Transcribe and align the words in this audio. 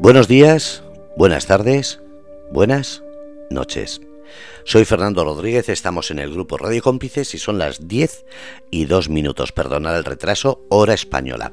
Buenos 0.00 0.28
días, 0.28 0.84
buenas 1.16 1.46
tardes, 1.46 2.00
buenas 2.52 3.02
noches. 3.50 4.00
Soy 4.64 4.84
Fernando 4.84 5.24
Rodríguez, 5.24 5.68
estamos 5.68 6.12
en 6.12 6.20
el 6.20 6.30
grupo 6.30 6.56
Radio 6.56 6.80
Cómplices 6.82 7.34
y 7.34 7.38
son 7.38 7.58
las 7.58 7.88
10 7.88 8.24
y 8.70 8.84
2 8.84 9.08
minutos, 9.08 9.50
perdonad 9.50 9.98
el 9.98 10.04
retraso, 10.04 10.64
hora 10.68 10.94
española. 10.94 11.52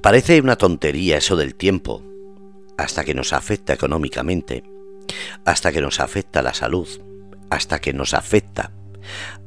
Parece 0.00 0.40
una 0.40 0.56
tontería 0.56 1.16
eso 1.18 1.36
del 1.36 1.54
tiempo, 1.54 2.02
hasta 2.76 3.04
que 3.04 3.14
nos 3.14 3.32
afecta 3.32 3.72
económicamente, 3.72 4.64
hasta 5.44 5.70
que 5.70 5.80
nos 5.80 6.00
afecta 6.00 6.42
la 6.42 6.52
salud, 6.52 6.88
hasta 7.48 7.80
que 7.80 7.92
nos 7.92 8.12
afecta 8.12 8.72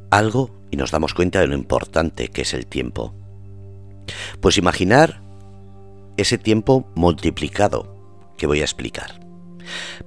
algo 0.09 0.52
y 0.71 0.77
nos 0.77 0.91
damos 0.91 1.13
cuenta 1.13 1.41
de 1.41 1.47
lo 1.47 1.55
importante 1.55 2.29
que 2.29 2.43
es 2.43 2.54
el 2.54 2.65
tiempo. 2.65 3.13
Pues 4.39 4.57
imaginar 4.57 5.27
ese 6.18 6.38
tiempo 6.38 6.89
multiplicado 6.95 7.95
que 8.38 8.48
voy 8.48 8.62
a 8.62 8.63
explicar. 8.63 9.20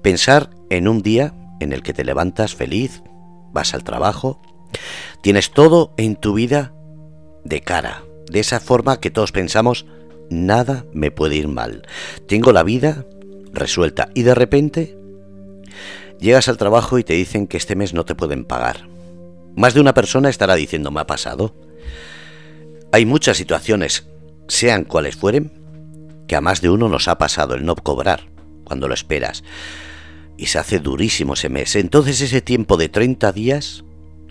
Pensar 0.02 0.50
en 0.68 0.88
un 0.88 1.02
día 1.02 1.34
en 1.60 1.72
el 1.72 1.82
que 1.82 1.92
te 1.92 2.04
levantas 2.04 2.54
feliz, 2.54 3.02
vas 3.52 3.74
al 3.74 3.84
trabajo, 3.84 4.40
tienes 5.22 5.50
todo 5.50 5.92
en 5.96 6.16
tu 6.16 6.34
vida 6.34 6.72
de 7.44 7.60
cara, 7.60 8.02
de 8.30 8.40
esa 8.40 8.60
forma 8.60 9.00
que 9.00 9.10
todos 9.10 9.32
pensamos, 9.32 9.86
nada 10.30 10.86
me 10.92 11.10
puede 11.10 11.36
ir 11.36 11.48
mal. 11.48 11.86
Tengo 12.26 12.52
la 12.52 12.62
vida 12.62 13.04
resuelta 13.52 14.08
y 14.14 14.22
de 14.22 14.34
repente 14.34 14.96
llegas 16.20 16.48
al 16.48 16.56
trabajo 16.56 16.98
y 16.98 17.04
te 17.04 17.14
dicen 17.14 17.46
que 17.46 17.56
este 17.56 17.76
mes 17.76 17.92
no 17.92 18.04
te 18.04 18.14
pueden 18.14 18.44
pagar. 18.44 18.88
Más 19.56 19.74
de 19.74 19.80
una 19.80 19.94
persona 19.94 20.28
estará 20.28 20.54
diciendo, 20.54 20.90
me 20.90 21.00
ha 21.00 21.06
pasado. 21.06 21.54
Hay 22.92 23.04
muchas 23.04 23.36
situaciones, 23.36 24.06
sean 24.48 24.84
cuales 24.84 25.16
fueren, 25.16 25.59
que 26.30 26.36
a 26.36 26.40
más 26.40 26.60
de 26.60 26.70
uno 26.70 26.88
nos 26.88 27.08
ha 27.08 27.18
pasado 27.18 27.56
el 27.56 27.64
no 27.64 27.74
cobrar 27.74 28.30
cuando 28.62 28.86
lo 28.86 28.94
esperas. 28.94 29.42
Y 30.36 30.46
se 30.46 30.60
hace 30.60 30.78
durísimo 30.78 31.34
ese 31.34 31.48
mes. 31.48 31.74
Entonces 31.74 32.20
ese 32.20 32.40
tiempo 32.40 32.76
de 32.76 32.88
30 32.88 33.32
días 33.32 33.82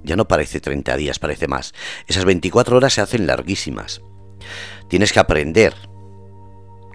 ya 0.02 0.16
no 0.16 0.26
parece 0.26 0.62
30 0.62 0.96
días, 0.96 1.20
parece 1.20 1.50
más. 1.50 1.73
Esas 2.08 2.23
24 2.23 2.78
horas 2.78 2.94
se 2.94 3.02
hacen 3.02 3.28
larguísimas. 3.28 4.02
Tienes 4.88 5.12
que 5.12 5.20
aprender 5.20 5.73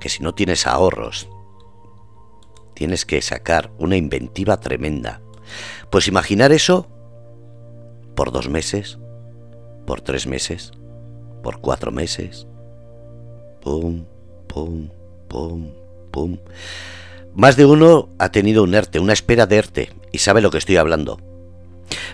que 0.01 0.09
si 0.09 0.23
no 0.23 0.35
tienes 0.35 0.67
ahorros, 0.67 1.29
tienes 2.73 3.05
que 3.05 3.21
sacar 3.21 3.73
una 3.77 3.99
inventiva 3.99 4.59
tremenda. 4.59 5.21
Pues 5.91 6.09
imaginar 6.09 6.51
eso 6.51 6.89
por 8.17 8.33
dos 8.33 8.49
meses, 8.49 8.99
por 9.87 10.01
tres 10.01 10.27
meses, 10.27 10.73
por 11.43 11.61
cuatro 11.61 11.93
meses. 11.93 12.47
Pum, 13.61 14.07
pum, 14.55 14.89
pum, 15.35 15.73
pum. 16.13 16.39
Más 17.35 17.57
de 17.57 17.67
uno 17.67 18.09
ha 18.21 18.31
tenido 18.31 18.63
un 18.63 18.73
ERTE, 18.73 19.01
una 19.01 19.13
espera 19.13 19.47
de 19.47 19.57
ERTE, 19.57 19.91
y 20.13 20.19
sabe 20.19 20.41
lo 20.41 20.53
que 20.53 20.59
estoy 20.59 20.77
hablando. 20.77 21.19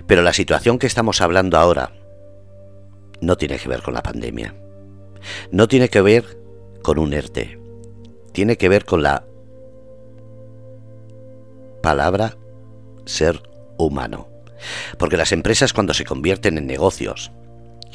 Pero 0.07 0.23
la 0.23 0.33
situación 0.33 0.79
que 0.79 0.87
estamos 0.87 1.21
hablando 1.21 1.59
ahora 1.59 1.93
no 3.21 3.37
tiene 3.37 3.59
que 3.59 3.69
ver 3.69 3.83
con 3.83 3.93
la 3.93 4.03
pandemia. 4.03 4.55
No 5.51 5.69
tiene 5.69 5.91
que 5.91 6.01
ver 6.01 6.39
con 6.81 6.99
un 6.99 7.13
ERTE. 7.13 7.61
Tiene 8.33 8.57
que 8.57 8.71
ver 8.71 8.87
con 8.87 9.03
la 9.03 9.27
palabra 11.83 12.39
ser 13.05 13.43
humano. 13.77 14.29
Porque 14.97 15.19
las 15.19 15.33
empresas 15.33 15.75
cuando 15.75 15.93
se 15.93 16.07
convierten 16.07 16.57
en 16.57 16.67
negocios 16.67 17.33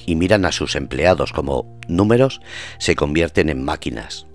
y 0.06 0.16
miran 0.16 0.46
a 0.46 0.52
sus 0.52 0.76
empleados 0.76 1.34
como 1.34 1.80
números, 1.88 2.42
se 2.78 2.96
convierten 2.96 3.50
en 3.50 3.64
máquinas. 3.64 4.28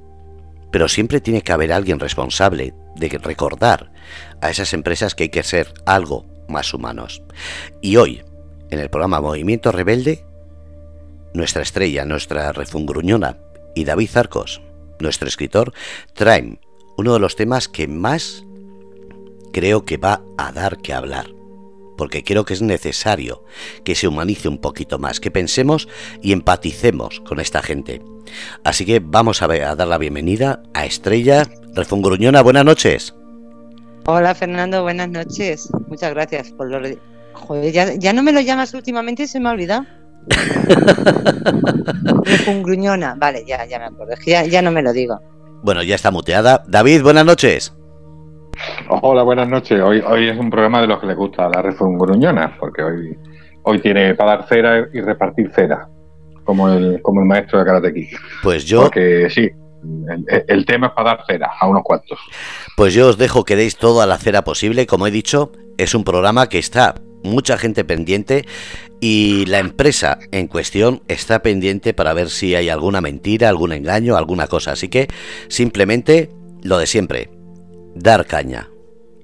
Pero 0.70 0.88
siempre 0.88 1.20
tiene 1.20 1.42
que 1.42 1.52
haber 1.52 1.72
alguien 1.72 1.98
responsable 1.98 2.74
de 2.96 3.08
recordar 3.08 3.90
a 4.40 4.50
esas 4.50 4.72
empresas 4.72 5.14
que 5.14 5.24
hay 5.24 5.28
que 5.28 5.42
ser 5.42 5.72
algo 5.86 6.26
más 6.48 6.74
humanos. 6.74 7.22
Y 7.80 7.96
hoy, 7.96 8.22
en 8.70 8.78
el 8.78 8.90
programa 8.90 9.20
Movimiento 9.20 9.72
Rebelde, 9.72 10.24
nuestra 11.34 11.62
estrella, 11.62 12.04
nuestra 12.04 12.52
refungruñona 12.52 13.38
y 13.74 13.84
David 13.84 14.10
Zarcos, 14.10 14.62
nuestro 14.98 15.28
escritor, 15.28 15.72
traen 16.14 16.60
uno 16.96 17.14
de 17.14 17.20
los 17.20 17.36
temas 17.36 17.68
que 17.68 17.88
más 17.88 18.44
creo 19.52 19.84
que 19.84 19.96
va 19.96 20.22
a 20.38 20.52
dar 20.52 20.78
que 20.78 20.92
hablar 20.92 21.39
porque 22.00 22.24
creo 22.24 22.46
que 22.46 22.54
es 22.54 22.62
necesario 22.62 23.44
que 23.84 23.94
se 23.94 24.08
humanice 24.08 24.48
un 24.48 24.56
poquito 24.56 24.98
más, 24.98 25.20
que 25.20 25.30
pensemos 25.30 25.86
y 26.22 26.32
empaticemos 26.32 27.20
con 27.20 27.40
esta 27.40 27.60
gente. 27.60 28.00
Así 28.64 28.86
que 28.86 29.00
vamos 29.00 29.42
a, 29.42 29.48
dar 29.48 29.86
la 29.86 29.98
bienvenida 29.98 30.62
a 30.72 30.86
Estrella 30.86 31.42
Refungruñona. 31.74 32.40
Buenas 32.40 32.64
noches. 32.64 33.14
Hola 34.06 34.34
Fernando, 34.34 34.82
buenas 34.82 35.10
noches. 35.10 35.68
Muchas 35.88 36.14
gracias 36.14 36.52
por 36.52 36.70
lo... 36.70 36.80
Joder, 37.34 37.98
ya, 37.98 38.12
no 38.14 38.22
me 38.22 38.32
lo 38.32 38.40
llamas 38.40 38.72
últimamente 38.72 39.24
y 39.24 39.26
se 39.26 39.38
me 39.38 39.50
ha 39.50 39.52
olvidado. 39.52 39.84
Refungruñona, 42.24 43.14
vale, 43.18 43.44
ya, 43.46 43.66
ya 43.66 43.78
me 43.78 43.84
acuerdo, 43.84 44.14
ya, 44.24 44.46
ya 44.46 44.62
no 44.62 44.70
me 44.70 44.80
lo 44.80 44.94
digo. 44.94 45.20
Bueno, 45.62 45.82
ya 45.82 45.96
está 45.96 46.10
muteada. 46.10 46.64
David, 46.66 47.02
buenas 47.02 47.26
noches. 47.26 47.74
Hola, 48.88 49.22
buenas 49.22 49.48
noches. 49.48 49.80
Hoy, 49.80 50.00
hoy 50.00 50.28
es 50.28 50.38
un 50.38 50.50
programa 50.50 50.80
de 50.80 50.86
los 50.86 51.00
que 51.00 51.06
les 51.06 51.16
gusta 51.16 51.48
la 51.48 51.62
gruñona, 51.62 52.56
porque 52.58 52.82
hoy, 52.82 53.18
hoy 53.62 53.80
tiene 53.80 54.14
para 54.14 54.36
dar 54.36 54.48
cera 54.48 54.88
y 54.92 55.00
repartir 55.00 55.50
cera, 55.54 55.88
como 56.44 56.68
el, 56.68 57.00
como 57.02 57.20
el 57.20 57.26
maestro 57.26 57.58
de 57.58 57.64
Karate 57.64 57.94
Kid. 57.94 58.08
Pues 58.42 58.64
yo. 58.64 58.82
Porque 58.82 59.28
sí, 59.30 59.48
el, 60.48 60.66
tema 60.66 60.88
es 60.88 60.92
para 60.92 61.10
dar 61.10 61.24
cera 61.26 61.50
a 61.58 61.66
unos 61.66 61.82
cuantos. 61.82 62.18
Pues 62.76 62.94
yo 62.94 63.08
os 63.08 63.18
dejo 63.18 63.44
que 63.44 63.56
deis 63.56 63.76
toda 63.76 64.06
la 64.06 64.18
cera 64.18 64.42
posible. 64.42 64.86
Como 64.86 65.06
he 65.06 65.10
dicho, 65.10 65.52
es 65.78 65.94
un 65.94 66.04
programa 66.04 66.48
que 66.48 66.58
está 66.58 66.94
mucha 67.22 67.58
gente 67.58 67.84
pendiente 67.84 68.46
y 69.00 69.46
la 69.46 69.58
empresa 69.58 70.18
en 70.32 70.48
cuestión 70.48 71.02
está 71.08 71.42
pendiente 71.42 71.94
para 71.94 72.12
ver 72.12 72.28
si 72.30 72.54
hay 72.54 72.68
alguna 72.68 73.00
mentira, 73.00 73.48
algún 73.48 73.72
engaño, 73.72 74.16
alguna 74.16 74.46
cosa. 74.46 74.72
Así 74.72 74.88
que 74.88 75.08
simplemente 75.48 76.30
lo 76.62 76.78
de 76.78 76.86
siempre 76.86 77.39
dar 77.94 78.26
caña. 78.26 78.68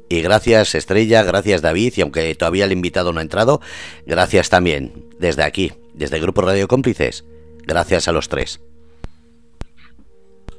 Y 0.09 0.23
gracias 0.23 0.75
Estrella, 0.75 1.23
gracias 1.25 1.63
David, 1.63 1.95
y 1.97 2.01
aunque 2.01 2.35
todavía 2.35 2.65
el 2.65 2.73
invitado 2.73 3.13
no 3.13 3.19
ha 3.19 3.23
entrado, 3.23 3.61
gracias 4.07 4.51
también 4.51 5.07
desde 5.19 5.43
aquí, 5.43 5.73
desde 5.95 6.17
el 6.17 6.23
Grupo 6.23 6.43
Radio 6.43 6.69
Cómplices. 6.69 7.25
Gracias 7.67 8.07
a 8.07 8.13
los 8.13 8.29
tres. 8.29 8.61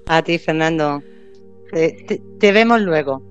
A 0.07 0.21
ti, 0.21 0.37
Fernando. 0.37 1.01
Te, 1.71 2.51
vemos 2.51 2.81
luego. 2.81 3.21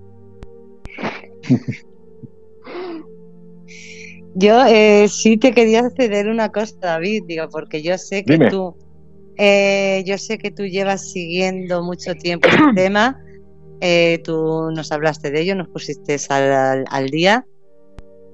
yo 4.35 4.65
eh, 4.67 5.09
sí 5.09 5.37
te 5.37 5.53
quería 5.53 5.91
ceder 5.91 6.29
una 6.29 6.51
cosa, 6.51 6.75
David, 6.81 7.25
digo, 7.27 7.49
porque 7.51 7.83
yo 7.83 7.99
sé 7.99 8.25
que 8.25 8.39
tú, 8.51 8.75
eh, 9.37 10.03
yo 10.07 10.17
sé 10.19 10.39
que 10.39 10.51
tú 10.51 10.65
llevas 10.65 11.11
siguiendo 11.11 11.83
mucho 11.83 12.15
tiempo 12.15 12.49
este 12.49 12.73
tema 12.75 13.23
eh, 13.81 14.21
tú 14.25 14.71
nos 14.71 14.93
hablaste 14.93 15.31
de 15.31 15.41
ello, 15.41 15.55
nos 15.55 15.69
pusiste 15.69 16.17
al, 16.31 17.07
día 17.11 17.47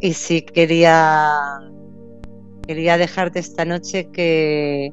y 0.01 0.13
sí 0.15 0.43
quería 0.43 1.61
quería 2.67 2.97
dejarte 2.97 3.41
esta 3.41 3.65
noche 3.65 4.09
que 4.13 4.93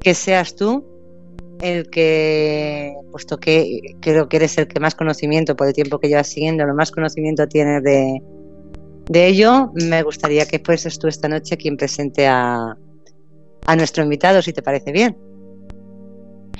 que 0.00 0.14
seas 0.14 0.56
tú 0.56 0.84
el 1.60 1.88
que 1.88 2.94
puesto 3.12 3.38
que 3.38 3.96
creo 4.00 4.28
que 4.28 4.36
eres 4.36 4.58
el 4.58 4.68
que 4.68 4.80
más 4.80 4.94
conocimiento 4.94 5.56
por 5.56 5.68
el 5.68 5.72
tiempo 5.72 5.98
que 5.98 6.08
llevas 6.08 6.28
siguiendo, 6.28 6.66
lo 6.66 6.74
más 6.74 6.90
conocimiento 6.90 7.48
tienes 7.48 7.82
de, 7.82 8.20
de 9.08 9.26
ello, 9.26 9.72
me 9.74 10.02
gustaría 10.02 10.46
que 10.46 10.58
fueses 10.58 10.98
tú 10.98 11.08
esta 11.08 11.28
noche 11.28 11.56
quien 11.56 11.76
presente 11.76 12.26
a, 12.26 12.76
a 13.66 13.76
nuestro 13.76 14.02
invitado, 14.02 14.42
si 14.42 14.52
te 14.52 14.62
parece 14.62 14.92
bien. 14.92 15.16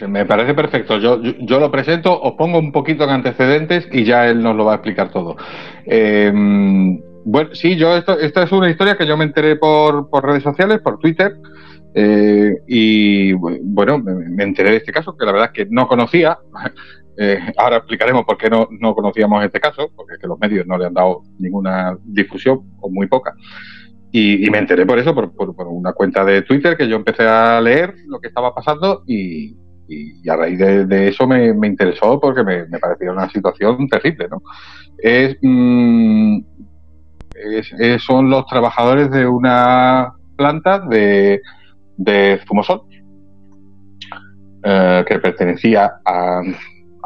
Me 0.09 0.27
parece 0.27 0.55
perfecto. 0.55 0.99
Yo, 0.99 1.23
yo, 1.23 1.59
lo 1.59 1.71
presento, 1.71 2.21
os 2.21 2.33
pongo 2.35 2.59
un 2.59 2.71
poquito 2.71 3.05
en 3.05 3.11
antecedentes 3.11 3.89
y 3.91 4.05
ya 4.05 4.29
él 4.29 4.43
nos 4.43 4.55
lo 4.55 4.67
va 4.67 4.73
a 4.73 4.75
explicar 4.77 5.11
todo. 5.11 5.37
Em, 5.87 7.01
bueno, 7.25 7.51
sí, 7.55 7.77
yo 7.77 7.97
esto, 7.97 8.19
esta 8.19 8.43
es 8.43 8.53
una 8.53 8.69
historia 8.69 8.97
que 8.97 9.07
yo 9.07 9.17
me 9.17 9.25
enteré 9.25 9.57
por, 9.57 10.11
por 10.11 10.25
redes 10.25 10.43
sociales, 10.43 10.81
por 10.81 10.99
Twitter, 10.99 11.37
eh, 11.95 12.57
y 12.67 13.33
bueno, 13.33 13.99
me, 13.99 14.45
enteré 14.45 14.73
de 14.73 14.77
este 14.77 14.93
caso 14.93 15.17
que 15.17 15.25
la 15.25 15.33
verdad 15.33 15.51
es 15.53 15.65
que 15.65 15.71
no 15.71 15.87
conocía. 15.87 16.39
Eh, 17.19 17.39
ahora 17.57 17.79
explicaremos 17.79 18.27
por 18.27 18.37
qué 18.37 18.51
no, 18.51 18.69
no 18.79 18.95
conocíamos 18.95 19.43
este 19.43 19.59
caso, 19.59 19.91
porque 19.97 20.19
que 20.21 20.27
los 20.27 20.39
medios 20.39 20.67
no 20.67 20.77
le 20.77 20.85
han 20.85 20.93
dado 20.93 21.23
ninguna 21.39 21.97
difusión 22.05 22.61
o 22.79 22.91
muy 22.91 23.07
poca. 23.07 23.33
Y, 24.13 24.51
me 24.51 24.59
enteré 24.59 24.85
por 24.85 24.99
eso, 24.99 25.15
por, 25.15 25.35
por, 25.35 25.67
una 25.67 25.95
cuenta 25.95 26.27
de 26.27 26.43
Twitter 26.43 26.77
que 26.77 26.87
yo 26.87 26.97
empecé 26.97 27.23
a 27.27 27.59
leer 27.63 27.95
lo 28.07 28.21
que 28.21 28.29
estaba 28.29 28.55
pasando 28.55 29.03
y, 29.07 29.57
y, 29.89 30.29
a 30.29 30.37
raíz 30.37 30.59
de, 30.59 31.09
eso 31.09 31.27
me, 31.27 31.49
interesó 31.49 32.19
porque 32.21 32.43
me, 32.43 32.67
parecía 32.79 33.13
una 33.13 33.29
situación 33.31 33.89
terrible. 33.89 34.29
¿no? 34.29 34.43
Es, 34.99 35.37
mm, 35.43 36.41
son 37.99 38.31
los 38.31 38.47
trabajadores 38.47 39.11
de 39.11 39.27
una 39.27 40.13
planta 40.37 40.81
de, 40.81 41.41
de 41.97 42.41
Fumosol 42.47 42.83
eh, 44.65 45.05
que 45.07 45.19
pertenecía 45.19 46.01
a, 46.05 46.41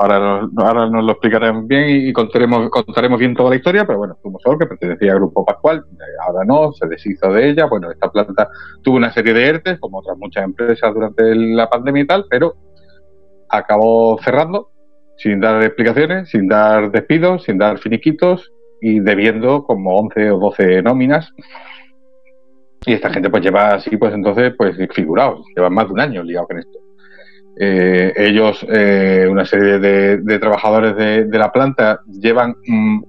ahora, 0.00 0.48
ahora 0.56 0.88
nos 0.88 1.04
lo 1.04 1.12
explicaremos 1.12 1.66
bien 1.66 2.08
y, 2.08 2.12
contaremos, 2.12 2.70
contaremos 2.70 3.18
bien 3.18 3.34
toda 3.34 3.50
la 3.50 3.56
historia, 3.56 3.84
pero 3.86 3.98
bueno, 3.98 4.16
Zumosol, 4.22 4.58
que 4.58 4.66
pertenecía 4.66 5.12
al 5.12 5.18
Grupo 5.18 5.44
Pascual, 5.44 5.84
ahora 6.26 6.44
no, 6.46 6.72
se 6.72 6.86
deshizo 6.86 7.32
de 7.32 7.50
ella. 7.50 7.66
Bueno, 7.66 7.90
esta 7.90 8.10
planta 8.10 8.48
tuvo 8.82 8.96
una 8.96 9.12
serie 9.12 9.34
de 9.34 9.46
ERTES, 9.46 9.78
como 9.78 9.98
otras 9.98 10.16
muchas 10.16 10.44
empresas 10.44 10.94
durante 10.94 11.34
la 11.34 11.68
pandemia 11.68 12.02
y 12.02 12.06
tal, 12.06 12.24
pero 12.30 12.54
acabó 13.50 14.18
cerrando 14.22 14.70
sin 15.16 15.40
dar 15.40 15.62
explicaciones, 15.62 16.30
sin 16.30 16.48
dar 16.48 16.90
despidos, 16.90 17.44
sin 17.44 17.58
dar 17.58 17.78
finiquitos 17.78 18.50
y 18.80 19.00
debiendo 19.00 19.64
como 19.64 19.96
11 19.98 20.30
o 20.30 20.38
12 20.38 20.82
nóminas. 20.82 21.32
Y 22.86 22.94
esta 22.94 23.10
gente 23.10 23.28
pues 23.28 23.42
lleva 23.42 23.74
así, 23.74 23.96
pues 23.98 24.14
entonces, 24.14 24.54
pues 24.56 24.76
figurados, 24.94 25.44
llevan 25.54 25.74
más 25.74 25.86
de 25.86 25.92
un 25.92 26.00
año 26.00 26.22
ligados 26.22 26.48
con 26.48 26.58
esto. 26.58 26.78
Eh, 27.58 28.14
ellos, 28.16 28.64
eh, 28.70 29.26
una 29.28 29.44
serie 29.44 29.78
de, 29.78 30.38
trabajadores 30.38 30.96
de, 30.96 31.38
la 31.38 31.52
planta, 31.52 32.00
llevan, 32.06 32.56
mm, 32.66 33.02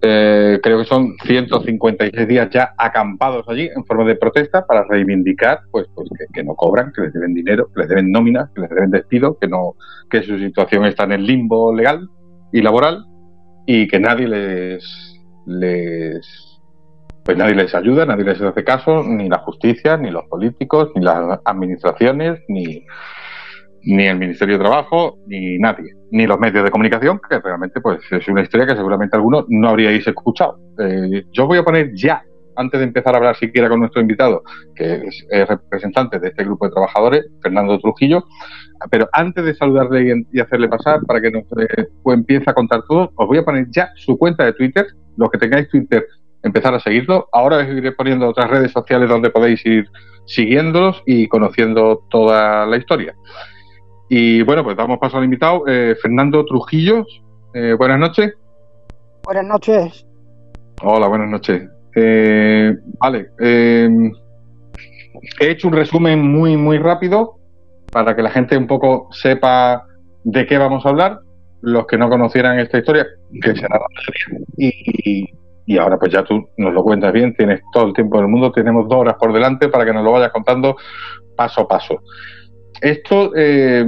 eh, 0.00 0.60
creo 0.62 0.78
que 0.78 0.84
son 0.84 1.16
156 1.24 2.28
días 2.28 2.48
ya 2.50 2.74
acampados 2.78 3.48
allí 3.48 3.68
en 3.74 3.84
forma 3.84 4.04
de 4.04 4.16
protesta 4.16 4.66
para 4.66 4.84
reivindicar 4.84 5.60
pues, 5.70 5.86
pues 5.94 6.08
que, 6.32 6.44
no 6.44 6.54
cobran, 6.54 6.92
que 6.92 7.02
les 7.02 7.12
deben 7.12 7.34
dinero, 7.34 7.68
que 7.74 7.80
les 7.80 7.88
deben 7.88 8.12
nóminas, 8.12 8.50
que 8.54 8.60
les 8.60 8.70
deben 8.70 8.90
despido, 8.90 9.38
que, 9.38 9.48
no, 9.48 9.74
que 10.10 10.22
su 10.22 10.38
situación 10.38 10.84
está 10.84 11.04
en 11.04 11.12
el 11.12 11.26
limbo 11.26 11.74
legal 11.74 12.08
y 12.52 12.62
laboral 12.62 13.04
y 13.66 13.88
que 13.88 13.98
nadie 13.98 14.28
les, 14.28 15.20
les 15.46 16.60
pues 17.24 17.36
nadie 17.36 17.54
les 17.54 17.74
ayuda, 17.74 18.06
nadie 18.06 18.24
les 18.24 18.40
hace 18.40 18.64
caso, 18.64 19.02
ni 19.02 19.28
la 19.28 19.38
justicia, 19.40 19.98
ni 19.98 20.10
los 20.10 20.24
políticos, 20.26 20.90
ni 20.94 21.02
las 21.02 21.40
administraciones, 21.44 22.40
ni, 22.48 22.86
ni 23.82 24.06
el 24.06 24.18
Ministerio 24.18 24.58
de 24.58 24.64
Trabajo, 24.64 25.18
ni 25.26 25.58
nadie, 25.58 25.92
ni 26.10 26.26
los 26.26 26.38
medios 26.38 26.64
de 26.64 26.70
comunicación, 26.70 27.20
que 27.28 27.38
realmente 27.38 27.80
pues 27.80 28.00
es 28.10 28.26
una 28.28 28.42
historia 28.42 28.66
que 28.66 28.76
seguramente 28.76 29.16
algunos 29.16 29.44
no 29.48 29.68
habríais 29.68 30.06
escuchado. 30.06 30.58
Eh, 30.78 31.24
yo 31.32 31.46
voy 31.46 31.58
a 31.58 31.62
poner 31.62 31.92
ya, 31.94 32.22
antes 32.56 32.80
de 32.80 32.86
empezar 32.86 33.14
a 33.14 33.18
hablar 33.18 33.36
siquiera 33.36 33.68
con 33.68 33.80
nuestro 33.80 34.00
invitado, 34.00 34.42
que 34.74 35.02
es, 35.30 35.48
representante 35.48 36.18
de 36.18 36.28
este 36.28 36.44
grupo 36.44 36.66
de 36.66 36.72
trabajadores, 36.72 37.26
Fernando 37.42 37.78
Trujillo, 37.78 38.24
pero 38.90 39.08
antes 39.12 39.44
de 39.44 39.54
saludarle 39.54 40.24
y, 40.32 40.40
hacerle 40.40 40.68
pasar 40.68 41.00
para 41.06 41.20
que 41.20 41.30
nos 41.30 41.44
eh, 41.44 41.86
pues, 42.02 42.18
empiece 42.18 42.50
a 42.50 42.54
contar 42.54 42.82
todo, 42.88 43.12
os 43.14 43.26
voy 43.26 43.38
a 43.38 43.44
poner 43.44 43.66
ya 43.70 43.90
su 43.96 44.18
cuenta 44.18 44.44
de 44.44 44.52
Twitter, 44.54 44.86
los 45.16 45.30
que 45.30 45.38
tengáis 45.38 45.68
Twitter, 45.68 46.04
empezar 46.42 46.74
a 46.74 46.80
seguirlo. 46.80 47.28
Ahora 47.32 47.58
os 47.58 47.68
iré 47.68 47.92
poniendo 47.92 48.28
otras 48.28 48.50
redes 48.50 48.72
sociales 48.72 49.08
donde 49.08 49.30
podéis 49.30 49.64
ir 49.66 49.86
siguiéndolos 50.26 51.02
y 51.06 51.26
conociendo 51.28 52.04
toda 52.10 52.66
la 52.66 52.76
historia. 52.76 53.14
Y 54.08 54.42
bueno, 54.42 54.64
pues 54.64 54.76
damos 54.76 54.98
paso 54.98 55.18
al 55.18 55.24
invitado, 55.24 55.64
eh, 55.66 55.94
Fernando 56.00 56.44
Trujillo. 56.44 57.04
Eh, 57.52 57.74
buenas 57.78 57.98
noches. 57.98 58.34
Buenas 59.22 59.44
noches. 59.44 60.06
Hola, 60.82 61.08
buenas 61.08 61.28
noches. 61.28 61.68
Eh, 61.94 62.74
vale. 62.98 63.30
he 63.38 63.90
hecho 65.40 65.68
un 65.68 65.74
resumen 65.74 66.22
muy, 66.22 66.56
muy 66.56 66.78
rápido 66.78 67.36
para 67.92 68.16
que 68.16 68.22
la 68.22 68.30
gente 68.30 68.56
un 68.56 68.66
poco 68.66 69.08
sepa 69.10 69.84
de 70.24 70.46
qué 70.46 70.56
vamos 70.56 70.86
a 70.86 70.88
hablar. 70.88 71.20
Los 71.60 71.86
que 71.86 71.98
no 71.98 72.08
conocieran 72.08 72.58
esta 72.60 72.78
historia, 72.78 73.06
que 73.42 73.54
será 73.56 73.78
la 73.78 73.86
y, 74.56 75.24
y 75.66 75.76
ahora 75.76 75.98
pues 75.98 76.12
ya 76.12 76.22
tú 76.22 76.48
nos 76.56 76.72
lo 76.72 76.82
cuentas 76.84 77.12
bien, 77.12 77.34
tienes 77.34 77.60
todo 77.72 77.88
el 77.88 77.92
tiempo 77.92 78.18
del 78.18 78.28
mundo, 78.28 78.52
tenemos 78.52 78.88
dos 78.88 79.00
horas 79.00 79.16
por 79.18 79.32
delante 79.32 79.68
para 79.68 79.84
que 79.84 79.92
nos 79.92 80.04
lo 80.04 80.12
vayas 80.12 80.30
contando 80.30 80.76
paso 81.36 81.62
a 81.62 81.68
paso 81.68 82.00
esto, 82.80 83.32
eh, 83.36 83.86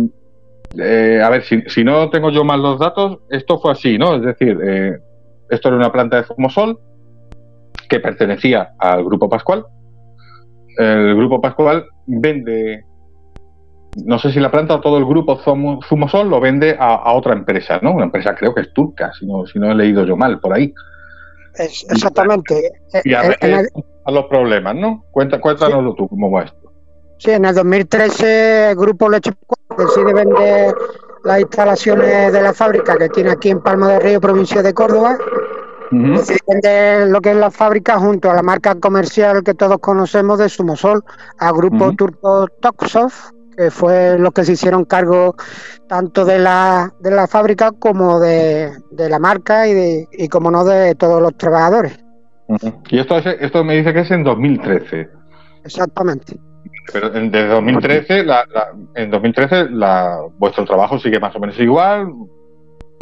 eh, 0.78 1.20
a 1.22 1.30
ver, 1.30 1.44
si, 1.44 1.84
no 1.84 2.10
tengo 2.10 2.30
yo 2.30 2.44
mal 2.44 2.62
los 2.62 2.78
datos, 2.78 3.18
esto 3.30 3.58
fue 3.58 3.72
así, 3.72 3.98
¿no? 3.98 4.16
Es 4.16 4.22
decir, 4.22 4.58
eh, 4.62 4.98
esto 5.48 5.68
era 5.68 5.76
una 5.76 5.92
planta 5.92 6.18
de 6.18 6.24
Zumosol 6.24 6.78
que 7.88 8.00
pertenecía 8.00 8.72
al 8.78 9.04
Grupo 9.04 9.28
Pascual. 9.28 9.64
El 10.78 11.16
Grupo 11.16 11.40
Pascual 11.40 11.86
vende, 12.06 12.84
no 14.04 14.18
sé 14.18 14.30
si 14.32 14.40
la 14.40 14.50
planta 14.50 14.76
o 14.76 14.80
todo 14.80 14.98
el 14.98 15.04
grupo 15.04 15.38
Zumosol 15.38 16.30
lo 16.30 16.40
vende 16.40 16.76
a, 16.78 17.12
otra 17.12 17.32
empresa, 17.32 17.80
¿no? 17.82 17.92
Una 17.92 18.04
empresa 18.04 18.34
creo 18.34 18.54
que 18.54 18.62
es 18.62 18.72
turca, 18.72 19.12
si 19.18 19.26
no, 19.26 19.44
si 19.46 19.58
no 19.58 19.72
he 19.72 19.74
leído 19.74 20.06
yo 20.06 20.16
mal 20.16 20.38
por 20.38 20.54
ahí. 20.54 20.72
exactamente. 21.58 22.70
Y 23.04 23.14
a, 23.14 23.22
a 24.04 24.10
los 24.10 24.26
problemas, 24.26 24.76
¿no? 24.76 25.04
Cuenta, 25.10 25.40
cuéntanoslo 25.40 25.94
tú, 25.94 26.08
cómo 26.08 26.30
va 26.30 26.44
esto. 26.44 26.69
Sí, 27.20 27.32
en 27.32 27.44
el 27.44 27.54
2013 27.54 28.70
el 28.70 28.76
Grupo 28.76 29.10
Leche 29.10 29.32
decide 29.76 30.14
vender 30.14 30.74
las 31.22 31.40
instalaciones 31.40 32.32
de 32.32 32.40
la 32.40 32.54
fábrica 32.54 32.96
que 32.96 33.10
tiene 33.10 33.30
aquí 33.30 33.50
en 33.50 33.60
Palma 33.60 33.88
de 33.88 33.98
Río, 34.00 34.22
provincia 34.22 34.62
de 34.62 34.72
Córdoba. 34.72 35.18
Decide 35.90 36.38
vender 36.48 37.08
lo 37.08 37.20
que 37.20 37.32
es 37.32 37.36
la 37.36 37.50
fábrica 37.50 37.98
junto 37.98 38.30
a 38.30 38.34
la 38.34 38.42
marca 38.42 38.74
comercial 38.76 39.42
que 39.42 39.52
todos 39.52 39.76
conocemos 39.80 40.38
de 40.38 40.48
Sumosol, 40.48 41.04
al 41.38 41.52
grupo 41.52 41.92
turco 41.92 42.46
Toxof, 42.58 43.32
que 43.54 43.70
fue 43.70 44.18
los 44.18 44.32
que 44.32 44.44
se 44.44 44.52
hicieron 44.52 44.86
cargo 44.86 45.34
tanto 45.88 46.24
de 46.24 46.38
la, 46.38 46.90
de 47.00 47.10
la 47.10 47.26
fábrica 47.26 47.72
como 47.72 48.18
de, 48.18 48.72
la 48.96 49.18
marca 49.18 49.68
y, 49.68 49.74
de, 49.74 50.08
y 50.12 50.28
como 50.28 50.50
no 50.50 50.64
de 50.64 50.94
todos 50.94 51.20
los 51.20 51.36
trabajadores. 51.36 52.02
Y 52.88 52.98
esto, 52.98 53.18
esto 53.18 53.62
me 53.62 53.76
dice 53.76 53.92
que 53.92 54.00
es 54.00 54.10
en 54.10 54.24
2013. 54.24 55.10
Exactamente. 55.64 56.38
Pero 56.92 57.10
desde 57.10 57.46
2013, 57.46 58.24
la, 58.24 58.44
en 58.94 59.10
2013 59.10 59.70
la, 59.70 60.18
vuestro 60.38 60.64
trabajo 60.64 60.98
sigue 60.98 61.20
más 61.20 61.34
o 61.36 61.40
menos 61.40 61.58
igual. 61.58 62.12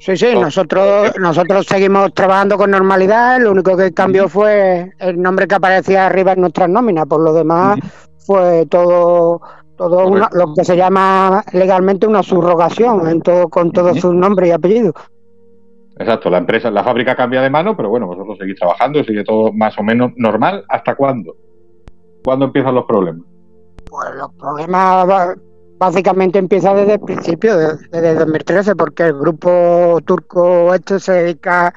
Sí, 0.01 0.17
sí, 0.17 0.35
nosotros 0.35 1.13
nosotros 1.19 1.67
seguimos 1.67 2.13
trabajando 2.15 2.57
con 2.57 2.71
normalidad. 2.71 3.41
Lo 3.41 3.51
único 3.51 3.77
que 3.77 3.93
cambió 3.93 4.29
fue 4.29 4.93
el 4.99 5.21
nombre 5.21 5.49
que 5.49 5.57
aparecía 5.57 6.07
arriba 6.07 6.33
en 6.33 6.43
nuestras 6.43 6.69
nóminas. 6.69 7.07
Por 7.07 7.21
lo 7.21 7.33
demás, 7.33 7.79
fue 8.19 8.67
todo 8.67 9.41
todo 9.77 10.11
lo 10.11 10.55
que 10.55 10.65
se 10.65 10.77
llama 10.77 11.43
legalmente 11.53 12.07
una 12.07 12.23
subrogación 12.23 13.09
en 13.09 13.23
todo, 13.23 13.49
con 13.49 13.71
todos 13.71 13.99
sus 14.01 14.13
nombres 14.13 14.49
y 14.49 14.53
apellidos. 14.53 14.95
Exacto, 15.97 16.29
la 16.31 16.39
empresa, 16.39 16.71
la 16.71 16.85
fábrica 16.85 17.17
cambia 17.17 17.41
de 17.41 17.51
mano, 17.51 17.77
pero 17.77 17.89
bueno, 17.89 18.07
vosotros 18.07 18.39
seguís 18.39 18.57
trabajando, 18.57 19.03
sigue 19.05 19.25
todo 19.25 19.53
más 19.53 19.79
o 19.79 19.83
menos 19.83 20.13
normal. 20.17 20.65
¿Hasta 20.69 20.95
cuándo? 20.95 21.37
¿Cuándo 22.25 22.47
empiezan 22.47 22.75
los 22.75 22.85
problemas? 22.85 23.25
Pues 23.90 24.14
los 24.14 24.32
problemas 24.35 25.37
básicamente 25.79 26.38
empiezan 26.38 26.76
desde 26.76 26.94
el 26.94 27.00
principio, 27.00 27.56
desde 27.56 28.14
2013, 28.14 28.76
porque 28.76 29.05
el 29.05 29.14
grupo 29.14 29.99
turco 30.05 30.74
este 30.74 31.01
se 31.01 31.13
dedica 31.13 31.72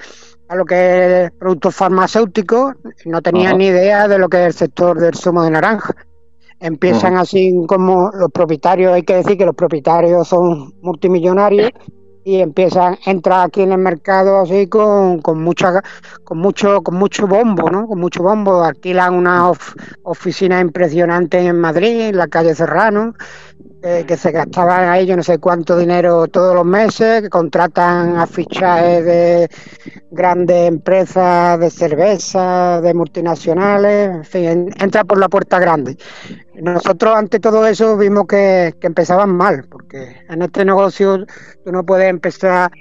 a 0.47 0.55
lo 0.55 0.65
que 0.65 1.25
es 1.25 1.31
productos 1.31 1.75
farmacéuticos, 1.75 2.73
no 3.05 3.21
tenían 3.21 3.57
ni 3.57 3.67
idea 3.67 4.07
de 4.07 4.17
lo 4.19 4.27
que 4.27 4.41
es 4.41 4.47
el 4.47 4.53
sector 4.53 4.99
del 4.99 5.15
zumo 5.15 5.43
de 5.43 5.51
naranja. 5.51 5.95
Empiezan 6.59 7.15
así 7.17 7.55
como 7.67 8.11
los 8.13 8.29
propietarios, 8.31 8.93
hay 8.93 9.03
que 9.03 9.15
decir 9.15 9.37
que 9.37 9.45
los 9.45 9.55
propietarios 9.55 10.27
son 10.27 10.73
multimillonarios 10.81 11.71
y 12.23 12.39
empiezan 12.39 12.97
a 13.05 13.11
entrar 13.11 13.47
aquí 13.47 13.61
en 13.61 13.71
el 13.71 13.77
mercado 13.77 14.39
así 14.41 14.67
con, 14.67 15.21
con 15.21 15.41
mucha 15.41 15.81
con 16.23 16.37
mucho 16.37 16.81
con 16.81 16.95
mucho 16.95 17.27
bombo 17.27 17.69
no 17.69 17.87
con 17.87 17.99
mucho 17.99 18.23
bombo. 18.23 18.63
Alquilan 18.63 19.13
una 19.13 19.51
oficina 20.03 20.59
impresionante 20.59 21.39
en 21.39 21.59
Madrid 21.59 22.01
en 22.01 22.17
la 22.17 22.27
calle 22.27 22.55
Serrano 22.55 23.13
eh, 23.83 24.03
que 24.07 24.17
se 24.17 24.31
gastaban 24.31 24.89
ahí 24.89 25.05
yo 25.05 25.15
no 25.15 25.23
sé 25.23 25.39
cuánto 25.39 25.77
dinero 25.77 26.27
todos 26.27 26.53
los 26.53 26.65
meses 26.65 27.21
que 27.21 27.29
contratan 27.29 28.17
a 28.17 28.27
fichajes 28.27 29.05
de 29.05 29.49
grandes 30.11 30.67
empresas 30.67 31.59
de 31.59 31.69
cerveza 31.69 32.81
de 32.81 32.93
multinacionales 32.93 34.09
en 34.09 34.23
fin 34.23 34.73
entra 34.79 35.03
por 35.03 35.19
la 35.19 35.29
puerta 35.29 35.59
grande 35.59 35.97
nosotros 36.61 37.15
ante 37.15 37.39
todo 37.39 37.65
eso 37.65 37.97
vimos 37.97 38.25
que, 38.27 38.75
empezaban 38.81 39.35
mal, 39.35 39.65
porque 39.69 40.17
en 40.29 40.41
este 40.41 40.63
negocio 40.63 41.25
tú 41.63 41.71
no 41.71 41.83
puedes 41.83 42.09
empezar 42.09 42.71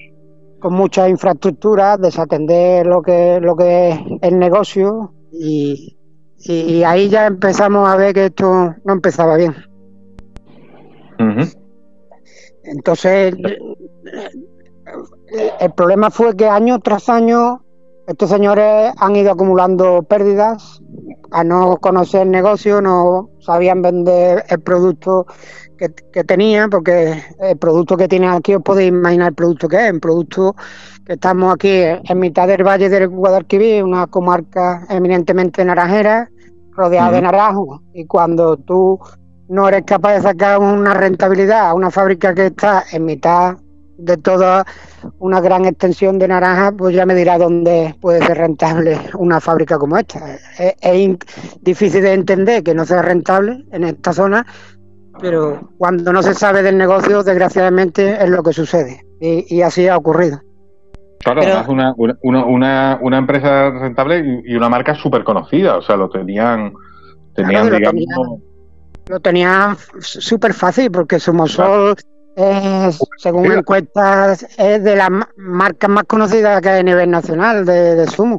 con 0.59 0.75
mucha 0.75 1.09
infraestructura, 1.09 1.97
desatender 1.97 2.87
lo 2.87 3.01
que, 3.01 3.39
lo 3.41 3.57
que 3.57 3.91
es 3.91 3.99
el 4.21 4.39
negocio 4.39 5.15
y, 5.33 5.97
ahí 6.85 7.09
ya 7.09 7.27
empezamos 7.27 7.89
a 7.89 7.97
ver 7.97 8.15
que 8.15 8.27
esto 8.27 8.75
no 8.85 8.93
empezaba 8.93 9.37
bien. 9.37 9.55
Entonces, 12.65 13.35
el 15.61 15.73
problema 15.73 16.11
fue 16.11 16.37
que 16.37 16.47
año 16.47 16.79
tras 16.81 17.09
año 17.09 17.63
estos 18.07 18.31
señores 18.31 18.93
han 18.99 19.15
ido 19.15 19.31
acumulando 19.31 20.03
pérdidas, 20.03 20.83
a 21.31 21.45
no 21.45 21.77
conocer 21.77 22.23
el 22.23 22.31
negocio, 22.31 22.81
no 22.81 23.31
sabían 23.39 23.83
vender 23.83 24.45
el 24.49 24.61
producto 24.61 25.27
que, 25.79 26.25
tenían, 26.25 26.69
porque 26.69 27.23
el 27.39 27.57
producto 27.57 27.97
que 27.97 28.09
tienen 28.09 28.31
aquí, 28.31 28.55
os 28.55 28.63
podéis 28.63 28.89
imaginar 28.89 29.29
el 29.29 29.35
producto 29.35 29.69
que 29.69 29.87
es, 29.87 29.93
un 29.93 30.01
producto 30.01 30.55
que 31.07 31.13
estamos 31.15 31.55
aquí 31.55 31.71
en 31.71 32.19
mitad 32.19 32.49
del 32.49 32.67
Valle 32.67 32.89
del 32.89 33.09
Guadalquivir, 33.09 33.85
una 33.85 34.07
comarca 34.09 34.85
eminentemente 34.91 35.65
naranjera, 35.65 36.29
rodeada 36.73 37.13
de 37.13 37.23
naranjos, 37.23 37.81
y 37.95 38.07
cuando 38.07 38.57
tú 38.57 38.99
no 39.51 39.69
eres 39.69 39.83
capaz 39.85 40.15
de 40.15 40.23
sacar 40.23 40.61
una 40.61 40.95
rentabilidad 40.95 41.69
a 41.69 41.75
una 41.75 41.91
fábrica 41.91 42.35
que 42.35 42.47
está 42.47 42.85
en 42.93 43.05
mitad 43.05 43.57
de 43.99 44.17
toda 44.17 44.65
una 45.19 45.41
gran 45.41 45.65
extensión 45.65 46.19
de 46.21 46.29
naranja, 46.29 46.73
pues 46.73 46.95
ya 46.95 47.05
me 47.05 47.17
dirá 47.17 47.37
dónde 47.37 47.95
puede 48.01 48.25
ser 48.25 48.39
rentable 48.39 48.99
una 49.19 49.41
fábrica 49.41 49.77
como 49.77 49.99
esta. 49.99 50.39
Es, 50.57 51.19
difícil 51.61 52.03
de 52.03 52.15
entender 52.15 52.63
que 52.63 52.75
no 52.75 52.87
sea 52.87 53.03
rentable 53.03 53.65
en 53.73 53.85
esta 53.85 54.13
zona, 54.13 54.47
pero 55.21 55.73
cuando 55.77 56.13
no 56.13 56.23
se 56.23 56.33
sabe 56.33 56.63
del 56.63 56.79
negocio, 56.79 57.25
desgraciadamente 57.25 58.23
es 58.23 58.31
lo 58.31 58.45
que 58.45 58.53
sucede. 58.53 59.05
Y, 59.21 59.61
así 59.63 59.89
ha 59.89 59.97
ocurrido. 59.97 60.41
Claro, 61.19 61.43
es 61.43 61.69
una, 61.69 61.93
una, 62.23 62.99
una, 63.03 63.19
empresa 63.19 63.71
rentable 63.71 64.43
y 64.47 64.55
una 64.55 64.71
marca 64.71 64.95
súper 64.95 65.25
conocida, 65.25 65.77
o 65.77 65.83
sea, 65.83 65.97
lo 65.97 66.09
tenían, 66.09 66.73
tenían 67.35 67.69
digamos... 67.69 67.81
Lo 67.83 67.91
tenían 67.91 68.50
súper 70.01 70.55
fácil 70.55 70.91
porque 70.91 71.19
Sumosol 71.19 71.97
según 73.19 73.53
encuestas, 73.53 74.47
es 74.59 74.83
de 74.83 74.97
las 74.97 75.11
marcas 75.37 75.91
más 75.91 76.05
conocidas 76.05 76.61
que 76.61 76.69
hay 76.69 76.81
a 76.81 76.83
nivel 76.83 77.11
nacional 77.11 77.65
de, 77.65 77.97
de 77.97 78.07
zumo. 78.07 78.39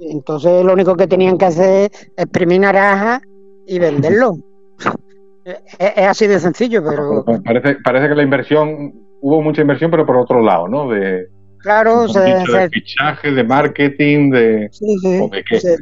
Entonces, 0.00 0.64
lo 0.64 0.72
único 0.72 0.96
que 0.96 1.06
tenían 1.06 1.38
que 1.38 1.46
hacer 1.46 1.90
es 1.92 2.10
exprimir 2.16 2.60
naranja 2.60 3.20
y 3.66 3.78
venderlo. 3.78 4.38
es, 5.78 6.06
así 6.06 6.26
de 6.26 6.38
sencillo, 6.38 6.82
pero. 6.84 7.24
Parece, 7.44 7.76
parece 7.84 8.08
que 8.08 8.14
la 8.14 8.22
inversión, 8.22 8.92
hubo 9.20 9.42
mucha 9.42 9.62
inversión, 9.62 9.90
pero 9.90 10.06
por 10.06 10.16
otro 10.16 10.42
lado, 10.42 10.68
¿no? 10.68 10.88
De, 10.88 11.28
claro, 11.58 12.08
se, 12.08 12.20
de 12.20 12.68
fichaje, 12.70 13.32
de 13.32 13.44
marketing, 13.44 14.30
de. 14.30 14.68
Sí, 14.70 14.96
sí, 15.02 15.76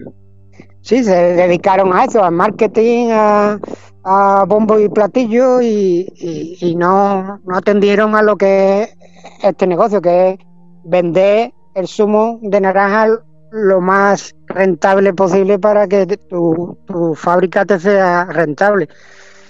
sí, 0.80 1.04
se 1.04 1.14
dedicaron 1.14 1.92
a 1.94 2.04
eso, 2.04 2.24
al 2.24 2.32
marketing, 2.32 3.08
a, 3.12 3.58
a 4.08 4.44
bombo 4.46 4.78
y 4.78 4.88
platillo 4.88 5.60
y, 5.60 6.74
no, 6.78 7.40
no, 7.44 7.56
atendieron 7.56 8.14
a 8.14 8.22
lo 8.22 8.36
que 8.36 8.82
es 8.82 8.96
este 9.42 9.66
negocio, 9.66 10.00
que 10.00 10.30
es 10.30 10.38
vender 10.84 11.52
el 11.74 11.88
zumo 11.88 12.38
de 12.40 12.60
naranja 12.60 13.08
lo 13.50 13.80
más 13.80 14.34
rentable 14.46 15.12
posible 15.12 15.58
para 15.58 15.88
que 15.88 16.06
tu, 16.06 16.78
fábrica 17.16 17.64
te 17.64 17.80
sea 17.80 18.26
rentable. 18.26 18.88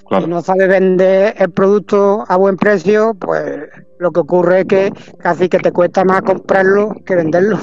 Si 0.08 0.26
no 0.26 0.40
sabes 0.40 0.68
vender 0.68 1.34
el 1.36 1.50
producto 1.50 2.24
a 2.26 2.36
buen 2.36 2.56
precio, 2.56 3.14
pues 3.14 3.68
lo 3.98 4.10
que 4.10 4.20
ocurre 4.20 4.60
es 4.60 4.66
que 4.66 4.92
casi 5.18 5.50
que 5.50 5.58
te 5.58 5.72
cuesta 5.72 6.04
más 6.04 6.22
comprarlo 6.22 6.94
que 7.04 7.14
venderlo. 7.14 7.58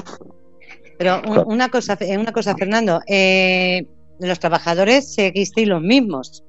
Pero 1.00 1.22
una 1.48 1.70
cosa, 1.70 1.98
una 2.16 2.32
cosa 2.32 2.56
Fernando, 2.56 3.02
eh, 3.08 3.88
los 4.20 4.40
trabajadores 4.40 5.14
seguisteis 5.16 5.68
los 5.68 5.82
mismos 5.82 6.44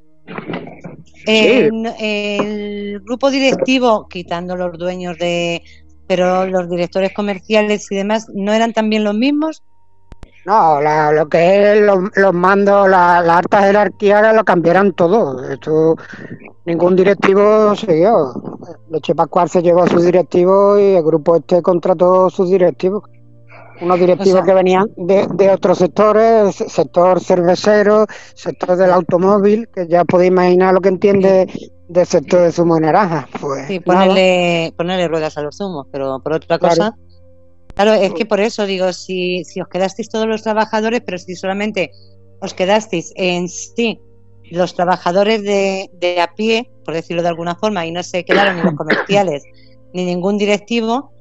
el 1.27 3.01
grupo 3.01 3.31
directivo, 3.31 4.09
quitando 4.09 4.57
los 4.57 4.79
dueños 4.79 5.19
de, 5.19 5.63
pero 6.07 6.47
los 6.47 6.69
directores 6.69 7.13
comerciales 7.15 7.91
y 7.91 7.97
demás, 7.97 8.27
¿no 8.35 8.53
eran 8.53 8.73
también 8.73 9.05
los 9.05 9.15
mismos? 9.15 9.63
No, 10.45 10.79
lo 11.13 11.29
que 11.29 11.73
es 11.73 11.81
los, 11.81 12.35
mandos, 12.35 12.89
la, 12.89 13.19
alta 13.19 13.63
jerarquía 13.63 14.33
lo 14.35 14.45
cambiaron 14.45 14.93
todo. 14.93 15.43
Esto, 15.51 15.97
ningún 16.67 16.97
directivo 16.97 17.75
siguió. 17.75 18.35
Leche 18.91 19.15
Pascual 19.15 19.49
se 19.49 19.63
llevó 19.63 19.85
a 19.85 19.89
su 19.89 20.01
directivo 20.01 20.79
y 20.79 20.97
el 20.97 21.03
grupo 21.03 21.37
este 21.37 21.63
contrató 21.63 22.29
sus 22.29 22.51
directivos 22.51 23.05
unos 23.81 23.99
directivos 23.99 24.45
que 24.45 24.55
venían 24.55 24.91
de, 24.97 25.27
de, 25.35 25.51
otros 25.51 25.79
sectores, 25.79 26.55
sector 26.55 27.21
cervecero, 27.21 28.07
sector 28.35 28.77
del 28.77 28.93
automóvil, 28.93 29.69
que 29.75 29.87
ya 29.87 30.05
podéis 30.05 30.31
imaginar 30.31 30.75
lo 30.75 30.81
que 30.81 30.89
entiende 30.89 31.49
del 31.89 32.07
sector 32.07 32.43
de 32.43 32.53
zumo 32.53 32.77
de 32.77 32.83
naranja. 32.83 33.29
Pues, 33.41 33.67
sí, 33.67 33.81
ponerle, 33.81 34.73
ponerle 34.77 35.09
ruedas 35.09 35.37
a 35.37 35.43
los 35.43 35.57
zumos, 35.57 35.87
pero 35.91 36.21
por 36.23 36.35
otra 36.35 36.59
cosa. 36.59 36.97
Claro, 37.75 37.93
es 37.95 38.13
que 38.15 38.25
por 38.25 38.41
eso 38.41 38.67
digo, 38.67 38.93
si, 38.93 39.45
si 39.45 39.61
os 39.61 39.69
quedasteis 39.69 40.09
todos 40.09 40.27
los 40.27 40.43
trabajadores, 40.43 41.03
pero 41.05 41.19
si 41.19 41.35
solamente 41.35 41.91
os 42.41 42.55
quedasteis 42.55 43.13
en 43.17 43.49
sí 43.49 44.01
los 44.51 44.75
trabajadores 44.75 45.43
de, 45.43 45.91
de 45.95 46.21
a 46.21 46.35
pie, 46.35 46.71
por 46.85 46.95
decirlo 46.95 47.23
de 47.23 47.29
alguna 47.29 47.57
forma, 47.57 47.85
y 47.87 47.91
no 47.91 48.03
se 48.03 48.25
quedaron 48.25 48.57
ni 48.57 48.63
los 48.63 48.75
comerciales 48.75 49.43
ni 49.93 50.05
ningún 50.05 50.39
directivo, 50.39 51.13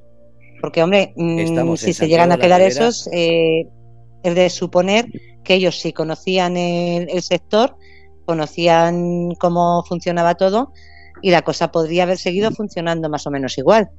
porque, 0.64 0.82
hombre, 0.82 1.12
mm, 1.18 1.76
si 1.76 1.92
se 1.92 2.08
llegan 2.08 2.32
a 2.32 2.38
quedar 2.38 2.62
esos, 2.62 3.10
eh, 3.12 3.68
es 4.24 4.34
de 4.34 4.50
suponer 4.50 5.08
que 5.44 5.56
ellos 5.56 5.78
sí 5.82 5.92
conocían 5.92 6.56
el, 6.56 7.22
sector, 7.22 7.76
conocían 8.26 9.32
cómo 9.42 9.84
funcionaba 9.84 10.36
todo 10.36 10.72
y 11.22 11.32
la 11.32 11.42
cosa 11.42 11.70
podría 11.70 12.04
haber 12.04 12.16
seguido 12.16 12.50
funcionando 12.52 13.10
más 13.10 13.28
o 13.28 13.32
menos 13.32 13.58
igual. 13.58 13.90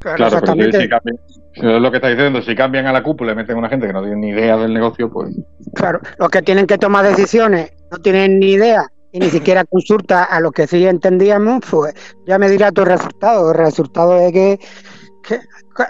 Claro, 0.00 0.40
pero 0.40 0.80
si 0.80 0.88
cambian, 0.88 1.18
es 1.52 1.62
lo 1.62 1.90
que 1.90 1.98
está 1.98 2.08
diciendo, 2.08 2.40
si 2.40 2.54
cambian 2.54 2.86
a 2.86 2.94
la 2.94 3.02
cúpula 3.02 3.32
y 3.32 3.34
meten 3.34 3.56
a 3.56 3.58
una 3.58 3.68
gente 3.68 3.86
que 3.86 3.92
no 3.92 4.00
tiene 4.00 4.16
ni 4.16 4.28
idea 4.28 4.56
del 4.56 4.72
negocio, 4.72 5.10
pues... 5.10 5.36
Claro, 5.74 6.00
los 6.18 6.30
que 6.30 6.40
tienen 6.40 6.66
que 6.66 6.78
tomar 6.78 7.06
decisiones 7.06 7.74
no 7.90 7.98
tienen 7.98 8.38
ni 8.38 8.52
idea 8.52 8.90
y 9.12 9.18
ni 9.18 9.28
siquiera 9.28 9.64
consulta 9.70 10.24
a 10.24 10.40
los 10.40 10.52
que 10.52 10.66
sí 10.66 10.86
entendíamos, 10.86 11.60
pues 11.70 11.92
ya 12.26 12.38
me 12.38 12.48
dirá 12.48 12.72
tu 12.72 12.86
resultado. 12.86 13.50
El 13.50 13.58
resultado 13.58 14.16
es 14.16 14.32
que 14.32 14.58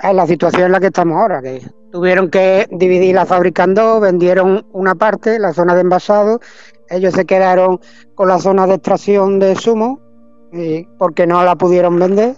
es 0.03 0.15
la 0.15 0.27
situación 0.27 0.65
en 0.65 0.73
la 0.73 0.81
que 0.81 0.87
estamos 0.87 1.17
ahora, 1.17 1.43
que 1.43 1.63
tuvieron 1.91 2.31
que 2.31 2.67
dividir 2.71 3.15
la 3.15 3.27
fábrica 3.27 3.65
en 3.65 3.75
dos, 3.75 4.01
vendieron 4.01 4.67
una 4.73 4.95
parte, 4.95 5.39
la 5.39 5.53
zona 5.53 5.75
de 5.75 5.83
envasado, 5.83 6.41
ellos 6.89 7.15
se 7.15 7.25
quedaron 7.25 7.81
con 8.15 8.29
la 8.29 8.39
zona 8.39 8.67
de 8.67 8.75
extracción 8.75 9.39
de 9.39 9.55
zumo, 9.55 10.01
porque 10.99 11.27
no 11.27 11.43
la 11.45 11.57
pudieron 11.57 11.99
vender, 11.99 12.37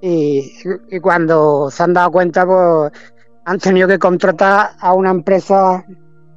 y, 0.00 0.52
y, 0.90 0.98
cuando 0.98 1.70
se 1.70 1.82
han 1.82 1.92
dado 1.92 2.10
cuenta, 2.10 2.44
pues 2.44 2.90
han 3.44 3.58
tenido 3.58 3.86
que 3.86 4.00
contratar 4.00 4.70
a 4.80 4.94
una 4.94 5.10
empresa, 5.10 5.84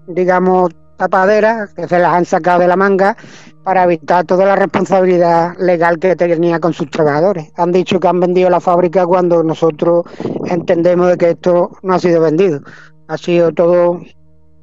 digamos, 0.07 0.69
tapadera, 0.97 1.69
que 1.75 1.87
se 1.87 1.99
las 1.99 2.13
han 2.13 2.25
sacado 2.25 2.59
de 2.59 2.67
la 2.67 2.75
manga 2.75 3.17
para 3.63 3.83
evitar 3.83 4.25
toda 4.25 4.45
la 4.45 4.55
responsabilidad 4.55 5.57
legal 5.57 5.99
que 5.99 6.15
tenía 6.15 6.59
con 6.59 6.73
sus 6.73 6.89
trabajadores. 6.89 7.51
Han 7.57 7.71
dicho 7.71 7.99
que 7.99 8.07
han 8.07 8.19
vendido 8.19 8.49
la 8.49 8.59
fábrica 8.59 9.05
cuando 9.05 9.43
nosotros 9.43 10.03
entendemos 10.45 11.09
de 11.09 11.17
que 11.17 11.29
esto 11.31 11.71
no 11.81 11.95
ha 11.95 11.99
sido 11.99 12.21
vendido. 12.21 12.61
Ha 13.07 13.17
sido 13.17 13.51
todo 13.51 14.01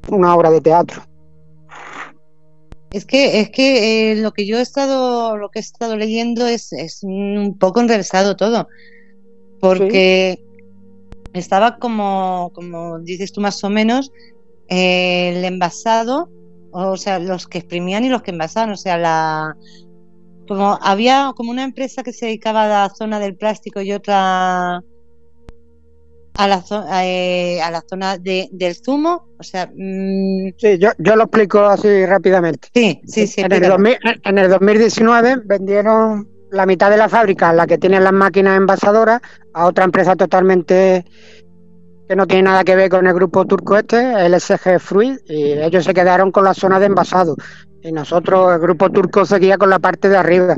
una 0.09 0.35
obra 0.35 0.49
de 0.51 0.61
teatro. 0.61 1.01
Es 2.91 3.05
que 3.05 3.39
es 3.39 3.49
que 3.49 4.11
eh, 4.11 4.15
lo 4.15 4.31
que 4.31 4.45
yo 4.45 4.59
he 4.59 4.61
estado 4.61 5.35
lo 5.35 5.49
que 5.49 5.59
he 5.59 5.61
estado 5.61 5.97
leyendo 5.97 6.45
es, 6.45 6.71
es 6.73 7.03
un 7.03 7.57
poco 7.59 7.81
enrevesado 7.81 8.35
todo, 8.35 8.67
porque 9.59 10.39
estaba 11.33 11.77
como 11.77 12.51
como 12.53 12.99
dices 12.99 13.31
tú 13.31 13.41
más 13.41 13.63
o 13.63 13.69
menos 13.71 14.11
el 14.67 15.43
envasado, 15.43 16.29
o 16.71 16.97
sea, 16.97 17.19
los 17.19 17.47
que 17.47 17.59
exprimían 17.59 18.03
y 18.03 18.09
los 18.09 18.21
que 18.21 18.31
envasaban, 18.31 18.71
o 18.71 18.77
sea, 18.77 18.97
la 18.97 19.55
como 20.47 20.77
había 20.81 21.31
como 21.35 21.51
una 21.51 21.63
empresa 21.63 22.03
que 22.03 22.13
se 22.13 22.25
dedicaba 22.25 22.65
a 22.65 22.87
la 22.87 22.93
zona 22.93 23.19
del 23.19 23.35
plástico 23.35 23.81
y 23.81 23.93
otra 23.93 24.83
a 26.35 26.47
la, 26.47 26.63
eh, 27.03 27.61
a 27.61 27.71
la 27.71 27.83
zona 27.87 28.17
de, 28.17 28.49
del 28.51 28.75
zumo, 28.75 29.29
o 29.37 29.43
sea... 29.43 29.67
Mm, 29.67 30.53
sí, 30.57 30.77
yo, 30.79 30.89
yo 30.97 31.15
lo 31.15 31.23
explico 31.23 31.59
así 31.59 32.05
rápidamente. 32.05 32.69
Sí, 32.73 33.01
sí, 33.05 33.27
sí. 33.27 33.41
En 33.41 33.51
el, 33.51 33.71
en 34.23 34.37
el 34.37 34.49
2019 34.49 35.41
vendieron 35.45 36.27
la 36.51 36.65
mitad 36.65 36.89
de 36.89 36.97
la 36.97 37.09
fábrica, 37.09 37.53
la 37.53 37.67
que 37.67 37.77
tiene 37.77 37.99
las 37.99 38.13
máquinas 38.13 38.57
envasadoras, 38.57 39.21
a 39.53 39.65
otra 39.65 39.85
empresa 39.85 40.15
totalmente 40.15 41.05
no 42.15 42.27
tiene 42.27 42.43
nada 42.43 42.63
que 42.63 42.75
ver 42.75 42.89
con 42.89 43.07
el 43.07 43.13
grupo 43.13 43.45
turco 43.45 43.77
este, 43.77 44.25
el 44.25 44.39
SG 44.39 44.79
Fruit, 44.79 45.19
y 45.27 45.53
ellos 45.53 45.83
se 45.83 45.93
quedaron 45.93 46.31
con 46.31 46.43
la 46.43 46.53
zona 46.53 46.79
de 46.79 46.87
envasado. 46.87 47.35
Y 47.81 47.91
nosotros, 47.91 48.53
el 48.53 48.59
grupo 48.59 48.89
turco, 48.89 49.25
seguía 49.25 49.57
con 49.57 49.69
la 49.69 49.79
parte 49.79 50.09
de 50.09 50.17
arriba. 50.17 50.57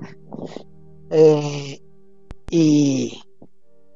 Eh, 1.10 1.80
y, 2.50 3.22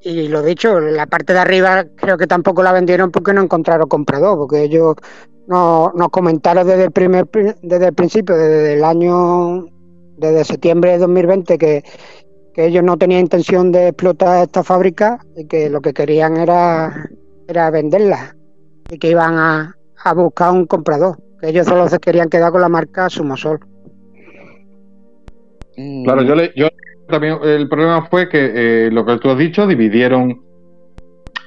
lo 0.04 0.42
dicho, 0.42 0.80
la 0.80 1.06
parte 1.08 1.34
de 1.34 1.40
arriba 1.40 1.86
creo 1.96 2.18
que 2.18 2.28
tampoco 2.28 2.64
la 2.64 2.72
vendieron 2.72 3.12
porque 3.12 3.34
no 3.34 3.42
encontraron 3.42 3.88
comprador, 3.88 4.38
porque 4.38 4.64
ellos 4.64 4.96
nos, 5.48 5.94
nos 5.94 6.10
comentaron 6.10 6.66
desde 6.66 6.86
el, 6.86 6.92
primer, 6.92 7.28
desde 7.62 7.88
el 7.88 7.94
principio, 7.94 8.36
desde 8.36 8.74
el 8.74 8.84
año, 8.84 9.66
desde 10.18 10.46
septiembre 10.46 10.92
de 10.92 10.98
2020, 11.00 11.58
que, 11.58 11.84
que 12.54 12.66
ellos 12.66 12.84
no 12.84 12.98
tenían 12.98 13.22
intención 13.22 13.72
de 13.72 13.90
explotar 13.90 14.44
esta 14.44 14.64
fábrica 14.64 15.20
y 15.36 15.46
que 15.46 15.70
lo 15.70 15.82
que 15.82 15.94
querían 15.94 16.38
era 16.38 17.10
era 17.50 17.72
venderla 17.72 18.36
y 18.90 18.98
que 18.98 19.10
iban 19.10 19.38
a, 19.38 19.76
buscar 20.16 20.52
un 20.52 20.66
comprador, 20.66 21.18
que 21.42 21.50
ellos 21.50 21.68
solo 21.68 21.88
se 21.90 22.00
querían 22.00 22.30
quedar 22.30 22.52
con 22.52 22.62
la 22.62 22.70
marca 22.70 23.10
Sumosol. 23.10 23.60
Mm. 25.78 26.04
Claro, 26.04 26.22
yo, 26.24 26.36
le, 26.36 26.52
yo 26.56 26.68
también 27.10 27.38
el 27.44 27.68
problema 27.68 28.08
fue 28.08 28.30
que 28.30 28.52
eh, 28.88 28.92
lo 28.92 29.06
que 29.06 29.18
tú 29.18 29.30
has 29.30 29.38
dicho, 29.38 29.68
dividieron 29.68 30.42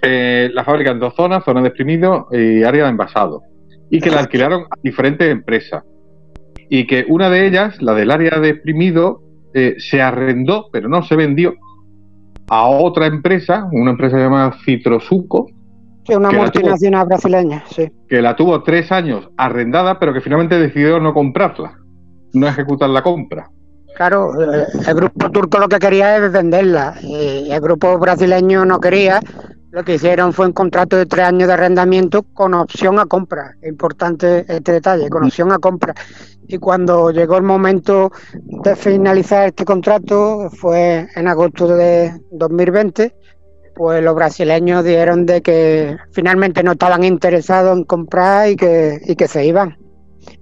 eh, 0.02 0.50
la 0.52 0.64
fábrica 0.64 0.90
en 0.90 0.99
dos 0.99 1.14
zonas, 1.14 1.44
zona 1.44 1.62
de 1.62 1.68
exprimido 1.68 2.28
y 2.32 2.62
área 2.62 2.85
de 2.85 2.90
envasado, 2.90 3.42
y 3.90 4.00
que 4.00 4.11
la 4.11 4.21
alquilaron 4.21 4.62
a 4.62 4.76
diferentes 4.82 5.30
empresas. 5.30 5.85
Y 6.68 6.87
que 6.87 7.04
una 7.09 7.30
de 7.30 7.47
ellas, 7.47 7.80
la 7.80 7.94
del 7.94 8.11
área 8.11 8.40
de 8.40 8.49
exprimido, 8.49 9.23
eh, 9.54 9.76
se 9.78 10.00
arrendó, 10.00 10.68
pero 10.73 10.88
no 10.88 11.02
se 11.02 11.14
vendió 11.14 11.54
a 12.49 12.66
otra 12.66 13.06
empresa, 13.06 13.68
una 13.73 13.92
empresa 13.92 14.18
llamada 14.18 14.56
Citrosuco. 14.64 15.49
Sí, 16.06 16.14
una 16.14 16.30
multinacional 16.30 17.06
brasileña, 17.06 17.64
sí. 17.71 17.90
Que 18.09 18.21
la 18.21 18.35
tuvo 18.35 18.62
tres 18.62 18.90
años 18.90 19.28
arrendada, 19.37 19.99
pero 19.99 20.12
que 20.12 20.21
finalmente 20.21 20.59
decidió 20.59 20.99
no 20.99 21.14
comprarla, 21.14 21.78
no 22.32 22.49
ejecutar 22.49 22.90
la 22.90 23.02
compra. 23.02 23.49
Claro, 23.94 24.32
eh, 24.40 24.66
el 24.87 24.94
grupo 24.94 25.30
turco 25.30 25.59
lo 25.59 25.68
que 25.68 25.78
quería 25.78 26.16
es 26.16 26.32
venderla 26.32 26.94
y 27.02 27.50
el 27.50 27.61
grupo 27.61 27.99
brasileño 27.99 28.64
no 28.64 28.80
quería. 28.80 29.21
Lo 29.71 29.85
que 29.85 29.94
hicieron 29.94 30.32
fue 30.32 30.47
un 30.47 30.52
contrato 30.52 30.97
de 30.97 31.06
tres 31.06 31.26
años 31.26 31.49
de 31.49 31.54
arrendamiento 31.54 32.23
con 32.35 32.52
opción 32.52 32.99
a 32.99 33.06
compra. 33.06 33.56
Importante 33.62 34.44
este 34.49 34.73
detalle, 34.73 35.09
con 35.09 35.25
opción 35.25 35.50
a 35.52 35.59
compra. 35.59 35.94
Y 36.47 36.59
cuando 36.59 37.11
llegó 37.11 37.38
el 37.38 37.42
momento 37.42 38.12
de 38.35 38.76
finalizar 38.76 39.47
este 39.47 39.64
contrato, 39.64 40.50
fue 40.50 41.09
en 41.14 41.28
agosto 41.28 41.68
de 41.68 42.12
2020, 42.32 43.14
pues 43.75 44.02
los 44.02 44.14
brasileños 44.14 44.85
dijeron 44.85 45.26
de 45.26 45.43
que 45.43 45.97
finalmente 46.12 46.62
no 46.62 46.73
estaban 46.73 47.05
interesados 47.05 47.76
en 47.76 47.85
comprar 47.85 48.50
y 48.50 48.57
que, 48.57 49.00
y 49.05 49.17
que 49.17 49.29
se 49.29 49.45
iban. 49.47 49.76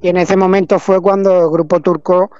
Y 0.03 0.09
en 0.09 0.17
ese 0.17 0.37
momento 0.37 0.79
fue 0.79 1.01
cuando 1.01 1.45
el 1.45 1.51
grupo 1.51 1.81
turco 1.81 2.31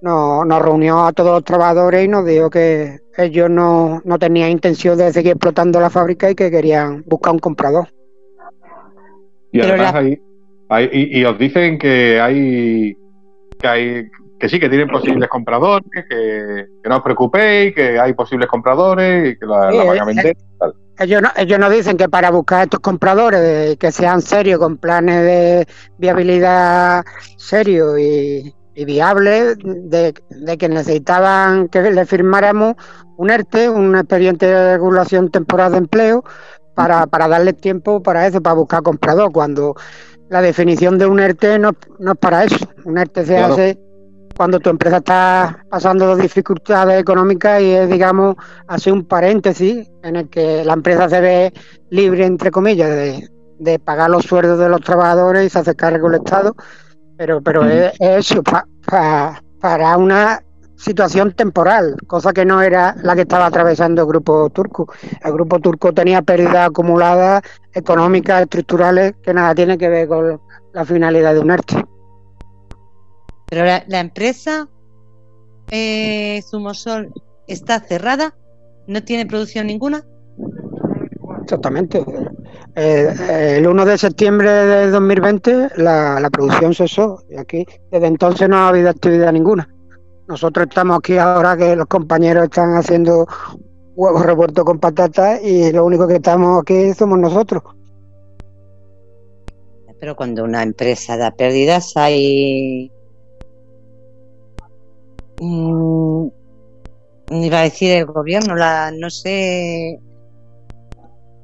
nos, 0.00 0.46
nos 0.46 0.62
reunió 0.62 1.04
a 1.04 1.12
todos 1.12 1.32
los 1.32 1.44
trabajadores 1.44 2.04
y 2.04 2.08
nos 2.08 2.24
dijo 2.24 2.50
que 2.50 2.98
ellos 3.16 3.50
no, 3.50 4.00
no 4.04 4.18
tenían 4.18 4.50
intención 4.50 4.96
de 4.96 5.12
seguir 5.12 5.32
explotando 5.32 5.80
la 5.80 5.90
fábrica 5.90 6.30
y 6.30 6.34
que 6.34 6.50
querían 6.50 7.02
buscar 7.06 7.32
un 7.32 7.40
comprador. 7.40 7.88
Y 9.50 9.60
además 9.60 9.94
ahí, 9.94 10.90
y, 10.92 11.24
os 11.24 11.38
dicen 11.38 11.78
que 11.78 12.20
hay 12.20 12.96
que 13.58 13.68
hay 13.68 14.04
que 14.38 14.48
sí 14.48 14.60
que 14.60 14.68
tienen 14.68 14.88
posibles 14.88 15.28
compradores, 15.28 15.86
que, 16.08 16.66
no 16.88 16.96
os 16.96 17.02
preocupéis, 17.02 17.74
que 17.74 17.98
hay 17.98 18.12
posibles 18.14 18.48
compradores 18.48 19.32
y 19.32 19.38
que 19.38 19.46
la, 19.46 19.70
van 19.84 20.00
a 20.00 20.04
vender. 20.04 20.36
Ellos, 20.98 21.22
no, 21.22 21.30
ellos 21.36 21.58
nos 21.58 21.72
dicen 21.72 21.96
que 21.96 22.08
para 22.08 22.30
buscar 22.30 22.64
estos 22.64 22.80
compradores 22.80 23.76
que 23.76 23.92
sean 23.92 24.20
serios, 24.20 24.58
con 24.58 24.78
planes 24.78 25.22
de 25.22 25.66
viabilidad 25.98 27.04
serios 27.36 27.98
y, 27.98 28.52
y 28.74 28.84
viable 28.84 29.56
de, 29.56 30.14
que 30.56 30.68
necesitaban 30.68 31.68
que 31.68 31.82
le 31.82 32.06
firmáramos 32.06 32.74
un 33.16 33.30
ERTE, 33.30 33.68
un 33.68 33.96
expediente 33.96 34.46
de 34.46 34.72
regulación 34.74 35.30
temporal 35.30 35.72
de 35.72 35.78
empleo, 35.78 36.24
para, 36.76 37.08
para 37.08 37.26
darle 37.26 37.54
tiempo 37.54 38.00
para 38.04 38.28
eso, 38.28 38.40
para 38.40 38.54
buscar 38.54 38.84
comprador, 38.84 39.32
cuando 39.32 39.74
la 40.30 40.42
definición 40.42 40.96
de 40.96 41.06
un 41.06 41.18
ERTE 41.18 41.58
no, 41.58 41.72
no 41.98 42.12
es 42.12 42.18
para 42.18 42.44
eso. 42.44 42.68
Un 42.84 42.98
ERTE 42.98 43.26
se 43.26 43.38
hace 43.38 43.87
cuando 44.38 44.58
tu 44.58 44.70
empresa 44.70 44.98
está 44.98 45.66
pasando 45.68 46.16
dificultades 46.16 46.98
económicas 46.98 47.60
y 47.60 47.72
es, 47.72 47.90
digamos, 47.90 48.36
hace 48.68 48.90
un 48.90 49.04
paréntesis 49.04 49.90
en 50.02 50.16
el 50.16 50.30
que 50.30 50.64
la 50.64 50.72
empresa 50.72 51.10
se 51.10 51.20
ve 51.20 51.52
libre, 51.90 52.24
entre 52.24 52.50
comillas, 52.50 52.88
de, 52.88 53.28
de 53.58 53.78
pagar 53.78 54.08
los 54.08 54.24
sueldos 54.24 54.58
de 54.58 54.70
los 54.70 54.80
trabajadores 54.80 55.44
y 55.44 55.50
se 55.50 55.58
hace 55.58 55.74
cargo 55.74 56.08
del 56.08 56.20
Estado 56.20 56.54
pero, 57.18 57.42
pero 57.42 57.64
es, 57.66 57.92
eso, 57.98 58.42
para 59.60 59.96
una 59.96 60.40
situación 60.76 61.32
temporal, 61.32 61.96
cosa 62.06 62.32
que 62.32 62.44
no 62.44 62.62
era 62.62 62.94
la 63.02 63.16
que 63.16 63.22
estaba 63.22 63.46
atravesando 63.46 64.02
el 64.02 64.08
grupo 64.08 64.48
turco. 64.50 64.86
El 65.24 65.32
grupo 65.32 65.58
turco 65.58 65.92
tenía 65.92 66.22
pérdidas 66.22 66.68
acumuladas 66.68 67.42
económicas, 67.72 68.42
estructurales, 68.42 69.14
que 69.20 69.34
nada 69.34 69.52
tiene 69.56 69.76
que 69.76 69.88
ver 69.88 70.06
con 70.06 70.40
la 70.72 70.84
finalidad 70.84 71.34
de 71.34 71.40
un 71.40 71.50
arte. 71.50 71.84
Pero 73.50 73.64
la, 73.64 74.00
empresa 74.00 74.68
eh, 75.70 76.42
Sumosol 76.42 77.12
está 77.46 77.80
cerrada, 77.80 78.34
no 78.86 79.02
tiene 79.02 79.26
producción 79.26 79.66
ninguna. 79.66 80.04
Exactamente. 81.42 82.04
Eh, 82.74 83.56
el 83.58 83.66
1 83.66 83.84
de 83.84 83.98
septiembre 83.98 84.50
de 84.50 84.90
2020 84.90 85.70
la, 85.76 86.20
la 86.20 86.30
producción 86.30 86.74
cesó 86.74 87.24
y 87.30 87.36
aquí 87.36 87.66
desde 87.90 88.06
entonces 88.06 88.48
no 88.48 88.56
ha 88.58 88.68
habido 88.68 88.90
actividad 88.90 89.32
ninguna. 89.32 89.68
Nosotros 90.28 90.66
estamos 90.68 90.98
aquí 90.98 91.16
ahora 91.16 91.56
que 91.56 91.74
los 91.74 91.86
compañeros 91.86 92.44
están 92.44 92.76
haciendo 92.76 93.26
huevos 93.96 94.26
revueltos 94.26 94.64
con 94.64 94.78
patatas 94.78 95.42
y 95.42 95.72
lo 95.72 95.86
único 95.86 96.06
que 96.06 96.16
estamos 96.16 96.60
aquí 96.60 96.92
somos 96.92 97.18
nosotros. 97.18 97.62
Pero 99.98 100.14
cuando 100.14 100.44
una 100.44 100.62
empresa 100.62 101.16
da 101.16 101.32
pérdidas 101.32 101.96
hay... 101.96 102.92
Mm, 105.40 106.28
iba 107.30 107.58
a 107.58 107.62
decir 107.62 107.92
el 107.92 108.06
gobierno, 108.06 108.54
la 108.56 108.90
no 108.90 109.10
sé, 109.10 110.00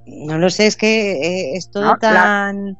no 0.06 0.38
lo 0.38 0.50
sé, 0.50 0.66
es 0.66 0.76
que 0.76 1.12
eh, 1.12 1.56
es 1.56 1.70
todo 1.70 1.96
tan... 1.98 2.78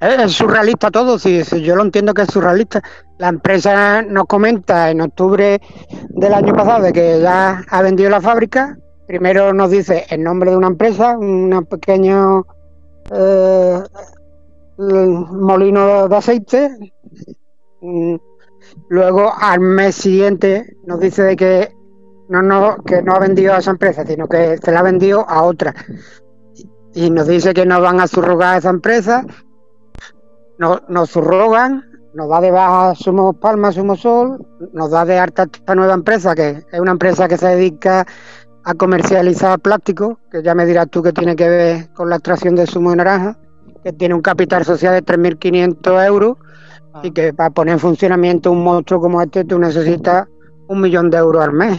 Es 0.00 0.32
surrealista 0.32 0.90
todo, 0.90 1.18
si, 1.18 1.42
yo 1.42 1.76
lo 1.76 1.82
entiendo 1.82 2.14
que 2.14 2.22
es 2.22 2.28
surrealista. 2.28 2.82
La 3.18 3.28
empresa 3.28 4.00
nos 4.00 4.24
comenta 4.24 4.90
en 4.90 5.02
octubre 5.02 5.60
del 6.08 6.32
año 6.32 6.54
pasado 6.54 6.84
de 6.84 6.92
que 6.92 7.20
ya 7.20 7.62
ha 7.68 7.82
vendido 7.82 8.08
la 8.08 8.22
fábrica. 8.22 8.78
Primero 9.06 9.52
nos 9.52 9.70
dice 9.70 10.06
el 10.08 10.22
nombre 10.22 10.52
de 10.52 10.56
una 10.56 10.68
empresa, 10.68 11.18
un 11.18 11.66
pequeño 11.68 12.46
eh, 13.12 13.82
molino 14.78 16.08
de 16.08 16.16
aceite. 16.16 16.70
Luego 18.88 19.32
al 19.38 19.60
mes 19.60 19.94
siguiente 19.94 20.76
nos 20.84 21.00
dice 21.00 21.22
de 21.22 21.36
que 21.36 21.74
no, 22.28 22.42
no, 22.42 22.76
que 22.84 23.02
no 23.02 23.14
ha 23.14 23.18
vendido 23.18 23.54
a 23.54 23.58
esa 23.58 23.72
empresa, 23.72 24.04
sino 24.06 24.28
que 24.28 24.58
se 24.58 24.72
la 24.72 24.80
ha 24.80 24.84
vendido 24.84 25.28
a 25.28 25.42
otra. 25.42 25.74
Y 26.94 27.10
nos 27.10 27.26
dice 27.26 27.54
que 27.54 27.66
nos 27.66 27.80
van 27.80 28.00
a 28.00 28.06
subrogar 28.06 28.54
a 28.54 28.58
esa 28.58 28.70
empresa, 28.70 29.24
nos, 30.58 30.82
nos 30.88 31.10
subrogan, 31.10 31.84
nos 32.14 32.28
da 32.28 32.40
de 32.40 32.50
baja 32.50 32.94
Sumo 32.94 33.32
Palma, 33.32 33.72
Sumo 33.72 33.96
Sol, 33.96 34.46
nos 34.72 34.90
da 34.90 35.04
de 35.04 35.18
alta 35.18 35.48
esta 35.52 35.74
nueva 35.74 35.94
empresa, 35.94 36.34
que 36.34 36.64
es 36.70 36.80
una 36.80 36.92
empresa 36.92 37.28
que 37.28 37.36
se 37.36 37.48
dedica 37.48 38.06
a 38.64 38.74
comercializar 38.74 39.58
plástico, 39.58 40.18
que 40.30 40.42
ya 40.42 40.54
me 40.54 40.66
dirás 40.66 40.88
tú 40.90 41.02
que 41.02 41.12
tiene 41.12 41.34
que 41.34 41.48
ver 41.48 41.92
con 41.94 42.10
la 42.10 42.16
extracción 42.16 42.54
de 42.54 42.66
zumo 42.66 42.90
de 42.90 42.96
naranja, 42.96 43.38
que 43.82 43.92
tiene 43.92 44.14
un 44.14 44.22
capital 44.22 44.64
social 44.64 44.94
de 44.94 45.04
3.500 45.04 46.06
euros 46.06 46.36
y 47.02 47.08
ah. 47.08 47.12
que 47.14 47.32
para 47.32 47.50
poner 47.50 47.74
en 47.74 47.80
funcionamiento 47.80 48.52
un 48.52 48.64
monstruo 48.64 49.00
como 49.00 49.22
este 49.22 49.44
tú 49.44 49.58
necesitas 49.58 50.26
un 50.68 50.80
millón 50.80 51.10
de 51.10 51.18
euros 51.18 51.42
al 51.42 51.52
mes. 51.52 51.76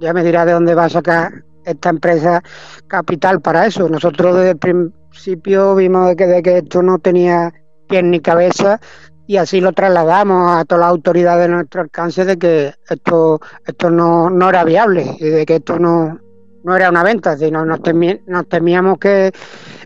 Ya 0.00 0.14
me 0.14 0.24
dirás 0.24 0.46
de 0.46 0.52
dónde 0.52 0.74
va 0.74 0.86
a 0.86 0.88
sacar 0.88 1.44
esta 1.64 1.90
empresa 1.90 2.42
capital 2.86 3.40
para 3.40 3.66
eso. 3.66 3.88
Nosotros 3.88 4.36
desde 4.36 4.50
el 4.50 4.58
principio 4.58 5.74
vimos 5.74 6.14
que, 6.16 6.26
de 6.26 6.42
que 6.42 6.58
esto 6.58 6.82
no 6.82 6.98
tenía 6.98 7.52
pie 7.88 8.02
ni 8.02 8.20
cabeza 8.20 8.80
y 9.26 9.36
así 9.36 9.60
lo 9.60 9.72
trasladamos 9.72 10.56
a 10.56 10.64
todas 10.64 10.80
las 10.80 10.90
autoridades 10.90 11.46
de 11.46 11.54
nuestro 11.54 11.82
alcance 11.82 12.24
de 12.24 12.38
que 12.38 12.74
esto 12.88 13.40
esto 13.66 13.90
no, 13.90 14.30
no 14.30 14.48
era 14.48 14.64
viable 14.64 15.16
y 15.20 15.24
de 15.26 15.44
que 15.44 15.56
esto 15.56 15.78
no, 15.78 16.18
no 16.64 16.76
era 16.76 16.90
una 16.90 17.02
venta, 17.02 17.36
sino 17.36 17.64
nos, 17.64 17.80
nos 18.26 18.48
temíamos 18.48 18.98
que 18.98 19.30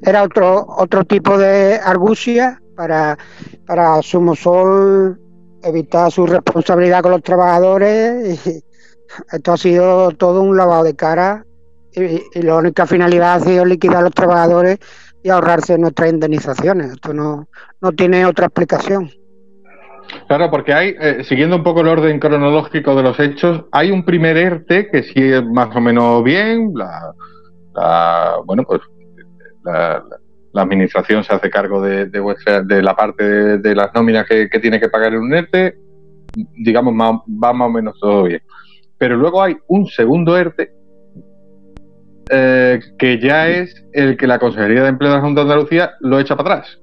era 0.02 0.22
otro 0.22 0.66
otro 0.68 1.04
tipo 1.04 1.36
de 1.36 1.80
argucia 1.82 2.62
para, 2.76 3.18
para 3.66 4.00
Sumosol 4.02 5.18
evitar 5.62 6.12
su 6.12 6.26
responsabilidad 6.26 7.02
con 7.02 7.12
los 7.12 7.22
trabajadores 7.22 8.46
y 8.46 8.62
esto 9.32 9.52
ha 9.52 9.56
sido 9.56 10.10
todo 10.12 10.42
un 10.42 10.56
lavado 10.56 10.84
de 10.84 10.94
cara 10.94 11.44
y, 11.92 12.42
la 12.42 12.56
única 12.56 12.86
finalidad 12.86 13.36
ha 13.36 13.40
sido 13.40 13.64
liquidar 13.64 13.96
a 13.96 14.02
los 14.02 14.12
trabajadores 14.12 14.78
y 15.22 15.30
ahorrarse 15.30 15.78
nuestras 15.78 16.12
indemnizaciones. 16.12 16.92
Esto 16.92 17.14
no, 17.14 17.48
no 17.80 17.92
tiene 17.92 18.26
otra 18.26 18.46
explicación. 18.46 19.10
Claro, 20.28 20.50
porque 20.50 20.72
hay, 20.72 20.94
eh, 21.00 21.24
siguiendo 21.24 21.56
un 21.56 21.64
poco 21.64 21.80
el 21.80 21.88
orden 21.88 22.20
cronológico 22.20 22.94
de 22.94 23.02
los 23.02 23.18
hechos, 23.18 23.64
hay 23.72 23.90
un 23.90 24.04
primer 24.04 24.36
ERTE 24.36 24.88
que 24.90 25.02
sí 25.02 25.32
es 25.32 25.44
más 25.44 25.74
o 25.74 25.80
menos 25.80 26.22
bien, 26.22 26.72
la, 26.74 28.36
bueno, 28.44 28.62
pues 28.64 28.80
la, 29.64 30.04
administración 30.62 31.24
se 31.24 31.34
hace 31.34 31.50
cargo 31.50 31.80
de, 31.80 32.06
de, 32.06 32.82
la 32.82 32.94
parte 32.94 33.58
de, 33.58 33.74
las 33.74 33.94
nóminas 33.94 34.26
que, 34.26 34.48
tiene 34.60 34.80
que 34.80 34.88
pagar 34.88 35.14
en 35.14 35.20
un 35.20 35.34
ERTE, 35.34 35.74
digamos, 36.56 36.94
va 36.94 37.52
más 37.52 37.66
o 37.66 37.70
menos 37.70 37.98
todo 38.00 38.24
bien. 38.24 38.42
Pero 38.98 39.16
luego 39.16 39.42
hay 39.42 39.56
un 39.68 39.86
segundo 39.86 40.36
ERTE 40.36 40.72
eh, 42.30 42.80
que 42.98 43.20
ya 43.20 43.48
es 43.48 43.84
el 43.92 44.16
que 44.16 44.26
la 44.26 44.38
Consejería 44.38 44.82
de 44.82 44.88
Empleo 44.88 45.10
de 45.10 45.16
la 45.16 45.22
Junta 45.22 45.42
de 45.42 45.50
Andalucía 45.50 45.92
lo 46.00 46.18
echa 46.18 46.36
para 46.36 46.54
atrás. 46.56 46.78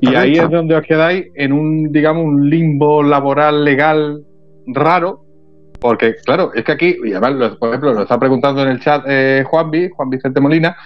Y 0.00 0.14
ahí 0.14 0.32
es 0.32 0.50
donde 0.50 0.74
os 0.74 0.84
quedáis 0.84 1.26
en 1.34 1.52
un, 1.52 1.92
digamos, 1.92 2.24
un 2.24 2.50
limbo 2.50 3.02
laboral 3.02 3.64
legal 3.64 4.24
raro, 4.66 5.24
porque, 5.80 6.16
claro, 6.24 6.52
es 6.54 6.64
que 6.64 6.72
aquí, 6.72 6.96
y 7.04 7.12
además, 7.12 7.56
por 7.58 7.68
ejemplo, 7.68 7.92
lo 7.92 8.02
está 8.02 8.18
preguntando 8.18 8.62
en 8.62 8.68
el 8.68 8.80
chat 8.80 9.04
eh, 9.06 9.44
Juan 9.46 9.70
Juan 9.94 10.10
Vicente 10.10 10.40
Molina, 10.40 10.76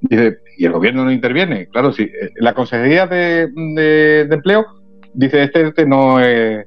dice, 0.00 0.38
¿y 0.56 0.64
el 0.66 0.72
gobierno 0.72 1.04
no 1.04 1.12
interviene? 1.12 1.68
Claro, 1.68 1.92
sí, 1.92 2.04
eh, 2.04 2.30
la 2.36 2.54
Consejería 2.54 3.06
de, 3.06 3.42
Empleo 4.30 4.66
dice, 5.14 5.42
este, 5.42 5.68
este 5.68 5.86
no 5.86 6.20
es 6.20 6.66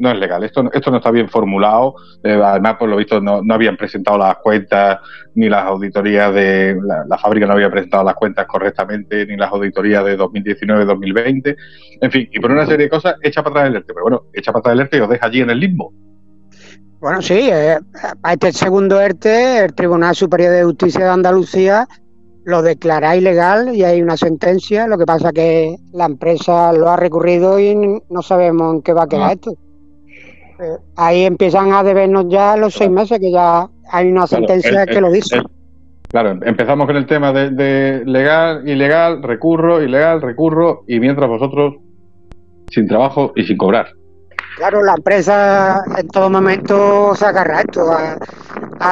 no 0.00 0.10
es 0.10 0.18
legal. 0.18 0.42
Esto, 0.42 0.68
esto 0.72 0.90
no 0.90 0.96
está 0.96 1.10
bien 1.10 1.28
formulado. 1.28 1.94
Eh, 2.24 2.40
además, 2.42 2.76
por 2.78 2.88
lo 2.88 2.96
visto, 2.96 3.20
no, 3.20 3.42
no, 3.42 3.54
habían 3.54 3.76
presentado 3.76 4.18
las 4.18 4.36
cuentas, 4.38 4.98
ni 5.34 5.48
las 5.48 5.64
auditorías 5.66 6.34
de. 6.34 6.76
La, 7.06 7.18
fábrica 7.18 7.46
no 7.46 7.52
había 7.52 7.70
presentado 7.70 8.02
las 8.02 8.14
cuentas 8.14 8.46
correctamente, 8.46 9.26
ni 9.26 9.36
las 9.36 9.52
auditorías 9.52 10.04
de 10.04 10.18
2019-2020. 10.18 11.56
En 12.00 12.10
fin, 12.10 12.28
y 12.32 12.40
por 12.40 12.50
una 12.50 12.66
serie 12.66 12.86
de 12.86 12.90
cosas, 12.90 13.16
echa 13.22 13.42
para 13.42 13.60
atrás 13.60 13.68
el 13.68 13.76
ERTE. 13.76 13.92
Pero 13.92 14.02
bueno, 14.02 14.22
echa 14.32 14.52
para 14.52 14.60
atrás 14.60 14.72
el 14.72 14.80
ERTE 14.80 14.96
y 14.96 15.00
os 15.00 15.10
deja 15.10 15.26
allí 15.26 15.40
en 15.42 15.50
el 15.50 15.60
limbo. 15.60 15.92
Bueno, 17.00 17.22
sí, 17.22 17.48
eh, 17.50 17.78
a 18.22 18.32
este 18.32 18.52
segundo 18.52 19.00
ERTE, 19.00 19.64
el 19.64 19.74
Tribunal 19.74 20.14
Superior 20.14 20.52
de 20.52 20.64
Justicia 20.64 21.04
de 21.04 21.10
Andalucía 21.10 21.86
lo 22.50 22.62
declara 22.62 23.16
ilegal 23.16 23.74
y 23.74 23.84
hay 23.84 24.02
una 24.02 24.16
sentencia. 24.16 24.86
Lo 24.86 24.98
que 24.98 25.06
pasa 25.06 25.32
que 25.32 25.76
la 25.92 26.06
empresa 26.06 26.72
lo 26.72 26.88
ha 26.90 26.96
recurrido 26.96 27.58
y 27.58 27.74
no 27.74 28.22
sabemos 28.22 28.74
en 28.74 28.82
qué 28.82 28.92
va 28.92 29.04
a 29.04 29.08
quedar 29.08 29.30
ah. 29.30 29.32
esto. 29.32 29.52
Eh, 30.60 30.76
ahí 30.96 31.24
empiezan 31.24 31.72
a 31.72 31.82
debernos 31.82 32.26
ya 32.28 32.56
los 32.56 32.74
seis 32.74 32.90
meses, 32.90 33.18
que 33.18 33.32
ya 33.32 33.66
hay 33.90 34.08
una 34.10 34.26
sentencia 34.26 34.84
que 34.84 35.00
lo 35.00 35.10
dice. 35.10 35.40
claro, 36.08 36.38
empezamos 36.42 36.86
con 36.86 36.96
el 36.96 37.06
tema 37.06 37.32
de, 37.32 37.50
de, 37.50 38.04
legal, 38.04 38.68
ilegal, 38.68 39.22
recurro, 39.22 39.82
ilegal, 39.82 40.20
recurro, 40.20 40.84
y 40.86 41.00
mientras 41.00 41.28
vosotros 41.28 41.76
sin 42.70 42.86
trabajo 42.86 43.32
y 43.34 43.44
sin 43.44 43.56
cobrar. 43.56 43.88
Claro, 44.56 44.82
la 44.82 44.94
empresa 44.94 45.82
en 45.96 46.08
todo 46.08 46.28
momento 46.28 47.14
se 47.14 47.24
agarra 47.24 47.60
esto, 47.60 47.80
a, 47.90 48.18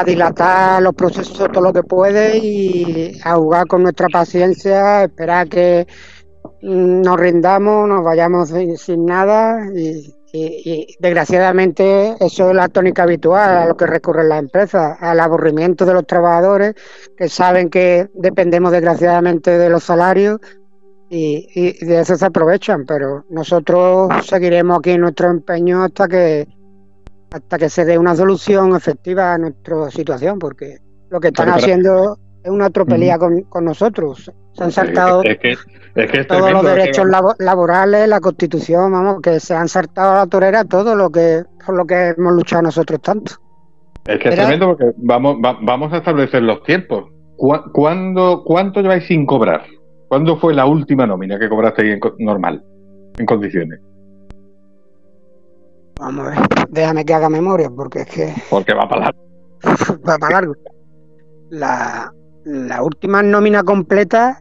dilatar 0.05 0.83
los 0.83 0.94
procesos 0.94 1.51
todo 1.51 1.62
lo 1.62 1.72
que 1.72 1.83
puede 1.83 2.38
y 2.38 3.18
a 3.24 3.37
jugar 3.37 3.66
con 3.66 3.83
nuestra 3.83 4.09
paciencia, 4.09 5.05
esperar 5.05 5.48
que 5.48 5.87
nos 6.62 7.18
rindamos, 7.18 7.88
nos 7.88 8.05
vayamos 8.05 8.53
sin, 8.77 9.07
nada 9.07 9.66
y, 9.74 10.14
desgraciadamente 11.01 12.14
eso 12.20 12.51
es 12.51 12.55
la 12.55 12.68
tónica 12.68 13.05
habitual 13.05 13.57
a 13.57 13.66
lo 13.66 13.77
que 13.79 13.87
recurren 13.87 14.29
las 14.29 14.40
empresas, 14.40 14.98
al 15.01 15.20
aburrimiento 15.20 15.87
de 15.87 15.94
los 15.94 16.07
trabajadores 16.07 16.74
que 17.16 17.31
saben 17.31 17.70
que 17.70 18.09
dependemos 18.12 18.72
desgraciadamente 18.72 19.57
de 19.57 19.70
los 19.70 19.85
salarios 19.85 20.38
y, 21.09 21.83
de 21.85 22.01
eso 22.01 22.16
se 22.16 22.27
aprovechan, 22.27 22.85
pero 22.85 23.24
nosotros 23.31 24.11
seguiremos 24.27 24.79
aquí 24.79 24.90
en 24.90 25.01
nuestro 25.01 25.31
empeño 25.31 25.83
hasta 25.83 26.07
que 26.07 26.46
hasta 27.31 27.59
que 27.59 27.69
se 27.69 27.85
dé 27.85 27.99
una 27.99 28.14
solución 28.14 28.75
efectiva 28.75 29.35
a 29.35 29.38
nuestra 29.38 29.91
situación, 29.91 30.38
porque 30.38 30.79
lo 31.11 31.21
que 31.21 31.29
están 31.29 31.51
haciendo 31.51 32.19
es 32.43 32.51
una 32.51 32.71
tropelía 32.71 33.19
con, 33.19 33.64
nosotros. 33.64 34.31
Se 34.53 34.64
han 34.64 34.73
saltado 34.73 35.23
todos 36.29 36.53
los 36.53 36.64
derechos 36.64 37.07
laborales, 37.38 38.09
la 38.09 38.21
constitución, 38.21 38.93
vamos, 38.93 39.21
que 39.23 39.41
se 39.41 39.55
han 39.55 39.69
saltado 39.69 40.12
a 40.12 40.17
la 40.17 40.27
torera 40.27 40.64
todo 40.64 40.95
lo 40.95 41.11
que 41.11 41.43
por 41.64 41.77
lo 41.77 41.85
que 41.85 42.14
hemos 42.17 42.33
luchado 42.33 42.62
nosotros 42.62 43.01
tanto. 43.03 43.33
Es 44.07 44.19
que 44.19 44.31
es 44.31 44.35
tremendo 44.37 44.69
porque 44.69 44.87
vamos, 44.97 45.37
vamos 45.41 45.93
a 45.93 45.99
establecer 45.99 46.43
los 46.43 46.62
tiempos. 46.62 47.11
¿Cuándo, 47.37 48.43
¿Cuánto 48.45 48.81
lleváis 48.81 49.07
sin 49.07 49.27
cobrar? 49.27 49.62
¿Cuándo 50.09 50.38
fue 50.38 50.55
la 50.55 50.64
última 50.64 51.07
nómina 51.07 51.38
que 51.38 51.49
cobraste 51.49 51.93
en, 51.93 52.01
normal, 52.19 52.64
en 53.19 53.27
condiciones? 53.27 53.81
Vamos 55.98 56.26
a 56.26 56.30
ver, 56.30 56.38
déjame 56.70 57.04
que 57.04 57.14
haga 57.14 57.28
memoria, 57.28 57.70
porque 57.70 58.00
es 58.00 58.06
que. 58.06 58.34
Porque 58.50 58.72
va 58.74 58.88
para 58.88 59.06
largo. 59.06 59.20
va 60.08 60.18
para 60.18 60.34
largo. 60.34 60.54
La, 61.50 62.12
última 62.82 63.22
nómina 63.22 63.62
completa 63.62 64.40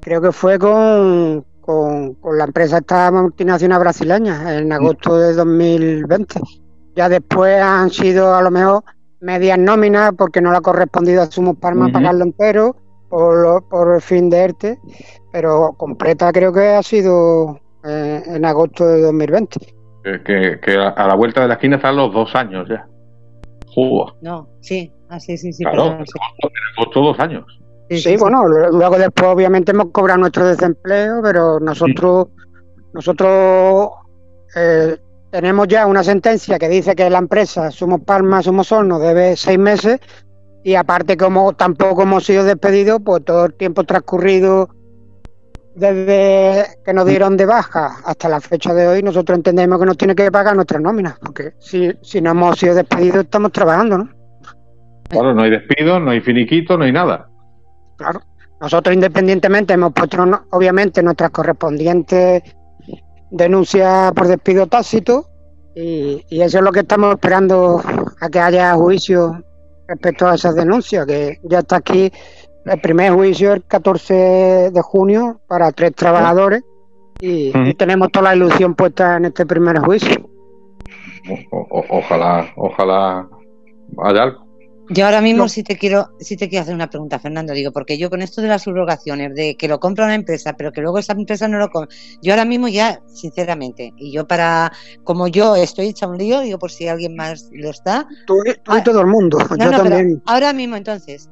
creo 0.00 0.20
que 0.20 0.32
fue 0.32 0.58
con, 0.58 1.44
con, 1.60 2.16
la 2.36 2.44
empresa 2.44 2.78
esta 2.78 3.10
multinacional 3.10 3.80
brasileña 3.80 4.58
en 4.58 4.72
agosto 4.72 5.16
de 5.18 5.32
2020. 5.32 6.40
Ya 6.94 7.08
después 7.08 7.60
han 7.60 7.90
sido 7.90 8.34
a 8.34 8.42
lo 8.42 8.50
mejor 8.50 8.84
medias 9.20 9.58
nóminas 9.58 10.12
porque 10.16 10.40
no 10.40 10.50
le 10.50 10.58
ha 10.58 10.60
correspondido 10.60 11.22
a 11.22 11.26
Sumos 11.26 11.56
Palma 11.56 11.90
pagarlo 11.90 12.24
entero 12.24 12.76
por, 13.08 13.64
por 13.68 13.94
el 13.94 14.02
fin 14.02 14.28
de 14.28 14.38
ERTE, 14.38 14.78
pero 15.32 15.72
completa 15.76 16.32
creo 16.32 16.52
que 16.52 16.68
ha 16.68 16.82
sido 16.82 17.58
eh, 17.84 18.22
en 18.26 18.44
agosto 18.44 18.86
de 18.86 19.00
2020. 19.00 19.81
Que, 20.02 20.58
que, 20.60 20.76
a 20.76 21.06
la 21.06 21.14
vuelta 21.14 21.42
de 21.42 21.48
la 21.48 21.54
esquina 21.54 21.76
están 21.76 21.96
los 21.96 22.12
dos 22.12 22.34
años 22.34 22.68
ya. 22.68 22.86
No, 24.20 24.48
sí, 24.60 24.92
ah, 25.08 25.18
sí, 25.18 25.36
sí, 25.38 25.52
sí. 25.52 25.64
Claro, 25.64 25.92
en 25.92 26.04
agosto 26.76 27.00
dos 27.00 27.18
años. 27.20 27.44
Sí, 27.88 28.16
bueno, 28.16 28.46
luego 28.46 28.98
después 28.98 29.30
obviamente 29.30 29.72
hemos 29.72 29.90
cobrado 29.90 30.20
nuestro 30.20 30.46
desempleo, 30.46 31.20
pero 31.22 31.60
nosotros, 31.60 32.28
nosotros 32.92 33.90
eh, 34.56 34.96
tenemos 35.30 35.68
ya 35.68 35.86
una 35.86 36.02
sentencia 36.02 36.58
que 36.58 36.68
dice 36.68 36.94
que 36.94 37.08
la 37.10 37.18
empresa 37.18 37.70
Somos 37.70 38.00
Palma, 38.00 38.42
Somos 38.42 38.68
Sol 38.68 38.88
nos 38.88 39.00
debe 39.00 39.36
seis 39.36 39.58
meses 39.58 40.00
y 40.64 40.74
aparte, 40.74 41.16
como 41.16 41.54
tampoco 41.54 42.02
hemos 42.02 42.24
sido 42.24 42.44
despedidos, 42.44 43.00
pues 43.04 43.24
todo 43.24 43.46
el 43.46 43.54
tiempo 43.54 43.84
transcurrido 43.84 44.68
desde 45.74 46.78
que 46.84 46.92
nos 46.92 47.06
dieron 47.06 47.36
de 47.36 47.46
baja 47.46 47.96
hasta 48.04 48.28
la 48.28 48.40
fecha 48.40 48.74
de 48.74 48.86
hoy, 48.86 49.02
nosotros 49.02 49.36
entendemos 49.36 49.78
que 49.78 49.86
nos 49.86 49.96
tiene 49.96 50.14
que 50.14 50.30
pagar 50.30 50.54
nuestras 50.54 50.80
nóminas, 50.80 51.18
porque 51.18 51.54
si, 51.58 51.92
si 52.02 52.20
no 52.20 52.30
hemos 52.30 52.58
sido 52.58 52.74
despedidos, 52.74 53.24
estamos 53.24 53.52
trabajando, 53.52 53.98
¿no? 53.98 54.08
Claro, 55.08 55.34
no 55.34 55.42
hay 55.42 55.50
despido, 55.50 56.00
no 56.00 56.10
hay 56.10 56.20
finiquito, 56.20 56.76
no 56.76 56.84
hay 56.84 56.92
nada. 56.92 57.28
Claro. 57.96 58.22
Nosotros 58.60 58.94
independientemente 58.94 59.74
hemos 59.74 59.92
puesto, 59.92 60.24
obviamente, 60.50 61.02
nuestras 61.02 61.30
correspondientes 61.30 62.42
denuncias 63.30 64.12
por 64.12 64.28
despido 64.28 64.66
tácito 64.66 65.26
y, 65.74 66.24
y 66.28 66.42
eso 66.42 66.58
es 66.58 66.64
lo 66.64 66.70
que 66.70 66.80
estamos 66.80 67.14
esperando 67.14 67.82
a 68.20 68.28
que 68.28 68.38
haya 68.38 68.74
juicio 68.74 69.42
respecto 69.88 70.26
a 70.26 70.34
esas 70.34 70.54
denuncias, 70.54 71.06
que 71.06 71.40
ya 71.42 71.60
está 71.60 71.76
aquí 71.76 72.12
el 72.64 72.80
primer 72.80 73.12
juicio 73.12 73.52
el 73.52 73.64
14 73.64 74.70
de 74.72 74.82
junio 74.82 75.40
para 75.46 75.72
tres 75.72 75.94
trabajadores 75.94 76.62
y, 77.20 77.52
tenemos 77.74 78.10
toda 78.10 78.30
la 78.30 78.36
ilusión 78.36 78.74
puesta 78.74 79.16
en 79.16 79.26
este 79.26 79.46
primer 79.46 79.78
juicio. 79.78 80.28
ojalá, 81.60 82.52
ojalá 82.56 83.28
haya 84.04 84.22
algo. 84.24 84.52
Yo 84.88 85.06
ahora 85.06 85.20
mismo 85.20 85.48
sí 85.48 85.62
te 85.62 85.78
quiero, 85.78 86.10
sí 86.18 86.36
te 86.36 86.48
quiero 86.48 86.64
hacer 86.64 86.74
una 86.74 86.90
pregunta, 86.90 87.18
Fernando, 87.18 87.54
digo, 87.54 87.70
porque 87.72 87.96
yo 87.96 88.10
con 88.10 88.20
esto 88.20 88.42
de 88.42 88.48
las 88.48 88.62
subrogaciones, 88.62 89.34
de 89.34 89.56
que 89.56 89.68
lo 89.68 89.78
compra 89.78 90.04
una 90.04 90.16
empresa, 90.16 90.54
pero 90.54 90.72
que 90.72 90.80
luego 90.80 90.98
esa 90.98 91.12
empresa 91.12 91.46
no 91.46 91.58
lo 91.58 91.70
compra, 91.70 91.94
yo 92.20 92.32
ahora 92.32 92.44
mismo 92.44 92.68
ya, 92.68 93.00
sinceramente, 93.06 93.94
y 93.96 94.12
yo 94.12 94.26
para, 94.26 94.72
como 95.04 95.28
yo 95.28 95.54
estoy 95.54 95.86
hecha 95.86 96.08
un 96.08 96.18
lío, 96.18 96.40
digo, 96.40 96.58
por 96.58 96.72
si 96.72 96.88
alguien 96.88 97.14
más 97.14 97.48
lo 97.52 97.70
está. 97.70 98.06
Tú, 98.26 98.34
y 98.44 98.50
ah, 98.66 98.82
todo 98.82 99.00
el 99.00 99.06
mundo, 99.06 99.38
yo 99.38 99.70
también. 99.70 100.20
ahora 100.26 100.52
mismo, 100.52 100.76
entonces, 100.76 101.30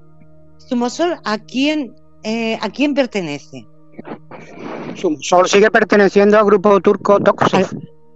Sumosol, 0.68 1.16
¿a 1.24 1.38
quién, 1.38 1.94
eh, 2.22 2.58
¿a 2.60 2.70
quién 2.70 2.94
pertenece? 2.94 3.66
Sumosol 4.94 5.48
sigue 5.48 5.70
perteneciendo 5.70 6.38
al 6.38 6.44
grupo 6.44 6.80
turco 6.80 7.18
Tokosov. 7.20 7.66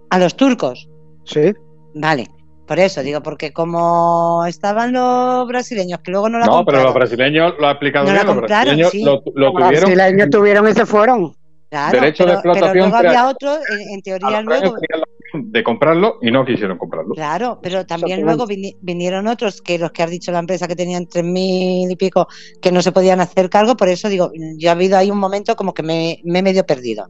¿A 0.09 0.19
los 0.19 0.35
turcos? 0.35 0.87
Sí. 1.25 1.53
Vale. 1.95 2.27
Por 2.67 2.79
eso 2.79 3.03
digo, 3.03 3.21
porque 3.21 3.53
como 3.53 4.43
estaban 4.47 4.91
los 4.91 5.47
brasileños, 5.47 5.99
que 5.99 6.11
luego 6.11 6.29
no 6.29 6.39
lo 6.39 6.45
No, 6.45 6.65
pero 6.65 6.81
los 6.81 6.93
brasileños 6.95 7.53
lo 7.59 7.67
ha 7.67 7.71
explicado 7.71 8.05
bien, 8.11 8.25
los 8.25 8.37
brasileños 8.37 8.93
lo, 8.95 9.23
los 9.35 9.53
brasileños 9.53 10.29
tuvieron 10.31 10.67
y 10.67 10.73
se 10.73 10.85
fueron. 10.85 11.35
Claro, 11.69 11.99
Derecho 11.99 12.23
pero, 12.23 12.29
de 12.29 12.33
explotación. 12.33 12.71
Pero 12.71 12.87
luego 12.87 12.95
había 12.95 13.27
otros, 13.27 13.59
en, 13.91 14.01
teoría 14.01 14.41
luego. 14.41 14.75
De 15.51 15.63
comprarlo 15.63 16.17
y 16.21 16.31
no 16.31 16.45
quisieron 16.45 16.77
comprarlo. 16.77 17.13
Claro, 17.15 17.59
pero 17.61 17.85
también 17.85 18.21
luego 18.21 18.45
vinieron 18.81 19.27
otros 19.27 19.61
que 19.61 19.77
los 19.77 19.91
que 19.91 20.03
ha 20.03 20.07
dicho 20.07 20.31
la 20.31 20.39
empresa 20.39 20.67
que 20.67 20.75
tenían 20.75 21.07
tres 21.07 21.23
mil 21.23 21.89
y 21.89 21.95
pico 21.95 22.27
que 22.61 22.71
no 22.71 22.81
se 22.81 22.91
podían 22.91 23.21
hacer 23.21 23.49
cargo. 23.49 23.75
Por 23.75 23.89
eso 23.89 24.09
digo, 24.09 24.31
yo 24.57 24.69
ha 24.69 24.73
habido 24.73 24.97
ahí 24.97 25.11
un 25.11 25.19
momento 25.19 25.55
como 25.55 25.73
que 25.73 25.83
me, 25.83 26.19
me 26.23 26.39
he 26.39 26.43
medio 26.43 26.65
perdido. 26.65 27.09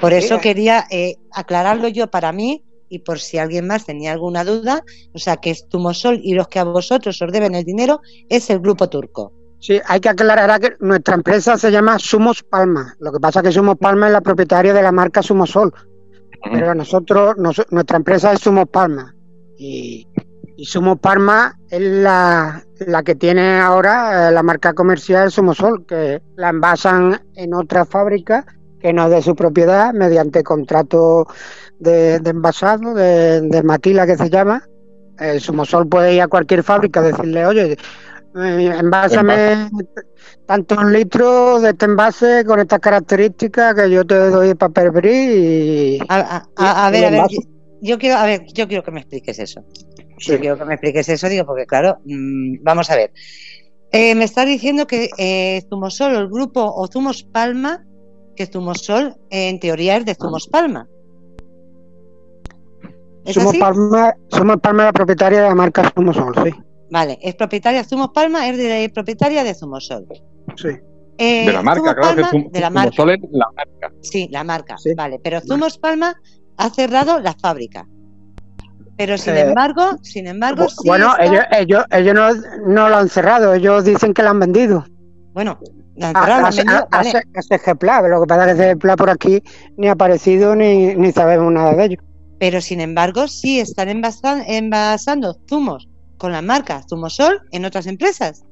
Por 0.00 0.12
eso 0.12 0.40
quería 0.40 0.84
eh, 0.90 1.16
aclararlo 1.32 1.88
yo 1.88 2.08
para 2.08 2.32
mí 2.32 2.64
y 2.88 3.00
por 3.00 3.18
si 3.20 3.38
alguien 3.38 3.66
más 3.66 3.84
tenía 3.84 4.12
alguna 4.12 4.44
duda, 4.44 4.84
o 5.12 5.18
sea 5.18 5.36
que 5.36 5.50
es 5.50 5.68
Tumosol 5.68 6.20
y 6.22 6.34
los 6.34 6.48
que 6.48 6.58
a 6.58 6.64
vosotros 6.64 7.20
os 7.20 7.32
deben 7.32 7.54
el 7.54 7.64
dinero 7.64 8.00
es 8.28 8.50
el 8.50 8.60
grupo 8.60 8.88
turco. 8.88 9.32
Sí, 9.60 9.80
hay 9.86 10.00
que 10.00 10.08
aclarar 10.08 10.60
que 10.60 10.76
nuestra 10.78 11.16
empresa 11.16 11.58
se 11.58 11.72
llama 11.72 11.98
Sumos 11.98 12.44
Palma. 12.44 12.94
Lo 13.00 13.12
que 13.12 13.18
pasa 13.18 13.40
es 13.40 13.46
que 13.46 13.52
Sumos 13.52 13.76
Palma 13.76 14.06
es 14.06 14.12
la 14.12 14.20
propietaria 14.20 14.72
de 14.72 14.82
la 14.82 14.92
marca 14.92 15.20
Sumosol. 15.20 15.72
Pero 16.42 16.74
nosotros, 16.74 17.36
nuestra 17.70 17.96
empresa 17.96 18.32
es 18.32 18.40
Sumos 18.40 18.68
Palma. 18.68 19.14
Y, 19.56 20.06
Sumos 20.58 20.98
Palma 20.98 21.56
es 21.70 21.80
la, 21.80 22.64
la 22.86 23.02
que 23.04 23.14
tiene 23.14 23.60
ahora 23.60 24.28
eh, 24.28 24.32
la 24.32 24.42
marca 24.42 24.74
comercial 24.74 25.30
Sumosol, 25.30 25.86
que 25.86 26.20
la 26.36 26.48
envasan 26.48 27.20
en 27.36 27.54
otra 27.54 27.84
fábrica 27.84 28.44
que 28.80 28.92
no 28.92 29.04
es 29.06 29.10
de 29.10 29.22
su 29.22 29.34
propiedad 29.34 29.92
mediante 29.92 30.42
contrato 30.42 31.26
de, 31.78 32.16
envasado, 32.16 32.94
de, 32.94 33.62
matila 33.64 34.06
que 34.06 34.16
se 34.16 34.30
llama. 34.30 34.62
El 35.18 35.40
Sumosol 35.40 35.88
puede 35.88 36.14
ir 36.14 36.22
a 36.22 36.28
cualquier 36.28 36.62
fábrica 36.62 37.02
decirle, 37.02 37.44
oye, 37.44 37.76
eh, 38.36 38.74
envásame 38.78 39.70
tantos 40.46 40.84
litros 40.84 41.62
de 41.62 41.70
este 41.70 41.86
envase 41.86 42.44
con 42.44 42.60
estas 42.60 42.78
características 42.78 43.74
que 43.74 43.90
yo 43.90 44.04
te 44.04 44.30
doy 44.30 44.54
papel 44.54 44.90
bris 44.90 45.12
y... 45.12 45.98
A, 46.08 46.44
ver, 46.90 47.04
a 47.04 47.10
ver, 47.10 47.22
yo 47.80 47.98
quiero, 47.98 48.16
a 48.16 48.26
ver, 48.26 48.44
yo 48.52 48.66
quiero 48.68 48.82
que 48.82 48.90
me 48.90 49.00
expliques 49.00 49.38
eso. 49.38 49.62
Yo 50.18 50.38
quiero 50.38 50.58
que 50.58 50.64
me 50.64 50.74
expliques 50.74 51.08
eso, 51.08 51.28
digo, 51.28 51.46
porque 51.46 51.66
claro, 51.66 51.98
mm, 52.04 52.62
vamos 52.62 52.90
a 52.90 52.96
ver. 52.96 53.12
Eh, 53.92 54.14
me 54.14 54.24
estás 54.24 54.46
diciendo 54.46 54.86
que 54.86 55.08
eh, 55.16 55.62
Zumosol, 55.68 56.14
el 56.14 56.28
grupo 56.28 56.60
o 56.62 56.86
Zumos 56.88 57.22
Palma, 57.22 57.84
que 58.36 58.46
Zumosol 58.46 59.16
en 59.30 59.60
teoría 59.60 59.96
es 59.96 60.04
de 60.04 60.14
Zumos 60.14 60.48
Palma. 60.48 60.88
Zumos 63.32 63.56
Palma, 63.56 64.14
Zumos 64.34 64.56
Palma 64.60 64.82
es 64.82 64.86
la 64.86 64.92
propietaria 64.92 65.42
de 65.42 65.48
la 65.48 65.54
marca 65.54 65.90
Zumosol, 65.94 66.34
sí. 66.44 66.67
Vale, 66.90 67.18
es 67.22 67.34
propietaria, 67.34 67.84
Zumos 67.84 68.10
Palma 68.14 68.48
es, 68.48 68.56
de, 68.56 68.90
propietaria 68.94 69.44
de 69.44 69.54
Zumosol. 69.54 70.06
Sí. 70.56 70.68
Eh, 71.18 71.46
de 71.46 71.52
la 71.52 71.62
marca, 71.62 71.94
claro, 71.94 72.14
de 72.50 72.60
la 72.60 72.70
marca. 72.70 73.02
es 73.12 73.18
la 73.32 73.46
marca. 73.52 73.92
Sí, 74.02 74.28
la 74.30 74.44
marca, 74.44 74.76
vale. 74.96 75.20
Pero 75.22 75.40
Zumos 75.40 75.76
Palma 75.78 76.14
ha 76.56 76.70
cerrado 76.70 77.18
la 77.20 77.34
fábrica. 77.34 77.86
Pero 78.96 79.16
sin 79.18 79.34
Eh, 79.36 79.40
embargo, 79.40 79.96
sin 80.02 80.26
embargo, 80.26 80.68
sí 80.68 80.76
bueno, 80.86 81.10
está- 81.12 81.24
ellos, 81.24 81.44
ellos, 81.58 81.84
ellos 81.90 82.14
no, 82.14 82.72
no 82.72 82.88
lo 82.88 82.96
han 82.96 83.08
cerrado, 83.08 83.54
ellos 83.54 83.84
dicen 83.84 84.12
que 84.14 84.22
lo 84.22 84.30
han 84.30 84.40
vendido. 84.40 84.84
bueno, 85.34 85.58
la 85.96 86.06
A, 86.06 86.10
entrada 86.10 86.28
la 86.28 86.34
a, 86.46 86.48
han 86.48 86.56
vendido, 86.56 86.78
a- 86.78 86.88
vale, 86.90 87.10
a 87.10 87.42
CGPLA, 87.42 88.08
lo 88.08 88.20
que 88.22 88.26
pasa 88.26 88.50
es 88.50 88.56
que 88.56 88.62
CGPLA 88.74 88.96
por 88.96 89.10
aquí 89.10 89.42
ni 89.76 89.88
ha 89.88 89.92
aparecido 89.92 90.56
ni, 90.56 90.94
ni 90.96 91.12
sabemos 91.12 91.52
nada 91.52 91.74
de 91.74 91.84
ellos. 91.84 92.04
pero 92.40 92.60
sin 92.60 92.80
embargo 92.80 93.26
sí 93.28 93.58
están 93.60 93.88
envasa- 93.88 94.44
envasando 94.46 95.36
zumos 95.48 95.88
con 96.18 96.32
la 96.32 96.42
marca 96.42 96.82
Zumosol 96.88 97.40
en 97.52 97.64
otras 97.64 97.86
empresas. 97.86 98.44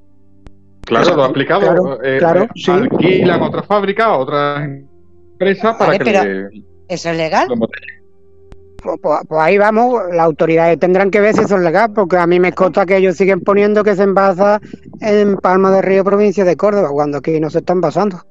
Claro, 0.86 1.16
lo 1.16 1.24
ha 1.24 1.26
aplicado. 1.26 1.60
Claro, 1.62 2.02
eh, 2.04 2.18
claro, 2.18 2.42
eh, 2.44 2.48
sí. 2.54 2.70
Alquilan 2.70 3.42
otra 3.42 3.62
fábrica, 3.64 4.16
otra 4.16 4.64
empresa 4.64 5.76
para 5.76 5.92
Vale, 5.92 5.98
que 5.98 6.04
pero- 6.04 6.24
le, 6.24 6.64
¿Eso 6.88 7.10
es 7.10 7.16
legal? 7.16 7.48
Pues, 7.48 9.00
pues- 9.02 9.18
pues 9.28 9.40
ahí 9.40 9.58
vamos, 9.58 10.00
las 10.12 10.24
autoridades 10.26 10.78
tendrán 10.78 11.10
que 11.10 11.20
ver 11.20 11.34
si 11.34 11.40
eso 11.42 11.56
es 11.56 11.62
legal, 11.62 11.92
porque 11.92 12.16
a 12.16 12.26
mí 12.28 12.38
me 12.38 12.52
consta 12.52 12.86
que 12.86 12.96
ellos 12.98 13.16
siguen 13.16 13.40
poniendo 13.40 13.82
que 13.82 13.96
se 13.96 14.04
envasa 14.04 14.60
en 15.00 15.36
Palma 15.38 15.72
de 15.72 15.82
Río, 15.82 16.04
provincia 16.04 16.44
de 16.44 16.56
Córdoba, 16.56 16.90
cuando 16.92 17.18
aquí 17.18 17.40
no 17.40 17.50
se 17.50 17.58
están 17.58 17.80
basando. 17.80 18.22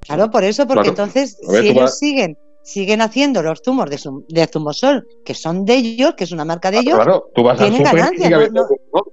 Claro, 0.00 0.30
por 0.30 0.42
eso, 0.42 0.66
porque 0.66 0.90
Claro. 0.90 1.04
entonces 1.04 1.38
ver, 1.48 1.62
si 1.62 1.68
ellos 1.68 1.82
vas- 1.84 1.98
siguen 1.98 2.36
siguen 2.64 3.02
haciendo 3.02 3.42
los 3.42 3.60
zumos 3.64 3.88
de, 3.90 3.98
su- 3.98 4.24
de 4.28 4.46
Zumosol, 4.46 5.06
que 5.24 5.34
son 5.34 5.64
de 5.64 5.74
ellos, 5.74 6.14
que 6.16 6.24
es 6.24 6.32
una 6.32 6.44
marca 6.44 6.70
de 6.70 6.78
ellos, 6.78 6.94
Claro, 6.96 7.28
tú 7.34 7.42
vas 7.42 7.60
al 7.60 7.70
tienen 7.70 7.82
ganancias, 7.84 8.30
no- 8.30 8.38
no- 8.48 8.66
Zumosol. 8.66 9.12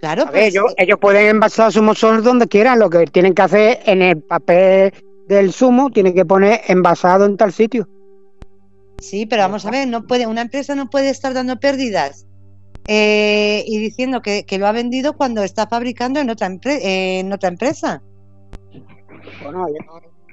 claro, 0.00 0.22
A 0.22 0.30
ver, 0.30 0.32
pues, 0.32 0.54
ellos, 0.54 0.64
eh, 0.72 0.84
ellos 0.84 0.98
pueden 1.00 1.26
envasar 1.28 1.72
su 1.72 1.82
mosol 1.82 2.22
donde 2.22 2.46
quieran, 2.48 2.78
lo 2.78 2.90
que 2.90 3.04
tienen 3.06 3.34
que 3.34 3.42
hacer 3.42 3.80
en 3.86 4.02
el 4.02 4.22
papel 4.22 4.92
del 5.28 5.52
zumo, 5.52 5.90
tienen 5.90 6.14
que 6.14 6.24
poner 6.24 6.60
envasado 6.68 7.26
en 7.26 7.36
tal 7.36 7.52
sitio. 7.52 7.86
sí, 9.00 9.26
pero 9.26 9.42
vamos 9.42 9.66
a 9.66 9.70
ver, 9.70 9.86
no 9.88 10.06
puede, 10.06 10.26
una 10.26 10.40
empresa 10.42 10.74
no 10.74 10.88
puede 10.88 11.10
estar 11.10 11.34
dando 11.34 11.56
pérdidas 11.56 12.26
eh, 12.88 13.62
y 13.66 13.78
diciendo 13.78 14.22
que, 14.22 14.44
que 14.44 14.58
lo 14.58 14.66
ha 14.66 14.72
vendido 14.72 15.14
cuando 15.16 15.42
está 15.42 15.66
fabricando 15.66 16.20
en 16.20 16.30
otra, 16.30 16.48
empre- 16.48 16.80
en 16.82 17.32
otra 17.32 17.48
empresa. 17.48 18.02
Bueno, 19.42 19.66
ellos 19.68 19.84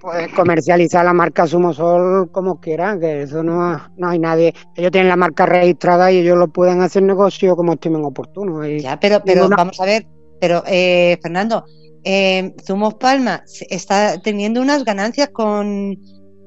pueden 0.04 0.30
comercializar 0.32 1.06
la 1.06 1.14
marca 1.14 1.48
Sumosol 1.48 2.30
como 2.32 2.60
quieran, 2.60 3.00
que 3.00 3.22
eso 3.24 3.42
no, 3.42 3.80
no 3.96 4.08
hay 4.10 4.20
nadie. 4.20 4.54
Ellos 4.76 4.92
tienen 4.92 5.08
la 5.08 5.16
marca 5.16 5.46
registrada 5.46 6.12
y 6.12 6.18
ellos 6.18 6.38
lo 6.38 6.50
pueden 6.50 6.82
hacer 6.82 7.04
negocio 7.04 7.56
como 7.56 7.74
estimen 7.74 8.04
oportuno. 8.04 8.68
Y 8.68 8.82
Ya, 8.82 9.00
pero, 9.00 9.22
pero 9.26 9.48
vamos 9.48 9.80
a 9.80 9.86
ver, 9.86 10.06
pero 10.42 10.62
eh, 10.68 11.18
Fernando, 11.24 11.64
eh, 12.04 12.54
Zumos 12.68 12.96
Palma 12.96 13.44
está 13.70 14.22
teniendo 14.22 14.62
unas 14.62 14.84
ganancias 14.84 15.30
con, 15.30 15.96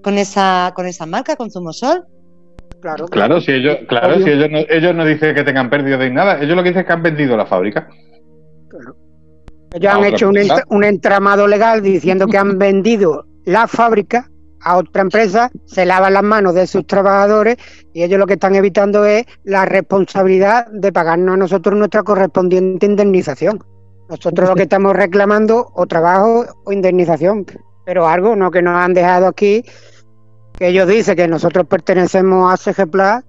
con 0.03 0.19
esa 0.19 0.73
con 0.77 0.87
esa 0.87 1.07
marca, 1.07 1.35
con 1.37 1.51
Zumosol. 1.51 2.05
claro, 2.83 3.07
Claro, 3.07 3.41
si 3.41 3.53
ellos, 3.53 3.79
claro, 3.89 4.17
Obvio. 4.17 4.27
si 4.27 4.31
ellos 4.33 4.51
no, 4.51 4.59
ellos 4.69 4.95
no 4.95 5.05
dicen 5.07 5.35
que 5.35 5.45
tengan 5.45 5.71
pérdida 5.71 5.97
ni 5.97 6.15
nada, 6.15 6.39
ellos 6.43 6.57
lo 6.57 6.63
que 6.63 6.69
dicen 6.69 6.83
es 6.83 6.87
que 6.87 6.93
han 6.93 7.03
vendido 7.03 7.37
la 7.39 7.47
fábrica. 7.47 7.89
Ellos 9.73 9.93
han 9.93 10.05
hecho 10.05 10.29
un, 10.29 10.37
ent- 10.37 10.65
un 10.69 10.85
entramado 10.85 11.47
legal 11.47 11.83
diciendo 11.83 12.27
que 12.27 12.39
han 12.39 12.59
vendido 12.59 13.25
la 13.47 13.67
fábrica 13.67 14.29
a 14.61 14.77
otra 14.77 15.03
empresa, 15.03 15.51
se 15.65 15.87
lavan 15.87 16.15
las 16.15 16.25
manos 16.25 16.55
de 16.55 16.67
sus 16.67 16.87
trabajadores 16.87 17.57
y 17.95 18.03
ellos 18.03 18.19
lo 18.19 18.27
que 18.27 18.35
están 18.35 18.57
evitando 18.57 19.05
es 19.05 19.25
la 19.45 19.65
responsabilidad 19.65 20.67
de 20.73 20.93
pagarnos 20.93 21.35
a 21.35 21.37
nosotros 21.37 21.79
nuestra 21.79 22.03
correspondiente 22.03 22.85
indemnización. 22.85 23.63
Nosotros 24.09 24.49
lo 24.49 24.57
que 24.57 24.65
estamos 24.65 24.95
reclamando 24.95 25.71
o 25.73 25.87
trabajo 25.87 26.45
o 26.65 26.73
indemnización, 26.73 27.47
pero 27.85 28.09
algo 28.09 28.35
no 28.35 28.51
que 28.51 28.63
nos 28.63 28.75
han 28.75 28.93
dejado 28.93 29.29
aquí, 29.29 29.65
que 30.59 30.69
ellos 30.69 30.89
dicen 30.89 31.15
que 31.15 31.29
nosotros 31.29 31.67
pertenecemos 31.69 32.53
a 32.53 32.57
CGPLA 32.57 33.25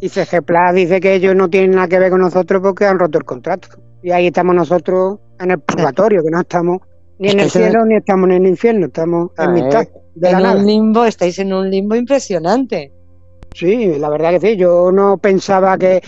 y 0.00 0.08
CGPLA 0.08 0.72
dice 0.72 1.00
que 1.00 1.14
ellos 1.14 1.34
no 1.34 1.50
tienen 1.50 1.72
nada 1.72 1.88
que 1.88 1.98
ver 1.98 2.10
con 2.10 2.20
nosotros 2.20 2.62
porque 2.62 2.86
han 2.86 3.00
roto 3.00 3.18
el 3.18 3.24
contrato. 3.24 3.68
Y 4.02 4.12
ahí 4.12 4.28
estamos 4.28 4.54
nosotros 4.54 5.18
en 5.40 5.52
el 5.52 5.58
purgatorio, 5.60 6.22
que 6.22 6.30
no 6.30 6.40
estamos 6.40 6.78
ni 7.18 7.28
en 7.30 7.40
el 7.40 7.50
cielo 7.50 7.84
ni 7.84 7.94
estamos 7.96 8.28
en 8.30 8.36
el 8.36 8.46
infierno, 8.46 8.86
estamos 8.86 9.30
en 9.38 9.44
Ah, 9.44 9.52
mitad 9.52 9.86
de 10.14 10.32
la 10.32 10.36
en 10.38 10.42
nada. 10.42 10.56
un 10.60 10.66
limbo, 10.66 11.04
estáis 11.04 11.38
en 11.38 11.52
un 11.52 11.70
limbo 11.70 11.94
impresionante. 11.94 12.92
Sí, 13.54 13.98
la 13.98 14.08
verdad 14.08 14.30
que 14.30 14.40
sí, 14.40 14.56
yo 14.56 14.90
no 14.92 15.18
pensaba 15.18 15.76
que 15.78 16.00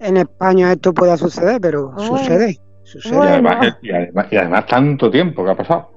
en 0.00 0.16
España 0.16 0.72
esto 0.72 0.92
pueda 0.94 1.16
suceder, 1.16 1.60
pero 1.60 1.92
sucede, 1.98 2.58
sucede. 2.84 3.16
Y, 3.24 3.28
además, 3.28 3.76
y, 3.82 3.90
además, 3.92 4.26
y 4.30 4.36
además 4.36 4.66
tanto 4.66 5.10
tiempo 5.10 5.44
que 5.44 5.50
ha 5.50 5.54
pasado. 5.56 5.90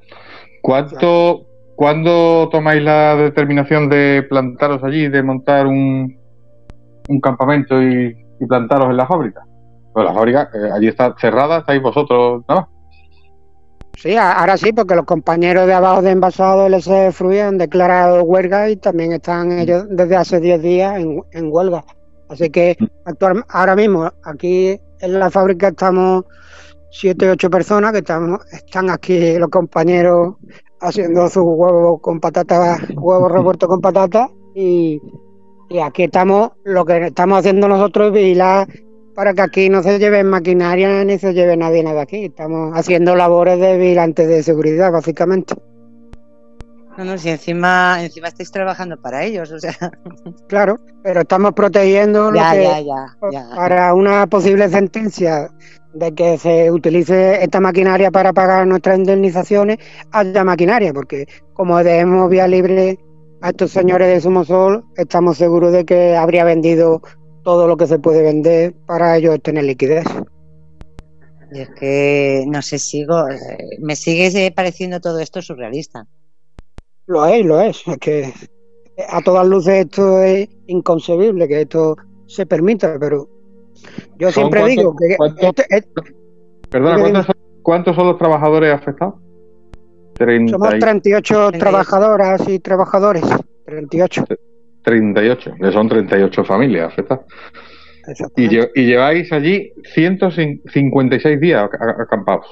¿Cuánto, 0.61 1.45
¿Cuándo 1.75 2.49
tomáis 2.51 2.83
la 2.83 3.15
determinación 3.15 3.89
de 3.89 4.25
plantaros 4.29 4.83
allí, 4.83 5.07
de 5.07 5.23
montar 5.23 5.67
un, 5.67 6.17
un 7.07 7.21
campamento 7.21 7.81
y, 7.81 8.15
y 8.39 8.45
plantaros 8.45 8.89
en 8.89 8.97
la 8.97 9.07
fábrica? 9.07 9.41
Pues 9.93 10.05
la 10.05 10.13
fábrica 10.13 10.49
eh, 10.53 10.69
allí 10.73 10.87
está 10.87 11.15
cerrada, 11.17 11.59
estáis 11.59 11.81
vosotros 11.81 12.43
nada 12.47 12.61
más. 12.61 12.69
Sí, 14.01 14.15
ahora 14.15 14.55
sí, 14.55 14.71
porque 14.71 14.95
los 14.95 15.03
compañeros 15.03 15.67
de 15.67 15.73
abajo 15.73 16.01
de 16.01 16.11
envasado 16.11 16.67
LC 16.67 17.11
Fruit 17.11 17.41
han 17.41 17.57
declarado 17.57 18.23
huelga 18.23 18.69
y 18.69 18.77
también 18.77 19.11
están 19.11 19.51
ellos 19.51 19.87
desde 19.89 20.15
hace 20.15 20.39
10 20.39 20.61
días 20.61 20.97
en, 20.97 21.21
en 21.33 21.51
huelga. 21.51 21.83
Así 22.29 22.49
que 22.49 22.77
actual, 23.03 23.43
ahora 23.49 23.75
mismo 23.75 24.09
aquí 24.23 24.79
en 25.01 25.19
la 25.19 25.29
fábrica 25.29 25.67
estamos 25.67 26.23
7, 26.91 27.29
8 27.29 27.49
personas 27.49 27.91
que 27.91 27.97
estamos, 27.97 28.39
están 28.53 28.89
aquí 28.89 29.37
los 29.37 29.49
compañeros 29.49 30.35
haciendo 30.79 31.27
sus 31.27 31.43
huevos 31.43 31.99
con 31.99 32.21
patatas, 32.21 32.79
huevos 32.95 33.29
revueltos 33.33 33.67
con 33.67 33.81
patatas 33.81 34.29
y, 34.55 35.01
y 35.67 35.79
aquí 35.79 36.03
estamos, 36.03 36.51
lo 36.63 36.85
que 36.85 37.07
estamos 37.07 37.39
haciendo 37.39 37.67
nosotros 37.67 38.07
es 38.07 38.13
vigilar 38.13 38.65
para 39.19 39.33
que 39.33 39.41
aquí 39.41 39.69
no 39.69 39.83
se 39.83 39.99
lleve 39.99 40.23
maquinaria 40.23 41.03
ni 41.03 41.19
se 41.19 41.33
lleve 41.33 41.57
nadie 41.57 41.83
nada 41.83 42.03
aquí. 42.03 42.23
Estamos 42.23 42.71
haciendo 42.73 43.17
labores 43.17 43.59
de 43.59 43.77
vigilante 43.77 44.25
de 44.25 44.41
seguridad, 44.43 44.93
básicamente. 44.93 45.55
No, 46.97 47.03
no, 47.03 47.17
si 47.17 47.29
encima, 47.29 48.01
encima 48.01 48.29
estáis 48.29 48.49
trabajando 48.49 48.95
para 48.95 49.25
ellos, 49.25 49.51
o 49.51 49.59
sea, 49.59 49.75
Claro, 50.47 50.79
pero 51.03 51.19
estamos 51.19 51.51
protegiendo 51.51 52.31
lo 52.31 52.37
ya, 52.37 52.51
que 52.53 52.63
ya, 52.63 52.79
ya, 52.79 53.29
ya. 53.29 53.49
para 53.57 53.93
una 53.93 54.25
posible 54.27 54.69
sentencia 54.69 55.49
de 55.93 56.13
que 56.13 56.37
se 56.37 56.71
utilice 56.71 57.43
esta 57.43 57.59
maquinaria 57.59 58.11
para 58.11 58.31
pagar 58.31 58.65
nuestras 58.67 58.99
indemnizaciones, 58.99 59.79
haya 60.13 60.45
maquinaria, 60.45 60.93
porque 60.93 61.27
como 61.51 61.83
dejemos 61.83 62.29
vía 62.29 62.47
libre 62.47 62.97
a 63.41 63.49
estos 63.49 63.71
señores 63.71 64.07
de 64.07 64.21
Sumosol, 64.21 64.85
estamos 64.95 65.37
seguros 65.37 65.73
de 65.73 65.83
que 65.83 66.15
habría 66.15 66.45
vendido 66.45 67.01
todo 67.49 67.67
lo 67.67 67.77
que 67.77 67.87
se 67.87 67.97
puede 67.97 68.21
vender 68.21 68.75
para 68.85 69.17
ellos 69.17 69.41
tener 69.41 69.63
liquidez. 69.63 70.05
Y 71.51 71.61
es 71.61 71.69
que, 71.71 72.43
no 72.47 72.61
sé, 72.61 72.77
sigo, 72.77 73.27
eh, 73.27 73.37
me 73.79 73.95
sigue 73.95 74.51
pareciendo 74.55 74.99
todo 74.99 75.17
esto 75.17 75.41
surrealista. 75.41 76.05
Lo 77.07 77.25
es, 77.25 77.43
lo 77.43 77.59
es. 77.59 77.81
Es 77.87 77.97
que 77.97 78.31
a 79.09 79.19
todas 79.21 79.47
luces 79.47 79.85
esto 79.87 80.21
es 80.21 80.47
inconcebible 80.67 81.47
que 81.47 81.61
esto 81.61 81.95
se 82.27 82.45
permita, 82.45 82.99
pero 82.99 83.27
yo 84.19 84.31
¿Son 84.31 84.43
siempre 84.43 84.65
digo 84.67 84.95
que 84.95 85.17
cuántos- 85.17 85.43
este- 85.43 85.65
este- 85.75 86.01
Perdona, 86.69 86.99
¿cuántos 86.99 87.25
son, 87.25 87.35
cuántos 87.63 87.95
son 87.95 88.07
los 88.09 88.17
trabajadores 88.19 88.71
afectados? 88.75 89.15
30 90.13 90.51
somos 90.51 90.75
y- 90.75 90.79
38 90.79 91.47
38. 91.47 91.59
trabajadoras 91.59 92.47
y 92.47 92.59
trabajadores. 92.59 93.23
38. 93.65 94.23
38, 94.89 95.53
que 95.61 95.71
son 95.71 95.87
38 95.87 96.43
familias 96.43 96.91
afectadas. 96.91 97.25
Y, 98.35 98.47
lle- 98.47 98.71
y 98.73 98.85
lleváis 98.87 99.31
allí 99.31 99.71
156 99.93 101.39
días 101.39 101.63
ac- 101.63 101.77
ac- 101.79 102.01
acampados. 102.01 102.47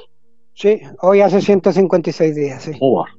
Sí, 0.53 0.79
hoy 1.01 1.21
hace 1.21 1.41
156 1.41 2.35
días, 2.35 2.61
sí. 2.63 2.71
Joder, 2.79 3.11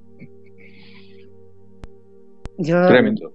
Yo, 2.59 2.87
tremendo. 2.89 3.33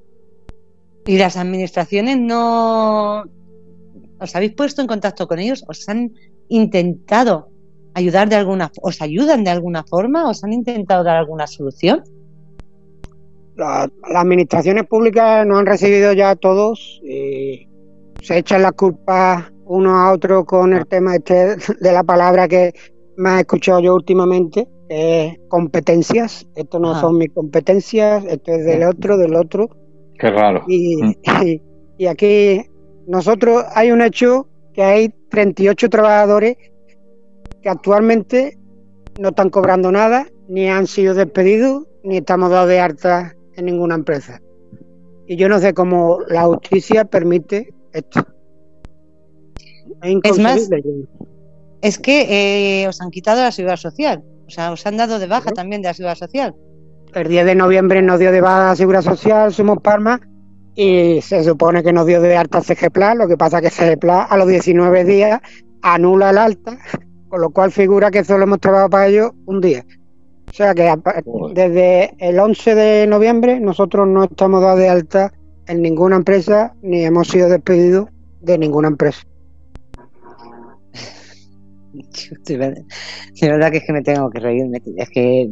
y 1.06 1.18
las 1.18 1.38
administraciones 1.38 2.18
no 2.20 3.24
os 4.20 4.36
habéis 4.36 4.54
puesto 4.54 4.82
en 4.82 4.88
contacto 4.88 5.28
con 5.28 5.40
ellos, 5.40 5.64
os 5.68 5.88
han 5.90 6.12
intentado 6.50 7.48
ayudar 7.94 8.30
de 8.30 8.36
alguna, 8.36 8.72
os 8.82 9.02
ayudan 9.02 9.44
de 9.44 9.52
alguna 9.52 9.84
forma, 9.84 10.30
os 10.30 10.44
han 10.44 10.54
intentado 10.54 11.04
dar 11.04 11.18
alguna 11.18 11.48
solución. 11.48 12.04
La- 13.56 13.90
las 14.10 14.22
administraciones 14.22 14.86
públicas 14.86 15.46
nos 15.46 15.60
han 15.60 15.66
recibido 15.66 16.14
ya 16.14 16.36
todos 16.36 17.02
y 17.04 17.68
se 18.22 18.38
echan 18.38 18.62
las 18.62 18.74
culpas 18.74 19.52
uno 19.66 19.96
a 19.96 20.12
otro 20.12 20.46
con 20.46 20.74
el 20.74 20.88
tema 20.88 21.16
este 21.16 21.56
de 21.80 21.92
la 21.92 22.04
palabra 22.04 22.48
que 22.48 22.74
me 23.16 23.38
he 23.38 23.40
escuchado 23.42 23.80
yo 23.80 23.96
últimamente, 23.96 24.68
que 24.90 25.26
es 25.28 25.40
competencias. 25.48 26.48
Esto 26.56 26.80
no 26.80 27.00
son 27.00 27.18
mis 27.18 27.32
competencias, 27.32 28.26
esto 28.26 28.52
es 28.52 28.66
del 28.66 28.84
otro, 28.84 29.18
del 29.18 29.36
otro. 29.36 29.70
Qué 30.18 30.30
raro. 30.30 30.64
Y, 30.68 31.04
mm. 31.04 31.14
y, 31.98 32.06
aquí 32.08 32.62
nosotros 33.08 33.64
hay 33.76 33.92
un 33.92 34.02
hecho 34.02 34.48
que 34.74 34.84
hay 34.84 35.10
38 35.30 35.90
trabajadores 35.90 36.58
que 37.62 37.70
actualmente 37.70 38.58
no 39.20 39.30
están 39.30 39.50
cobrando 39.50 39.92
nada, 39.92 40.28
ni 40.48 40.70
han 40.70 40.88
sido 40.88 41.14
despedidos, 41.14 41.86
ni 42.04 42.18
estamos 42.18 42.50
dados 42.50 42.70
de 42.70 42.80
alta 42.80 43.36
en 43.56 43.66
ninguna 43.66 43.96
empresa. 43.96 44.42
Y 45.28 45.38
yo 45.38 45.50
no 45.50 45.60
sé 45.60 45.74
cómo 45.74 46.20
la 46.28 46.44
justicia 46.44 47.06
permite 47.06 47.74
esto. 47.94 48.26
Es, 50.02 50.40
más, 50.40 50.70
es 51.82 51.98
que 51.98 52.82
eh, 52.82 52.88
os 52.88 53.00
han 53.02 53.10
quitado 53.10 53.42
la 53.42 53.52
seguridad 53.52 53.78
social, 53.78 54.24
o 54.48 54.50
sea, 54.50 54.72
os 54.72 54.86
han 54.86 54.98
dado 54.98 55.20
de 55.20 55.28
baja 55.28 55.52
también 55.52 55.82
de 55.82 55.90
la 55.90 55.94
seguridad 55.94 56.18
social. 56.18 56.56
El 57.14 57.28
10 57.28 57.46
de 57.46 57.56
noviembre 57.56 58.02
nos 58.02 58.20
dio 58.20 58.32
de 58.32 58.42
baja 58.42 58.70
la 58.70 58.76
seguridad 58.76 59.02
social, 59.04 59.54
somos 59.54 59.78
Palma, 59.82 60.20
y 60.76 61.22
se 61.22 61.44
supone 61.44 61.84
que 61.84 61.94
nos 61.94 62.06
dio 62.06 62.22
de 62.22 62.36
alta 62.36 62.62
CGPLA, 62.62 63.16
lo 63.16 63.28
que 63.28 63.38
pasa 63.38 63.62
que 63.62 63.70
CGPLA 63.70 64.24
a 64.24 64.38
los 64.38 64.48
19 64.48 65.04
días 65.06 65.40
anula 65.82 66.32
el 66.32 66.38
alta, 66.38 66.78
con 67.30 67.42
lo 67.42 67.52
cual 67.52 67.72
figura 67.72 68.12
que 68.12 68.24
solo 68.24 68.44
hemos 68.44 68.60
trabajado 68.60 68.90
para 68.90 69.08
ellos 69.08 69.32
un 69.46 69.62
día. 69.62 69.86
O 70.54 70.56
sea 70.56 70.76
que 70.76 70.88
desde 71.56 72.14
el 72.20 72.40
11 72.40 72.76
de 72.76 73.08
noviembre 73.08 73.60
nosotros 73.60 74.08
no 74.08 74.26
estamos 74.26 74.62
dados 74.62 74.78
de 74.78 74.88
alta 74.88 75.34
en 75.66 75.82
ninguna 75.82 76.16
empresa 76.16 76.76
ni 76.84 77.04
hemos 77.04 77.28
sido 77.30 77.50
despedidos 77.50 78.08
de 78.40 78.60
ninguna 78.60 78.90
empresa. 78.90 79.24
De 82.46 82.58
verdad, 83.50 83.72
que 83.72 83.78
es 83.78 83.84
que 83.84 83.94
me 83.94 84.04
tengo 84.04 84.30
que 84.30 84.40
reír. 84.40 84.66
Es 84.96 85.10
que. 85.10 85.50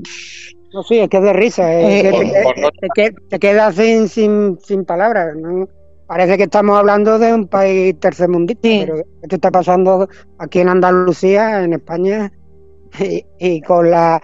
No, 0.71 0.83
sí, 0.83 0.99
es 0.99 1.09
que 1.09 1.17
es 1.17 1.23
de 1.23 1.33
risa. 1.33 1.73
Es, 1.73 2.05
eh, 2.05 2.51
que, 2.95 3.11
te, 3.29 3.39
quedas 3.39 3.75
sin, 3.75 4.07
sin, 4.07 4.59
sin 4.59 4.85
palabras. 4.85 5.35
Parece 6.05 6.37
que 6.37 6.43
estamos 6.43 6.77
hablando 6.77 7.17
de 7.17 7.33
un 7.33 7.47
país 7.47 7.99
tercermundista, 7.99 8.61
pero 8.61 8.97
esto 9.21 9.35
está 9.35 9.49
pasando 9.51 10.07
aquí 10.37 10.59
en 10.59 10.69
Andalucía, 10.69 11.63
en 11.63 11.73
España, 11.73 12.31
y 13.39 13.61
con 13.61 13.91
la 13.91 14.21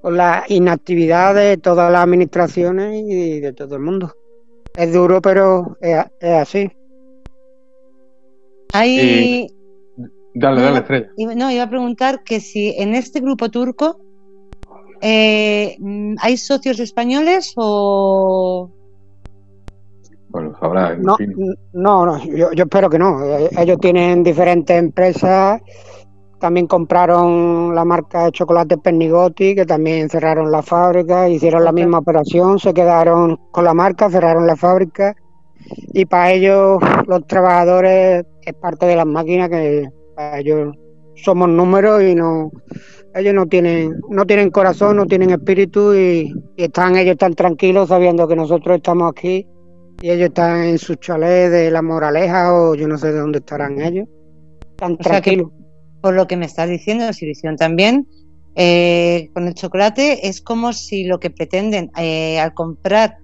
con 0.00 0.16
la 0.16 0.44
inactividad 0.48 1.34
de 1.34 1.56
todas 1.56 1.90
las 1.92 2.02
administraciones 2.02 3.04
y 3.06 3.40
de 3.40 3.52
todo 3.52 3.76
el 3.76 3.82
mundo. 3.82 4.14
Es 4.76 4.92
duro, 4.92 5.20
pero 5.20 5.76
es, 5.80 5.96
así. 6.22 6.70
Hay... 8.72 9.48
Dale, 10.32 10.62
dale, 10.62 10.78
Estrella. 10.78 11.10
No, 11.36 11.50
iba 11.50 11.64
a 11.64 11.68
preguntar 11.68 12.22
que 12.22 12.40
si 12.40 12.70
en 12.78 12.94
este 12.94 13.20
grupo 13.20 13.50
turco 13.50 14.00
eh, 15.00 15.76
hay 16.18 16.36
socios 16.36 16.78
españoles 16.78 17.52
o... 17.56 18.70
Bueno, 20.28 20.56
sabrá. 20.60 20.94
No, 20.96 21.16
no, 21.72 22.06
no 22.06 22.24
yo, 22.24 22.52
yo 22.52 22.62
espero 22.62 22.88
que 22.88 23.00
no. 23.00 23.18
Ellos 23.58 23.78
tienen 23.80 24.22
diferentes 24.22 24.78
empresas 24.78 25.60
también 26.40 26.66
compraron 26.66 27.74
la 27.74 27.84
marca 27.84 28.24
de 28.24 28.32
chocolate 28.32 28.78
Pernigotti, 28.78 29.54
que 29.54 29.66
también 29.66 30.08
cerraron 30.08 30.50
la 30.50 30.62
fábrica, 30.62 31.28
hicieron 31.28 31.62
la 31.64 31.70
misma 31.70 31.98
operación, 31.98 32.58
se 32.58 32.72
quedaron 32.72 33.38
con 33.52 33.64
la 33.64 33.74
marca, 33.74 34.10
cerraron 34.10 34.46
la 34.46 34.56
fábrica. 34.56 35.14
Y 35.92 36.06
para 36.06 36.32
ellos, 36.32 36.78
los 37.06 37.26
trabajadores 37.26 38.24
es 38.42 38.54
parte 38.54 38.86
de 38.86 38.96
las 38.96 39.06
máquinas 39.06 39.50
que 39.50 39.88
para 40.16 40.38
ellos 40.40 40.74
somos 41.14 41.48
números 41.48 42.02
y 42.02 42.14
no 42.14 42.50
ellos 43.14 43.34
no 43.34 43.46
tienen 43.46 44.00
no 44.08 44.24
tienen 44.24 44.50
corazón, 44.50 44.96
no 44.96 45.04
tienen 45.04 45.30
espíritu 45.30 45.94
y, 45.94 46.32
están 46.56 46.96
ellos 46.96 47.18
tan 47.18 47.34
tranquilos 47.34 47.88
sabiendo 47.88 48.26
que 48.26 48.36
nosotros 48.36 48.76
estamos 48.76 49.10
aquí 49.10 49.46
y 50.00 50.10
ellos 50.10 50.28
están 50.28 50.64
en 50.64 50.78
su 50.78 50.94
chalet 50.94 51.50
de 51.50 51.70
la 51.70 51.82
Moraleja 51.82 52.54
o 52.54 52.74
yo 52.74 52.88
no 52.88 52.96
sé 52.96 53.12
de 53.12 53.18
dónde 53.18 53.40
estarán 53.40 53.80
ellos. 53.80 54.08
Tan 54.76 54.96
tranquilos 54.96 55.50
por 56.00 56.14
lo 56.14 56.26
que 56.26 56.36
me 56.36 56.46
estás 56.46 56.68
diciendo, 56.68 57.06
visión 57.20 57.56
también, 57.56 58.06
eh, 58.56 59.30
con 59.32 59.46
el 59.46 59.54
chocolate 59.54 60.28
es 60.28 60.40
como 60.40 60.72
si 60.72 61.04
lo 61.04 61.20
que 61.20 61.30
pretenden 61.30 61.90
eh, 61.96 62.40
al 62.40 62.52
comprar 62.52 63.18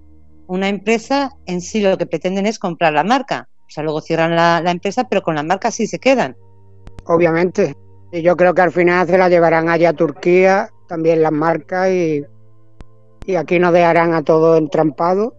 una 0.47 0.69
empresa, 0.69 1.31
en 1.45 1.61
sí 1.61 1.81
lo 1.81 1.97
que 1.97 2.05
pretenden 2.05 2.45
es 2.45 2.59
comprar 2.59 2.93
la 2.93 3.03
marca. 3.03 3.49
O 3.67 3.69
sea, 3.69 3.83
luego 3.83 3.99
cierran 3.99 4.35
la, 4.35 4.71
empresa, 4.71 5.07
pero 5.09 5.21
con 5.21 5.35
la 5.35 5.43
marca 5.43 5.71
sí 5.71 5.87
se 5.87 5.99
quedan. 5.99 6.37
Obviamente. 7.05 7.75
Y 8.13 8.21
yo 8.21 8.37
creo 8.37 8.55
que 8.55 8.61
al 8.61 8.71
final 8.71 9.05
se 9.07 9.17
la 9.17 9.27
llevarán 9.27 9.67
allá 9.67 9.89
a 9.89 9.93
Turquía, 9.93 10.69
también 10.87 11.21
las 11.21 11.33
marcas, 11.33 11.89
y, 11.91 12.23
y 13.25 13.35
aquí 13.35 13.59
nos 13.59 13.73
dejarán 13.73 14.13
a 14.13 14.23
todos 14.23 14.57
entrampados. 14.57 15.33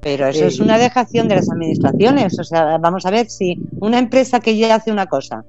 Pero 0.00 0.26
eso 0.26 0.46
es 0.46 0.60
una 0.60 0.78
dejación 0.78 1.28
de 1.28 1.36
las 1.36 1.50
administraciones. 1.50 2.38
O 2.38 2.44
sea, 2.44 2.78
vamos 2.78 3.04
a 3.04 3.10
ver 3.10 3.28
si 3.28 3.58
una 3.80 3.98
empresa 3.98 4.40
que 4.40 4.56
ya 4.56 4.74
hace 4.74 4.90
una 4.90 5.06
cosa 5.06 5.44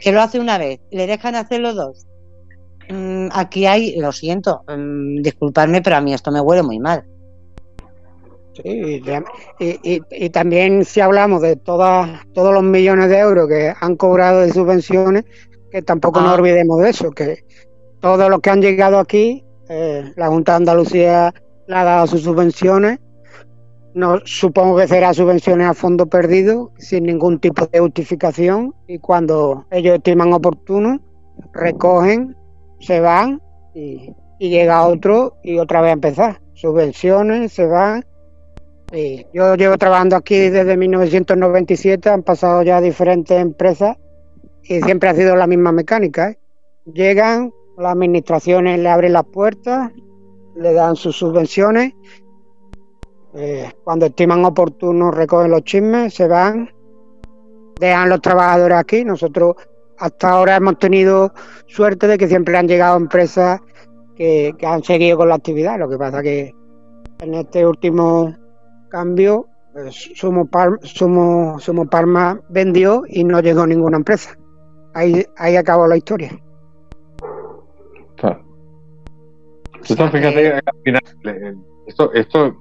que 0.00 0.12
lo 0.12 0.20
hace 0.20 0.40
una 0.40 0.58
vez, 0.58 0.80
le 0.90 1.06
dejan 1.06 1.34
hacerlo 1.34 1.74
dos. 1.74 2.06
Mm, 2.88 3.28
aquí 3.32 3.66
hay, 3.66 3.96
lo 3.98 4.12
siento, 4.12 4.62
mm, 4.66 5.22
disculpadme, 5.22 5.82
pero 5.82 5.96
a 5.96 6.00
mí 6.00 6.14
esto 6.14 6.30
me 6.30 6.40
huele 6.40 6.62
muy 6.62 6.78
mal. 6.78 7.04
Sí, 8.62 9.02
y, 9.60 10.30
también 10.30 10.84
si 10.84 11.00
hablamos 11.00 11.42
de 11.42 11.54
todas, 11.54 12.26
todos 12.34 12.52
los 12.52 12.64
millones 12.64 13.08
de 13.08 13.18
euros 13.18 13.48
que 13.48 13.72
han 13.80 13.94
cobrado 13.94 14.40
de 14.40 14.52
subvenciones, 14.52 15.24
que 15.70 15.82
tampoco 15.82 16.20
nos 16.20 16.30
ah. 16.30 16.34
olvidemos 16.34 16.80
de 16.80 16.90
eso, 16.90 17.10
que 17.12 17.44
todos 18.00 18.28
los 18.28 18.40
que 18.40 18.50
han 18.50 18.60
llegado 18.60 18.98
aquí, 18.98 19.44
eh, 19.68 20.12
la 20.16 20.28
Junta 20.28 20.52
de 20.52 20.56
Andalucía 20.56 21.32
le 21.68 21.76
ha 21.76 21.84
dado 21.84 22.06
sus 22.08 22.22
subvenciones 22.22 22.98
no, 23.98 24.20
supongo 24.24 24.76
que 24.76 24.86
será 24.86 25.12
subvenciones 25.12 25.66
a 25.66 25.74
fondo 25.74 26.06
perdido, 26.06 26.70
sin 26.78 27.02
ningún 27.02 27.40
tipo 27.40 27.66
de 27.66 27.80
justificación, 27.80 28.72
y 28.86 29.00
cuando 29.00 29.66
ellos 29.72 29.96
estiman 29.96 30.32
oportuno, 30.32 31.00
recogen, 31.52 32.36
se 32.78 33.00
van 33.00 33.42
y, 33.74 34.14
llega 34.38 34.86
otro 34.86 35.34
y 35.42 35.58
otra 35.58 35.80
vez 35.80 35.90
a 35.90 35.94
empezar. 35.94 36.40
Subvenciones, 36.54 37.52
se 37.52 37.66
van. 37.66 38.04
Y 38.92 39.26
yo 39.34 39.56
llevo 39.56 39.76
trabajando 39.76 40.14
aquí 40.14 40.48
desde 40.48 40.76
1997, 40.76 42.08
han 42.08 42.22
pasado 42.22 42.62
ya 42.62 42.80
diferentes 42.80 43.36
empresas 43.36 43.96
y 44.62 44.80
siempre 44.80 45.08
ha 45.08 45.14
sido 45.16 45.34
la 45.34 45.48
misma 45.48 45.72
mecánica. 45.72 46.30
¿eh? 46.30 46.38
Llegan, 46.86 47.52
las 47.76 47.94
administraciones 47.94 48.78
le 48.78 48.88
abren 48.88 49.14
las 49.14 49.24
puertas, 49.24 49.90
le 50.54 50.72
dan 50.72 50.94
sus 50.94 51.16
subvenciones 51.16 51.94
eh, 53.34 53.70
cuando 53.84 54.06
estiman 54.06 54.44
oportuno 54.44 55.10
recogen 55.10 55.50
los 55.50 55.62
chismes, 55.62 56.14
se 56.14 56.26
van, 56.26 56.70
dejan 57.78 58.08
los 58.08 58.20
trabajadores 58.20 58.78
aquí. 58.78 59.04
Nosotros 59.04 59.56
hasta 59.98 60.30
ahora 60.30 60.56
hemos 60.56 60.78
tenido 60.78 61.32
suerte 61.66 62.06
de 62.06 62.18
que 62.18 62.28
siempre 62.28 62.56
han 62.56 62.68
llegado 62.68 62.96
empresas 62.96 63.60
que, 64.16 64.54
han 64.62 64.82
seguido 64.82 65.16
con 65.18 65.28
la 65.28 65.36
actividad. 65.36 65.78
Lo 65.78 65.88
que 65.88 65.98
pasa 65.98 66.22
que 66.22 66.54
en 67.20 67.34
este 67.34 67.66
último 67.66 68.34
cambio, 68.88 69.46
pues, 69.72 70.10
Sumo, 70.14 70.48
Parma 71.90 72.40
vendió 72.48 73.02
y 73.08 73.24
no 73.24 73.40
llegó 73.40 73.66
ninguna 73.66 73.98
empresa. 73.98 74.36
Ahí, 74.94 75.24
ahí 75.36 75.56
acabó 75.56 75.86
la 75.86 75.96
historia. 75.96 76.30
Claro. 78.16 78.42
fíjate, 79.82 80.54
al 80.54 80.62
final, 80.82 81.02
esto, 81.86 82.12
esto 82.12 82.56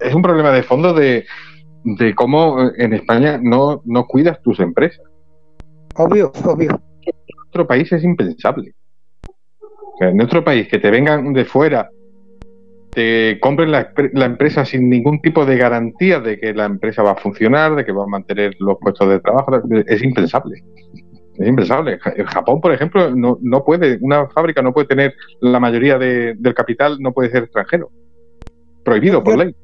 es 0.00 0.14
un 0.14 0.22
problema 0.22 0.50
de 0.50 0.62
fondo 0.62 0.92
de, 0.92 1.24
cómo 2.14 2.70
en 2.76 2.92
España 2.92 3.38
no, 3.42 3.82
no 3.84 4.06
cuidas 4.06 4.42
tus 4.42 4.60
empresas. 4.60 5.04
Obvio, 5.94 6.32
obvio. 6.44 6.80
En 7.02 7.38
otro 7.48 7.66
país 7.66 7.90
es 7.92 8.04
impensable. 8.04 8.74
en 10.00 10.16
nuestro 10.16 10.44
país, 10.44 10.68
que 10.68 10.78
te 10.78 10.90
vengan 10.90 11.32
de 11.32 11.44
fuera, 11.44 11.88
te 12.90 13.38
compren 13.40 13.70
la, 13.70 13.92
la, 14.12 14.26
empresa 14.26 14.64
sin 14.64 14.88
ningún 14.88 15.20
tipo 15.20 15.44
de 15.44 15.56
garantía 15.56 16.20
de 16.20 16.38
que 16.38 16.54
la 16.54 16.64
empresa 16.64 17.02
va 17.02 17.12
a 17.12 17.16
funcionar, 17.16 17.74
de 17.74 17.84
que 17.84 17.92
va 17.92 18.04
a 18.04 18.08
mantener 18.08 18.54
los 18.58 18.78
puestos 18.80 19.08
de 19.08 19.20
trabajo, 19.20 19.60
es 19.86 20.02
impensable. 20.02 20.62
Es 21.34 21.46
impensable. 21.46 21.98
En 22.16 22.26
Japón, 22.26 22.60
por 22.60 22.72
ejemplo, 22.72 23.14
no, 23.14 23.38
no 23.40 23.64
puede, 23.64 23.98
una 24.00 24.28
fábrica 24.28 24.62
no 24.62 24.72
puede 24.72 24.88
tener 24.88 25.14
la 25.40 25.60
mayoría 25.60 25.98
del 25.98 26.54
capital, 26.54 26.98
no 27.00 27.12
puede 27.12 27.30
ser 27.30 27.44
extranjero 27.44 27.90
prohibido 28.88 29.22
por 29.22 29.38
ley. 29.38 29.54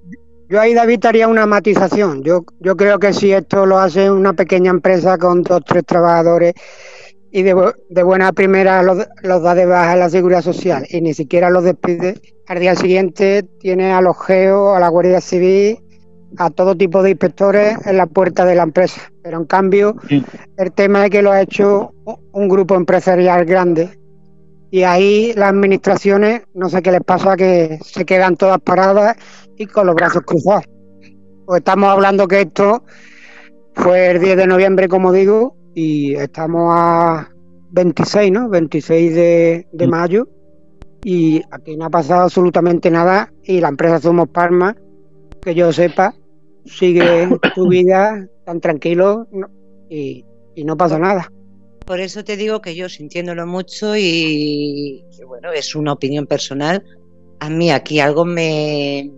Yo 0.49 0.61
ahí, 0.61 0.75
David, 0.75 1.05
haría 1.07 1.27
una 1.27 1.47
matización. 1.47 2.22
Yo, 2.22 2.45
yo 2.61 2.77
creo 2.77 2.99
que 2.99 3.12
si 3.12 3.33
esto 3.33 3.64
lo 3.66 3.79
hace 3.79 4.11
una 4.11 4.35
pequeña 4.35 4.70
empresa 4.70 5.16
con 5.18 5.43
dos, 5.43 5.62
tres 5.66 5.85
trabajadores 5.85 6.55
y 7.33 7.43
de, 7.43 7.55
buena 8.05 8.33
primera 8.33 8.83
los, 8.83 8.99
da 9.22 9.55
de 9.55 9.66
baja 9.66 9.97
la 9.97 10.09
seguridad 10.09 10.43
social 10.43 10.87
y 10.89 11.01
ni 11.01 11.14
siquiera 11.14 11.51
los 11.51 11.64
despide, 11.64 12.20
al 12.47 12.61
día 12.61 12.77
siguiente 12.77 13.43
tiene 13.59 13.93
a 13.93 14.01
los 14.01 14.16
GEO, 14.18 14.75
a 14.75 14.81
la 14.81 14.89
Guardia 14.89 15.20
Civil 15.20 15.79
a 16.37 16.51
todo 16.51 16.77
tipo 16.77 17.03
de 17.03 17.11
inspectores 17.11 17.77
en 17.87 17.97
la 17.97 18.07
puerta 18.07 18.45
de 18.45 18.55
la 18.55 18.64
empresa. 18.64 19.01
Pero 19.22 19.39
en 19.39 19.45
cambio, 19.47 19.97
el 20.57 20.72
tema 20.72 21.05
es 21.05 21.11
que 21.11 21.22
lo 21.22 21.33
ha 21.33 21.41
hecho 21.41 21.93
un 22.33 22.49
grupo 22.49 22.75
empresarial 22.75 23.45
grande. 23.45 23.91
Y 24.75 24.83
ahí 24.83 25.33
las 25.35 25.51
administraciones, 25.51 26.43
no 26.53 26.68
sé 26.68 26.83
qué 26.83 26.91
les 26.91 27.01
pasa, 27.01 27.37
que 27.37 27.79
se 27.85 28.05
quedan 28.05 28.35
todas 28.35 28.59
paradas 28.59 29.16
y 29.57 29.66
con 29.66 29.87
los 29.87 29.95
brazos 29.95 30.22
cruzados. 30.22 30.64
Pues 31.47 31.61
estamos 31.61 31.91
hablando 31.91 32.27
que 32.27 32.41
esto 32.41 32.83
fue 33.75 34.11
el 34.11 34.18
10 34.18 34.37
de 34.37 34.49
noviembre, 34.49 34.89
como 34.89 35.12
digo, 35.12 35.55
y 35.77 36.16
estamos 36.16 36.75
a 36.77 37.29
26, 37.70 38.33
¿no? 38.33 38.49
26 38.49 39.14
de, 39.14 39.68
de 39.70 39.87
mayo 39.87 40.27
y 41.05 41.41
aquí 41.53 41.77
no 41.77 41.85
ha 41.85 41.91
pasado 41.91 42.22
absolutamente 42.22 42.91
nada 42.91 43.33
y 43.45 43.61
la 43.61 43.68
empresa 43.68 44.01
Somos 44.01 44.29
Parma, 44.29 44.75
que 45.41 45.55
yo 45.55 45.72
sepa, 45.72 46.16
sigue 46.64 47.29
su 47.55 47.68
vida 47.68 48.27
tan 48.45 48.59
tranquilo 48.59 49.29
y, 49.89 50.25
no 50.64 50.77
pasa 50.77 50.99
nada. 50.99 51.31
Por 51.87 52.01
eso 52.01 52.24
te 52.24 52.37
digo 52.37 52.62
que 52.62 52.74
yo 52.74 52.89
sintiéndolo 52.89 53.47
mucho 53.47 53.97
y 53.97 55.05
bueno, 55.26 55.53
es 55.53 55.74
una 55.74 55.93
opinión 55.93 56.26
personal, 56.26 56.82
a 57.41 57.51
mí 57.51 57.70
aquí 57.70 58.01
algo 58.01 58.24
me, 58.24 59.11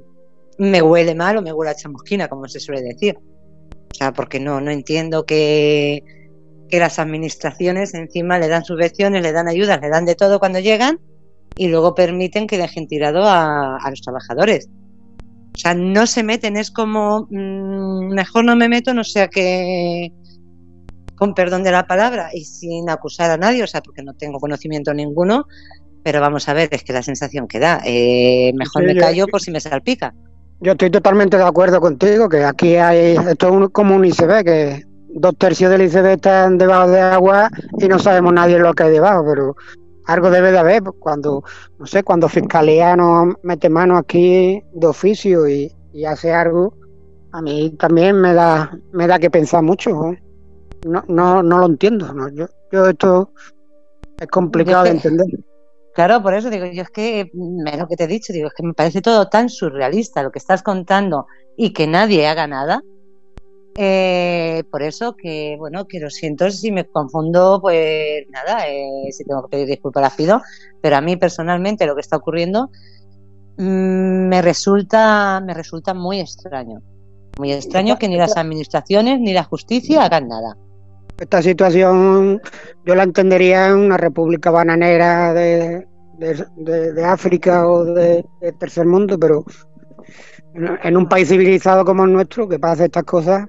me 0.59 0.83
huele 0.83 1.14
mal 1.14 1.37
o 1.37 1.43
me 1.43 1.53
huele 1.53 1.71
a 1.71 1.77
chamusquina, 1.77 2.29
como 2.29 2.49
se 2.49 2.61
suele 2.61 2.83
decir. 2.83 3.17
O 3.17 3.95
sea, 3.95 4.12
porque 4.12 4.41
no, 4.41 4.61
no 4.61 4.71
entiendo 4.71 5.25
que, 5.25 6.03
que 6.69 6.79
las 6.79 6.99
administraciones 6.99 7.95
encima 7.95 8.39
le 8.39 8.49
dan 8.49 8.64
subvenciones, 8.64 9.23
le 9.23 9.33
dan 9.33 9.49
ayudas, 9.49 9.81
le 9.81 9.89
dan 9.89 10.05
de 10.05 10.14
todo 10.14 10.39
cuando 10.39 10.59
llegan 10.59 11.01
y 11.57 11.69
luego 11.69 11.95
permiten 11.95 12.47
que 12.47 12.59
dejen 12.59 12.87
tirado 12.87 13.23
a, 13.25 13.79
los 13.89 14.03
trabajadores. 14.03 14.69
O 15.55 15.59
sea, 15.59 15.75
no 15.75 16.07
se 16.07 16.23
meten, 16.23 16.57
es 16.57 16.71
como, 16.71 17.27
mm, 17.31 18.12
mejor 18.12 18.45
no 18.45 18.57
me 18.57 18.69
meto, 18.69 18.93
no 18.93 19.05
sea 19.05 19.29
que, 19.29 20.12
con 21.17 21.35
perdón 21.35 21.62
de 21.62 21.73
la 21.73 21.87
palabra 21.87 22.31
y 22.33 22.45
sin 22.45 22.89
acusar 22.89 23.31
a 23.31 23.37
nadie, 23.37 23.64
o 23.64 23.67
sea, 23.67 23.83
porque 23.83 24.03
no 24.03 24.14
tengo 24.14 24.39
conocimiento 24.39 24.95
ninguno, 24.95 25.47
pero 26.03 26.21
vamos 26.21 26.49
a 26.49 26.55
ver, 26.55 26.69
es 26.71 26.85
que 26.85 26.93
la 26.93 27.03
sensación 27.03 27.49
que 27.49 27.59
da, 27.59 27.81
eh, 27.85 28.53
mejor 28.55 28.85
me 28.85 28.97
callo 28.97 29.27
por 29.27 29.41
si 29.41 29.51
me 29.51 29.61
salpica. 29.61 30.14
Yo 30.61 30.73
estoy 30.73 30.91
totalmente 30.91 31.37
de 31.37 31.43
acuerdo 31.43 31.81
contigo, 31.81 32.29
que 32.29 32.45
aquí 32.45 32.77
hay, 32.77 33.17
esto 33.29 33.64
es 33.64 33.71
como 33.71 33.97
un 33.97 34.05
ICB, 34.05 34.45
que 34.45 34.85
dos 35.09 35.37
tercios 35.37 35.71
del 35.71 35.83
ICB 35.83 36.07
están 36.12 36.59
debajo 36.59 36.91
de 36.91 37.01
agua 37.01 37.51
y 37.79 37.89
no 37.89 37.99
sabemos 37.99 38.33
nadie 38.33 38.59
lo 38.59 38.73
que 38.75 38.85
hay 38.85 38.93
debajo, 38.93 39.25
pero 39.27 39.57
algo 40.07 40.31
debe 40.31 40.53
de 40.53 40.59
haber 40.59 40.83
cuando, 40.99 41.43
no 41.79 41.87
sé, 41.87 42.03
cuando 42.03 42.29
Fiscalía 42.29 42.97
nos 42.97 43.35
mete 43.43 43.69
mano 43.69 43.97
aquí 43.97 44.62
de 44.73 44.87
oficio 44.87 45.49
y, 45.49 45.73
hace 46.07 46.33
algo, 46.33 46.75
a 47.33 47.41
mí 47.41 47.75
también 47.79 48.21
me 48.21 48.35
da, 48.35 48.79
me 48.93 49.07
da 49.07 49.19
que 49.19 49.31
pensar 49.31 49.62
mucho. 49.62 50.14
No, 50.85 51.05
no, 51.09 51.43
no 51.43 51.59
lo 51.59 51.66
entiendo. 51.66 52.07
Yo, 52.31 52.47
yo 52.72 52.87
esto 52.89 53.31
es 54.20 54.27
complicado 54.29 54.85
de 54.85 54.91
entender. 54.91 55.27
Claro, 55.95 56.22
por 56.22 56.35
eso 56.35 56.51
digo, 56.51 56.66
yo 56.66 56.83
es 56.83 56.91
que, 56.91 57.20
es 57.20 57.79
lo 57.79 57.89
que 57.89 57.97
te 57.97 58.05
he 58.05 58.07
dicho, 58.07 58.33
digo, 58.33 58.49
es 58.49 58.55
que 58.55 58.62
me 58.62 58.74
parece 58.74 59.01
todo 59.01 59.29
tan 59.29 59.49
surrealista 59.49 60.22
lo 60.22 60.31
que 60.31 60.39
estás 60.39 60.62
contando 60.62 61.27
y 61.57 61.72
que 61.72 61.87
nadie 61.87 62.27
haga 62.27 62.47
nada, 62.47 62.83
eh, 63.79 64.64
por 64.70 64.83
eso 64.83 65.16
que, 65.16 65.57
bueno, 65.59 65.87
que 65.87 66.01
lo 66.01 66.09
siento 66.09 66.51
si 66.51 66.72
me 66.72 66.87
confundo, 66.87 67.61
pues 67.61 68.24
nada, 68.31 68.68
eh, 68.68 69.09
si 69.11 69.24
tengo 69.24 69.43
que 69.43 69.49
pedir 69.49 69.68
disculpas 69.68 70.03
las 70.03 70.14
pido, 70.14 70.41
pero 70.81 70.97
a 70.97 71.03
mí 71.03 71.16
personalmente 71.16 71.87
lo 71.87 71.95
que 71.95 72.01
está 72.01 72.16
ocurriendo 72.16 72.70
mm, 73.59 74.29
me 74.29 74.41
resulta 74.41 75.43
me 75.45 75.53
resulta 75.53 75.93
muy 75.93 76.20
extraño. 76.20 76.81
Muy 77.39 77.53
extraño 77.53 77.99
que 77.99 78.09
ni 78.09 78.16
las 78.16 78.39
administraciones 78.39 79.20
ni 79.20 79.35
la 79.35 79.45
justicia 79.45 80.05
hagan 80.05 80.29
nada. 80.29 80.57
Esta 81.19 81.41
situación 81.41 82.43
yo 82.85 82.95
la 82.95 83.03
entendería 83.03 83.69
en 83.69 83.79
una 83.79 83.97
república 83.97 84.51
bananera 84.51 85.33
de, 85.33 85.87
de, 86.19 87.05
África 87.05 87.69
o 87.69 87.85
de, 87.85 88.25
tercer 88.59 88.87
mundo, 88.87 89.19
pero 89.19 89.45
en, 90.55 90.97
un 90.97 91.09
país 91.09 91.29
civilizado 91.29 91.85
como 91.85 92.05
el 92.05 92.12
nuestro, 92.12 92.49
que 92.49 92.59
pasa 92.59 92.85
estas 92.85 93.05
cosas, 93.05 93.47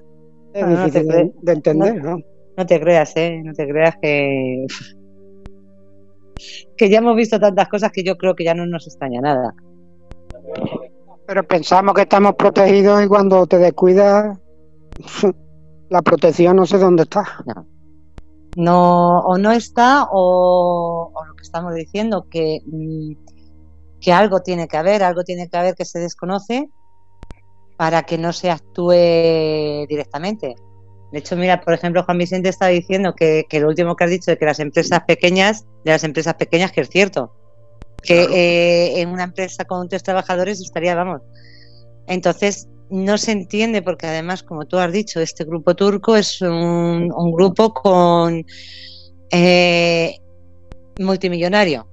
no, 0.54 0.90
te 0.90 1.04
de, 1.04 1.32
entender, 1.52 2.02
¿no? 2.02 2.18
¿no? 2.56 2.66
te 2.66 2.80
creas, 2.80 3.12
¿eh? 3.16 3.40
No 3.44 3.52
te 3.52 3.68
creas 3.68 3.96
que... 4.00 4.66
que 6.76 6.88
ya 6.88 6.98
hemos 6.98 7.16
visto 7.16 7.38
tantas 7.38 7.68
cosas 7.68 7.92
que 7.92 8.02
yo 8.02 8.16
creo 8.16 8.34
que 8.34 8.44
ya 8.44 8.54
no 8.54 8.66
nos 8.66 8.86
extraña 8.86 9.20
nada. 9.20 9.54
Pero 11.26 11.46
pensamos 11.46 11.94
que 11.94 12.02
estamos 12.02 12.34
protegidos 12.34 13.04
y 13.04 13.08
cuando 13.08 13.46
te 13.46 13.58
descuidas, 13.58 14.38
la 15.90 16.02
protección 16.02 16.56
no 16.56 16.66
sé 16.66 16.78
dónde 16.78 17.04
está. 17.04 17.24
No. 17.46 17.66
no 18.56 19.18
o 19.20 19.38
no 19.38 19.52
está, 19.52 20.08
o, 20.10 21.12
lo 21.26 21.34
que 21.34 21.42
estamos 21.42 21.74
diciendo, 21.74 22.26
que, 22.30 22.60
mm, 22.66 23.12
que 24.00 24.12
algo 24.12 24.40
tiene 24.40 24.68
que 24.68 24.76
haber, 24.76 25.02
algo 25.02 25.24
tiene 25.24 25.48
que 25.48 25.56
haber 25.56 25.74
que 25.74 25.84
se 25.84 25.98
desconoce 25.98 26.68
para 27.76 28.02
que 28.02 28.18
no 28.18 28.32
se 28.32 28.50
actúe 28.50 29.86
directamente. 29.88 30.56
De 31.12 31.20
hecho, 31.20 31.36
mira, 31.36 31.60
por 31.60 31.72
ejemplo, 31.72 32.02
Juan 32.04 32.18
Vicente 32.18 32.48
está 32.48 32.66
diciendo 32.66 33.14
que, 33.14 33.46
lo 33.52 33.68
último 33.68 33.96
que 33.96 34.04
has 34.04 34.10
dicho 34.10 34.30
de 34.30 34.36
que 34.36 34.44
las 34.44 34.58
empresas 34.58 35.00
pequeñas, 35.06 35.64
de 35.84 35.92
las 35.92 36.04
empresas 36.04 36.34
pequeñas, 36.34 36.72
que 36.72 36.82
es 36.82 36.90
cierto, 36.90 37.32
que 38.02 38.24
eh, 38.24 39.00
en 39.00 39.08
una 39.08 39.24
empresa 39.24 39.64
con 39.64 39.88
tres 39.88 40.02
trabajadores 40.02 40.60
estaría, 40.60 40.94
vamos. 40.94 41.22
Entonces, 42.06 42.68
no 42.90 43.18
se 43.18 43.32
entiende 43.32 43.82
porque 43.82 44.06
además, 44.06 44.42
como 44.42 44.64
tú 44.66 44.78
has 44.78 44.92
dicho, 44.92 45.20
este 45.20 45.44
grupo 45.44 45.74
turco 45.74 46.16
es 46.16 46.40
un, 46.40 47.08
grupo 47.32 47.72
con 47.72 48.44
eh, 49.30 50.16
multimillonario, 50.98 51.86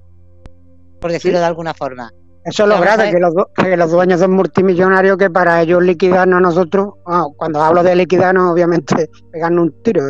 por 1.00 1.12
decirlo 1.12 1.38
de 1.38 1.44
alguna 1.44 1.74
forma. 1.74 2.12
Eso 2.44 2.62
es 2.62 2.68
lo 2.68 2.80
grave, 2.80 3.10
que 3.10 3.18
los, 3.18 3.34
que 3.56 3.76
los 3.76 3.90
dueños 3.90 4.20
son 4.20 4.30
multimillonarios 4.30 5.18
que 5.18 5.28
para 5.28 5.60
ellos 5.62 5.82
liquidarnos 5.82 6.38
a 6.38 6.40
nosotros, 6.40 6.94
cuando 7.36 7.60
hablo 7.60 7.82
de 7.82 7.96
liquidarnos, 7.96 8.52
obviamente 8.52 9.10
pegarnos 9.32 9.66
un 9.66 9.82
tiro, 9.82 10.04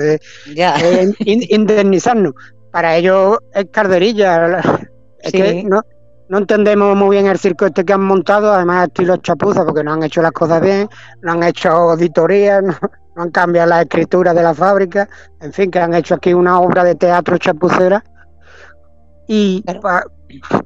indemnizarnos. 1.24 2.34
Para 2.70 2.97
ellos 2.97 3.39
es 3.55 3.66
carderilla. 3.70 4.61
Es 5.20 5.32
que 5.32 5.64
no, 5.64 5.80
no 6.29 6.39
entendemos 6.39 6.97
muy 6.97 7.16
bien 7.16 7.27
el 7.27 7.39
circo 7.39 7.66
este 7.66 7.85
que 7.85 7.93
han 7.93 8.03
montado, 8.03 8.53
además 8.53 8.89
estilo 8.89 9.16
chapuza, 9.18 9.64
porque 9.64 9.85
no 9.85 9.93
han 9.93 10.03
hecho 10.03 10.22
las 10.22 10.33
cosas 10.33 10.61
bien, 10.61 10.89
no 11.22 11.33
han 11.33 11.43
hecho 11.43 11.70
auditorías, 11.70 12.62
no, 13.16 13.22
han 13.22 13.31
cambiado 13.31 13.68
la 13.70 13.83
escritura 13.83 14.35
de 14.35 14.43
la 14.43 14.55
fábrica, 14.55 15.09
en 15.41 15.53
fin, 15.53 15.70
que 15.70 15.79
han 15.79 15.95
hecho 15.95 16.14
aquí 16.14 16.35
una 16.35 16.61
obra 16.61 16.85
de 16.85 16.95
teatro 16.95 17.39
chapucera. 17.39 18.05
Y 19.29 19.64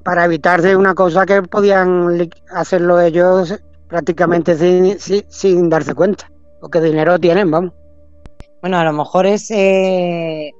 para 0.03 0.25
evitarse 0.25 0.77
una 0.77 0.95
cosa 0.95 1.25
que 1.25 1.43
podían 1.43 2.29
hacerlo 2.53 3.01
ellos 3.01 3.55
prácticamente 3.89 4.57
sin, 4.57 5.25
sin, 5.29 5.69
darse 5.69 5.95
cuenta, 5.95 6.31
porque 6.61 6.81
dinero 6.81 7.19
tienen, 7.19 7.51
vamos. 7.51 7.73
Bueno, 8.61 8.79
a 8.79 8.85
lo 8.85 8.93
mejor 8.93 9.27
es 9.27 9.51
eh, 9.51 10.53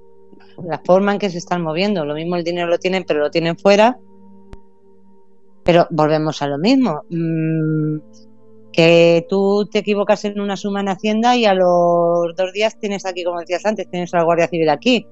la 0.65 0.79
forma 0.85 1.13
en 1.13 1.19
que 1.19 1.31
se 1.31 1.39
están 1.39 1.63
moviendo. 1.63 2.05
Lo 2.05 2.15
mismo 2.15 2.37
el 2.37 2.45
dinero 2.45 2.69
lo 2.69 2.79
tienen, 2.79 3.05
pero 3.07 3.21
lo 3.21 3.31
tienen 3.31 3.59
fuera. 3.59 3.99
Pero 5.65 5.87
volvemos 5.91 6.41
a 6.43 6.49
lo 6.49 6.59
mismo. 6.59 7.03
Mm, 7.11 7.99
que 8.73 9.27
tú 9.29 9.69
te 9.71 9.81
equivocas 9.81 10.25
en 10.25 10.41
una 10.41 10.57
suma 10.57 10.81
en 10.81 10.89
Hacienda 10.89 11.37
y 11.37 11.45
a 11.45 11.55
los 11.55 12.35
dos 12.37 12.53
días 12.53 12.79
tienes 12.79 13.05
aquí, 13.05 13.25
como 13.25 13.41
decías 13.41 13.67
antes, 13.67 13.89
tienes 13.91 14.15
a 14.15 14.19
la 14.19 14.25
Guardia 14.25 14.49
Civil 14.49 14.69
aquí. 14.69 15.07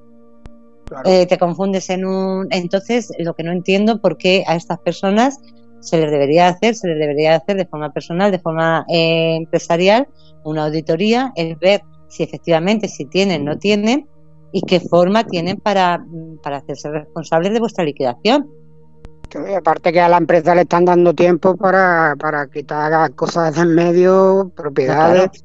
Eh, 1.05 1.26
te 1.26 1.38
confundes 1.38 1.90
en 1.90 2.05
un... 2.05 2.46
Entonces, 2.51 3.12
lo 3.18 3.34
que 3.34 3.42
no 3.42 3.53
entiendo 3.53 4.01
por 4.01 4.16
qué 4.16 4.44
a 4.46 4.55
estas 4.55 4.78
personas 4.78 5.38
se 5.80 6.01
les 6.01 6.11
debería 6.11 6.49
hacer, 6.49 6.74
se 6.74 6.88
les 6.88 6.99
debería 6.99 7.36
hacer 7.36 7.57
de 7.57 7.66
forma 7.66 7.92
personal, 7.92 8.30
de 8.30 8.38
forma 8.38 8.84
eh, 8.88 9.36
empresarial, 9.36 10.09
una 10.44 10.64
auditoría, 10.64 11.32
es 11.36 11.59
ver 11.59 11.82
si 12.09 12.22
efectivamente, 12.22 12.88
si 12.88 13.05
tienen, 13.05 13.44
no 13.44 13.59
tienen, 13.59 14.09
y 14.51 14.62
qué 14.62 14.80
forma 14.80 15.24
tienen 15.24 15.59
para, 15.59 16.05
para 16.42 16.59
hacerse 16.59 16.90
responsables 16.90 17.53
de 17.53 17.61
vuestra 17.61 17.84
liquidación. 17.84 18.49
Aparte 19.57 19.93
que 19.93 20.01
a 20.01 20.09
la 20.09 20.18
empresa 20.18 20.55
le 20.55 20.62
están 20.62 20.85
dando 20.85 21.14
tiempo 21.14 21.57
para, 21.57 22.16
para 22.18 22.49
quitar 22.49 23.14
cosas 23.14 23.57
en 23.59 23.74
medio, 23.74 24.53
propiedades, 24.55 25.45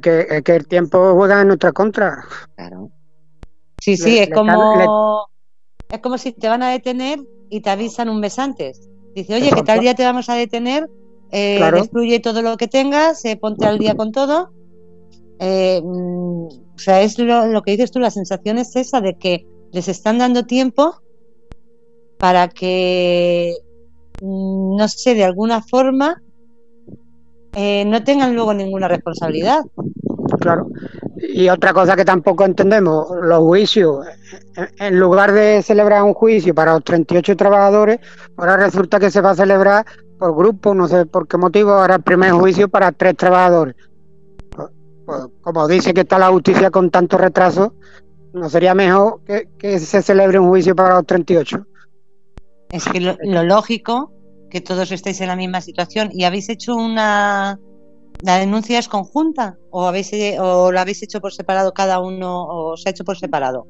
que, 0.00 0.26
es 0.28 0.42
que 0.42 0.56
el 0.56 0.66
tiempo 0.66 1.14
juega 1.14 1.40
en 1.40 1.48
nuestra 1.48 1.72
contra. 1.72 2.24
Claro. 2.56 2.90
Sí, 3.80 3.96
sí, 3.96 4.18
es 4.18 4.30
como 4.30 5.28
es 5.92 5.98
como 6.00 6.16
si 6.16 6.32
te 6.32 6.48
van 6.48 6.62
a 6.62 6.70
detener 6.70 7.20
y 7.50 7.60
te 7.60 7.70
avisan 7.70 8.08
un 8.08 8.18
mes 8.18 8.38
antes. 8.38 8.88
Dice, 9.14 9.34
oye, 9.34 9.50
que 9.50 9.62
tal 9.62 9.80
día 9.80 9.94
te 9.94 10.04
vamos 10.04 10.30
a 10.30 10.34
detener, 10.34 10.88
eh, 11.30 11.60
destruye 11.74 12.18
todo 12.18 12.40
lo 12.40 12.56
que 12.56 12.66
tengas, 12.66 13.22
eh, 13.26 13.36
ponte 13.36 13.66
al 13.66 13.78
día 13.78 13.94
con 13.94 14.10
todo. 14.10 14.52
Eh, 15.38 15.82
mm, 15.82 16.46
o 16.46 16.78
sea, 16.78 17.02
es 17.02 17.18
lo, 17.18 17.62
que 17.62 17.72
dices 17.72 17.90
tú, 17.90 18.00
la 18.00 18.10
sensación 18.10 18.56
es 18.56 18.74
esa 18.74 19.02
de 19.02 19.18
que 19.18 19.46
les 19.70 19.88
están 19.88 20.18
dando 20.18 20.46
tiempo 20.46 21.02
para 22.22 22.46
que, 22.46 23.52
mm, 24.20 24.76
no 24.76 24.86
sé, 24.86 25.16
de 25.16 25.24
alguna 25.24 25.60
forma 25.60 26.22
eh, 27.54 27.84
no 27.84 28.04
tengan 28.04 28.36
luego 28.36 28.54
ninguna 28.54 28.86
responsabilidad. 28.86 29.62
Claro. 30.38 30.68
Y 31.16 31.48
otra 31.48 31.72
cosa 31.72 31.96
que 31.96 32.04
tampoco 32.04 32.44
entendemos, 32.44 33.08
los 33.22 33.40
juicios, 33.40 34.06
en 34.78 35.00
lugar 35.00 35.32
de 35.32 35.62
celebrar 35.62 36.04
un 36.04 36.14
juicio 36.14 36.54
para 36.54 36.74
los 36.74 36.84
38 36.84 37.36
trabajadores, 37.36 37.98
ahora 38.36 38.56
resulta 38.56 39.00
que 39.00 39.10
se 39.10 39.20
va 39.20 39.30
a 39.30 39.34
celebrar 39.34 39.84
por 40.16 40.36
grupo, 40.36 40.74
no 40.74 40.86
sé 40.86 41.06
por 41.06 41.26
qué 41.26 41.36
motivo, 41.38 41.72
ahora 41.72 41.96
el 41.96 42.02
primer 42.02 42.30
juicio 42.30 42.68
para 42.68 42.92
tres 42.92 43.16
trabajadores. 43.16 43.74
Pues, 44.54 44.68
pues, 45.04 45.22
como 45.40 45.66
dice 45.66 45.92
que 45.92 46.02
está 46.02 46.20
la 46.20 46.28
justicia 46.28 46.70
con 46.70 46.88
tanto 46.88 47.18
retraso, 47.18 47.74
¿no 48.32 48.48
sería 48.48 48.76
mejor 48.76 49.22
que, 49.58 49.80
se 49.80 50.02
celebre 50.02 50.38
un 50.38 50.50
juicio 50.50 50.76
para 50.76 50.94
los 50.94 51.06
38? 51.06 51.66
Es 52.72 52.84
que 52.86 53.00
lo, 53.00 53.16
lo 53.22 53.44
lógico, 53.44 54.12
que 54.50 54.60
todos 54.60 54.90
estéis 54.90 55.20
en 55.20 55.28
la 55.28 55.36
misma 55.36 55.60
situación. 55.60 56.08
Y 56.12 56.24
habéis 56.24 56.48
hecho 56.48 56.74
una 56.74 57.60
¿La 58.22 58.36
denuncia 58.38 58.78
es 58.78 58.88
conjunta 58.88 59.56
o, 59.70 59.86
habéis, 59.86 60.12
o 60.38 60.70
la 60.70 60.82
habéis 60.82 61.02
hecho 61.02 61.20
por 61.20 61.32
separado 61.32 61.74
cada 61.74 61.98
uno 61.98 62.46
o 62.46 62.76
se 62.76 62.88
ha 62.88 62.92
hecho 62.92 63.04
por 63.04 63.18
separado? 63.18 63.66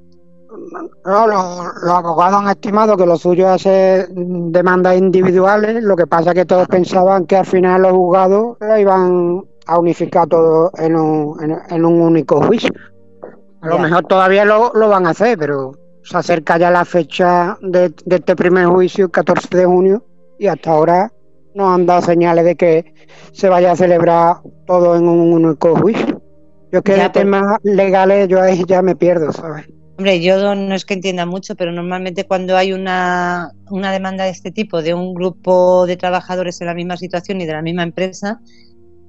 No, 1.07 1.27
los, 1.27 1.85
abogados 1.87 2.41
han 2.43 2.51
estimado 2.51 2.95
que 2.99 3.07
lo 3.07 3.17
suyo 3.17 3.47
es 3.47 3.55
hacer 3.55 4.09
demandas 4.11 4.99
individuales, 4.99 5.83
lo 5.83 5.97
que 5.97 6.07
pasa 6.07 6.31
es 6.31 6.35
que 6.35 6.45
todos 6.45 6.69
pensaban 6.69 7.25
que 7.25 7.37
al 7.37 7.47
final 7.47 7.81
los 7.81 7.93
juzgados 7.93 8.59
lo 8.61 8.79
iban 8.79 9.43
a 9.65 9.79
unificar 9.79 10.29
todo 10.29 10.71
en 10.77 10.97
un, 10.97 11.57
en, 11.71 11.85
un 11.87 12.01
único 12.03 12.43
juicio. 12.43 12.71
A 13.63 13.69
lo 13.69 13.79
mejor 13.79 14.05
todavía 14.05 14.45
lo, 14.45 14.73
van 14.75 15.07
a 15.07 15.11
hacer, 15.11 15.39
pero 15.39 15.73
se 16.03 16.17
acerca 16.17 16.59
ya 16.59 16.71
la 16.71 16.85
fecha 16.85 17.57
de, 17.61 17.91
de 18.05 18.17
este 18.17 18.37
primer 18.37 18.67
juicio, 18.67 19.07
el 19.07 19.11
14 19.11 19.57
de 19.57 19.65
junio, 19.65 20.05
y 20.39 20.47
hasta 20.47 20.71
ahora 20.71 21.13
no 21.55 21.73
han 21.73 21.87
dado 21.87 22.03
señales 22.03 22.45
de 22.45 22.57
que 22.57 22.95
se 23.33 23.49
vaya 23.49 23.73
a 23.73 23.77
celebrar 23.77 24.37
todo 24.67 24.97
en 24.97 25.09
un 25.09 25.33
único 25.33 25.77
juicio. 25.77 26.23
Yo 26.73 26.83
que 26.83 26.95
de 26.95 27.09
temas 27.11 27.59
legales 27.63 28.29
yo 28.29 28.41
ahí 28.41 28.65
ya 28.67 28.81
me 28.81 28.97
pierdo, 28.97 29.31
¿sabes? 29.33 29.69
Hombre, 29.99 30.23
yo 30.23 30.55
no 30.55 30.75
es 30.75 30.87
que 30.87 30.95
entienda 30.95 31.27
mucho, 31.27 31.55
pero 31.55 31.71
normalmente 31.71 32.25
cuando 32.25 32.57
hay 32.57 32.73
una, 32.73 33.51
una 33.71 33.93
demanda 33.93 34.25
de 34.25 34.31
este 34.31 34.51
tipo 34.51 34.81
de 34.81 34.95
un 34.95 35.13
grupo 35.13 35.87
de 35.87 35.99
trabajadores 35.99 36.61
en 36.61 36.69
la 36.69 36.75
misma 36.75 36.97
situación 36.97 37.41
y 37.41 37.47
de 37.47 37.53
la 37.53 37.63
misma 37.63 37.83
empresa, 37.83 38.41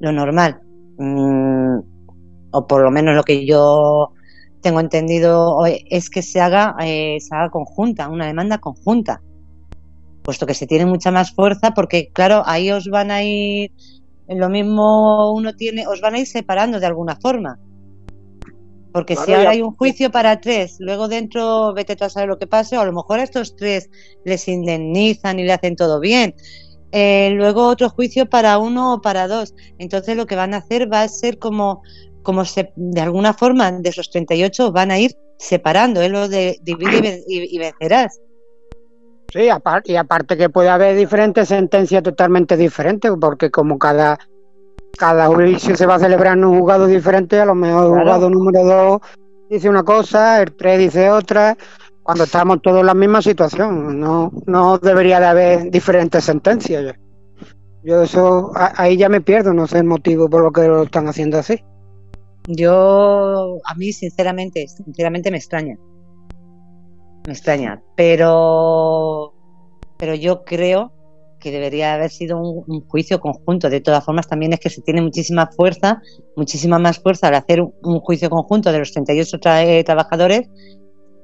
lo 0.02 0.12
normal, 0.12 0.60
mm, 0.98 1.78
o 2.52 2.68
por 2.68 2.84
lo 2.84 2.92
menos 2.92 3.16
lo 3.16 3.24
que 3.24 3.46
yo 3.46 4.12
tengo 4.64 4.80
entendido 4.80 5.64
es 5.68 6.10
que 6.10 6.24
se 6.24 6.42
haga, 6.42 6.76
eh, 6.82 7.18
se 7.20 7.36
haga 7.36 7.52
conjunta, 7.52 8.10
una 8.10 8.26
demanda 8.26 8.58
conjunta 8.58 9.22
puesto 10.24 10.46
que 10.46 10.54
se 10.54 10.66
tiene 10.66 10.86
mucha 10.86 11.12
más 11.12 11.32
fuerza, 11.34 11.72
porque 11.72 12.10
claro, 12.12 12.42
ahí 12.46 12.72
os 12.72 12.88
van 12.88 13.12
a 13.12 13.24
ir, 13.24 13.72
lo 14.28 14.50
mismo 14.50 15.34
uno 15.34 15.54
tiene, 15.56 15.86
os 15.86 16.02
van 16.02 16.16
a 16.16 16.20
ir 16.20 16.28
separando 16.28 16.80
de 16.80 16.86
alguna 16.88 17.18
forma. 17.18 17.60
Porque 18.92 19.16
si 19.16 19.34
ahora 19.34 19.52
hay 19.52 19.62
un 19.62 19.76
juicio 19.76 20.12
para 20.12 20.40
tres, 20.40 20.76
luego 20.80 21.08
dentro 21.08 21.74
vete 21.74 21.96
tú 21.96 22.06
a 22.06 22.10
saber 22.10 22.30
lo 22.30 22.38
que 22.38 22.48
pase, 22.48 22.78
o 22.78 22.82
a 22.82 22.86
lo 22.86 22.94
mejor 22.94 23.20
a 23.20 23.24
estos 23.24 23.56
tres 23.56 23.90
les 24.24 24.48
indemnizan 24.48 25.40
y 25.40 25.44
le 25.44 25.54
hacen 25.54 25.76
todo 25.76 26.00
bien. 26.00 26.36
Eh, 26.92 27.32
luego 27.34 27.68
otro 27.68 27.90
juicio 27.90 28.30
para 28.30 28.60
uno 28.60 28.94
o 28.94 29.02
para 29.02 29.28
dos. 29.28 29.56
Entonces 29.80 30.16
lo 30.16 30.28
que 30.28 30.36
van 30.36 30.54
a 30.54 30.58
hacer 30.58 30.94
va 30.94 31.02
a 31.02 31.08
ser 31.08 31.40
como, 31.40 31.82
como 32.24 32.46
se, 32.46 32.72
de 32.76 33.02
alguna 33.02 33.34
forma 33.34 33.72
de 33.72 33.90
esos 33.90 34.10
38 34.10 34.72
van 34.72 34.92
a 34.92 35.00
ir 35.00 35.16
separando, 35.38 36.02
es 36.02 36.10
lo 36.10 36.28
de 36.28 36.58
divide 36.64 37.24
y 37.28 37.58
vencerás. 37.60 38.20
Sí, 39.34 39.50
aparte, 39.50 39.92
y 39.92 39.96
aparte 39.96 40.38
que 40.38 40.50
puede 40.50 40.70
haber 40.70 40.96
diferentes 40.96 41.48
sentencias 41.48 42.04
totalmente 42.04 42.56
diferentes, 42.56 43.12
porque 43.20 43.50
como 43.50 43.80
cada, 43.80 44.20
cada 44.96 45.26
juicio 45.26 45.76
se 45.76 45.88
va 45.88 45.96
a 45.96 46.00
celebrar 46.00 46.38
en 46.38 46.46
un 46.46 46.60
juzgado 46.60 46.86
diferente, 46.86 47.40
a 47.40 47.46
lo 47.46 47.56
mejor 47.56 47.86
el 47.86 48.00
juzgado 48.00 48.30
número 48.30 48.64
2 48.64 49.02
dice 49.50 49.70
una 49.70 49.82
cosa, 49.82 50.40
el 50.40 50.52
3 50.54 50.78
dice 50.78 51.10
otra, 51.10 51.58
cuando 52.04 52.26
estamos 52.26 52.62
todos 52.62 52.82
en 52.82 52.86
la 52.86 52.94
misma 52.94 53.24
situación, 53.24 54.00
no, 54.00 54.32
no 54.46 54.78
debería 54.78 55.20
de 55.20 55.26
haber 55.26 55.72
diferentes 55.72 56.24
sentencias. 56.24 56.94
Yo 57.82 58.04
eso, 58.04 58.52
ahí 58.56 58.98
ya 58.98 59.10
me 59.10 59.22
pierdo, 59.22 59.52
no 59.52 59.66
sé 59.66 59.80
el 59.80 59.86
motivo 59.86 60.30
por 60.30 60.44
lo 60.44 60.52
que 60.52 60.68
lo 60.68 60.84
están 60.84 61.08
haciendo 61.08 61.40
así. 61.40 61.64
Yo, 62.48 63.58
a 63.66 63.76
mí 63.76 63.94
sinceramente, 63.94 64.68
sinceramente 64.68 65.32
me 65.32 65.38
extraña 65.38 65.78
me 67.26 67.34
extraña, 67.34 67.82
pero, 67.96 69.34
pero 69.98 70.16
yo 70.16 70.44
creo 70.44 70.92
que 71.40 71.52
debería 71.52 71.94
haber 71.94 72.10
sido 72.10 72.38
un, 72.38 72.82
juicio 72.88 73.20
conjunto. 73.20 73.70
De 73.70 73.82
todas 73.82 74.04
formas, 74.04 74.28
también 74.28 74.54
es 74.54 74.60
que 74.60 74.70
se 74.70 74.82
tiene 74.82 75.02
muchísima 75.02 75.48
fuerza, 75.48 76.02
muchísima 76.36 76.80
más 76.80 77.00
fuerza 77.00 77.28
al 77.28 77.36
hacer 77.36 77.62
un, 77.62 78.00
juicio 78.00 78.30
conjunto 78.30 78.72
de 78.72 78.80
los 78.80 78.92
38 78.92 79.40
eh, 79.44 79.84
trabajadores 79.84 80.50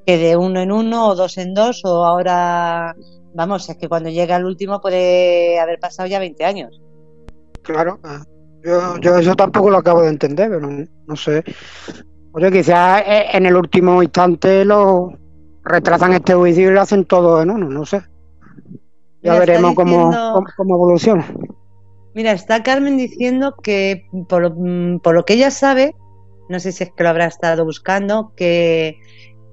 que 0.06 0.18
de 0.18 0.36
uno 0.36 0.62
en 0.62 0.72
uno 0.72 1.08
o 1.08 1.16
dos 1.16 1.38
en 1.38 1.54
dos 1.54 1.84
o 1.86 2.06
ahora, 2.06 2.96
vamos, 3.34 3.70
es 3.70 3.78
que 3.78 3.88
cuando 3.88 4.10
llega 4.10 4.38
el 4.38 4.46
último 4.46 4.82
puede 4.82 5.60
haber 5.60 5.80
pasado 5.80 6.08
ya 6.08 6.20
20 6.20 6.46
años. 6.46 6.82
Claro, 7.62 8.00
yo, 8.64 8.98
yo 8.98 9.18
eso 9.18 9.36
tampoco 9.36 9.70
lo 9.70 9.78
acabo 9.78 10.02
de 10.02 10.10
entender, 10.10 10.50
pero 10.50 10.70
no, 11.08 11.16
sé. 11.16 11.44
Oye, 12.32 12.52
quizás 12.52 13.04
eh, 13.06 13.26
en 13.34 13.46
el 13.46 13.56
último 13.56 14.04
instante 14.04 14.66
lo, 14.66 15.14
retrasan 15.64 16.14
este 16.14 16.34
juicio 16.34 16.70
y 16.70 16.74
lo 16.74 16.82
hacen 16.82 17.06
todo 17.06 17.42
en 17.42 17.52
uno, 17.52 17.70
no 17.70 17.86
sé. 17.86 18.02
Ya 19.22 19.38
veremos 19.38 19.76
cómo, 19.76 20.12
cómo, 20.56 20.76
evoluciona. 20.76 21.26
Mira, 22.16 22.32
está 22.32 22.64
Carmen 22.64 22.98
diciendo 22.98 23.56
que 23.62 24.06
por, 24.28 24.52
lo 25.14 25.26
que 25.26 25.34
ella 25.34 25.52
sabe, 25.52 25.94
no 26.50 26.60
sé 26.60 26.72
si 26.72 26.86
es 26.86 26.92
que 26.96 27.04
lo 27.04 27.10
habrá 27.10 27.26
estado 27.26 27.66
buscando, 27.66 28.34
que, 28.36 28.98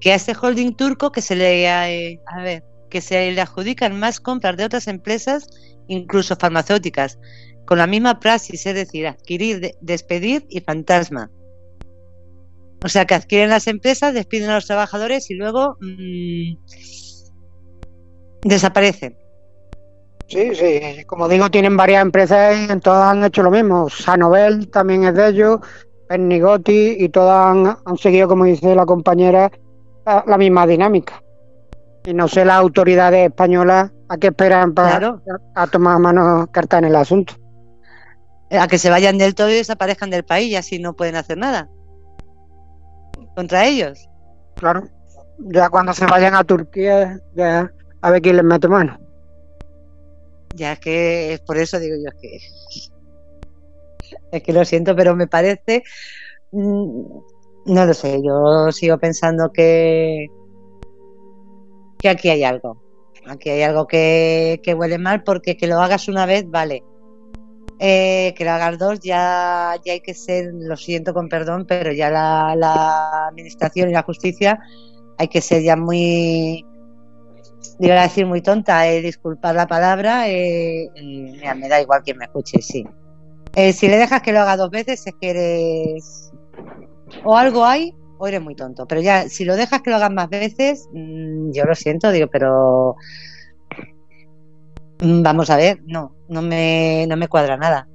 que 0.00 0.12
a 0.12 0.14
este 0.14 0.34
holding 0.40 0.74
turco 0.74 1.10
que 1.10 1.20
se 1.20 1.36
le 1.36 1.64
eh, 1.64 2.20
a 2.26 2.42
ver, 2.42 2.64
que 2.88 3.00
se 3.00 3.30
le 3.32 3.40
adjudican 3.40 3.98
más 3.98 4.20
compras 4.20 4.56
de 4.56 4.64
otras 4.64 4.86
empresas, 4.86 5.48
incluso 5.88 6.36
farmacéuticas, 6.36 7.18
con 7.66 7.78
la 7.78 7.86
misma 7.86 8.20
praxis, 8.20 8.64
es 8.66 8.74
decir, 8.74 9.06
adquirir, 9.06 9.72
despedir 9.80 10.46
y 10.48 10.60
fantasma. 10.60 11.30
O 12.84 12.88
sea, 12.88 13.04
que 13.04 13.14
adquieren 13.14 13.50
las 13.50 13.66
empresas, 13.66 14.14
despiden 14.14 14.50
a 14.50 14.54
los 14.54 14.66
trabajadores 14.66 15.30
y 15.30 15.34
luego 15.34 15.76
mmm, 15.80 16.54
desaparecen. 18.42 19.16
Sí, 20.28 20.54
sí, 20.54 21.04
como 21.06 21.28
digo, 21.28 21.50
tienen 21.50 21.76
varias 21.76 22.02
empresas 22.02 22.56
y 22.56 22.72
en 22.72 22.80
todas 22.80 23.12
han 23.12 23.24
hecho 23.24 23.42
lo 23.42 23.50
mismo. 23.50 23.88
Sanovel 23.88 24.68
también 24.70 25.04
es 25.04 25.14
de 25.14 25.28
ellos, 25.28 25.60
Pernigotti 26.08 26.96
y 26.98 27.08
todas 27.08 27.76
han, 27.84 27.96
seguido, 27.96 28.28
como 28.28 28.44
dice 28.44 28.74
la 28.74 28.86
compañera, 28.86 29.50
la, 30.04 30.38
misma 30.38 30.66
dinámica. 30.66 31.22
Y 32.04 32.14
no 32.14 32.28
sé 32.28 32.44
las 32.44 32.56
autoridades 32.56 33.28
españolas 33.28 33.90
a 34.08 34.16
qué 34.16 34.28
esperan 34.28 34.74
para 34.74 35.20
a 35.54 35.66
tomar 35.66 35.98
mano 35.98 36.48
carta 36.52 36.78
en 36.78 36.84
el 36.84 36.96
asunto. 36.96 37.34
A 38.50 38.68
que 38.68 38.78
se 38.78 38.90
vayan 38.90 39.18
del 39.18 39.34
todo 39.34 39.50
y 39.50 39.54
desaparezcan 39.54 40.10
del 40.10 40.24
país 40.24 40.50
y 40.52 40.56
así 40.56 40.78
no 40.78 40.94
pueden 40.94 41.16
hacer 41.16 41.36
nada 41.38 41.68
contra 43.36 43.66
ellos. 43.66 44.08
Claro, 44.54 44.88
ya 45.38 45.68
cuando 45.68 45.92
se 45.92 46.06
vayan 46.06 46.34
a 46.34 46.42
Turquía, 46.42 47.20
ya 47.34 47.70
a 48.00 48.10
ver 48.10 48.22
quién 48.22 48.36
les 48.36 48.44
mete 48.44 48.66
mano. 48.66 48.98
Ya 50.54 50.72
es 50.72 50.80
que 50.80 51.34
es 51.34 51.40
por 51.40 51.58
eso 51.58 51.78
digo 51.78 51.96
yo 52.02 52.08
es 52.08 52.14
que 52.20 52.38
es 54.32 54.42
que 54.42 54.52
lo 54.52 54.64
siento, 54.64 54.96
pero 54.96 55.14
me 55.14 55.26
parece 55.26 55.82
mm, 56.52 57.02
no 57.66 57.84
lo 57.84 57.92
sé, 57.92 58.22
yo 58.22 58.72
sigo 58.72 58.96
pensando 58.98 59.52
que 59.52 60.28
que 61.98 62.08
aquí 62.08 62.30
hay 62.30 62.42
algo. 62.42 62.82
Aquí 63.26 63.50
hay 63.50 63.62
algo 63.62 63.86
que, 63.88 64.60
que 64.62 64.74
huele 64.74 64.98
mal 64.98 65.24
porque 65.24 65.56
que 65.56 65.66
lo 65.66 65.80
hagas 65.80 66.08
una 66.08 66.26
vez, 66.26 66.48
vale 66.48 66.84
eh, 67.78 68.34
que 68.36 68.44
lo 68.44 68.52
hagas 68.52 68.78
dos, 68.78 69.00
ya, 69.00 69.74
ya 69.84 69.92
hay 69.92 70.00
que 70.00 70.14
ser, 70.14 70.52
lo 70.54 70.76
siento 70.76 71.12
con 71.12 71.28
perdón, 71.28 71.66
pero 71.66 71.92
ya 71.92 72.10
la, 72.10 73.26
administración 73.28 73.90
y 73.90 73.92
la 73.92 74.02
justicia 74.02 74.60
hay 75.18 75.28
que 75.28 75.40
ser 75.40 75.62
ya 75.62 75.76
muy, 75.76 76.64
a 77.80 78.02
decir 78.02 78.26
muy 78.26 78.42
tonta, 78.42 78.88
eh, 78.88 79.02
disculpar 79.02 79.54
la 79.54 79.66
palabra, 79.66 80.28
eh, 80.28 80.88
me 81.56 81.68
da 81.68 81.80
igual 81.80 82.02
quien 82.02 82.18
me 82.18 82.24
escuche, 82.24 82.62
sí. 82.62 82.86
Eh, 83.54 83.72
si 83.72 83.88
le 83.88 83.96
dejas 83.96 84.20
que 84.20 84.32
lo 84.32 84.40
haga 84.40 84.56
dos 84.56 84.70
veces 84.70 85.06
es 85.06 85.14
que 85.18 85.30
eres 85.30 86.30
o 87.24 87.38
algo 87.38 87.64
hay 87.64 87.94
o 88.18 88.26
eres 88.26 88.42
muy 88.42 88.54
tonto, 88.54 88.86
pero 88.86 89.00
ya 89.00 89.30
si 89.30 89.46
lo 89.46 89.56
dejas 89.56 89.80
que 89.80 89.90
lo 89.90 89.96
hagas 89.96 90.10
más 90.10 90.28
veces, 90.28 90.86
mm, 90.92 91.52
yo 91.52 91.64
lo 91.64 91.74
siento, 91.74 92.10
digo, 92.10 92.28
pero 92.30 92.96
vamos 95.00 95.50
a 95.50 95.56
ver, 95.56 95.80
no, 95.86 96.14
no 96.28 96.42
me, 96.42 97.06
no 97.08 97.16
me 97.16 97.28
cuadra 97.28 97.56
nada. 97.56 97.88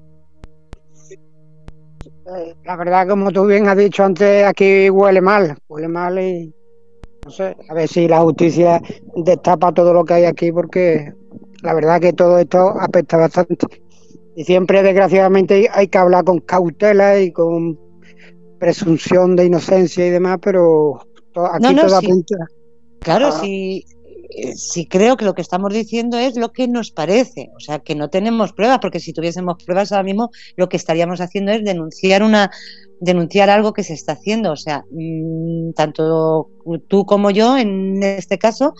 Eh, 2.35 2.55
la 2.63 2.75
verdad, 2.75 3.07
como 3.07 3.31
tú 3.31 3.45
bien 3.45 3.67
has 3.67 3.77
dicho 3.77 4.03
antes, 4.03 4.45
aquí 4.45 4.89
huele 4.89 5.21
mal, 5.21 5.57
huele 5.67 5.87
mal 5.87 6.19
y 6.19 6.53
no 7.25 7.31
sé, 7.31 7.55
a 7.69 7.73
ver 7.73 7.87
si 7.87 8.07
la 8.07 8.21
justicia 8.21 8.81
destapa 9.15 9.73
todo 9.73 9.93
lo 9.93 10.05
que 10.05 10.13
hay 10.13 10.25
aquí 10.25 10.51
porque 10.51 11.13
la 11.61 11.73
verdad 11.73 11.99
que 11.99 12.13
todo 12.13 12.37
esto 12.39 12.73
apesta 12.79 13.17
bastante. 13.17 13.67
y 14.35 14.43
siempre 14.43 14.81
desgraciadamente 14.81 15.69
hay 15.71 15.87
que 15.87 15.97
hablar 15.97 16.23
con 16.23 16.39
cautela 16.39 17.19
y 17.19 17.31
con 17.31 17.77
presunción 18.59 19.35
de 19.35 19.45
inocencia 19.45 20.05
y 20.05 20.09
demás, 20.09 20.37
pero 20.41 20.99
aquí 21.51 21.73
no, 21.75 21.81
toda 21.81 21.99
Claro, 22.99 23.27
ah. 23.27 23.39
sí, 23.41 23.83
si 24.55 24.85
creo 24.85 25.17
que 25.17 25.25
lo 25.25 25.33
que 25.33 25.41
estamos 25.41 25.73
diciendo 25.73 26.17
es 26.17 26.37
lo 26.37 26.51
que 26.51 26.67
nos 26.67 26.91
parece, 26.91 27.49
o 27.55 27.59
sea, 27.59 27.79
que 27.79 27.95
no 27.95 28.09
tenemos 28.09 28.53
pruebas, 28.53 28.79
porque 28.79 28.99
si 28.99 29.13
tuviésemos 29.13 29.63
pruebas 29.63 29.91
ahora 29.91 30.03
mismo 30.03 30.31
lo 30.55 30.69
que 30.69 30.77
estaríamos 30.77 31.21
haciendo 31.21 31.51
es 31.51 31.63
denunciar 31.63 32.23
una 32.23 32.51
denunciar 33.01 33.49
algo 33.49 33.73
que 33.73 33.83
se 33.83 33.93
está 33.93 34.13
haciendo, 34.13 34.51
o 34.51 34.55
sea, 34.55 34.85
mm, 34.91 35.71
tanto 35.73 36.49
tú 36.87 37.05
como 37.05 37.31
yo 37.31 37.57
en 37.57 38.01
este 38.03 38.37
caso, 38.37 38.75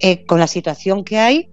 eh, 0.00 0.24
con 0.24 0.40
la 0.40 0.46
situación 0.46 1.04
que 1.04 1.18
hay, 1.18 1.50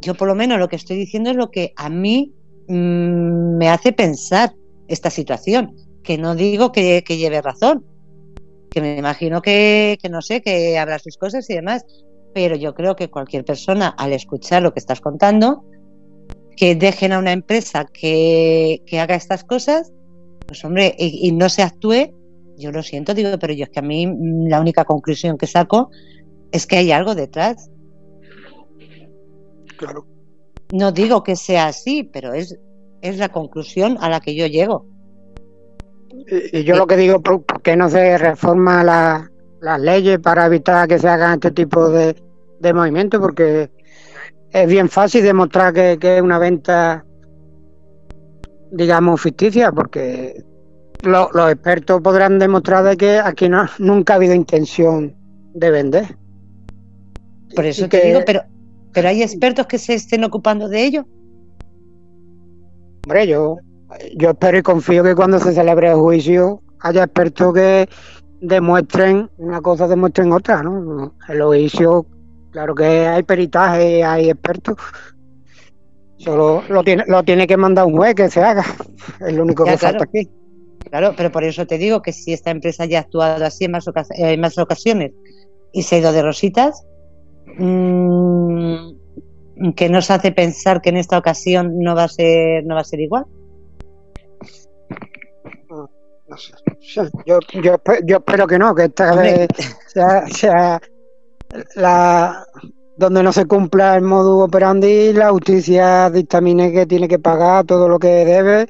yo 0.00 0.14
por 0.14 0.26
lo 0.26 0.34
menos 0.34 0.58
lo 0.58 0.68
que 0.68 0.76
estoy 0.76 0.96
diciendo 0.96 1.30
es 1.30 1.36
lo 1.36 1.50
que 1.50 1.72
a 1.76 1.90
mí 1.90 2.32
mm, 2.66 3.58
me 3.58 3.68
hace 3.68 3.92
pensar 3.92 4.54
esta 4.88 5.10
situación, 5.10 5.76
que 6.02 6.16
no 6.16 6.34
digo 6.34 6.72
que, 6.72 7.02
lleve 7.06 7.42
razón, 7.42 7.84
que 8.70 8.80
me 8.80 8.96
imagino 8.96 9.42
que, 9.42 9.98
que 10.00 10.08
no 10.08 10.22
sé, 10.22 10.40
que 10.40 10.78
habrá 10.78 10.98
sus 10.98 11.18
cosas 11.18 11.48
y 11.50 11.54
demás, 11.54 11.84
pero 12.34 12.56
yo 12.56 12.74
creo 12.74 12.96
que 12.96 13.10
cualquier 13.10 13.44
persona 13.44 13.88
al 13.88 14.12
escuchar 14.12 14.62
lo 14.62 14.72
que 14.72 14.80
estás 14.80 15.00
contando, 15.00 15.64
que 16.56 16.74
dejen 16.74 17.12
a 17.12 17.18
una 17.18 17.32
empresa 17.32 17.86
que, 17.86 18.82
haga 19.00 19.14
estas 19.14 19.44
cosas, 19.44 19.92
pues 20.46 20.64
hombre, 20.64 20.94
y, 20.98 21.30
no 21.32 21.48
se 21.48 21.62
actúe, 21.62 22.12
yo 22.56 22.72
lo 22.72 22.82
siento, 22.82 23.14
digo, 23.14 23.38
pero 23.38 23.52
yo 23.52 23.64
es 23.64 23.70
que 23.70 23.78
a 23.78 23.82
mí 23.82 24.06
mm, 24.06 24.48
la 24.48 24.60
única 24.60 24.84
conclusión 24.84 25.38
que 25.38 25.46
saco 25.46 25.90
es 26.50 26.66
que 26.66 26.76
hay 26.76 26.90
algo 26.90 27.14
detrás. 27.14 27.70
Claro. 29.76 30.06
No 30.72 30.90
digo 30.90 31.22
que 31.22 31.36
sea 31.36 31.68
así, 31.68 32.02
pero 32.02 32.34
es, 32.34 32.58
es 33.00 33.18
la 33.18 33.28
conclusión 33.28 33.96
a 34.00 34.08
la 34.08 34.20
que 34.20 34.34
yo 34.34 34.46
llego. 34.46 34.86
Y, 36.52 36.64
yo 36.64 36.76
lo 36.76 36.86
que 36.86 36.96
digo, 36.96 37.20
¿por 37.20 37.62
qué 37.62 37.76
no 37.76 37.88
se 37.88 38.18
reforma 38.18 38.82
la, 38.82 39.30
las 39.60 39.80
leyes 39.80 40.18
para 40.18 40.46
evitar 40.46 40.88
que 40.88 40.98
se 40.98 41.08
hagan 41.08 41.34
este 41.34 41.50
tipo 41.50 41.88
de, 41.88 42.16
de 42.60 42.74
movimientos? 42.74 43.20
Porque 43.20 43.70
es 44.50 44.68
bien 44.68 44.88
fácil 44.88 45.22
demostrar 45.22 45.72
que, 45.72 45.98
es 46.00 46.22
una 46.22 46.38
venta, 46.38 47.04
digamos, 48.70 49.20
ficticia, 49.20 49.72
porque 49.72 50.42
los 51.02 51.52
expertos 51.52 52.00
podrán 52.00 52.38
demostrar 52.38 52.84
de 52.84 52.96
que 52.96 53.18
aquí 53.18 53.48
no, 53.48 53.66
nunca 53.78 54.14
ha 54.14 54.16
habido 54.16 54.34
intención 54.34 55.14
de 55.54 55.70
vender. 55.70 56.16
Por 57.54 57.64
eso 57.64 57.88
te 57.88 58.06
digo, 58.06 58.20
pero, 58.26 58.42
pero 58.92 59.08
hay 59.08 59.22
expertos 59.22 59.66
que 59.66 59.78
se 59.78 59.94
estén 59.94 60.24
ocupando 60.24 60.68
de 60.68 60.84
ello. 60.84 61.06
Hombre, 63.04 63.26
yo, 63.26 63.56
yo 64.16 64.30
espero 64.30 64.58
y 64.58 64.62
confío 64.62 65.02
que 65.02 65.14
cuando 65.14 65.38
se 65.38 65.52
celebre 65.52 65.88
el 65.88 65.96
juicio 65.96 66.62
haya 66.80 67.04
expertos 67.04 67.54
que, 67.54 67.88
demuestren 68.40 69.30
una 69.38 69.60
cosa, 69.60 69.88
demuestren 69.88 70.32
otra, 70.32 70.62
¿no? 70.62 71.14
El 71.28 71.42
oficio, 71.42 72.06
claro 72.50 72.74
que 72.74 72.84
hay 72.84 73.22
peritaje, 73.22 74.04
hay 74.04 74.30
expertos. 74.30 74.76
Solo 76.18 76.62
lo 76.68 76.82
tiene, 76.82 77.04
lo 77.06 77.22
tiene 77.22 77.46
que 77.46 77.56
mandar 77.56 77.86
un 77.86 77.96
juez 77.96 78.14
que 78.14 78.30
se 78.30 78.42
haga. 78.42 78.64
Es 79.20 79.32
lo 79.34 79.42
único 79.44 79.64
que 79.64 79.78
falta 79.78 80.04
aquí. 80.04 80.28
Claro, 80.90 81.14
pero 81.16 81.30
por 81.30 81.44
eso 81.44 81.66
te 81.66 81.78
digo 81.78 82.02
que 82.02 82.12
si 82.12 82.32
esta 82.32 82.50
empresa 82.50 82.84
ya 82.86 82.98
ha 82.98 83.02
actuado 83.02 83.44
así 83.44 83.64
en 83.64 83.72
más, 83.72 83.84
en 84.10 84.40
más 84.40 84.56
ocasiones 84.58 85.12
y 85.72 85.82
se 85.82 85.96
ha 85.96 85.98
ido 85.98 86.12
de 86.12 86.22
rositas, 86.22 86.84
mmm, 87.58 88.92
que 89.76 89.88
nos 89.88 90.10
hace 90.10 90.32
pensar 90.32 90.80
que 90.80 90.90
en 90.90 90.96
esta 90.96 91.18
ocasión 91.18 91.78
no 91.78 91.94
va 91.94 92.04
a 92.04 92.08
ser, 92.08 92.64
no 92.64 92.74
va 92.74 92.80
a 92.80 92.84
ser 92.84 93.00
igual 93.00 93.26
no 96.28 96.36
sé. 96.36 96.52
Yo, 96.80 97.40
yo, 97.62 97.76
yo 98.04 98.16
espero 98.16 98.46
que 98.46 98.58
no, 98.58 98.74
que 98.74 98.84
esta 98.84 99.14
vez 99.14 99.48
sea, 100.28 100.80
la 101.74 102.44
donde 102.96 103.22
no 103.22 103.32
se 103.32 103.46
cumpla 103.46 103.94
el 103.96 104.02
modo 104.02 104.38
operandi, 104.38 105.12
la 105.12 105.30
justicia 105.30 106.10
dictamine 106.10 106.72
que 106.72 106.84
tiene 106.84 107.06
que 107.06 107.20
pagar 107.20 107.64
todo 107.64 107.88
lo 107.88 107.98
que 107.98 108.08
debe, 108.08 108.66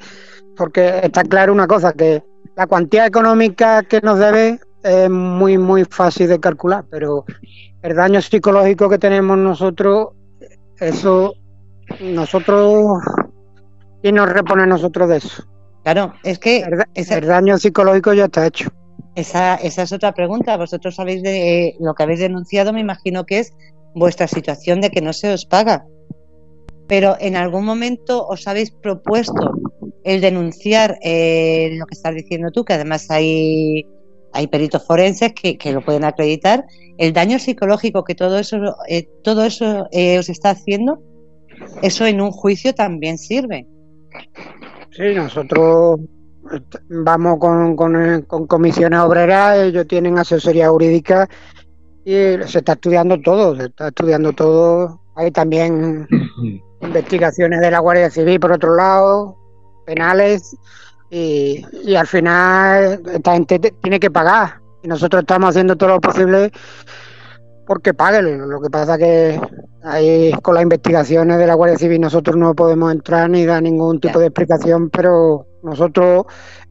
porque 0.54 1.00
está 1.02 1.24
claro 1.24 1.52
una 1.52 1.66
cosa, 1.66 1.94
que 1.94 2.22
la 2.54 2.66
cuantía 2.66 3.06
económica 3.06 3.82
que 3.84 4.02
nos 4.02 4.18
debe 4.18 4.60
es 4.82 5.08
muy, 5.08 5.56
muy 5.56 5.84
fácil 5.84 6.28
de 6.28 6.38
calcular, 6.38 6.84
pero 6.90 7.24
el 7.80 7.96
daño 7.96 8.20
psicológico 8.20 8.90
que 8.90 8.98
tenemos 8.98 9.38
nosotros, 9.38 10.08
eso, 10.78 11.32
nosotros, 12.00 13.02
y 14.02 14.12
nos 14.12 14.28
repone 14.28 14.66
nosotros 14.66 15.08
de 15.08 15.16
eso? 15.16 15.42
Claro, 15.90 16.12
es 16.22 16.38
que... 16.38 16.66
El, 16.94 17.26
daño 17.26 17.56
psicológico 17.56 18.12
ya 18.12 18.26
está 18.26 18.46
hecho. 18.46 18.68
Esa, 19.14 19.54
esa 19.54 19.84
es 19.84 19.92
otra 19.92 20.12
pregunta. 20.12 20.54
Vosotros 20.58 20.96
sabéis 20.96 21.22
de 21.22 21.76
lo 21.80 21.94
que 21.94 22.02
habéis 22.02 22.20
denunciado, 22.20 22.74
me 22.74 22.80
imagino 22.80 23.24
que 23.24 23.38
es 23.38 23.54
vuestra 23.94 24.28
situación 24.28 24.82
de 24.82 24.90
que 24.90 25.00
no 25.00 25.14
se 25.14 25.32
os 25.32 25.46
paga. 25.46 25.86
Pero 26.88 27.16
en 27.18 27.36
algún 27.36 27.64
momento 27.64 28.26
os 28.26 28.46
habéis 28.46 28.70
propuesto 28.70 29.54
el 30.04 30.20
denunciar 30.20 30.98
eh, 31.02 31.70
lo 31.78 31.86
que 31.86 31.94
estás 31.94 32.14
diciendo 32.14 32.50
tú, 32.50 32.66
que 32.66 32.74
además 32.74 33.10
hay, 33.10 33.86
hay 34.34 34.46
peritos 34.48 34.86
forenses 34.86 35.32
que, 35.32 35.72
lo 35.72 35.82
pueden 35.82 36.04
acreditar, 36.04 36.66
el 36.98 37.14
daño 37.14 37.38
psicológico 37.38 38.04
que 38.04 38.14
todo 38.14 38.38
eso, 38.38 38.58
eh, 38.90 39.08
todo 39.24 39.42
eso 39.46 39.86
eh, 39.90 40.18
os 40.18 40.28
está 40.28 40.50
haciendo, 40.50 41.02
eso 41.80 42.04
en 42.04 42.20
un 42.20 42.30
juicio 42.30 42.74
también 42.74 43.16
sirve. 43.16 43.66
Sí, 44.90 45.14
nosotros 45.14 46.00
vamos 46.88 47.38
con, 47.38 47.76
con, 47.76 48.22
con 48.22 48.46
comisiones 48.46 49.00
obreras, 49.00 49.58
ellos 49.58 49.86
tienen 49.86 50.18
asesoría 50.18 50.70
jurídica 50.70 51.28
y 52.04 52.12
se 52.46 52.58
está 52.58 52.72
estudiando 52.72 53.20
todo, 53.20 53.56
se 53.56 53.66
está 53.66 53.88
estudiando 53.88 54.32
todo. 54.32 55.00
Hay 55.14 55.30
también 55.30 56.06
investigaciones 56.80 57.60
de 57.60 57.70
la 57.70 57.80
Guardia 57.80 58.10
Civil 58.10 58.40
por 58.40 58.52
otro 58.52 58.74
lado, 58.74 59.36
penales, 59.84 60.56
y, 61.10 61.64
y 61.84 61.94
al 61.96 62.06
final 62.06 63.02
esta 63.12 63.32
gente 63.34 63.58
tiene 63.58 64.00
que 64.00 64.10
pagar. 64.10 64.60
Y 64.82 64.88
nosotros 64.88 65.20
estamos 65.22 65.50
haciendo 65.50 65.76
todo 65.76 65.90
lo 65.90 66.00
posible 66.00 66.50
porque 67.68 67.92
paguen. 67.92 68.48
Lo 68.48 68.60
que 68.60 68.70
pasa 68.70 68.96
que 68.96 69.38
ahí 69.84 70.32
con 70.42 70.54
las 70.54 70.62
investigaciones 70.62 71.36
de 71.38 71.46
la 71.46 71.54
Guardia 71.54 71.76
Civil 71.76 72.00
nosotros 72.00 72.34
no 72.34 72.54
podemos 72.54 72.90
entrar 72.90 73.28
ni 73.28 73.44
dar 73.44 73.62
ningún 73.62 74.00
tipo 74.00 74.18
de 74.18 74.28
explicación, 74.28 74.88
pero 74.88 75.46
nosotros 75.62 76.24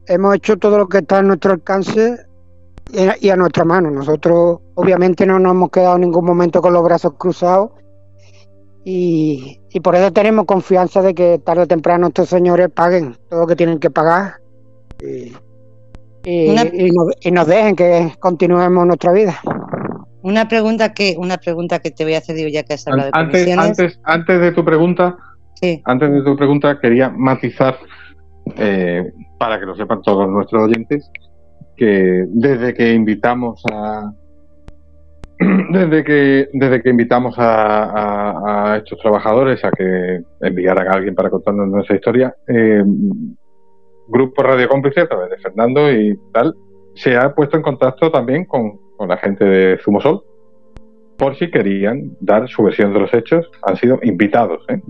hemos 0.06 0.34
hecho 0.34 0.56
todo 0.56 0.76
lo 0.76 0.88
que 0.88 0.98
está 0.98 1.18
a 1.18 1.22
nuestro 1.22 1.52
alcance 1.52 2.18
y 3.20 3.28
a 3.28 3.36
nuestra 3.36 3.64
mano. 3.64 3.92
Nosotros 3.92 4.58
obviamente 4.74 5.24
no 5.24 5.38
nos 5.38 5.52
hemos 5.52 5.70
quedado 5.70 5.94
en 5.94 6.00
ningún 6.02 6.24
momento 6.24 6.60
con 6.60 6.72
los 6.72 6.82
brazos 6.82 7.12
cruzados 7.16 7.70
y, 8.84 9.60
por 9.84 9.94
eso 9.94 10.12
tenemos 10.12 10.46
confianza 10.46 11.00
de 11.00 11.14
que 11.14 11.38
tarde 11.38 11.62
o 11.62 11.66
temprano 11.68 12.08
estos 12.08 12.28
señores 12.28 12.70
paguen 12.74 13.16
todo 13.28 13.40
lo 13.40 13.46
que 13.46 13.54
tienen 13.54 13.78
que 13.78 13.90
pagar 13.90 14.40
y, 15.00 15.32
y 16.24 17.30
nos 17.30 17.46
dejen 17.46 17.76
que 17.76 18.14
continuemos 18.18 18.84
nuestra 18.84 19.12
vida. 19.12 19.40
Una 20.22 20.48
pregunta 20.48 20.92
que 20.92 21.14
una 21.18 21.36
pregunta 21.36 21.78
que 21.78 21.90
te 21.90 22.04
voy 22.04 22.14
a 22.14 22.18
hacer 22.18 22.36
digo 22.36 22.48
ya 22.48 22.64
que 22.64 22.74
has 22.74 22.86
hablado 22.86 23.10
de 23.10 23.18
antes, 23.18 23.58
antes 23.58 24.00
antes 24.04 24.40
de 24.40 24.52
tu 24.52 24.64
pregunta 24.64 25.16
antes 25.84 26.12
de 26.12 26.22
tu 26.22 26.36
pregunta 26.36 26.78
quería 26.80 27.08
matizar 27.10 27.76
eh, 28.56 29.04
para 29.38 29.58
que 29.58 29.66
lo 29.66 29.76
sepan 29.76 30.02
todos 30.02 30.28
nuestros 30.28 30.64
oyentes 30.64 31.10
que 31.76 32.24
desde 32.28 32.74
que 32.74 32.92
invitamos 32.92 33.62
a 33.72 34.12
desde 35.70 36.02
que 36.02 36.48
desde 36.52 36.82
que 36.82 36.90
invitamos 36.90 37.34
a, 37.38 38.76
estos 38.78 38.98
trabajadores 38.98 39.64
a 39.64 39.70
que 39.70 40.20
enviaran 40.40 40.88
a 40.88 40.92
alguien 40.92 41.14
para 41.14 41.30
contarnos 41.30 41.68
nuestra 41.68 41.96
historia 41.96 42.34
eh, 42.48 42.82
grupo 44.08 44.42
Radio 44.42 44.68
Cómplice 44.68 45.02
a 45.02 45.08
través 45.08 45.30
de 45.30 45.38
Fernando 45.38 45.92
y 45.92 46.18
tal 46.32 46.54
se 46.98 47.16
ha 47.16 47.34
puesto 47.34 47.56
en 47.56 47.62
contacto 47.62 48.10
también 48.10 48.44
con 48.44 48.78
con 48.98 49.08
la 49.08 49.16
gente 49.16 49.44
de 49.44 49.78
Zumosol, 49.78 50.22
por 51.16 51.36
si 51.36 51.50
querían 51.50 52.16
dar 52.20 52.48
su 52.48 52.64
versión 52.64 52.92
de 52.92 53.00
los 53.00 53.14
hechos. 53.14 53.48
Han 53.62 53.76
sido 53.76 53.98
invitados. 54.02 54.62
¿eh? 54.68 54.80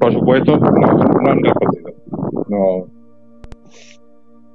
Por 0.00 0.12
supuesto, 0.12 0.56
no, 0.56 1.30
han 1.30 1.44
respondido. 1.44 1.90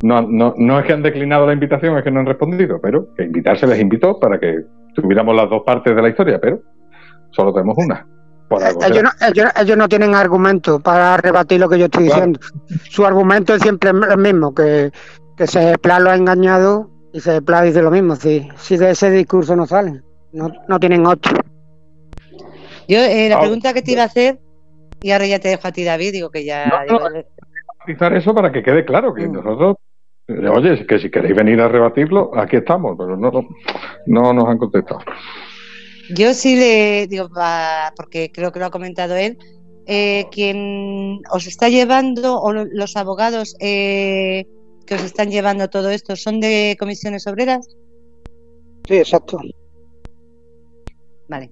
No, 0.01 0.21
no, 0.21 0.53
no, 0.57 0.79
es 0.79 0.85
que 0.85 0.93
han 0.93 1.03
declinado 1.03 1.45
la 1.45 1.53
invitación, 1.53 1.97
es 1.97 2.03
que 2.03 2.11
no 2.11 2.19
han 2.19 2.25
respondido, 2.25 2.81
pero 2.81 3.13
que 3.15 3.23
invitarse 3.23 3.65
les 3.65 3.79
invitó 3.79 4.19
para 4.19 4.39
que 4.39 4.63
tuviéramos 4.93 5.35
las 5.35 5.49
dos 5.49 5.61
partes 5.63 5.95
de 5.95 6.01
la 6.01 6.09
historia, 6.09 6.39
pero 6.41 6.59
solo 7.31 7.53
tenemos 7.53 7.77
una. 7.77 8.05
ellos, 9.61 9.77
no, 9.77 9.87
tienen 9.87 10.15
argumento 10.15 10.79
para 10.79 11.17
rebatir 11.17 11.59
lo 11.59 11.69
que 11.69 11.79
yo 11.79 11.85
estoy 11.85 12.05
diciendo. 12.05 12.39
Su 12.89 13.05
argumento 13.05 13.53
es 13.53 13.61
siempre 13.61 13.91
el 13.91 14.17
mismo, 14.17 14.53
que, 14.53 14.91
que 15.37 15.47
se 15.47 15.77
plan 15.77 16.03
lo 16.03 16.11
ha 16.11 16.15
engañado 16.15 16.89
y 17.13 17.19
se 17.21 17.39
dice 17.39 17.81
lo 17.81 17.91
mismo, 17.91 18.15
si, 18.15 18.47
si 18.57 18.77
de 18.77 18.91
ese 18.91 19.09
discurso 19.09 19.55
no 19.55 19.65
salen, 19.65 20.03
no, 20.33 20.51
no 20.67 20.79
tienen 20.79 21.05
otro. 21.05 21.33
Yo, 22.87 22.99
eh, 22.99 23.29
la 23.29 23.39
pregunta 23.39 23.73
que 23.73 23.81
te 23.81 23.93
iba 23.93 24.03
a 24.03 24.05
hacer, 24.05 24.39
Y 25.01 25.11
ahora 25.11 25.25
ya 25.25 25.39
te 25.39 25.49
dejo 25.49 25.67
a 25.67 25.71
ti, 25.71 25.83
David, 25.83 26.11
digo 26.11 26.29
que 26.29 26.45
ya... 26.45 26.85
No, 26.87 28.07
eso 28.07 28.33
para 28.33 28.51
que 28.51 28.63
quede 28.63 28.83
claro 28.83 29.13
que 29.13 29.27
mm. 29.27 29.31
nosotros 29.31 29.75
Oye, 30.27 30.87
que 30.87 30.97
si 30.97 31.11
queréis 31.11 31.35
venir 31.35 31.61
a 31.61 31.67
rebatirlo, 31.67 32.31
aquí 32.35 32.55
estamos, 32.55 32.95
pero 32.97 33.15
no, 33.15 33.31
no 34.07 34.33
nos 34.33 34.49
han 34.49 34.57
contestado. 34.57 35.01
Yo 36.09 36.33
sí 36.33 36.55
le 36.55 37.05
digo, 37.07 37.29
porque 37.95 38.31
creo 38.31 38.51
que 38.51 38.59
lo 38.59 38.65
ha 38.65 38.71
comentado 38.71 39.15
él, 39.15 39.37
eh, 39.85 40.25
quien 40.31 41.21
os 41.29 41.45
está 41.45 41.69
llevando, 41.69 42.41
o 42.41 42.53
los 42.53 42.95
abogados 42.95 43.55
eh, 43.59 44.47
que 44.85 44.95
os 44.95 45.03
están 45.03 45.29
llevando 45.29 45.69
todo 45.69 45.89
esto, 45.89 46.15
¿son 46.15 46.39
de 46.39 46.75
comisiones 46.79 47.27
obreras? 47.27 47.67
Sí, 48.87 48.97
exacto. 48.97 49.39
Vale. 51.27 51.51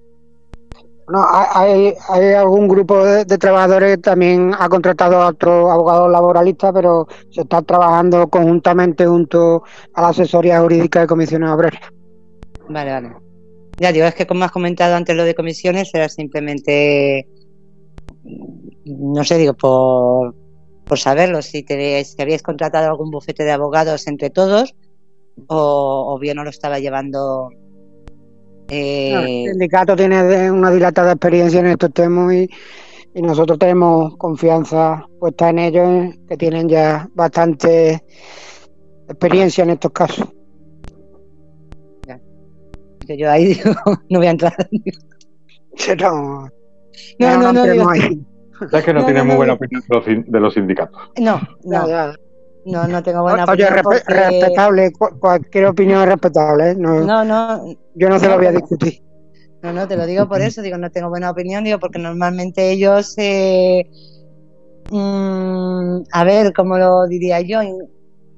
No, 1.06 1.22
hay, 1.28 1.92
hay 2.08 2.32
algún 2.32 2.66
grupo 2.66 3.04
de, 3.04 3.26
trabajadores 3.26 3.96
que 3.96 4.02
también 4.02 4.52
ha 4.58 4.68
contratado 4.70 5.20
a 5.20 5.28
otro 5.28 5.70
abogado 5.70 6.08
laboralista, 6.08 6.72
pero 6.72 7.06
se 7.30 7.42
está 7.42 7.60
trabajando 7.60 8.28
conjuntamente 8.28 9.06
junto 9.06 9.64
a 9.92 10.00
la 10.00 10.08
asesoría 10.08 10.60
jurídica 10.60 11.00
de 11.00 11.06
comisiones 11.06 11.50
obreras. 11.50 11.80
Vale, 12.70 12.90
vale. 12.90 13.12
Ya 13.78 13.92
digo, 13.92 14.06
es 14.06 14.14
que 14.14 14.26
como 14.26 14.44
has 14.44 14.52
comentado 14.52 14.94
antes 14.94 15.14
lo 15.14 15.24
de 15.24 15.34
comisiones, 15.34 15.90
era 15.92 16.08
simplemente, 16.08 17.28
no 18.84 19.24
sé, 19.24 19.36
digo, 19.36 19.52
por, 19.54 20.34
por 20.84 20.98
saberlo, 20.98 21.42
si, 21.42 21.62
te, 21.62 22.04
si 22.04 22.20
habíais 22.20 22.42
contratado 22.42 22.88
algún 22.88 23.10
bufete 23.10 23.44
de 23.44 23.52
abogados 23.52 24.06
entre 24.06 24.30
todos 24.30 24.74
o, 25.48 26.14
o 26.14 26.18
bien 26.18 26.36
no 26.36 26.44
lo 26.44 26.50
estaba 26.50 26.78
llevando 26.78 27.50
el 28.68 29.50
sindicato 29.50 29.94
tiene 29.94 30.50
una 30.50 30.70
dilatada 30.70 31.12
experiencia 31.12 31.60
en 31.60 31.66
estos 31.66 31.92
temas 31.92 32.34
y, 32.34 32.48
nosotros 33.14 33.60
tenemos 33.60 34.16
confianza 34.16 35.06
puesta 35.20 35.50
en 35.50 35.60
ellos, 35.60 36.16
que 36.28 36.36
tienen 36.36 36.68
ya 36.68 37.08
bastante 37.14 38.02
experiencia 39.08 39.62
en 39.62 39.70
estos 39.70 39.92
casos. 39.92 40.26
yo 43.06 43.30
ahí 43.30 43.60
no 44.10 44.18
voy 44.18 44.26
a 44.26 44.30
entrar. 44.30 44.56
No, 45.98 46.48
no, 47.18 47.52
no, 47.52 47.66
no, 47.66 47.86
Es 48.72 48.84
que 48.84 48.94
no, 48.94 49.04
tiene 49.04 49.22
muy 49.22 49.36
buena 49.36 49.54
opinión 49.54 49.82
de 50.26 50.40
los, 50.40 50.54
sindicatos. 50.54 51.10
No, 51.18 51.40
no. 51.64 52.14
No, 52.66 52.88
no 52.88 53.02
tengo 53.02 53.20
buena 53.22 53.44
Oye, 53.44 53.66
opinión. 53.66 53.94
respetable, 54.06 54.92
cualquier 55.20 55.66
opinión 55.66 56.00
es 56.00 56.08
respetable. 56.08 56.70
¿eh? 56.70 56.74
No, 56.74 57.00
no, 57.00 57.24
no, 57.24 57.76
Yo 57.94 58.08
no 58.08 58.18
se 58.18 58.28
lo 58.28 58.38
voy 58.38 58.46
a 58.46 58.52
discutir. 58.52 59.02
No, 59.62 59.72
no, 59.72 59.88
te 59.88 59.96
lo 59.96 60.06
digo 60.06 60.28
por 60.28 60.40
eso, 60.40 60.62
digo, 60.62 60.78
no 60.78 60.90
tengo 60.90 61.08
buena 61.08 61.30
opinión, 61.30 61.64
digo, 61.64 61.78
porque 61.78 61.98
normalmente 61.98 62.70
ellos, 62.70 63.14
eh, 63.16 63.88
mm, 64.90 66.02
a 66.12 66.24
ver, 66.24 66.52
¿cómo 66.52 66.78
lo 66.78 67.06
diría 67.06 67.40
yo? 67.40 67.60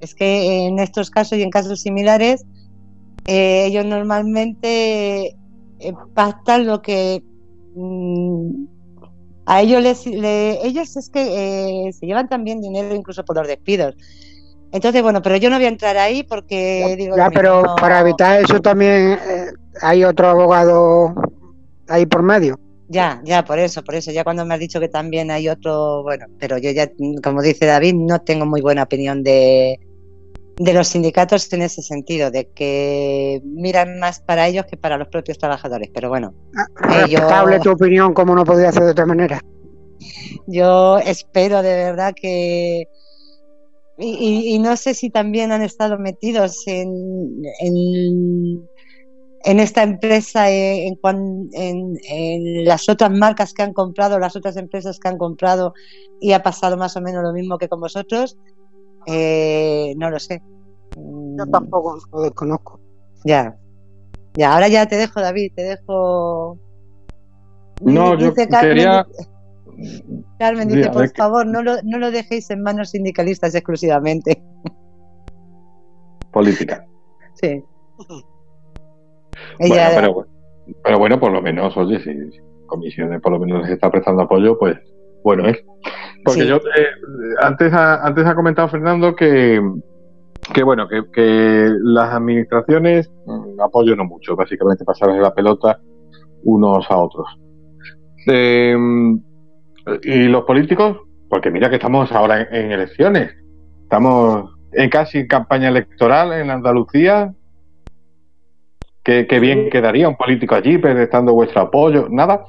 Es 0.00 0.14
que 0.14 0.66
en 0.66 0.78
estos 0.78 1.10
casos 1.10 1.38
y 1.38 1.42
en 1.42 1.50
casos 1.50 1.80
similares, 1.80 2.44
eh, 3.26 3.66
ellos 3.66 3.84
normalmente 3.84 5.36
eh, 5.80 5.92
pactan 6.14 6.66
lo 6.66 6.80
que 6.80 7.24
mm, 7.74 8.66
a 9.46 9.62
ellos 9.62 9.82
les, 9.82 10.06
ellos 10.06 10.96
es 10.96 11.08
que 11.08 11.86
eh, 11.86 11.92
se 11.92 12.06
llevan 12.06 12.28
también 12.28 12.60
dinero 12.60 12.94
incluso 12.94 13.24
por 13.24 13.36
los 13.36 13.46
despidos. 13.46 13.94
Entonces, 14.72 15.02
bueno, 15.02 15.22
pero 15.22 15.36
yo 15.36 15.48
no 15.48 15.56
voy 15.56 15.64
a 15.66 15.68
entrar 15.68 15.96
ahí 15.96 16.24
porque 16.24 16.84
ya, 16.88 16.96
digo... 16.96 17.16
Ya, 17.16 17.30
pero 17.30 17.62
para 17.80 18.00
evitar 18.00 18.42
eso 18.42 18.60
también 18.60 19.12
eh, 19.12 19.46
hay 19.80 20.04
otro 20.04 20.28
abogado 20.28 21.14
ahí 21.88 22.04
por 22.06 22.22
medio. 22.22 22.58
Ya, 22.88 23.20
ya, 23.24 23.44
por 23.44 23.58
eso, 23.58 23.82
por 23.82 23.94
eso. 23.94 24.10
Ya 24.10 24.24
cuando 24.24 24.44
me 24.44 24.54
has 24.54 24.60
dicho 24.60 24.80
que 24.80 24.88
también 24.88 25.30
hay 25.30 25.48
otro, 25.48 26.02
bueno, 26.02 26.26
pero 26.38 26.58
yo 26.58 26.70
ya, 26.70 26.90
como 27.22 27.42
dice 27.42 27.66
David, 27.66 27.94
no 27.94 28.20
tengo 28.20 28.46
muy 28.46 28.60
buena 28.60 28.82
opinión 28.82 29.22
de, 29.22 29.78
de 30.58 30.72
los 30.72 30.88
sindicatos 30.88 31.52
en 31.52 31.62
ese 31.62 31.82
sentido, 31.82 32.30
de 32.30 32.48
que 32.48 33.42
miran 33.44 33.98
más 33.98 34.20
para 34.20 34.48
ellos 34.48 34.64
que 34.66 34.76
para 34.76 34.96
los 34.96 35.08
propios 35.08 35.38
trabajadores. 35.38 35.90
Pero 35.92 36.08
bueno. 36.08 36.34
Ah, 36.56 36.66
respetable 36.98 37.60
tu 37.60 37.70
opinión, 37.70 38.14
como 38.14 38.34
no 38.34 38.44
podía 38.44 38.72
ser 38.72 38.84
de 38.84 38.90
otra 38.92 39.06
manera. 39.06 39.40
Yo 40.46 40.98
espero 40.98 41.62
de 41.62 41.74
verdad 41.74 42.14
que. 42.14 42.88
Y, 43.98 44.58
no 44.58 44.76
sé 44.76 44.92
si 44.92 45.08
también 45.08 45.52
han 45.52 45.62
estado 45.62 45.98
metidos 45.98 46.66
en, 46.66 47.42
en, 47.60 48.68
esta 49.58 49.82
empresa, 49.82 50.50
en, 50.50 50.98
en, 51.54 51.98
en 52.06 52.64
las 52.66 52.90
otras 52.90 53.10
marcas 53.10 53.54
que 53.54 53.62
han 53.62 53.72
comprado, 53.72 54.18
las 54.18 54.36
otras 54.36 54.58
empresas 54.58 54.98
que 54.98 55.08
han 55.08 55.16
comprado, 55.16 55.72
y 56.20 56.32
ha 56.32 56.42
pasado 56.42 56.76
más 56.76 56.94
o 56.98 57.00
menos 57.00 57.22
lo 57.22 57.32
mismo 57.32 57.56
que 57.56 57.70
con 57.70 57.80
vosotros 57.80 58.36
eh, 59.06 59.94
no 59.96 60.10
lo 60.10 60.18
sé. 60.18 60.42
Yo 60.96 61.46
tampoco 61.46 61.98
lo 62.12 62.22
desconozco. 62.22 62.80
Ya. 63.24 63.56
Ya, 64.34 64.54
ahora 64.54 64.68
ya 64.68 64.86
te 64.86 64.96
dejo, 64.96 65.20
David, 65.20 65.52
te 65.54 65.62
dejo. 65.62 66.58
No, 67.82 68.18
yo 68.18 68.34
quería. 68.34 69.06
Carmen 70.38 70.68
dice, 70.68 70.90
por 70.90 71.08
favor, 71.14 71.46
no 71.46 71.62
lo, 71.62 71.82
no 71.82 71.98
lo 71.98 72.10
dejéis 72.10 72.50
en 72.50 72.62
manos 72.62 72.90
sindicalistas 72.90 73.54
exclusivamente. 73.54 74.42
Política. 76.32 76.86
Sí. 77.34 77.62
bueno, 79.58 80.26
pero, 80.82 80.98
bueno, 80.98 81.20
por 81.20 81.32
lo 81.32 81.42
menos, 81.42 81.76
oye, 81.76 82.00
si, 82.00 82.40
comisiones 82.66 83.20
por 83.20 83.32
lo 83.32 83.38
menos 83.38 83.62
les 83.62 83.72
está 83.72 83.90
prestando 83.90 84.22
apoyo, 84.22 84.58
pues 84.58 84.78
bueno 85.26 85.48
es. 85.48 85.58
Porque 86.24 86.46
yo, 86.46 86.56
eh, 86.56 86.86
antes, 87.40 87.72
ha, 87.72 88.06
antes 88.06 88.24
ha 88.26 88.34
comentado 88.36 88.68
Fernando 88.68 89.16
que, 89.16 89.60
que 90.54 90.62
bueno, 90.62 90.86
que, 90.88 91.68
las 91.82 92.14
administraciones 92.14 93.10
mm, 93.26 93.60
apoyo 93.60 93.96
no 93.96 94.04
mucho, 94.04 94.36
básicamente 94.36 94.84
pasarles 94.84 95.20
la 95.20 95.34
pelota 95.34 95.80
unos 96.44 96.88
a 96.88 96.96
otros. 96.96 97.26
Em, 98.28 99.20
y 100.04 100.28
los 100.28 100.44
políticos, 100.44 100.96
porque 101.28 101.50
mira 101.50 101.70
que 101.70 101.76
estamos 101.76 102.12
ahora 102.12 102.42
en, 102.42 102.70
elecciones, 102.70 103.34
estamos 103.82 104.50
en 104.72 104.90
casi 104.90 105.26
campaña 105.26 105.68
electoral 105.68 106.32
en 106.34 106.50
Andalucía. 106.50 107.32
Qué, 109.02 109.40
bien 109.40 109.70
quedaría 109.70 110.08
un 110.08 110.16
político 110.16 110.54
allí 110.54 110.78
prestando 110.78 111.32
vuestro 111.32 111.62
apoyo, 111.62 112.06
nada. 112.10 112.44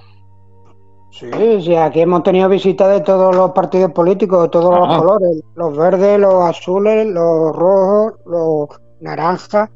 Sí, 1.20 1.62
sí, 1.64 1.76
aquí 1.76 2.02
hemos 2.02 2.22
tenido 2.22 2.48
visitas 2.48 2.90
de 2.90 3.02
todos 3.02 3.36
los 3.36 3.52
partidos 3.52 3.92
políticos, 3.92 4.44
de 4.44 4.50
todos 4.50 4.78
los 4.78 5.00
colores, 5.00 5.42
los 5.56 5.76
verdes, 5.76 6.20
los 6.20 6.44
azules, 6.44 7.08
los 7.08 7.56
rojos, 7.56 8.14
los 8.26 8.70
naranjas, 9.00 9.68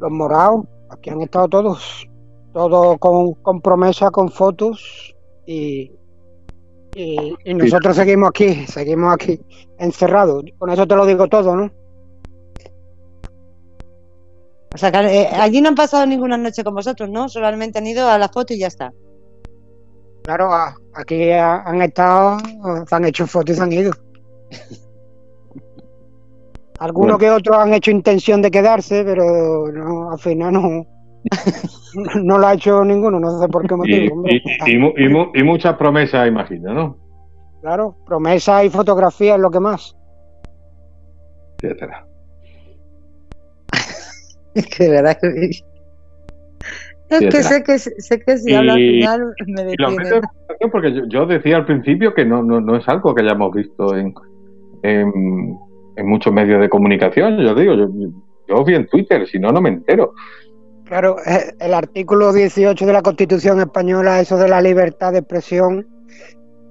los 0.00 0.10
morados, 0.10 0.64
aquí 0.90 1.10
han 1.10 1.20
estado 1.20 1.48
todos, 1.48 2.08
todos 2.52 2.98
con, 2.98 3.34
con 3.34 3.60
promesa, 3.60 4.10
con 4.10 4.30
fotos 4.30 5.14
y, 5.46 5.92
y, 6.96 7.54
nosotros 7.54 7.94
seguimos 7.94 8.30
aquí, 8.30 8.66
seguimos 8.66 9.14
aquí, 9.14 9.40
encerrados. 9.78 10.42
Con 10.58 10.70
eso 10.70 10.88
te 10.88 10.96
lo 10.96 11.06
digo 11.06 11.28
todo, 11.28 11.54
¿no? 11.54 11.70
O 14.74 14.76
sea, 14.76 14.90
que 14.90 14.98
eh, 14.98 15.28
allí 15.34 15.60
no 15.60 15.68
han 15.68 15.76
pasado 15.76 16.04
ninguna 16.04 16.36
noche 16.36 16.64
con 16.64 16.74
vosotros, 16.74 17.08
¿no? 17.08 17.28
Solamente 17.28 17.78
han 17.78 17.86
ido 17.86 18.08
a 18.08 18.18
la 18.18 18.28
foto 18.28 18.54
y 18.54 18.58
ya 18.58 18.66
está. 18.66 18.92
Claro, 20.24 20.50
aquí 20.94 21.30
han 21.32 21.82
estado, 21.82 22.38
se 22.86 22.94
han 22.94 23.04
hecho 23.04 23.26
fotos 23.26 23.54
y 23.54 23.58
se 23.58 23.62
han 23.62 23.72
ido. 23.72 23.92
Algunos 26.78 27.18
que 27.18 27.30
otros 27.30 27.58
han 27.58 27.74
hecho 27.74 27.90
intención 27.90 28.40
de 28.40 28.50
quedarse, 28.50 29.04
pero 29.04 29.70
no, 29.70 30.10
al 30.10 30.18
final 30.18 30.54
no, 30.54 30.86
no 32.22 32.38
lo 32.38 32.46
ha 32.46 32.54
hecho 32.54 32.82
ninguno, 32.84 33.20
no 33.20 33.38
sé 33.38 33.48
por 33.48 33.68
qué 33.68 33.76
motivo. 33.76 34.24
Y, 34.26 35.40
y, 35.40 35.44
muchas 35.44 35.76
promesas, 35.76 36.26
imagino, 36.26 36.72
¿no? 36.72 36.96
Claro, 37.60 37.94
promesas 38.06 38.64
y 38.64 38.70
fotografías 38.70 39.36
es 39.36 39.42
lo 39.42 39.50
que 39.50 39.60
más. 39.60 39.94
Etcétera. 41.60 42.06
es 44.54 44.66
que 44.66 44.88
verdad 44.88 45.18
que 45.20 45.50
es 47.14 47.34
que 47.34 47.42
sé, 47.42 47.62
que 47.62 47.78
sé 47.78 48.20
que 48.20 48.38
si 48.38 48.54
hablo 48.54 48.72
al 48.72 48.78
final 48.78 49.34
me 49.46 49.64
detiene. 49.64 50.20
Porque 50.70 51.02
yo, 51.08 51.26
decía 51.26 51.56
al 51.56 51.66
principio 51.66 52.14
que 52.14 52.24
no, 52.24 52.42
no, 52.42 52.60
no 52.60 52.76
es 52.76 52.88
algo 52.88 53.14
que 53.14 53.22
hayamos 53.22 53.52
visto 53.52 53.96
en, 53.96 54.14
en, 54.82 56.06
muchos 56.06 56.32
medios 56.32 56.60
de 56.60 56.68
comunicación. 56.68 57.38
Yo 57.38 57.54
digo, 57.54 57.74
yo, 57.74 57.88
yo 58.48 58.64
vi 58.64 58.74
en 58.74 58.86
Twitter, 58.86 59.26
si 59.26 59.38
no, 59.38 59.50
no 59.52 59.60
me 59.60 59.70
entero. 59.70 60.14
Claro, 60.84 61.16
eh, 61.26 61.54
el 61.60 61.74
artículo 61.74 62.32
18 62.32 62.86
de 62.86 62.92
la 62.92 63.02
Constitución 63.02 63.58
española, 63.60 64.20
eso 64.20 64.36
de 64.36 64.48
la 64.48 64.60
libertad 64.60 65.12
de 65.12 65.20
expresión, 65.20 65.86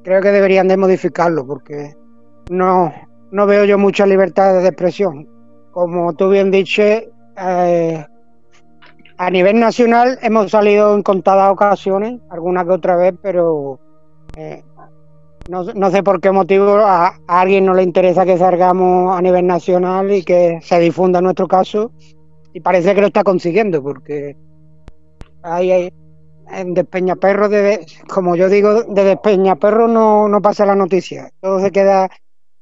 creo 0.04 0.22
que 0.22 0.32
deberían 0.32 0.68
de 0.68 0.78
modificarlo 0.78 1.46
porque 1.48 1.94
no, 2.50 2.94
no 3.32 3.48
veo 3.48 3.66
yo 3.66 3.78
mucha 3.78 4.06
libertad 4.06 4.62
de 4.62 4.68
expresión. 4.68 5.28
Como 5.72 6.14
tú 6.14 6.30
bien 6.30 6.52
dices, 6.52 7.06
eh, 7.38 8.06
a 9.26 9.30
nivel 9.30 9.60
nacional 9.60 10.20
hemos 10.22 10.52
salido 10.52 10.94
en 10.94 11.02
contadas 11.02 11.50
ocasiones, 11.50 12.20
alguna 12.30 12.66
que 12.66 12.72
otra 12.72 12.98
vez, 12.98 13.16
pero 13.22 13.80
eh, 14.36 14.64
no, 15.50 15.92
sé 15.92 16.04
por 16.04 16.20
qué 16.20 16.32
motivo 16.32 16.76
a, 16.76 17.20
alguien 17.28 17.66
no 17.66 17.74
le 17.74 17.84
interesa 17.84 18.26
que 18.26 18.38
salgamos 18.38 19.18
a 19.18 19.22
nivel 19.22 19.48
nacional 19.48 20.12
y 20.12 20.24
que 20.24 20.60
se 20.62 20.80
difunda 20.80 21.22
nuestro 21.22 21.48
caso. 21.48 21.92
Y 22.54 22.60
parece 22.60 22.94
que 22.94 23.02
lo 23.02 23.08
está 23.08 23.24
consiguiendo 23.24 23.82
porque 23.82 24.36
hay, 25.42 25.92
en 26.52 26.74
Despeñaperro, 26.74 27.48
de, 27.48 27.86
como 28.14 28.36
yo 28.36 28.50
digo, 28.50 28.84
de 28.84 29.04
Despeñaperro 29.06 29.88
no, 29.88 30.28
no 30.28 30.42
pasa 30.42 30.66
la 30.66 30.76
noticia, 30.76 31.32
todo 31.40 31.60
se 31.60 31.72
queda 31.72 32.10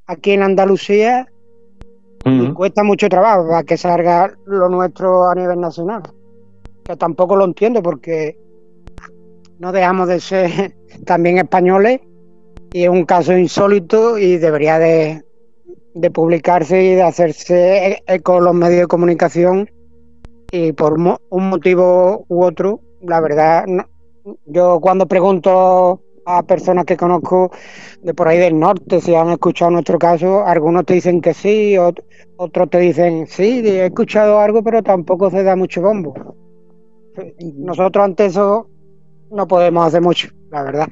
aquí 0.06 0.32
en 0.32 0.44
Andalucía 0.44 1.28
y 2.24 2.54
cuesta 2.54 2.84
mucho 2.84 3.10
trabajo 3.10 3.48
para 3.48 3.64
que 3.64 3.78
salga 3.78 4.32
lo 4.46 4.70
nuestro 4.70 5.28
a 5.28 5.34
nivel 5.34 5.60
nacional. 5.60 6.04
Que 6.84 6.96
tampoco 6.96 7.36
lo 7.36 7.46
entiendo 7.46 7.82
porque 7.82 8.38
no 9.60 9.72
dejamos 9.72 10.08
de 10.08 10.20
ser 10.20 10.76
también 11.06 11.38
españoles 11.38 12.02
y 12.74 12.84
es 12.84 12.90
un 12.90 13.06
caso 13.06 13.38
insólito 13.38 14.18
y 14.18 14.38
debería 14.38 14.80
de, 14.80 15.24
publicarse 16.14 16.84
y 16.84 16.96
de 16.96 17.04
hacerse 17.04 18.04
eco 18.08 18.40
los 18.40 18.54
medios 18.54 18.82
de 18.82 18.88
comunicación 18.88 19.70
y 20.52 20.72
por 20.74 20.94
un 20.94 21.50
motivo 21.50 22.26
u 22.28 22.44
otro, 22.44 22.82
la 23.02 23.22
verdad, 23.22 23.66
yo 24.46 24.80
cuando 24.82 25.06
pregunto 25.06 26.02
a 26.26 26.44
personas 26.44 26.86
que 26.86 26.98
conozco 26.98 27.52
de 28.02 28.14
por 28.14 28.28
ahí 28.28 28.38
del 28.38 28.60
norte 28.60 29.02
si 29.02 29.16
han 29.16 29.30
escuchado 29.30 29.72
nuestro 29.72 29.98
caso, 29.98 30.46
algunos 30.46 30.86
te 30.86 30.96
dicen 30.96 31.22
que 31.22 31.34
sí, 31.34 31.78
otros 31.78 32.70
te 32.70 32.80
dicen 32.80 33.28
sí, 33.28 33.62
he 33.66 33.86
escuchado 33.86 34.40
algo, 34.40 34.64
pero 34.64 34.82
tampoco 34.82 35.30
se 35.30 35.44
da 35.44 35.56
mucho 35.56 35.82
bombo. 35.82 36.14
Nosotros 37.56 38.06
ante 38.06 38.26
eso 38.26 38.70
no 39.32 39.48
podemos 39.48 39.88
hacer 39.88 40.02
mucho, 40.02 40.30
la 40.52 40.64
verdad. 40.64 40.88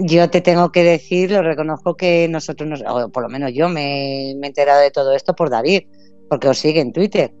Yo 0.00 0.28
te 0.28 0.40
tengo 0.40 0.72
que 0.72 0.82
decir, 0.82 1.30
lo 1.30 1.42
reconozco 1.42 1.96
que 1.96 2.28
nosotros, 2.28 2.68
nos, 2.68 2.82
o 2.86 3.08
por 3.10 3.22
lo 3.22 3.28
menos 3.28 3.52
yo 3.54 3.68
me, 3.68 4.30
he 4.30 4.46
enterado 4.46 4.80
de 4.80 4.90
todo 4.90 5.14
esto 5.14 5.34
por 5.34 5.50
David, 5.50 5.82
porque 6.28 6.48
os 6.48 6.58
sigue 6.58 6.80
en 6.80 6.92
Twitter. 6.92 7.32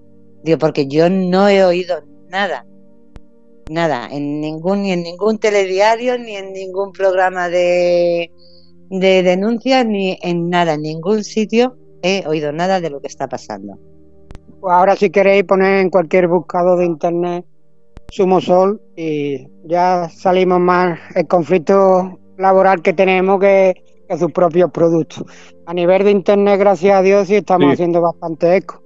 Digo, 0.42 0.58
porque 0.58 0.86
yo 0.86 1.10
no 1.10 1.48
he 1.48 1.64
oído 1.64 1.96
nada, 2.28 2.66
nada, 3.70 4.08
en 4.10 4.40
ningún, 4.40 4.82
ni 4.82 4.92
en 4.92 5.02
ningún 5.02 5.38
telediario, 5.38 6.16
ni 6.18 6.36
en 6.36 6.52
ningún 6.52 6.92
programa 6.92 7.48
de, 7.48 8.30
de 8.90 9.22
denuncias, 9.22 9.84
ni 9.84 10.18
en 10.22 10.48
nada, 10.48 10.74
en 10.74 10.82
ningún 10.82 11.24
sitio 11.24 11.76
he 12.02 12.22
oído 12.26 12.52
nada 12.52 12.80
de 12.80 12.90
lo 12.90 13.00
que 13.00 13.08
está 13.08 13.28
pasando. 13.28 13.78
Pues 14.60 14.72
ahora 14.72 14.94
si 14.94 15.10
queréis 15.10 15.44
poner 15.44 15.80
en 15.80 15.90
cualquier 15.90 16.28
buscador 16.28 16.78
de 16.78 16.84
internet 16.84 17.46
Sumo 18.10 18.40
Sol 18.40 18.80
y 18.96 19.46
ya 19.64 20.08
salimos 20.08 20.60
más 20.60 20.98
el 21.14 21.26
conflicto 21.26 22.18
laboral 22.38 22.82
que 22.82 22.92
tenemos 22.92 23.40
que, 23.40 23.74
sus 24.18 24.30
propios 24.32 24.70
productos. 24.70 25.24
A 25.66 25.74
nivel 25.74 26.04
de 26.04 26.10
Internet, 26.12 26.60
gracias 26.60 26.96
a 26.96 27.02
Dios, 27.02 27.26
sí 27.26 27.36
estamos 27.36 27.72
haciendo 27.72 28.00
bastante 28.00 28.56
eco. 28.56 28.80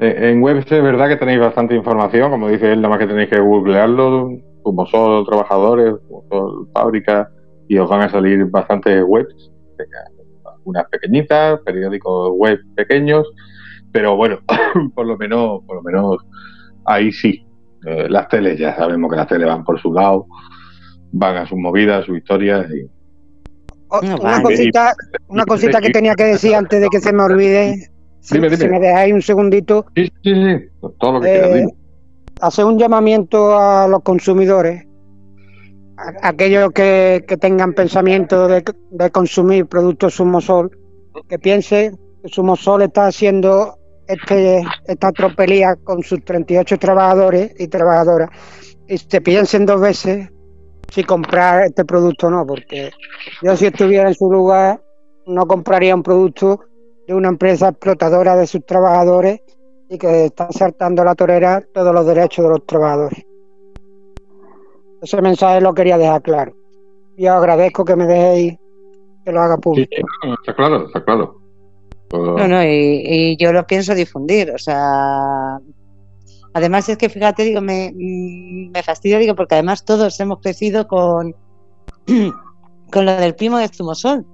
Eh, 0.00 0.30
en 0.30 0.42
web 0.42 0.56
es 0.58 0.68
verdad 0.68 1.08
que 1.08 1.16
tenéis 1.16 1.38
bastante 1.38 1.76
información, 1.76 2.30
como 2.30 2.48
dice 2.48 2.72
él, 2.72 2.80
nada 2.80 2.88
más 2.88 2.98
que 2.98 3.06
tenéis 3.06 3.30
que 3.30 3.38
googlearlo, 3.38 4.30
como 4.62 4.86
son 4.86 5.24
trabajadores, 5.26 5.94
como 6.08 6.24
son 6.28 6.72
fábricas, 6.72 7.28
y 7.68 7.78
os 7.78 7.88
van 7.88 8.02
a 8.02 8.10
salir 8.10 8.44
bastantes 8.46 9.04
webs, 9.06 9.50
unas 10.64 10.88
pequeñitas, 10.88 11.60
periódicos 11.60 12.32
web 12.34 12.58
pequeños, 12.74 13.26
pero 13.92 14.16
bueno, 14.16 14.38
por 14.94 15.06
lo 15.06 15.16
menos, 15.16 15.62
por 15.66 15.76
lo 15.76 15.82
menos 15.82 16.16
ahí 16.84 17.12
sí. 17.12 17.43
Eh, 17.86 18.06
las 18.08 18.28
teles 18.28 18.58
ya 18.58 18.74
sabemos 18.76 19.10
que 19.10 19.16
las 19.16 19.28
teles 19.28 19.46
van 19.46 19.64
por 19.64 19.80
su 19.80 19.92
lado, 19.92 20.26
van 21.12 21.36
a 21.36 21.46
sus 21.46 21.58
movidas, 21.58 22.06
sus 22.06 22.18
historias 22.18 22.66
y, 22.70 22.88
una 24.02 24.42
cosita, 24.42 24.94
una 25.28 25.44
cosita 25.44 25.80
que 25.80 25.90
tenía 25.90 26.14
que 26.14 26.24
decir 26.24 26.54
antes 26.54 26.80
de 26.80 26.88
que 26.88 27.00
se 27.00 27.12
me 27.12 27.22
olvide. 27.22 27.90
Si, 28.20 28.40
me 28.40 28.48
dejáis 28.48 29.12
un 29.12 29.22
segundito. 29.22 29.84
Sí, 29.94 30.10
sí, 30.22 30.34
sí. 30.34 30.88
Todo 30.98 31.12
lo 31.12 31.20
que 31.20 31.58
eh, 31.58 31.66
Hacer 32.40 32.64
un 32.64 32.78
llamamiento 32.78 33.56
a 33.58 33.86
los 33.86 34.02
consumidores, 34.02 34.86
aquellos 36.22 36.72
que, 36.72 37.24
tengan 37.40 37.74
pensamiento 37.74 38.48
de, 38.48 38.64
consumir 39.12 39.66
productos 39.66 40.14
Sumosol, 40.14 40.70
que 41.28 41.38
piensen 41.38 41.96
que 42.22 42.28
Sumosol 42.28 42.82
está 42.82 43.06
haciendo 43.06 43.76
este, 44.06 44.62
esta 44.86 45.12
tropelía 45.12 45.76
con 45.76 46.02
sus 46.02 46.24
38 46.24 46.78
trabajadores 46.78 47.52
y 47.58 47.68
trabajadoras 47.68 48.30
y 48.86 48.98
se 48.98 49.20
piensen 49.20 49.66
dos 49.66 49.80
veces 49.80 50.28
si 50.90 51.04
comprar 51.04 51.64
este 51.64 51.84
producto 51.84 52.26
o 52.28 52.30
no, 52.30 52.46
porque 52.46 52.90
yo 53.42 53.56
si 53.56 53.66
estuviera 53.66 54.08
en 54.08 54.14
su 54.14 54.30
lugar 54.30 54.80
no 55.26 55.46
compraría 55.46 55.94
un 55.94 56.02
producto 56.02 56.60
de 57.06 57.14
una 57.14 57.28
empresa 57.28 57.68
explotadora 57.68 58.36
de 58.36 58.46
sus 58.46 58.64
trabajadores 58.64 59.40
y 59.88 59.98
que 59.98 60.26
está 60.26 60.48
saltando 60.50 61.04
la 61.04 61.14
torera 61.14 61.62
todos 61.72 61.94
los 61.94 62.06
derechos 62.06 62.44
de 62.44 62.50
los 62.50 62.66
trabajadores. 62.66 63.24
Ese 65.02 65.20
mensaje 65.20 65.60
lo 65.60 65.74
quería 65.74 65.98
dejar 65.98 66.22
claro. 66.22 66.54
Y 67.16 67.26
os 67.26 67.34
agradezco 67.34 67.84
que 67.84 67.96
me 67.96 68.06
dejéis 68.06 68.58
que 69.24 69.32
lo 69.32 69.40
haga 69.40 69.56
público. 69.56 69.90
está 70.40 70.54
claro, 70.54 70.86
está 70.86 71.04
claro. 71.04 71.43
No, 72.18 72.48
no, 72.48 72.64
y, 72.64 73.36
yo 73.38 73.52
lo 73.52 73.66
pienso 73.66 73.94
difundir, 73.94 74.50
o 74.50 74.58
sea, 74.58 75.58
Además 76.54 76.88
es 76.88 76.96
que 76.96 77.08
fíjate, 77.08 77.42
digo, 77.42 77.60
me, 77.60 77.90
mm, 77.92 78.70
me 78.70 78.82
fastidia, 78.84 79.18
digo, 79.18 79.34
porque 79.34 79.56
además 79.56 79.84
todos 79.84 80.18
hemos 80.20 80.40
crecido 80.40 80.86
con, 80.86 81.34
con 82.92 83.04
lo 83.04 83.16
del 83.16 83.34
primo 83.34 83.58
de 83.58 83.68
Zumosol. 83.68 84.24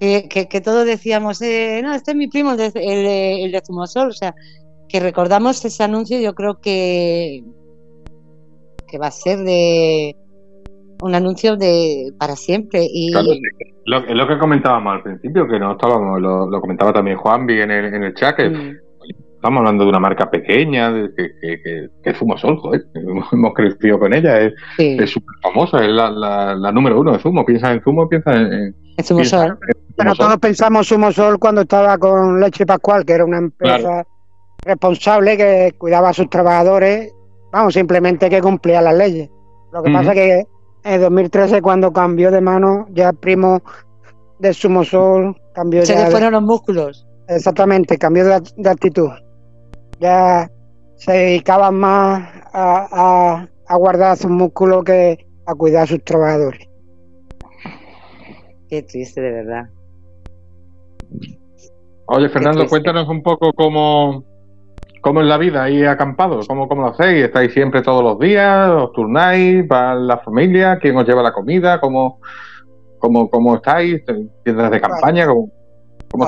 Que, 0.00 0.28
que, 0.28 0.60
todos 0.62 0.86
decíamos, 0.86 1.42
eh, 1.42 1.80
no, 1.82 1.94
este 1.94 2.12
es 2.12 2.16
mi 2.16 2.28
primo, 2.28 2.52
el 2.52 2.56
de, 2.56 3.44
el, 3.44 3.52
de 3.52 3.62
Zumosol. 3.66 4.08
O 4.08 4.12
sea, 4.12 4.34
que 4.88 4.98
recordamos 4.98 5.62
ese 5.62 5.82
anuncio, 5.82 6.18
yo 6.20 6.34
creo 6.34 6.58
que, 6.58 7.44
que 8.88 8.98
va 8.98 9.08
a 9.08 9.10
ser 9.10 9.40
de 9.40 10.16
un 11.02 11.14
anuncio 11.14 11.56
de 11.56 12.12
para 12.18 12.36
siempre. 12.36 12.84
Y... 12.84 13.12
lo, 13.84 14.00
lo, 14.00 14.28
que 14.28 14.38
comentábamos 14.38 14.94
al 14.94 15.02
principio, 15.02 15.46
que 15.46 15.58
no 15.58 15.72
estábamos, 15.72 16.20
lo, 16.20 16.48
lo 16.48 16.60
comentaba 16.60 16.92
también 16.92 17.16
Juanvi 17.16 17.60
en 17.60 17.70
el, 17.70 17.94
en 17.94 18.02
el 18.02 18.14
chat, 18.14 18.36
que 18.36 18.48
mm. 18.48 18.76
Estamos 19.36 19.58
hablando 19.60 19.84
de 19.84 19.90
una 19.90 20.00
marca 20.00 20.28
pequeña, 20.28 20.90
de, 20.90 21.14
que, 21.14 21.30
que, 21.40 21.88
que, 22.02 22.10
es 22.10 22.18
Zumosol, 22.18 22.58
joder. 22.58 22.86
Hemos 23.32 23.54
crecido 23.54 23.98
con 23.98 24.12
ella, 24.12 24.40
es 24.40 24.54
súper 25.08 25.36
famosa, 25.42 25.84
es 25.84 25.90
la, 25.90 26.10
la, 26.10 26.72
número 26.72 26.98
uno 26.98 27.12
de 27.12 27.18
Zumo. 27.18 27.44
Piensa 27.44 27.70
en 27.70 27.80
Zumo, 27.82 28.08
piensa 28.08 28.34
en. 28.34 28.74
En 28.96 29.04
Zumosol. 29.04 29.58
Pero 29.96 30.14
todos 30.14 30.38
pensamos 30.38 30.88
Zumosol 30.88 31.38
cuando 31.38 31.60
estaba 31.60 31.96
con 31.98 32.40
Leche 32.40 32.66
Pascual, 32.66 33.04
que 33.04 33.12
era 33.12 33.24
una 33.24 33.38
empresa 33.38 34.04
responsable 34.64 35.36
que 35.36 35.74
cuidaba 35.78 36.08
a 36.08 36.12
sus 36.12 36.28
trabajadores, 36.28 37.12
vamos, 37.52 37.74
simplemente 37.74 38.28
que 38.28 38.40
cumplía 38.40 38.82
las 38.82 38.96
leyes. 38.96 39.30
Lo 39.72 39.82
que 39.82 39.92
pasa 39.92 40.12
es 40.12 40.18
que 40.18 40.46
en 40.86 41.00
2013, 41.00 41.60
cuando 41.62 41.92
cambió 41.92 42.30
de 42.30 42.40
mano, 42.40 42.86
ya 42.92 43.12
primo 43.12 43.62
de 44.38 44.54
Sumosol 44.54 45.36
cambió 45.54 45.84
Se 45.84 45.94
le 45.94 46.10
fueron 46.10 46.32
los 46.32 46.42
músculos. 46.42 47.06
Exactamente, 47.28 47.98
cambió 47.98 48.24
de 48.24 48.70
actitud 48.70 49.10
ya 50.00 50.50
se 50.96 51.12
dedicaban 51.12 51.74
más 51.74 52.28
a, 52.52 53.48
guardar 53.76 54.16
sus 54.16 54.30
músculos 54.30 54.84
que 54.84 55.26
a 55.46 55.54
cuidar 55.54 55.84
a 55.84 55.86
sus 55.86 56.02
trabajadores. 56.04 56.68
Qué 58.68 58.82
triste, 58.82 59.20
de 59.20 59.30
verdad. 59.30 59.70
Oye, 62.06 62.28
Fernando, 62.28 62.66
cuéntanos 62.66 63.08
un 63.08 63.22
poco 63.22 63.52
cómo, 63.52 64.24
cómo 65.06 65.20
es 65.20 65.28
la 65.28 65.38
vida 65.38 65.62
ahí 65.62 65.84
acampado, 65.84 66.40
cómo, 66.48 66.66
cómo 66.66 66.82
lo 66.82 66.88
hacéis, 66.88 67.26
estáis 67.26 67.52
siempre 67.52 67.80
todos 67.80 68.02
los 68.02 68.18
días, 68.18 68.68
os 68.70 68.90
turnáis, 68.90 69.64
va 69.70 69.94
la 69.94 70.18
familia, 70.18 70.80
quién 70.80 70.96
os 70.96 71.06
lleva 71.06 71.22
la 71.22 71.32
comida, 71.32 71.78
cómo, 71.78 72.18
cómo, 72.98 73.30
cómo 73.30 73.54
estáis, 73.54 74.02
tiendas 74.42 74.68
de 74.68 74.80
campaña, 74.80 75.28
¿Cómo, 75.28 75.48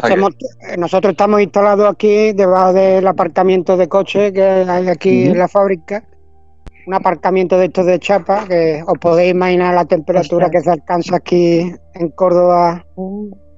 eh, 0.09 0.77
nosotros 0.79 1.11
estamos 1.11 1.41
instalados 1.41 1.91
aquí 1.91 2.33
debajo 2.35 2.73
del 2.73 3.05
aparcamiento 3.09 3.77
de 3.77 3.89
coche 3.89 4.33
que 4.33 4.45
hay 4.45 4.89
aquí 4.89 5.27
en 5.27 5.39
la 5.39 5.49
fábrica. 5.49 6.05
Un 6.87 6.95
aparcamiento 6.95 7.59
de 7.59 7.65
estos 7.65 7.85
de 7.85 7.99
chapa, 7.99 8.47
que 8.47 8.81
os 8.87 8.99
podéis 9.01 9.33
imaginar 9.33 9.75
la 9.75 9.87
temperatura 9.87 10.51
que 10.51 10.61
se 10.61 10.71
alcanza 10.71 11.17
aquí 11.17 11.75
en 11.95 12.11
Córdoba 12.11 12.85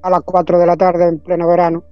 a 0.02 0.10
las 0.10 0.20
4 0.24 0.58
de 0.58 0.66
la 0.66 0.76
tarde 0.78 1.08
en 1.08 1.18
pleno 1.18 1.46
verano. 1.46 1.84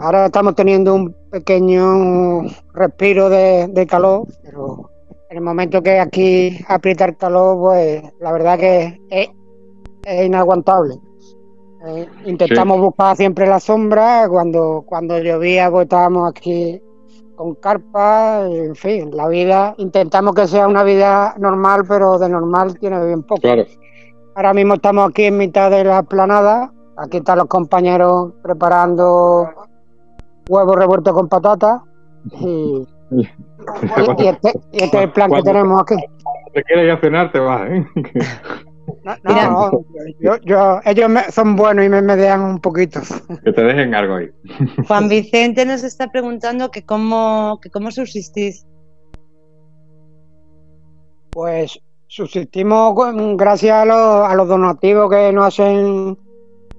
Ahora 0.00 0.26
estamos 0.26 0.54
teniendo 0.54 0.94
un 0.94 1.12
pequeño 1.30 2.42
respiro 2.72 3.28
de, 3.28 3.86
calor, 3.88 4.28
pero 4.44 4.90
en 5.28 5.38
el 5.38 5.42
momento 5.42 5.82
que 5.82 5.98
aquí 5.98 6.56
aprieta 6.68 7.06
el 7.06 7.16
calor, 7.16 7.58
pues 7.58 8.02
la 8.20 8.32
verdad 8.32 8.58
que 8.58 9.00
es 9.10 10.26
inaguantable. 10.26 10.94
Eh, 11.86 12.06
intentamos 12.26 12.80
buscar 12.80 13.16
siempre 13.16 13.46
la 13.46 13.58
sombra, 13.58 14.28
cuando, 14.28 14.84
cuando 14.86 15.18
llovía 15.18 15.70
pues 15.70 15.84
estábamos 15.84 16.30
aquí 16.30 16.80
con 17.34 17.54
carpa, 17.56 18.46
en 18.48 18.76
fin, 18.76 19.10
la 19.16 19.28
vida, 19.28 19.74
intentamos 19.78 20.34
que 20.34 20.46
sea 20.46 20.68
una 20.68 20.84
vida 20.84 21.34
normal, 21.38 21.82
pero 21.88 22.18
de 22.18 22.28
normal 22.28 22.78
tiene 22.78 23.04
bien 23.04 23.22
poco. 23.24 23.42
ahora 24.36 24.54
mismo 24.54 24.74
estamos 24.74 25.08
aquí 25.08 25.24
en 25.24 25.38
mitad 25.38 25.70
de 25.70 25.82
la 25.82 26.00
esplanada. 26.00 26.72
Aquí 26.96 27.18
están 27.18 27.38
los 27.38 27.46
compañeros 27.46 28.32
preparando 28.42 29.48
huevos 30.48 30.76
revueltos 30.76 31.14
con 31.14 31.28
patatas. 31.28 31.82
Y, 33.10 34.26
este, 34.26 34.52
y 34.72 34.82
este, 34.82 34.98
es 34.98 35.04
el 35.04 35.12
plan 35.12 35.30
que 35.30 35.42
tenemos 35.42 35.80
aquí. 35.80 35.96
Te 36.52 36.62
quieres 36.64 36.84
ir 36.84 36.90
a 36.90 37.00
cenar, 37.00 37.32
te 37.32 37.38
vas, 37.38 37.70
¿eh? 37.70 37.86
No, 39.24 39.70
yo, 40.44 40.80
ellos 40.84 41.10
son 41.30 41.56
buenos 41.56 41.84
y 41.84 41.88
me 41.88 42.02
medean 42.02 42.40
un 42.42 42.60
poquito. 42.60 43.00
Que 43.44 43.52
te 43.52 43.62
dejen 43.62 43.94
algo 43.94 44.16
ahí. 44.16 44.30
Juan 44.86 45.08
Vicente 45.08 45.64
nos 45.64 45.84
está 45.84 46.10
preguntando 46.10 46.70
que 46.70 46.84
cómo, 46.84 47.58
que 47.62 47.70
cómo 47.70 47.90
subsistís. 47.90 48.66
Pues 51.30 51.80
subsistimos 52.06 52.94
gracias 53.36 53.76
a 53.76 53.84
los, 53.84 54.30
a 54.30 54.34
los 54.34 54.48
donativos 54.48 55.10
que 55.10 55.32
nos 55.32 55.46
hacen 55.46 56.18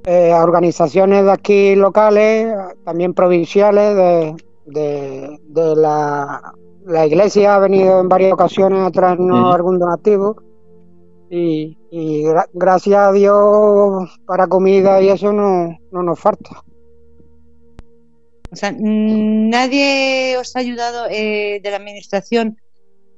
eh, 0.05 0.33
organizaciones 0.33 1.25
de 1.25 1.31
aquí 1.31 1.75
locales, 1.75 2.53
también 2.85 3.13
provinciales, 3.13 3.95
de, 3.95 4.35
de, 4.65 5.75
la, 5.75 6.53
la, 6.85 7.05
iglesia 7.05 7.55
ha 7.55 7.59
venido 7.59 7.99
en 7.99 8.07
varias 8.07 8.33
ocasiones 8.33 8.79
a 8.79 8.91
traernos 8.91 9.53
algún 9.53 9.79
donativo 9.79 10.35
y, 11.29 11.75
gracias 12.53 12.97
a 12.97 13.11
Dios 13.11 14.19
para 14.25 14.47
comida 14.47 15.01
y 15.01 15.09
eso 15.09 15.33
no, 15.33 15.77
no 15.91 16.03
nos 16.03 16.19
falta. 16.19 16.63
O 18.51 18.55
sea, 18.55 18.73
nadie 18.79 20.37
os 20.37 20.55
ha 20.55 20.59
ayudado 20.59 21.05
eh, 21.09 21.59
de 21.61 21.69
la 21.69 21.77
administración, 21.77 22.57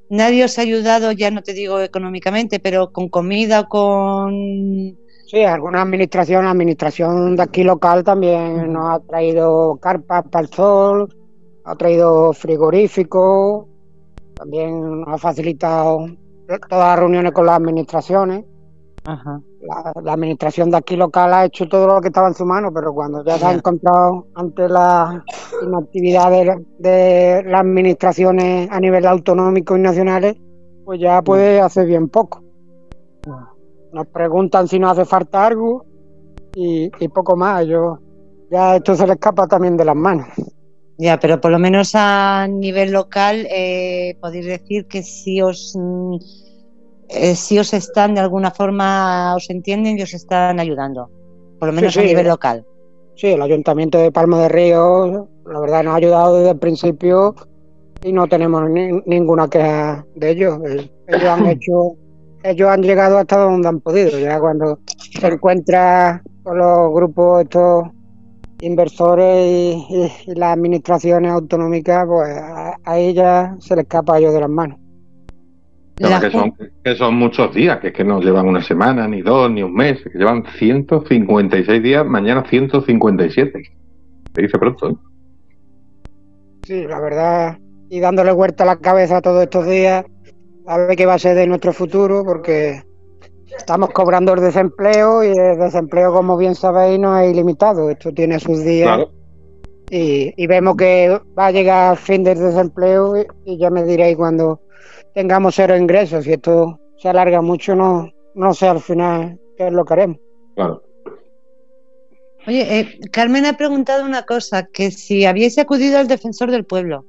nadie 0.09 0.43
os 0.43 0.57
ha 0.57 0.61
ayudado, 0.61 1.11
ya 1.13 1.31
no 1.31 1.41
te 1.41 1.53
digo 1.53 1.79
económicamente, 1.79 2.59
pero 2.59 2.91
con 2.91 3.07
comida 3.07 3.61
o 3.61 3.69
con... 3.69 4.97
Sí, 5.31 5.45
alguna 5.45 5.81
administración, 5.81 6.43
la 6.43 6.51
administración 6.51 7.37
de 7.37 7.43
aquí 7.43 7.63
local 7.63 8.03
también 8.03 8.73
nos 8.73 8.89
ha 8.89 8.99
traído 8.99 9.77
carpas 9.77 10.25
para 10.29 10.43
el 10.43 10.51
sol, 10.51 11.07
ha 11.63 11.73
traído 11.77 12.33
frigoríficos, 12.33 13.65
también 14.33 14.99
nos 14.99 15.07
ha 15.07 15.17
facilitado 15.17 16.05
todas 16.67 16.85
las 16.85 16.99
reuniones 16.99 17.31
con 17.31 17.45
las 17.45 17.55
administraciones. 17.55 18.43
La, 19.05 20.11
administración 20.11 20.69
de 20.69 20.75
aquí 20.75 20.97
local 20.97 21.33
ha 21.33 21.45
hecho 21.45 21.65
todo 21.69 21.87
lo 21.87 22.01
que 22.01 22.09
estaba 22.09 22.27
en 22.27 22.33
su 22.33 22.45
mano, 22.45 22.73
pero 22.73 22.93
cuando 22.93 23.23
ya 23.23 23.37
se 23.37 23.45
ha 23.45 23.53
encontrado 23.53 24.27
ante 24.35 24.67
la 24.67 25.23
inactividad 25.65 26.29
de, 26.77 27.43
las 27.45 27.61
administraciones 27.61 28.69
a 28.69 28.81
nivel 28.81 29.07
autonómico 29.07 29.77
y 29.77 29.79
nacionales, 29.79 30.35
pues 30.83 30.99
ya 30.99 31.21
puede 31.21 31.61
hacer 31.61 31.87
bien 31.87 32.09
poco. 32.09 32.50
Nos 33.93 34.07
preguntan 34.07 34.67
si 34.67 34.79
nos 34.79 34.91
hace 34.91 35.05
falta 35.05 35.45
algo 35.45 35.85
y, 36.55 36.89
poco 37.09 37.35
más. 37.35 37.65
Yo, 37.67 37.99
ya 38.49 38.77
esto 38.77 38.95
se 38.95 39.05
le 39.07 39.13
escapa 39.13 39.47
también 39.47 39.77
de 39.77 39.85
las 39.85 39.95
manos. 39.95 40.27
Ya, 40.97 41.19
pero 41.19 41.41
por 41.41 41.51
lo 41.51 41.59
menos 41.59 41.91
a 41.95 42.47
nivel 42.47 42.91
local 42.91 43.47
eh, 43.49 44.17
podéis 44.21 44.45
decir 44.45 44.85
que 44.85 45.01
si 45.01 45.41
os 45.41 45.75
mm, 45.75 46.17
eh, 47.13 47.35
si 47.35 47.59
os 47.59 47.73
están 47.73 48.15
de 48.15 48.21
alguna 48.21 48.51
forma, 48.51 49.35
os 49.35 49.49
entienden 49.49 49.99
y 49.99 50.03
os 50.03 50.13
están 50.13 50.59
ayudando, 50.61 51.09
por 51.59 51.67
lo 51.67 51.73
menos 51.73 51.97
a 51.97 52.01
nivel 52.01 52.27
local. 52.27 52.65
Sí, 53.15 53.27
el 53.27 53.41
Ayuntamiento 53.41 53.97
de 53.97 54.13
Palma 54.13 54.41
de 54.43 54.49
Río, 54.49 55.27
la 55.45 55.59
verdad, 55.59 55.83
nos 55.83 55.93
ha 55.93 55.97
ayudado 55.97 56.37
desde 56.37 56.51
el 56.51 56.59
principio 56.59 57.35
y 58.01 58.13
no 58.13 58.27
tenemos 58.27 58.63
ninguna 59.05 59.49
queja 59.49 60.05
de 60.15 60.29
ellos. 60.29 60.57
Ellos 61.07 61.23
han 61.25 61.47
hecho, 61.49 61.97
ellos 62.43 62.69
han 62.69 62.81
llegado 62.81 63.17
hasta 63.17 63.37
donde 63.37 63.67
han 63.67 63.79
podido. 63.79 64.17
Ya 64.19 64.39
cuando 64.39 64.79
se 65.19 65.27
encuentra 65.27 66.21
con 66.43 66.57
los 66.57 66.93
grupos 66.93 67.43
estos 67.43 67.87
inversores 68.61 69.83
y, 69.89 70.09
las 70.35 70.53
administraciones 70.53 71.31
autonómicas, 71.31 72.05
pues 72.07 72.37
a, 72.37 72.75
a 72.83 72.97
ellas 72.97 73.55
se 73.59 73.75
les 73.75 73.83
escapa 73.83 74.15
a 74.15 74.19
ellos 74.19 74.33
de 74.33 74.39
las 74.39 74.49
manos 74.49 74.81
que, 76.83 76.95
son, 76.95 77.15
muchos 77.15 77.53
días, 77.53 77.79
que 77.79 77.87
es 77.87 77.93
que 77.93 78.03
no 78.03 78.19
llevan 78.21 78.47
una 78.47 78.61
semana, 78.61 79.07
ni 79.07 79.21
dos, 79.21 79.51
ni 79.51 79.63
un 79.63 79.73
mes, 79.73 79.99
que 80.03 80.17
llevan 80.17 80.43
156 80.57 81.83
días, 81.83 82.05
mañana 82.05 82.43
157. 82.49 83.63
Se 84.33 84.41
dice 84.41 84.57
pronto, 84.57 84.89
¿eh? 84.89 84.95
Sí, 86.63 86.83
la 86.87 86.99
verdad, 86.99 87.57
y 87.89 87.99
dándole 87.99 88.31
vuelta 88.31 88.63
a 88.63 88.67
la 88.67 88.75
cabeza 88.77 89.21
todos 89.21 89.43
estos 89.43 89.67
días, 89.67 90.05
a 90.65 90.77
ver 90.77 90.95
qué 90.95 91.05
va 91.05 91.15
a 91.15 91.19
ser 91.19 91.35
de 91.35 91.47
nuestro 91.47 91.73
futuro, 91.73 92.23
porque 92.23 92.83
estamos 93.57 93.89
cobrando 93.91 94.33
el 94.33 94.41
desempleo 94.41 95.23
y 95.23 95.37
el 95.37 95.59
desempleo, 95.59 96.13
como 96.13 96.37
bien 96.37 96.55
sabéis, 96.55 96.99
no 96.99 97.17
es 97.17 97.31
ilimitado. 97.31 97.89
Esto 97.89 98.11
tiene 98.13 98.39
sus 98.39 98.63
días. 98.63 99.07
Y, 99.89 100.33
y, 100.41 100.47
vemos 100.47 100.77
que 100.77 101.19
va 101.37 101.47
a 101.47 101.51
llegar 101.51 101.91
el 101.91 101.97
fin 101.97 102.23
del 102.23 102.39
desempleo 102.39 103.13
y 103.43 103.57
ya 103.57 103.69
me 103.69 103.83
diréis 103.83 104.15
cuando 104.15 104.61
tengamos 105.13 105.55
cero 105.55 105.75
ingresos. 105.75 106.23
Si 106.23 106.31
esto 106.31 106.79
se 106.97 107.09
alarga 107.09 107.41
mucho, 107.41 107.75
no, 107.75 108.09
no 108.35 108.53
sé 108.53 108.67
al 108.67 108.79
final 108.79 109.37
qué 109.57 109.67
es 109.67 109.73
lo 109.73 109.83
que 109.83 109.93
haremos. 109.93 110.17
Claro. 110.55 110.81
Oye, 112.47 112.79
eh, 112.79 112.99
Carmen 113.11 113.45
ha 113.45 113.57
preguntado 113.57 114.05
una 114.05 114.23
cosa, 114.23 114.65
que 114.65 114.89
si 114.91 115.25
habíais 115.25 115.57
acudido 115.57 115.99
al 115.99 116.07
defensor 116.07 116.49
del 116.49 116.65
pueblo. 116.65 117.05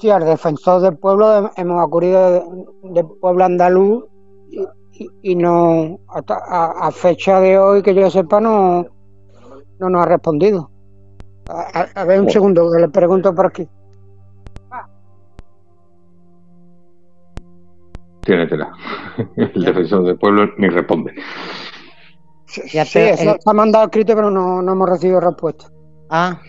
Sí, 0.00 0.10
al 0.10 0.24
defensor 0.24 0.82
del 0.82 0.98
pueblo 0.98 1.50
hemos 1.56 1.82
acudido 1.82 2.66
del 2.82 3.06
pueblo 3.20 3.44
andaluz 3.44 4.04
y, 5.22 5.34
no, 5.34 6.00
a, 6.08 6.90
fecha 6.90 7.40
de 7.40 7.58
hoy 7.58 7.82
que 7.82 7.94
yo 7.94 8.10
sepa, 8.10 8.40
no, 8.40 8.86
no 9.78 9.90
nos 9.90 10.02
ha 10.02 10.06
respondido. 10.06 10.70
A, 11.48 12.04
ver 12.04 12.20
un 12.20 12.30
segundo, 12.30 12.70
que 12.72 12.80
le 12.80 12.88
pregunto 12.88 13.34
por 13.34 13.46
aquí. 13.46 13.68
Tiénetela. 18.22 18.72
El 19.36 19.64
defensor 19.64 20.04
del 20.04 20.18
pueblo 20.18 20.50
ni 20.58 20.68
responde. 20.68 21.14
Sí, 22.46 22.62
sí 22.68 22.98
eso 22.98 23.36
ha 23.44 23.52
mandado 23.52 23.84
escrito, 23.84 24.14
pero 24.14 24.30
no, 24.30 24.60
no 24.62 24.72
hemos 24.72 24.88
recibido 24.90 25.20
respuesta. 25.20 25.70
Ah, 26.10 26.40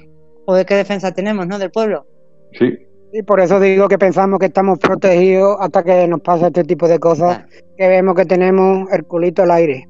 joder, 0.46 0.66
qué 0.66 0.76
defensa 0.76 1.14
tenemos, 1.14 1.48
¿no? 1.48 1.60
Del 1.60 1.72
pueblo. 1.72 2.06
Sí. 2.54 2.87
Y 3.14 3.24
por 3.24 3.40
eso 3.40 3.60
digo 3.60 3.88
que 3.88 3.98
pensamos 3.98 4.40
que 4.40 4.48
estamos 4.48 4.80
protegidos 4.80 5.58
hasta 5.60 5.84
que 5.84 6.08
nos 6.08 6.22
pasa 6.22 6.48
este 6.48 6.64
tipo 6.64 6.88
de 6.88 7.00
cosas, 7.00 7.46
que 7.78 7.88
vemos 7.88 8.16
que 8.16 8.26
tenemos 8.26 8.92
el 8.92 9.06
culito 9.06 9.44
al 9.44 9.52
aire. 9.52 9.88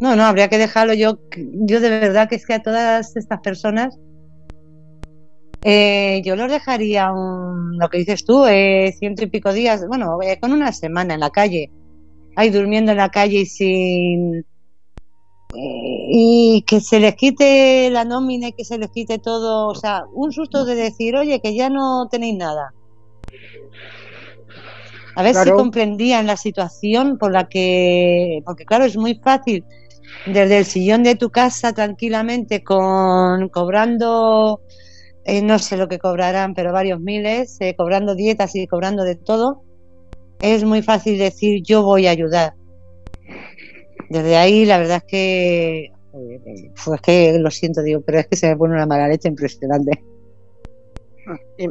No, 0.00 0.14
no, 0.14 0.24
habría 0.24 0.48
que 0.48 0.58
dejarlo. 0.58 0.94
Yo, 0.94 1.18
yo 1.36 1.80
de 1.80 1.90
verdad 1.90 2.28
que 2.28 2.36
es 2.36 2.46
que 2.46 2.54
a 2.54 2.62
todas 2.62 3.16
estas 3.16 3.40
personas 3.40 3.98
eh, 5.64 6.22
yo 6.24 6.36
los 6.36 6.50
dejaría, 6.50 7.10
lo 7.10 7.88
que 7.90 7.98
dices 7.98 8.24
tú, 8.24 8.46
eh, 8.46 8.94
ciento 8.98 9.24
y 9.24 9.26
pico 9.26 9.52
días, 9.52 9.86
bueno, 9.88 10.18
eh, 10.22 10.38
con 10.40 10.52
una 10.52 10.72
semana 10.72 11.14
en 11.14 11.20
la 11.20 11.30
calle, 11.30 11.70
ahí 12.36 12.50
durmiendo 12.50 12.92
en 12.92 12.98
la 12.98 13.10
calle 13.10 13.40
y 13.40 13.46
sin... 13.46 14.46
y 15.54 16.62
que 16.66 16.80
se 16.80 17.00
les 17.00 17.14
quite 17.14 17.90
la 17.90 18.04
nómina 18.04 18.48
y 18.48 18.52
que 18.52 18.64
se 18.64 18.78
les 18.78 18.90
quite 18.90 19.18
todo, 19.18 19.68
o 19.68 19.74
sea, 19.74 20.04
un 20.12 20.32
susto 20.32 20.64
de 20.64 20.74
decir, 20.74 21.16
oye, 21.16 21.40
que 21.40 21.54
ya 21.54 21.70
no 21.70 22.08
tenéis 22.10 22.36
nada. 22.36 22.74
A 25.14 25.22
ver 25.22 25.34
si 25.34 25.50
comprendían 25.50 26.26
la 26.26 26.36
situación 26.36 27.18
por 27.18 27.32
la 27.32 27.48
que, 27.48 28.40
porque 28.44 28.64
claro, 28.64 28.84
es 28.84 28.96
muy 28.96 29.16
fácil 29.16 29.64
desde 30.26 30.58
el 30.58 30.64
sillón 30.64 31.02
de 31.02 31.16
tu 31.16 31.30
casa 31.30 31.72
tranquilamente 31.72 32.62
con 32.62 33.48
cobrando 33.48 34.60
eh, 35.28 35.42
no 35.42 35.58
sé 35.58 35.76
lo 35.76 35.88
que 35.88 35.98
cobrarán, 35.98 36.54
pero 36.54 36.72
varios 36.72 37.00
miles, 37.00 37.58
eh, 37.60 37.74
cobrando 37.76 38.14
dietas 38.14 38.54
y 38.54 38.66
cobrando 38.66 39.04
de 39.04 39.14
todo, 39.14 39.62
es 40.40 40.64
muy 40.64 40.80
fácil 40.80 41.18
decir 41.18 41.62
yo 41.62 41.82
voy 41.82 42.06
a 42.06 42.12
ayudar. 42.12 42.54
Desde 44.10 44.36
ahí 44.36 44.64
la 44.64 44.78
verdad 44.78 44.98
es 44.98 45.04
que, 45.04 45.92
pues 46.84 47.00
que 47.00 47.38
lo 47.38 47.50
siento, 47.50 47.82
digo, 47.82 48.00
pero 48.00 48.18
es 48.18 48.26
que 48.26 48.36
se 48.36 48.48
me 48.48 48.56
pone 48.56 48.74
una 48.74 48.86
mala 48.86 49.08
leche 49.08 49.28
impresionante. 49.28 50.02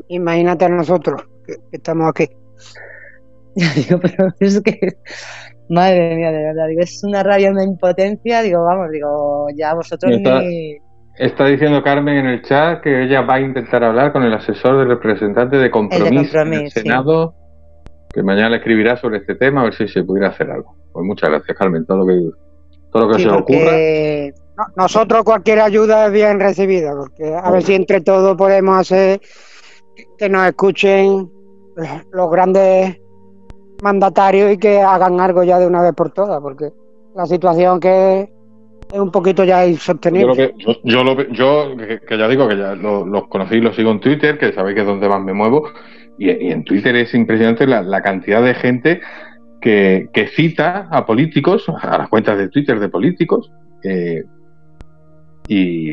Imagínate 0.09 0.65
a 0.65 0.69
nosotros 0.69 1.23
que, 1.45 1.55
estamos 1.71 2.09
aquí. 2.09 2.29
digo, 3.55 3.99
pero 3.99 4.33
es 4.39 4.61
que, 4.61 4.79
madre 5.69 6.15
mía, 6.15 6.31
de 6.31 6.43
verdad, 6.43 6.67
digo, 6.67 6.81
es 6.81 7.03
una 7.03 7.23
rabia, 7.23 7.49
una 7.51 7.63
impotencia, 7.63 8.41
digo, 8.41 8.63
vamos, 8.63 8.91
digo, 8.91 9.47
ya 9.55 9.73
vosotros 9.73 10.11
ni 10.19 10.77
Está 11.17 11.45
diciendo 11.45 11.81
Carmen 11.81 12.17
en 12.17 12.27
el 12.27 12.43
chat 12.43 12.83
que 12.83 13.03
ella 13.03 13.21
va 13.21 13.35
a 13.35 13.41
intentar 13.41 13.83
hablar 13.83 14.11
con 14.11 14.21
el 14.21 14.33
asesor 14.33 14.77
del 14.77 14.89
representante 14.89 15.57
de 15.57 15.71
compromiso, 15.71 16.39
en 16.41 16.53
el 16.53 16.69
Senado, 16.71 17.33
que 18.17 18.23
mañana 18.23 18.49
le 18.49 18.57
escribirá 18.57 18.97
sobre 18.97 19.17
este 19.17 19.35
tema 19.35 19.61
a 19.61 19.65
ver 19.65 19.75
si 19.75 19.87
se 19.87 20.03
pudiera 20.03 20.29
hacer 20.29 20.49
algo. 20.49 20.75
Pues 20.91 21.05
muchas 21.05 21.29
gracias, 21.29 21.55
Carmen, 21.55 21.85
todo 21.85 21.99
lo 21.99 22.07
que 22.07 22.31
todo 22.91 23.05
lo 23.05 23.13
que 23.15 23.21
se 23.21 23.29
ocurra. 23.29 24.65
nosotros 24.75 25.23
cualquier 25.23 25.59
ayuda 25.59 26.07
es 26.07 26.11
bien 26.11 26.39
recibida, 26.39 26.95
porque 26.95 27.35
a 27.35 27.51
ver 27.51 27.61
si 27.61 27.75
entre 27.75 28.01
todos 28.01 28.35
podemos 28.35 28.79
hacer 28.79 29.21
que 30.17 30.29
nos 30.29 30.47
escuchen 30.47 31.29
los 32.11 32.31
grandes 32.31 32.99
mandatarios 33.83 34.51
y 34.51 34.57
que 34.57 34.81
hagan 34.81 35.21
algo 35.21 35.43
ya 35.43 35.59
de 35.59 35.67
una 35.67 35.83
vez 35.83 35.93
por 35.93 36.09
todas, 36.09 36.41
porque 36.41 36.71
la 37.13 37.27
situación 37.27 37.79
que 37.79 38.31
es 38.91 38.99
un 38.99 39.11
poquito 39.11 39.43
ya 39.43 39.67
insostenible. 39.67 40.55
Yo, 40.83 41.03
lo 41.03 41.15
que, 41.15 41.27
yo, 41.33 41.75
que, 41.77 42.17
ya 42.17 42.27
digo 42.27 42.47
que 42.47 42.57
ya 42.57 42.73
los 42.73 43.27
conocí 43.27 43.57
y 43.57 43.61
los 43.61 43.75
sigo 43.75 43.91
en 43.91 43.99
Twitter, 43.99 44.39
que 44.39 44.53
sabéis 44.53 44.73
que 44.73 44.81
es 44.81 44.87
donde 44.87 45.07
más 45.07 45.21
me 45.21 45.33
muevo, 45.33 45.69
y, 46.17 46.29
en 46.29 46.63
Twitter 46.63 46.95
es 46.95 47.13
impresionante 47.13 47.67
la, 47.67 48.01
cantidad 48.01 48.41
de 48.41 48.53
gente 48.55 49.01
que, 49.61 50.09
cita 50.35 50.87
a 50.91 51.05
políticos, 51.05 51.65
a 51.81 51.97
las 51.97 52.09
cuentas 52.09 52.37
de 52.37 52.49
Twitter 52.49 52.79
de 52.79 52.89
políticos, 52.89 53.51
eh, 53.83 54.23
y, 55.47 55.91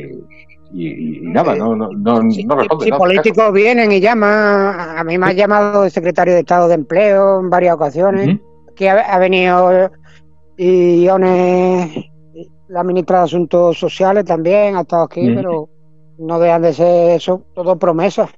y, 0.73 1.21
nada, 1.23 1.55
no, 1.55 1.77
no, 1.77 1.91
no, 1.93 2.31
Si 2.31 2.45
políticos 2.45 3.53
vienen 3.53 3.93
y 3.93 4.01
llaman, 4.01 4.99
a 4.99 5.05
mí 5.05 5.19
me 5.19 5.27
ha 5.27 5.33
llamado 5.33 5.85
el 5.85 5.91
secretario 5.91 6.35
de 6.35 6.41
Estado 6.41 6.69
de 6.69 6.75
Empleo 6.75 7.41
en 7.41 7.51
varias 7.51 7.75
ocasiones, 7.75 8.39
que 8.75 8.91
ha, 8.91 9.19
venido 9.19 9.91
y 10.57 11.07
la 12.69 12.83
ministra 12.83 13.19
de 13.19 13.25
Asuntos 13.25 13.79
Sociales 13.79 14.25
también 14.25 14.77
ha 14.77 14.81
estado 14.81 15.05
aquí, 15.05 15.33
pero 15.35 15.69
no 16.19 16.39
dejan 16.39 16.63
de 16.63 16.73
ser 16.73 17.11
eso, 17.17 17.45
todo 17.55 17.79
promesas. 17.79 18.31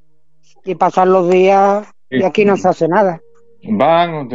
Y 0.67 0.75
pasar 0.75 1.09
los 1.09 1.31
días 1.31 1.87
y 2.11 2.23
aquí 2.23 2.45
no 2.45 2.57
se 2.57 2.69
hace 2.69 2.89
nada. 2.89 3.21
Van, 3.63 4.29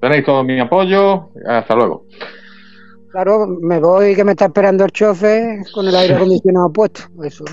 tenéis 0.00 0.24
todo 0.24 0.42
mi 0.42 0.58
apoyo, 0.58 1.30
hasta 1.46 1.74
luego. 1.74 2.04
Claro, 3.10 3.46
me 3.46 3.78
voy 3.78 4.16
que 4.16 4.24
me 4.24 4.32
está 4.32 4.46
esperando 4.46 4.84
el 4.84 4.90
chofer 4.90 5.60
con 5.72 5.86
el 5.86 5.94
aire 5.94 6.14
acondicionado 6.16 6.72
puesto. 6.72 7.02
Eso, 7.22 7.44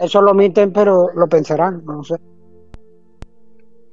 eso 0.00 0.22
lo 0.22 0.30
omiten, 0.30 0.72
pero 0.72 1.10
lo 1.14 1.28
pensarán, 1.28 1.84
no 1.84 2.02
sé. 2.02 2.14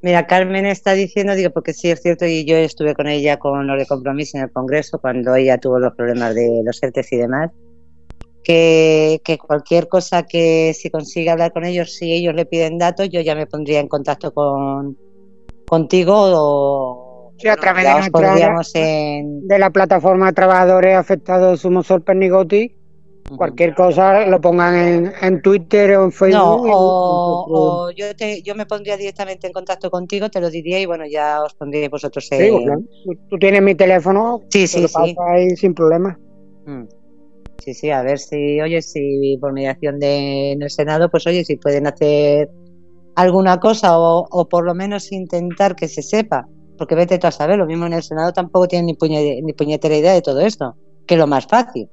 Mira, 0.01 0.27
Carmen 0.27 0.65
está 0.65 0.93
diciendo, 0.93 1.33
digo, 1.33 1.49
porque 1.51 1.73
sí 1.73 1.89
es 1.89 2.01
cierto, 2.01 2.25
y 2.25 2.45
yo 2.45 2.57
estuve 2.57 2.93
con 2.93 3.07
ella 3.07 3.37
con 3.37 3.65
lo 3.65 3.77
de 3.77 3.85
compromiso 3.85 4.37
en 4.37 4.43
el 4.43 4.51
Congreso 4.51 4.99
cuando 4.99 5.33
ella 5.35 5.57
tuvo 5.57 5.79
los 5.79 5.95
problemas 5.95 6.35
de 6.35 6.61
los 6.63 6.81
ERTES 6.83 7.13
y 7.13 7.17
demás, 7.17 7.51
que, 8.43 9.21
que, 9.23 9.37
cualquier 9.37 9.87
cosa 9.87 10.23
que 10.23 10.73
si 10.73 10.89
consiga 10.89 11.33
hablar 11.33 11.53
con 11.53 11.65
ellos, 11.65 11.93
si 11.93 12.11
ellos 12.11 12.35
le 12.35 12.45
piden 12.45 12.77
datos, 12.77 13.09
yo 13.09 13.21
ya 13.21 13.35
me 13.35 13.47
pondría 13.47 13.79
en 13.79 13.87
contacto 13.87 14.33
con 14.33 14.97
contigo 15.65 16.13
o 16.15 17.13
Sí, 17.37 17.47
a 17.47 17.55
través 17.57 17.85
de, 18.73 19.59
la 19.59 19.69
plataforma 19.69 20.27
de 20.27 20.33
trabajadores 20.33 20.95
afectados 20.95 21.61
Sumosol 21.61 22.01
Pernigoti, 22.03 22.71
cualquier 23.35 23.73
cosa 23.73 24.25
lo 24.27 24.39
pongan 24.39 25.11
en, 25.21 25.41
Twitter 25.41 25.97
o 25.97 26.05
en 26.05 26.11
Facebook. 26.11 26.67
o, 26.69 27.91
yo, 27.95 28.15
te, 28.15 28.41
yo 28.43 28.55
me 28.55 28.65
pondría 28.65 28.97
directamente 28.97 29.47
en 29.47 29.53
contacto 29.53 29.89
contigo, 29.89 30.29
te 30.29 30.39
lo 30.39 30.49
diría 30.49 30.79
y 30.79 30.85
bueno, 30.85 31.05
ya 31.05 31.41
os 31.43 31.53
pondría 31.55 31.89
vosotros 31.89 32.27
en... 32.31 32.87
tú, 33.29 33.37
tienes 33.39 33.61
mi 33.61 33.75
teléfono, 33.75 34.41
sí, 34.49 34.67
sí, 34.67 34.87
sí. 34.87 35.15
ahí 35.27 35.49
sin 35.55 35.73
problema. 35.73 36.17
Mm. 36.65 36.83
Sí, 37.63 37.73
sí, 37.73 37.91
a 37.91 38.01
ver 38.01 38.19
si, 38.19 38.59
oye, 38.59 38.81
si 38.81 39.37
por 39.39 39.53
mediación 39.53 39.99
de, 39.99 40.51
en 40.51 40.61
el 40.63 40.69
Senado, 40.69 41.09
pues 41.09 41.25
oye, 41.27 41.45
si 41.45 41.55
pueden 41.55 41.87
hacer 41.87 42.49
alguna 43.15 43.59
cosa 43.59 43.97
o, 43.97 44.27
o 44.29 44.49
por 44.49 44.65
lo 44.65 44.73
menos 44.73 45.11
intentar 45.11 45.75
que 45.75 45.87
se 45.87 46.01
sepa 46.01 46.47
porque 46.77 46.95
vete 46.95 47.17
tú 47.17 47.27
a 47.27 47.31
saber, 47.31 47.57
lo 47.57 47.65
mismo 47.65 47.85
en 47.85 47.93
el 47.93 48.03
Senado 48.03 48.33
tampoco 48.33 48.67
tienen 48.67 48.87
ni, 48.87 49.41
ni 49.41 49.53
puñetera 49.53 49.95
idea 49.95 50.13
de 50.13 50.21
todo 50.21 50.39
esto, 50.41 50.75
que 51.05 51.15
es 51.15 51.19
lo 51.19 51.27
más 51.27 51.45
fácil. 51.45 51.89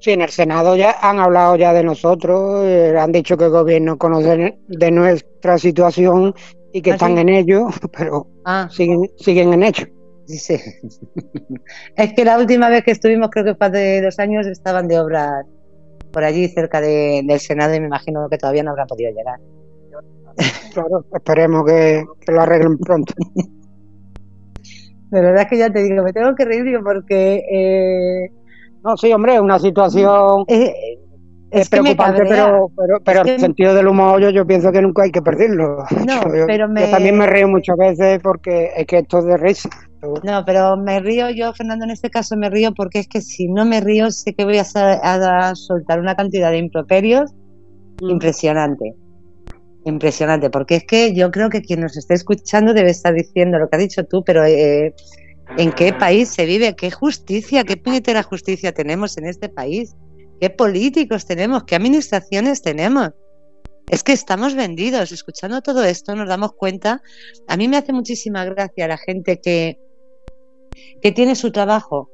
Sí, 0.00 0.12
en 0.12 0.22
el 0.22 0.30
Senado 0.30 0.76
ya 0.76 0.96
han 1.02 1.18
hablado 1.18 1.56
ya 1.56 1.72
de 1.72 1.84
nosotros, 1.84 2.64
eh, 2.64 2.96
han 2.98 3.12
dicho 3.12 3.36
que 3.36 3.44
el 3.44 3.50
gobierno 3.50 3.98
conoce 3.98 4.58
de 4.68 4.90
nuestra 4.90 5.58
situación 5.58 6.34
y 6.72 6.80
que 6.80 6.92
¿Ah, 6.92 6.94
están 6.94 7.18
en 7.18 7.28
ello, 7.28 7.66
pero 7.96 8.26
ah. 8.44 8.68
siguen, 8.70 9.10
siguen 9.18 9.52
en 9.52 9.64
ello. 9.64 9.86
Sí, 10.38 10.54
es 11.96 12.12
que 12.12 12.24
la 12.24 12.38
última 12.38 12.68
vez 12.68 12.84
que 12.84 12.92
estuvimos, 12.92 13.30
creo 13.30 13.44
que 13.44 13.54
fue 13.54 13.66
hace 13.66 14.02
dos 14.02 14.18
años, 14.18 14.46
estaban 14.46 14.88
de 14.88 14.98
obras 15.00 15.44
por 16.12 16.24
allí 16.24 16.48
cerca 16.48 16.80
del 16.80 17.40
Senado 17.40 17.74
y 17.74 17.80
me 17.80 17.86
imagino 17.86 18.28
que 18.28 18.38
todavía 18.38 18.62
no 18.62 18.70
habrán 18.70 18.86
podido 18.86 19.10
llegar. 19.10 19.40
Claro, 20.72 21.04
esperemos 21.12 21.64
que 21.66 22.04
lo 22.28 22.40
arreglen 22.40 22.78
pronto. 22.78 23.12
De 25.10 25.20
verdad 25.20 25.48
que 25.48 25.58
ya 25.58 25.70
te 25.70 25.82
digo, 25.82 26.04
me 26.04 26.12
tengo 26.12 26.34
que 26.36 26.44
reír 26.44 26.64
digo, 26.64 26.82
porque... 26.84 27.42
Eh, 27.50 28.30
no, 28.84 28.96
sí, 28.96 29.12
hombre, 29.12 29.40
una 29.40 29.58
situación... 29.58 30.44
Eh, 30.46 30.72
es, 31.50 31.68
preocupante, 31.68 32.22
pero, 32.28 32.70
pero, 33.04 33.22
el 33.22 33.40
sentido 33.40 33.74
del 33.74 33.88
humor 33.88 34.20
yo, 34.20 34.30
yo 34.30 34.46
pienso 34.46 34.70
que 34.70 34.80
nunca 34.80 35.02
hay 35.02 35.10
que 35.10 35.20
perderlo. 35.20 35.78
No, 36.06 36.20
pero 36.46 36.68
me... 36.68 36.82
yo, 36.82 36.90
también 36.92 37.18
me 37.18 37.26
río 37.26 37.48
muchas 37.48 37.76
veces 37.76 38.20
porque 38.22 38.70
es 38.76 38.86
que 38.86 38.98
esto 38.98 39.18
es 39.18 39.24
de 39.24 39.36
risa. 39.36 39.68
No, 40.02 40.44
pero 40.46 40.76
me 40.78 41.00
río 41.00 41.28
yo, 41.30 41.52
Fernando, 41.52 41.84
en 41.84 41.90
este 41.90 42.08
caso 42.08 42.36
me 42.36 42.48
río 42.48 42.72
porque 42.72 43.00
es 43.00 43.08
que 43.08 43.20
si 43.20 43.48
no 43.48 43.66
me 43.66 43.80
río 43.80 44.10
sé 44.10 44.34
que 44.34 44.44
voy 44.44 44.56
a, 44.56 44.62
a 44.62 45.54
soltar 45.54 46.00
una 46.00 46.16
cantidad 46.16 46.50
de 46.50 46.58
improperios 46.58 47.32
mm. 48.00 48.10
impresionante. 48.10 48.94
Impresionante, 49.84 50.50
porque 50.50 50.76
es 50.76 50.84
que 50.84 51.14
yo 51.14 51.30
creo 51.30 51.50
que 51.50 51.62
quien 51.62 51.80
nos 51.80 51.96
esté 51.96 52.14
escuchando 52.14 52.74
debe 52.74 52.90
estar 52.90 53.14
diciendo 53.14 53.58
lo 53.58 53.68
que 53.68 53.76
has 53.76 53.82
dicho 53.82 54.04
tú, 54.04 54.22
pero 54.24 54.44
eh, 54.44 54.94
¿en 55.56 55.72
qué 55.72 55.92
país 55.92 56.28
se 56.28 56.46
vive? 56.46 56.74
¿Qué 56.76 56.90
justicia, 56.90 57.64
qué 57.64 57.76
puñetera 57.76 58.22
justicia 58.22 58.72
tenemos 58.72 59.16
en 59.18 59.26
este 59.26 59.48
país? 59.48 59.94
¿Qué 60.40 60.48
políticos 60.48 61.26
tenemos? 61.26 61.64
¿Qué 61.64 61.76
administraciones 61.76 62.62
tenemos? 62.62 63.10
Es 63.88 64.02
que 64.02 64.12
estamos 64.12 64.54
vendidos. 64.54 65.12
Escuchando 65.12 65.60
todo 65.62 65.82
esto 65.84 66.14
nos 66.14 66.28
damos 66.28 66.52
cuenta. 66.52 67.02
A 67.48 67.56
mí 67.56 67.68
me 67.68 67.76
hace 67.76 67.92
muchísima 67.92 68.44
gracia 68.44 68.86
la 68.86 68.98
gente 68.98 69.40
que, 69.40 69.78
que 71.02 71.12
tiene 71.12 71.34
su 71.34 71.52
trabajo 71.52 72.10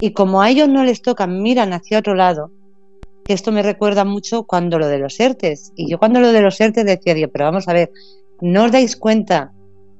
y 0.00 0.12
como 0.12 0.42
a 0.42 0.50
ellos 0.50 0.68
no 0.68 0.84
les 0.84 1.02
toca, 1.02 1.26
miran 1.26 1.72
hacia 1.72 1.98
otro 1.98 2.14
lado 2.14 2.50
esto 3.26 3.52
me 3.52 3.62
recuerda 3.62 4.04
mucho 4.04 4.44
cuando 4.44 4.78
lo 4.78 4.86
de 4.86 4.98
los 4.98 5.18
ERTES. 5.18 5.72
Y 5.76 5.90
yo 5.90 5.98
cuando 5.98 6.20
lo 6.20 6.32
de 6.32 6.42
los 6.42 6.60
ERTES 6.60 6.84
decía, 6.84 7.14
Dios, 7.14 7.30
pero 7.32 7.46
vamos 7.46 7.68
a 7.68 7.72
ver, 7.72 7.90
¿no 8.40 8.64
os 8.64 8.72
dais 8.72 8.96
cuenta 8.96 9.52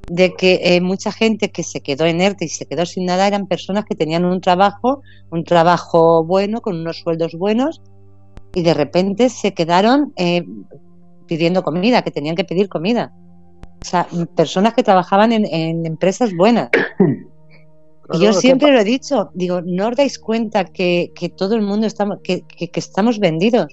de 0.09 0.35
que 0.35 0.61
eh, 0.63 0.81
mucha 0.83 1.11
gente 1.11 1.51
que 1.51 1.63
se 1.63 1.81
quedó 1.81 2.05
en 2.05 2.21
ERTE 2.21 2.45
y 2.45 2.49
se 2.49 2.67
quedó 2.67 2.85
sin 2.85 3.07
nada 3.07 3.27
eran 3.27 3.47
personas 3.47 3.87
que 3.87 3.95
tenían 3.95 4.27
un 4.27 4.43
trabajo, 4.43 5.01
un 5.31 5.45
trabajo 5.45 6.25
bueno, 6.25 6.61
con 6.61 6.79
unos 6.79 6.99
sueldos 6.99 7.33
buenos, 7.35 7.81
y 8.55 8.63
de 8.63 8.75
repente 8.75 9.31
se 9.31 9.55
quedaron 9.55 10.13
eh, 10.17 10.45
pidiendo 11.27 11.63
comida, 11.63 12.03
que 12.03 12.11
tenían 12.11 12.37
que 12.37 12.45
pedir 12.45 12.69
comida. 12.69 13.15
O 13.81 13.87
sea, 13.87 14.07
personas 14.37 14.75
que 14.75 14.83
trabajaban 14.83 15.33
en 15.33 15.87
empresas 15.87 16.35
buenas. 16.35 16.69
Y 18.13 18.21
yo 18.21 18.33
siempre 18.33 18.71
lo 18.71 18.81
he 18.81 18.85
dicho, 18.85 19.31
digo, 19.35 19.61
no 19.63 19.89
os 19.89 19.97
dais 19.97 20.19
cuenta 20.19 20.65
que, 20.65 21.11
todo 21.37 21.55
el 21.55 21.63
mundo 21.63 21.87
estamos, 21.87 22.19
que, 22.23 22.43
que, 22.43 22.71
estamos 22.75 23.19
vendidos, 23.19 23.67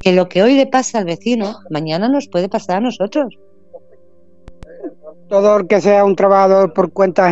que 0.00 0.12
lo 0.12 0.28
que 0.28 0.42
hoy 0.42 0.54
le 0.54 0.66
pasa 0.66 0.98
al 0.98 1.04
vecino, 1.04 1.58
mañana 1.70 2.08
nos 2.08 2.28
puede 2.28 2.48
pasar 2.48 2.76
a 2.76 2.80
nosotros. 2.80 3.34
Todo 5.28 5.58
el 5.58 5.66
que 5.66 5.80
sea 5.80 6.04
un 6.04 6.16
trabajador 6.16 6.72
por 6.72 6.92
cuenta 6.92 7.26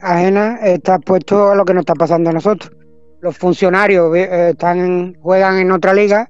ajena 0.00 0.58
está 0.62 0.98
puesto 0.98 1.50
a 1.50 1.54
lo 1.54 1.64
que 1.64 1.72
nos 1.72 1.82
está 1.82 1.94
pasando 1.94 2.30
a 2.30 2.32
nosotros. 2.32 2.72
Los 3.20 3.38
funcionarios 3.38 4.14
eh, 4.16 4.50
están 4.50 5.14
juegan 5.22 5.58
en 5.58 5.70
otra 5.70 5.94
liga, 5.94 6.28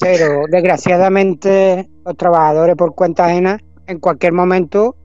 pero 0.00 0.44
desgraciadamente 0.50 1.88
los 2.04 2.16
trabajadores 2.16 2.74
por 2.74 2.94
cuenta 2.94 3.26
ajena 3.26 3.60
en 3.86 4.00
cualquier 4.00 4.32
momento 4.32 4.96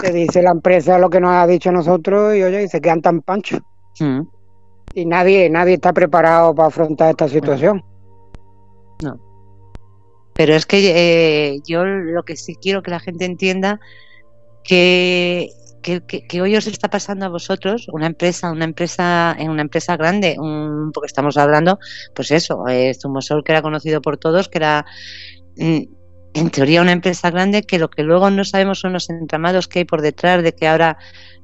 te 0.00 0.12
dice 0.12 0.42
la 0.42 0.50
empresa 0.50 0.98
lo 0.98 1.10
que 1.10 1.20
nos 1.20 1.32
ha 1.32 1.46
dicho 1.46 1.70
nosotros 1.70 2.34
y 2.34 2.42
oye, 2.42 2.64
y 2.64 2.68
se 2.68 2.80
quedan 2.80 3.02
tan 3.02 3.20
panchos. 3.22 3.60
Mm. 3.98 4.22
Y 4.94 5.06
nadie, 5.06 5.48
nadie 5.50 5.74
está 5.74 5.92
preparado 5.92 6.54
para 6.54 6.68
afrontar 6.68 7.10
esta 7.10 7.28
situación. 7.28 7.84
No. 9.02 9.20
Pero 10.34 10.54
es 10.54 10.66
que 10.66 11.52
eh, 11.52 11.60
yo 11.66 11.84
lo 11.84 12.22
que 12.24 12.36
sí 12.36 12.56
quiero 12.56 12.82
que 12.82 12.90
la 12.90 13.00
gente 13.00 13.24
entienda 13.24 13.78
que, 14.64 15.50
que, 15.82 16.42
hoy 16.42 16.56
os 16.56 16.66
está 16.66 16.88
pasando 16.88 17.26
a 17.26 17.28
vosotros, 17.28 17.88
una 17.92 18.06
empresa, 18.06 18.50
una 18.50 18.64
empresa, 18.64 19.34
en 19.38 19.50
una 19.50 19.62
empresa 19.62 19.96
grande, 19.96 20.36
un, 20.38 20.92
porque 20.92 21.06
estamos 21.06 21.36
hablando, 21.36 21.78
pues 22.14 22.30
eso, 22.30 22.66
eh, 22.68 22.94
Zumosol 22.94 23.44
que 23.44 23.52
era 23.52 23.62
conocido 23.62 24.00
por 24.00 24.18
todos, 24.18 24.48
que 24.48 24.58
era 24.58 24.84
mm, 25.56 25.99
en 26.34 26.50
teoría 26.50 26.82
una 26.82 26.92
empresa 26.92 27.30
grande 27.30 27.62
que 27.62 27.78
lo 27.78 27.90
que 27.90 28.02
luego 28.02 28.30
no 28.30 28.44
sabemos 28.44 28.78
son 28.80 28.92
los 28.92 29.10
entramados 29.10 29.68
que 29.68 29.80
hay 29.80 29.84
por 29.84 30.00
detrás 30.00 30.42
de 30.42 30.54
que 30.54 30.68
ahora 30.68 30.96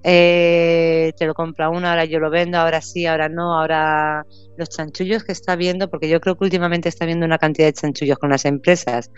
eh, 0.04 1.12
te 1.18 1.26
lo 1.26 1.34
compra 1.34 1.68
uno, 1.68 1.88
ahora 1.88 2.04
yo 2.04 2.20
lo 2.20 2.30
vendo, 2.30 2.58
ahora 2.58 2.80
sí, 2.80 3.06
ahora 3.06 3.28
no, 3.28 3.58
ahora 3.58 4.24
los 4.56 4.68
chanchullos 4.68 5.24
que 5.24 5.32
está 5.32 5.56
viendo, 5.56 5.90
porque 5.90 6.08
yo 6.08 6.20
creo 6.20 6.36
que 6.36 6.44
últimamente 6.44 6.88
está 6.88 7.06
viendo 7.06 7.26
una 7.26 7.38
cantidad 7.38 7.66
de 7.66 7.72
chanchullos 7.72 8.18
con 8.18 8.30
las 8.30 8.44
empresas, 8.44 9.10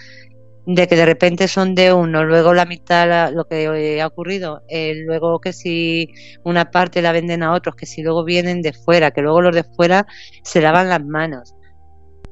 de 0.64 0.86
que 0.86 0.96
de 0.96 1.06
repente 1.06 1.48
son 1.48 1.74
de 1.74 1.92
uno, 1.92 2.24
luego 2.24 2.54
la 2.54 2.64
mitad 2.64 3.32
lo 3.32 3.44
que 3.44 4.00
ha 4.00 4.06
ocurrido, 4.06 4.62
eh, 4.68 4.94
luego 4.94 5.40
que 5.40 5.52
si 5.52 6.10
una 6.44 6.70
parte 6.70 7.02
la 7.02 7.12
venden 7.12 7.42
a 7.42 7.52
otros, 7.52 7.74
que 7.76 7.86
si 7.86 8.02
luego 8.02 8.24
vienen 8.24 8.62
de 8.62 8.72
fuera, 8.72 9.10
que 9.10 9.22
luego 9.22 9.42
los 9.42 9.54
de 9.54 9.64
fuera 9.64 10.06
se 10.42 10.60
lavan 10.60 10.88
las 10.88 11.04
manos 11.04 11.54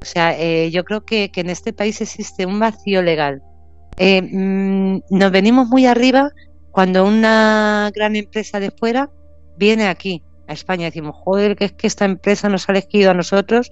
sea, 0.07 0.39
eh, 0.39 0.71
yo 0.71 0.85
creo 0.85 1.05
que, 1.05 1.31
en 1.35 1.51
este 1.51 1.73
país 1.73 2.01
existe 2.01 2.47
un 2.47 2.59
vacío 2.59 3.03
legal. 3.03 3.43
Eh, 3.99 4.23
mm, 4.23 5.03
nos 5.11 5.31
venimos 5.31 5.69
muy 5.69 5.87
arriba 5.87 6.31
cuando 6.71 7.05
una 7.05 7.91
gran 7.95 8.17
empresa 8.17 8.61
de 8.61 8.71
fuera 8.71 9.11
viene 9.57 9.89
aquí, 9.89 10.23
a 10.47 10.53
España, 10.53 10.87
decimos, 10.87 11.17
joder, 11.17 11.57
que 11.57 11.67
es 11.67 11.73
que 11.73 11.87
esta 11.87 12.05
empresa 12.05 12.49
nos 12.49 12.69
ha 12.69 12.73
elegido 12.73 13.11
a 13.11 13.15
nosotros, 13.15 13.71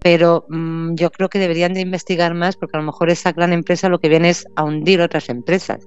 pero 0.00 0.46
mm, 0.48 0.94
yo 0.94 1.10
creo 1.10 1.28
que 1.28 1.38
deberían 1.38 1.72
de 1.72 1.80
investigar 1.80 2.34
más 2.34 2.56
porque 2.56 2.76
a 2.76 2.80
lo 2.80 2.86
mejor 2.86 3.10
esa 3.10 3.32
gran 3.32 3.52
empresa 3.52 3.88
lo 3.88 3.98
que 3.98 4.08
viene 4.08 4.28
es 4.30 4.46
a 4.54 4.64
hundir 4.64 5.00
otras 5.00 5.28
empresas. 5.28 5.86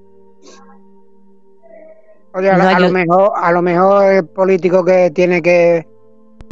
Oye, 2.33 2.49
a, 2.49 2.79
lo 2.79 2.89
mejor, 2.89 3.31
a 3.35 3.51
lo 3.51 3.61
mejor 3.61 4.05
el 4.05 4.25
político 4.27 4.85
que 4.85 5.09
tiene 5.11 5.41
que 5.41 5.87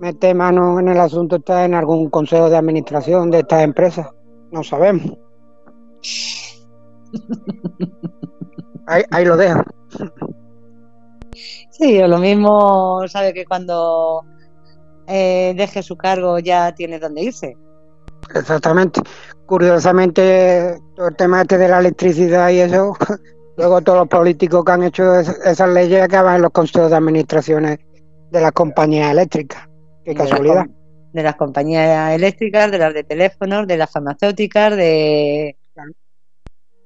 meter 0.02 0.36
mano 0.36 0.80
en 0.80 0.90
el 0.90 0.99
asunto 0.99 1.38
está 1.38 1.65
en 1.65 1.74
algún 1.74 2.10
consejo 2.10 2.49
de 2.49 2.57
administración 2.57 3.32
de 3.32 3.40
estas 3.40 3.64
empresas. 3.64 4.07
No 4.52 4.64
sabemos. 4.64 5.18
ahí, 8.88 9.26
lo 9.26 9.38
dejo. 9.38 9.61
Sí, 11.72 11.99
lo 11.99 12.18
mismo 12.18 13.07
sabe 13.07 13.34
que 13.34 13.45
cuando 13.45 14.24
eh, 15.07 15.53
deje 15.56 15.84
su 15.84 15.95
cargo 15.95 16.40
ya 16.40 16.74
tiene 16.74 16.99
dónde 16.99 17.24
irse. 17.24 17.57
Exactamente. 18.34 19.02
Curiosamente, 19.45 20.80
todo 20.95 21.07
el 21.10 21.15
tema 21.15 21.41
este 21.41 21.57
de 21.57 21.69
la 21.69 21.80
electricidad 21.80 22.49
y 22.49 22.60
eso 22.60 22.94
Luego 23.57 23.82
todos 23.82 23.99
los 23.99 24.07
políticos 24.07 24.64
que 24.64 24.72
han 24.72 24.84
hecho 24.84 25.15
esas 25.15 25.69
leyes 25.69 26.03
acaban 26.03 26.36
en 26.36 26.44
los 26.44 26.52
consejos 26.52 26.91
de 26.91 26.98
administraciones 26.98 27.80
de 28.30 28.41
las 28.41 28.52
compañías 28.52 29.11
eléctricas. 29.11 29.66
Qué 30.08 30.16
casualidad. 30.16 30.66
De 31.12 31.22
las 31.22 31.36
compañías 31.36 32.14
eléctricas, 32.14 32.72
de 32.72 32.78
las 32.78 32.94
de 32.94 33.04
teléfonos, 33.04 33.68
de 33.68 33.76
las 33.76 33.92
farmacéuticas, 33.92 34.78
de 34.78 35.58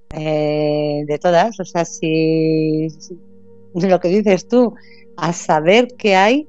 eh, 0.09 1.03
de 1.05 1.19
todas. 1.19 1.59
O 1.59 1.65
sea, 1.65 1.85
si 1.85 2.87
lo 3.75 3.99
que 3.99 4.07
dices 4.07 4.47
tú, 4.47 4.73
a 5.17 5.33
saber 5.33 5.89
qué 5.99 6.15
hay 6.15 6.47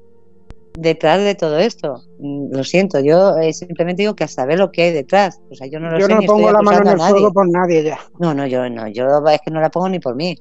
detrás 0.73 1.23
de 1.23 1.35
todo 1.35 1.59
esto. 1.59 2.01
Mm, 2.17 2.55
lo 2.55 2.63
siento, 2.63 2.99
yo 3.01 3.37
eh, 3.37 3.53
simplemente 3.53 4.01
digo 4.01 4.15
que 4.15 4.23
a 4.23 4.27
saber 4.27 4.57
lo 4.57 4.71
que 4.71 4.81
hay 4.81 4.93
detrás. 4.93 5.41
O 5.51 5.55
sea, 5.55 5.67
yo 5.67 5.79
no 5.79 5.91
lo 5.91 5.99
yo 5.99 6.07
sé. 6.07 6.15
no 6.15 6.21
pongo 6.21 6.51
la 6.51 6.63
mano 6.63 6.81
en 6.81 6.99
el 6.99 6.99
fuego 6.99 7.31
por 7.31 7.47
nadie 7.47 7.83
ya. 7.83 7.99
No, 8.19 8.33
no, 8.33 8.47
yo 8.47 8.67
no, 8.67 8.87
yo 8.87 9.05
es 9.27 9.41
que 9.41 9.51
no 9.51 9.61
la 9.61 9.69
pongo 9.69 9.89
ni 9.89 9.99
por 9.99 10.15
mí. 10.15 10.35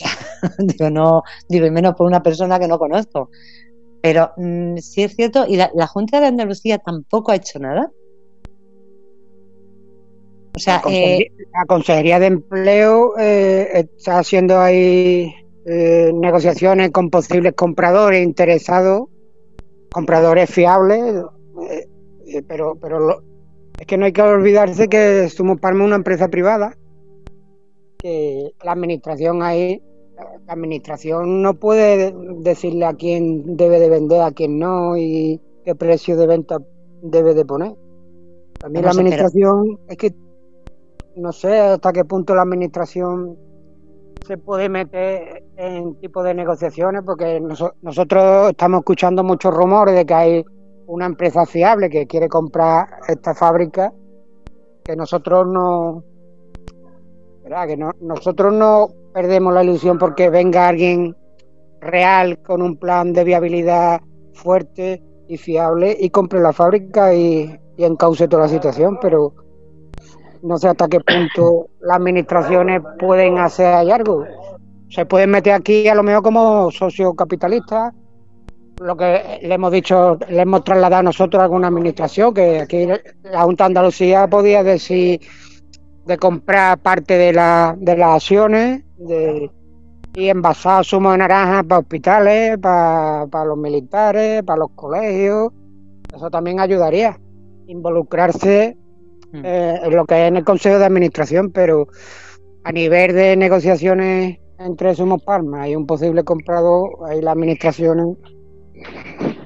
digo, 0.58 0.90
no, 0.90 1.22
digo, 1.48 1.66
y 1.66 1.70
menos 1.70 1.94
por 1.94 2.06
una 2.06 2.22
persona 2.22 2.58
que 2.58 2.68
no 2.68 2.78
conozco. 2.78 3.30
Pero 4.02 4.32
mm, 4.36 4.78
sí 4.78 5.02
es 5.02 5.14
cierto, 5.14 5.46
y 5.46 5.56
la, 5.56 5.86
Junta 5.86 6.20
de 6.20 6.26
Andalucía 6.26 6.78
tampoco 6.78 7.32
ha 7.32 7.36
hecho 7.36 7.58
nada. 7.58 7.90
O 10.54 10.58
sea, 10.58 10.76
la, 10.76 10.82
Consejería, 10.82 11.26
eh, 11.26 11.32
la 11.52 11.66
Consejería 11.66 12.18
de 12.18 12.26
Empleo 12.26 13.18
eh, 13.18 13.68
está 13.94 14.18
haciendo 14.18 14.60
ahí 14.60 15.34
negociaciones 15.64 16.90
con 16.90 17.08
posibles 17.08 17.54
compradores 17.54 18.24
interesados 18.24 19.08
compradores 19.92 20.50
fiables, 20.50 21.24
eh, 21.70 21.86
eh, 22.26 22.42
pero, 22.48 22.76
pero 22.80 23.22
es 23.78 23.86
que 23.86 23.96
no 23.96 24.06
hay 24.06 24.12
que 24.12 24.22
olvidarse 24.22 24.88
que 24.88 25.28
Sumo 25.28 25.58
Parma 25.58 25.84
es 25.84 25.86
una 25.86 25.96
empresa 25.96 26.28
privada, 26.28 26.76
que 27.98 28.52
la 28.64 28.72
administración 28.72 29.42
ahí, 29.42 29.82
la 30.46 30.52
administración 30.52 31.42
no 31.42 31.54
puede 31.54 32.14
decirle 32.40 32.84
a 32.84 32.94
quién 32.94 33.56
debe 33.56 33.78
de 33.78 33.88
vender, 33.88 34.22
a 34.22 34.32
quién 34.32 34.58
no 34.58 34.96
y 34.96 35.40
qué 35.64 35.74
precio 35.74 36.16
de 36.16 36.26
venta 36.26 36.58
debe 37.02 37.34
de 37.34 37.44
poner. 37.44 37.74
También 38.58 38.84
la 38.84 38.90
administración, 38.92 39.78
es 39.88 39.96
que 39.96 40.14
no 41.16 41.32
sé 41.32 41.58
hasta 41.58 41.92
qué 41.92 42.04
punto 42.04 42.34
la 42.34 42.42
administración 42.42 43.36
se 44.26 44.38
puede 44.38 44.68
meter 44.68 45.44
en 45.56 45.96
tipo 45.96 46.22
de 46.22 46.34
negociaciones 46.34 47.02
porque 47.04 47.40
nosotros 47.40 48.50
estamos 48.50 48.80
escuchando 48.80 49.24
muchos 49.24 49.52
rumores 49.52 49.94
de 49.94 50.06
que 50.06 50.14
hay 50.14 50.44
una 50.86 51.06
empresa 51.06 51.44
fiable 51.44 51.90
que 51.90 52.06
quiere 52.06 52.28
comprar 52.28 52.86
esta 53.08 53.34
fábrica 53.34 53.92
que 54.84 54.96
nosotros 54.96 55.46
no 55.46 56.04
que 57.66 57.76
nosotros 58.00 58.52
no 58.52 58.88
perdemos 59.12 59.52
la 59.54 59.62
ilusión 59.62 59.98
porque 59.98 60.30
venga 60.30 60.68
alguien 60.68 61.16
real 61.80 62.38
con 62.42 62.62
un 62.62 62.76
plan 62.76 63.12
de 63.12 63.24
viabilidad 63.24 64.00
fuerte 64.34 65.02
y 65.28 65.36
fiable 65.36 65.96
y 65.98 66.10
compre 66.10 66.40
la 66.40 66.52
fábrica 66.52 67.14
y, 67.14 67.58
encauce 67.78 68.28
toda 68.28 68.44
la 68.44 68.48
situación 68.48 68.96
pero 69.02 69.34
no 70.42 70.56
sé 70.56 70.68
hasta 70.68 70.86
qué 70.86 71.00
punto 71.00 71.66
las 71.80 71.96
administraciones 71.96 72.80
pueden 72.98 73.38
hacer 73.38 73.66
algo. 73.66 74.24
Se 74.88 75.04
pueden 75.04 75.30
meter 75.30 75.54
aquí 75.54 75.88
a 75.88 75.94
lo 75.94 76.04
mejor 76.04 76.22
como 76.22 76.70
socio 76.70 77.12
capitalista. 77.14 77.92
Lo 78.80 78.96
que 78.96 79.40
le 79.42 79.54
hemos 79.54 79.72
dicho, 79.72 80.18
le 80.28 80.42
hemos 80.42 80.62
trasladado 80.62 81.00
a 81.00 81.02
nosotros 81.02 81.40
a 81.40 81.44
alguna 81.44 81.68
administración, 81.68 82.34
que 82.34 82.60
aquí 82.60 82.86
la 83.22 83.42
Junta 83.42 83.64
de 83.64 83.66
Andalucía 83.66 84.26
podía 84.28 84.62
decir 84.62 85.20
de 86.06 86.18
comprar 86.18 86.78
parte 86.78 87.16
de, 87.16 87.32
la, 87.32 87.74
de 87.78 87.96
las 87.96 88.16
acciones 88.16 88.82
de, 89.06 89.50
y 90.14 90.28
envasar 90.28 90.84
zumo 90.84 91.12
de 91.12 91.18
naranja 91.18 91.62
para 91.62 91.80
hospitales, 91.80 92.58
para, 92.58 93.26
para 93.30 93.44
los 93.46 93.58
militares, 93.58 94.42
para 94.42 94.58
los 94.60 94.70
colegios. 94.74 95.52
Eso 96.14 96.30
también 96.30 96.60
ayudaría. 96.60 97.18
Involucrarse 97.66 98.76
Mm. 99.32 99.40
eh, 99.44 99.80
lo 99.90 100.04
que 100.04 100.22
es 100.22 100.28
en 100.28 100.36
el 100.36 100.44
Consejo 100.44 100.78
de 100.78 100.84
Administración, 100.84 101.50
pero 101.50 101.88
a 102.64 102.72
nivel 102.72 103.14
de 103.14 103.36
negociaciones 103.36 104.38
entre 104.58 104.94
Somos 104.94 105.22
Palma 105.22 105.68
y 105.68 105.74
un 105.74 105.86
posible 105.86 106.22
comprador, 106.22 106.90
ahí 107.08 107.20
las 107.22 107.36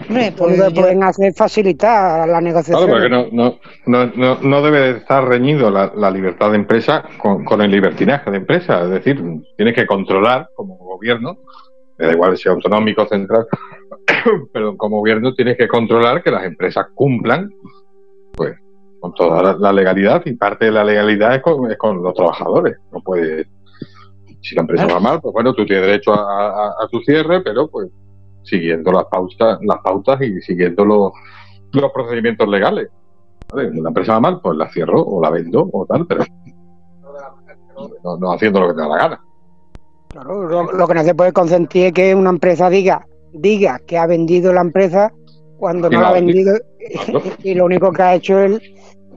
pues 0.08 0.72
pueden 0.72 1.02
hacer 1.02 1.32
facilitar 1.34 2.28
la 2.28 2.40
negociación. 2.40 2.88
Claro, 2.88 2.92
porque 2.92 3.32
no, 3.32 3.58
no, 3.86 4.12
no, 4.16 4.38
no 4.40 4.62
debe 4.62 4.98
estar 4.98 5.26
reñido 5.26 5.70
la, 5.70 6.10
libertad 6.10 6.50
de 6.50 6.56
empresa 6.56 7.04
con, 7.18 7.60
el 7.60 7.70
libertinaje 7.70 8.30
de 8.30 8.36
empresa. 8.38 8.82
Es 8.82 8.90
decir, 8.90 9.22
tienes 9.56 9.74
que 9.74 9.86
controlar 9.86 10.48
como 10.54 10.76
gobierno, 10.76 11.38
da 11.98 12.12
igual 12.12 12.36
si 12.36 12.48
autonómico 12.48 13.02
o 13.02 13.08
central, 13.08 13.46
pero 14.52 14.76
como 14.76 14.98
gobierno 14.98 15.34
tienes 15.34 15.56
que 15.56 15.68
controlar 15.68 16.22
que 16.22 16.30
las 16.30 16.44
empresas 16.44 16.86
cumplan 16.94 17.50
pues 18.34 18.56
con 19.00 19.14
toda 19.14 19.56
la, 19.58 19.72
legalidad 19.72 20.22
y 20.24 20.34
parte 20.34 20.66
de 20.66 20.72
la 20.72 20.84
legalidad 20.84 21.34
es 21.36 21.42
con, 21.42 22.02
los 22.02 22.14
trabajadores. 22.14 22.76
No 22.92 23.00
puede, 23.00 23.46
si 24.42 24.54
la 24.54 24.62
empresa 24.62 24.86
va 24.86 25.00
mal, 25.00 25.20
pues 25.20 25.32
bueno, 25.32 25.54
tú 25.54 25.64
tienes 25.64 25.86
derecho 25.86 26.12
a, 26.12 26.86
tu 26.90 27.00
cierre, 27.00 27.40
pero 27.42 27.68
pues 27.68 27.88
siguiendo 28.46 28.92
las 28.92 29.04
pautas, 29.04 29.58
las 29.62 29.78
pautas 29.82 30.20
y 30.22 30.40
siguiendo 30.40 30.84
los, 30.84 31.12
los 31.72 31.92
procedimientos 31.92 32.48
legales. 32.48 32.88
¿Vale? 33.52 33.70
La 33.74 33.88
empresa 33.88 34.14
va 34.14 34.20
mal, 34.20 34.40
pues 34.40 34.56
la 34.56 34.70
cierro 34.70 35.02
o 35.02 35.20
la 35.20 35.30
vendo 35.30 35.68
o 35.72 35.86
tal, 35.86 36.06
pero 36.06 36.24
no, 38.18 38.32
haciendo 38.32 38.60
lo 38.60 38.68
que 38.68 38.74
te 38.74 38.80
da 38.80 38.88
la 38.88 38.96
gana. 38.96 39.20
Claro, 40.08 40.64
lo, 40.72 40.88
que 40.88 40.94
no 40.94 41.02
se 41.02 41.14
puede 41.14 41.32
consentir 41.32 41.86
es 41.86 41.92
que 41.92 42.14
una 42.14 42.30
empresa 42.30 42.70
diga, 42.70 43.06
diga 43.32 43.78
que 43.86 43.98
ha 43.98 44.06
vendido 44.06 44.52
la 44.52 44.62
empresa 44.62 45.12
cuando 45.58 45.90
no 45.90 46.00
la 46.00 46.08
ha 46.08 46.12
vendido 46.12 46.54
y 47.42 47.54
lo 47.54 47.64
único 47.66 47.92
que 47.92 48.02
ha 48.02 48.14
hecho 48.14 48.38
es 48.38 48.60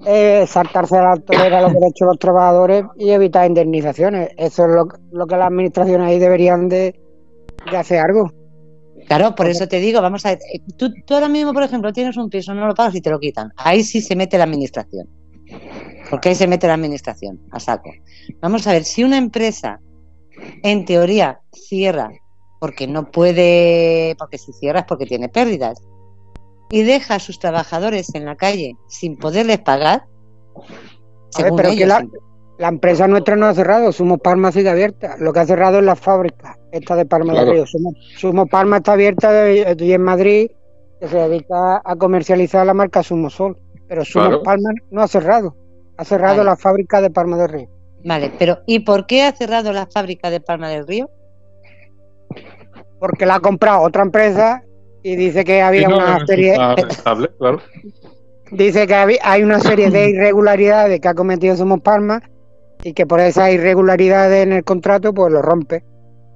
es 0.05 0.49
saltarse 0.49 0.97
a 0.97 1.03
la 1.03 1.17
torera 1.17 1.61
los 1.61 1.73
derechos 1.73 1.99
de 1.99 2.05
los 2.05 2.19
trabajadores 2.19 2.85
y 2.97 3.09
evitar 3.11 3.47
indemnizaciones. 3.47 4.29
Eso 4.37 4.65
es 4.65 4.71
lo, 5.11 5.27
que 5.27 5.35
las 5.35 5.47
administraciones 5.47 6.07
ahí 6.07 6.19
deberían 6.19 6.69
de, 6.69 6.99
hacer 7.75 7.99
algo. 7.99 8.31
Claro, 9.09 9.33
por 9.33 9.47
eso 9.47 9.67
te 9.67 9.79
digo, 9.79 10.03
vamos 10.03 10.23
a 10.27 10.29
ver, 10.29 10.39
eh, 10.53 10.61
tú, 10.77 10.93
tú, 11.03 11.15
ahora 11.15 11.27
mismo, 11.27 11.51
por 11.51 11.63
ejemplo, 11.63 11.91
tienes 11.91 12.15
un 12.15 12.29
piso, 12.29 12.53
no 12.53 12.67
lo 12.67 12.75
pagas 12.75 12.93
y 12.93 13.01
te 13.01 13.09
lo 13.09 13.19
quitan. 13.19 13.51
Ahí 13.57 13.83
sí 13.83 14.01
se 14.01 14.15
mete 14.15 14.37
la 14.37 14.43
administración. 14.43 15.09
Porque 16.11 16.29
ahí 16.29 16.35
se 16.35 16.45
mete 16.45 16.67
la 16.67 16.75
administración, 16.75 17.41
a 17.49 17.59
saco. 17.59 17.89
Vamos 18.39 18.67
a 18.67 18.71
ver, 18.71 18.83
si 18.83 19.03
una 19.03 19.17
empresa, 19.17 19.79
en 20.61 20.85
teoría, 20.85 21.39
cierra 21.51 22.11
porque 22.59 22.85
no 22.85 23.09
puede, 23.09 24.15
porque 24.19 24.37
si 24.37 24.53
cierra 24.53 24.81
es 24.81 24.85
porque 24.85 25.07
tiene 25.07 25.27
pérdidas, 25.27 25.81
y 26.69 26.83
deja 26.83 27.15
a 27.15 27.19
sus 27.19 27.39
trabajadores 27.39 28.13
en 28.13 28.25
la 28.25 28.35
calle 28.35 28.75
sin 28.89 29.17
poderles 29.17 29.57
pagar. 29.57 30.05
pero 31.35 31.71
que 31.71 31.87
la, 31.87 32.05
empresa 32.67 33.07
nuestra 33.07 33.37
no 33.37 33.45
ha 33.45 33.53
cerrado, 33.53 33.91
Sumo 33.93 34.17
Palma 34.17 34.51
sigue 34.51 34.69
abierta. 34.69 35.15
Lo 35.17 35.31
que 35.31 35.39
ha 35.39 35.45
cerrado 35.45 35.79
es 35.79 35.85
la 35.85 35.95
fábrica, 35.95 36.57
esta 36.71 36.95
de 36.97 37.05
Palma 37.05 37.33
de 37.33 37.51
Río. 37.51 37.65
Sumo, 37.65 38.45
Palma 38.47 38.77
está 38.77 38.93
abierta 38.93 39.49
y 39.49 39.93
en 39.93 40.01
Madrid, 40.01 40.51
que 40.99 41.07
se 41.07 41.17
dedica 41.17 41.81
a 41.83 41.95
comercializar 41.95 42.65
la 42.65 42.73
marca 42.73 43.01
Sumo 43.01 43.29
Sol. 43.29 43.57
Pero 43.87 44.03
Sumo 44.03 44.43
Palma 44.43 44.71
no 44.91 45.01
ha 45.01 45.07
cerrado, 45.07 45.55
ha 45.95 46.03
cerrado 46.03 46.43
la 46.43 46.57
fábrica 46.57 46.99
de 46.99 47.09
Palma 47.09 47.37
del 47.37 47.49
Río. 47.49 47.69
Vale, 48.03 48.31
pero 48.37 48.59
¿y 48.65 48.79
por 48.79 49.07
qué 49.07 49.23
ha 49.23 49.31
cerrado 49.31 49.71
la 49.71 49.87
fábrica 49.87 50.29
de 50.29 50.41
Palma 50.41 50.69
del 50.69 50.85
Río? 50.85 51.09
Porque 52.99 53.25
la 53.25 53.35
ha 53.35 53.39
comprado 53.39 53.81
otra 53.83 54.03
empresa 54.03 54.63
y 55.01 55.15
dice 55.15 55.45
que 55.45 55.61
había 55.61 55.87
una 55.87 56.25
serie 56.25 56.57
dice 58.51 58.85
que 58.85 59.19
hay 59.21 59.43
una 59.43 59.59
serie 59.61 59.89
de 59.89 60.09
irregularidades 60.11 60.99
que 60.99 61.07
ha 61.07 61.13
cometido 61.13 61.55
Somos 61.55 61.79
Palma 61.81 62.21
y 62.83 62.93
que 62.93 63.05
por 63.05 63.19
esas 63.19 63.51
irregularidades 63.51 64.43
en 64.43 64.53
el 64.53 64.63
contrato 64.63 65.13
pues 65.13 65.31
lo 65.31 65.41
rompe 65.41 65.83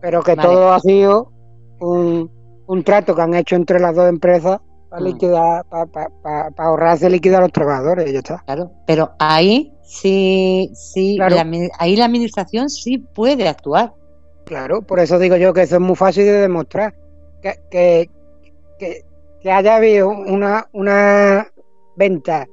pero 0.04 0.22
que 0.22 0.36
todo 0.36 0.74
ha 0.74 0.82
sido 0.82 1.32
un, 1.80 2.30
un, 2.68 2.84
trato 2.84 3.16
que 3.16 3.22
han 3.22 3.34
hecho 3.36 3.56
entre 3.56 3.80
las 3.80 3.96
dos 3.96 4.10
empresas 4.10 4.60
para 4.90 5.02
mm. 5.02 5.06
liquidar, 5.06 5.66
para, 5.70 6.50
ahorrarse 6.58 7.10
liquidar 7.10 7.40
a 7.40 7.46
los 7.46 7.54
trabajadores, 7.54 8.12
ya 8.12 8.20
está. 8.20 8.44
Claro, 8.46 8.70
pero 8.86 9.14
ahí 9.18 9.74
sí, 9.82 10.70
sí, 10.76 11.18
ahí 11.80 11.96
la 11.96 12.06
administración 12.06 12.70
sí 12.70 12.98
puede 12.98 13.48
actuar. 13.48 13.94
Claro, 14.44 14.82
por 14.82 15.00
eso 15.00 15.18
digo 15.20 15.38
yo 15.38 15.54
que 15.54 15.62
eso 15.62 15.76
es 15.76 15.82
muy 15.82 15.96
fácil 15.96 16.26
de 16.26 16.34
demostrar. 16.34 16.94
Que, 17.42 17.54
que, 17.72 18.10
que, 19.42 19.52
haya 19.52 19.78
habido 19.78 20.10
una, 20.10 20.68
una 20.74 21.48
venta 21.96 22.46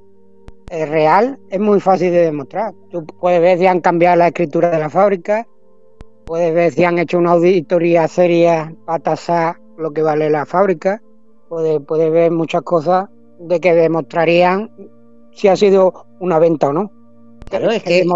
eh, 0.71 0.87
real 0.87 1.39
es 1.51 1.59
muy 1.61 1.81
fácil 1.81 2.13
de 2.13 2.23
demostrar. 2.23 2.73
Tú 2.91 3.05
puedes 3.05 3.41
ver 3.41 3.59
si 3.59 3.67
han 3.67 3.81
cambiado 3.81 4.17
la 4.17 4.29
escritura 4.29 4.71
de 4.71 4.79
la 4.79 4.89
fábrica, 4.89 5.47
puedes 6.27 6.55
ver 6.55 6.73
si 6.73 6.85
han 6.85 6.99
hecho 6.99 7.19
una 7.19 7.33
auditoría 7.33 8.07
seria 8.07 8.73
para 8.87 9.01
tasar 9.01 9.57
lo 9.77 9.91
que 9.93 10.03
vale 10.03 10.31
la 10.31 10.47
fábrica, 10.47 11.03
puedes, 11.49 11.81
puedes 11.81 12.13
ver 12.13 12.31
muchas 12.31 12.63
cosas 12.63 13.09
de 13.41 13.59
que 13.59 13.75
demostrarían 13.75 14.71
si 15.33 15.49
ha 15.49 15.57
sido 15.57 16.07
una 16.21 16.39
venta 16.39 16.69
o 16.69 16.73
no. 16.73 16.93
Claro, 17.49 17.71
es 17.71 17.83
que, 17.83 18.07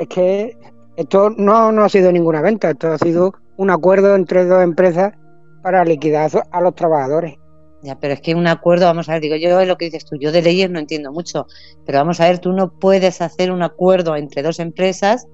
es 0.00 0.08
que 0.08 0.56
esto 0.96 1.30
no, 1.30 1.72
no 1.72 1.84
ha 1.84 1.88
sido 1.88 2.10
ninguna 2.10 2.40
venta, 2.40 2.70
esto 2.70 2.92
ha 2.92 2.98
sido 2.98 3.34
un 3.58 3.70
acuerdo 3.70 4.14
entre 4.14 4.46
dos 4.46 4.62
empresas 4.62 5.12
para 5.62 5.84
liquidar 5.84 6.30
a 6.50 6.60
los 6.60 6.74
trabajadores. 6.74 7.36
Ya, 7.82 7.98
pero 7.98 8.14
es 8.14 8.20
que 8.20 8.34
un 8.34 8.46
acuerdo, 8.46 8.86
vamos 8.86 9.08
a 9.08 9.12
ver, 9.12 9.22
digo 9.22 9.36
yo 9.36 9.60
es 9.60 9.68
lo 9.68 9.78
que 9.78 9.84
dices 9.84 10.04
tú, 10.04 10.16
yo 10.16 10.32
de 10.32 10.42
leyes 10.42 10.68
no 10.68 10.80
entiendo 10.80 11.12
mucho, 11.12 11.46
pero 11.86 11.98
vamos 11.98 12.20
a 12.20 12.28
ver, 12.28 12.40
tú 12.40 12.52
no 12.52 12.72
puedes 12.72 13.20
hacer 13.20 13.52
un 13.52 13.62
acuerdo 13.62 14.16
entre 14.16 14.42
dos 14.42 14.58
empresas 14.58 15.28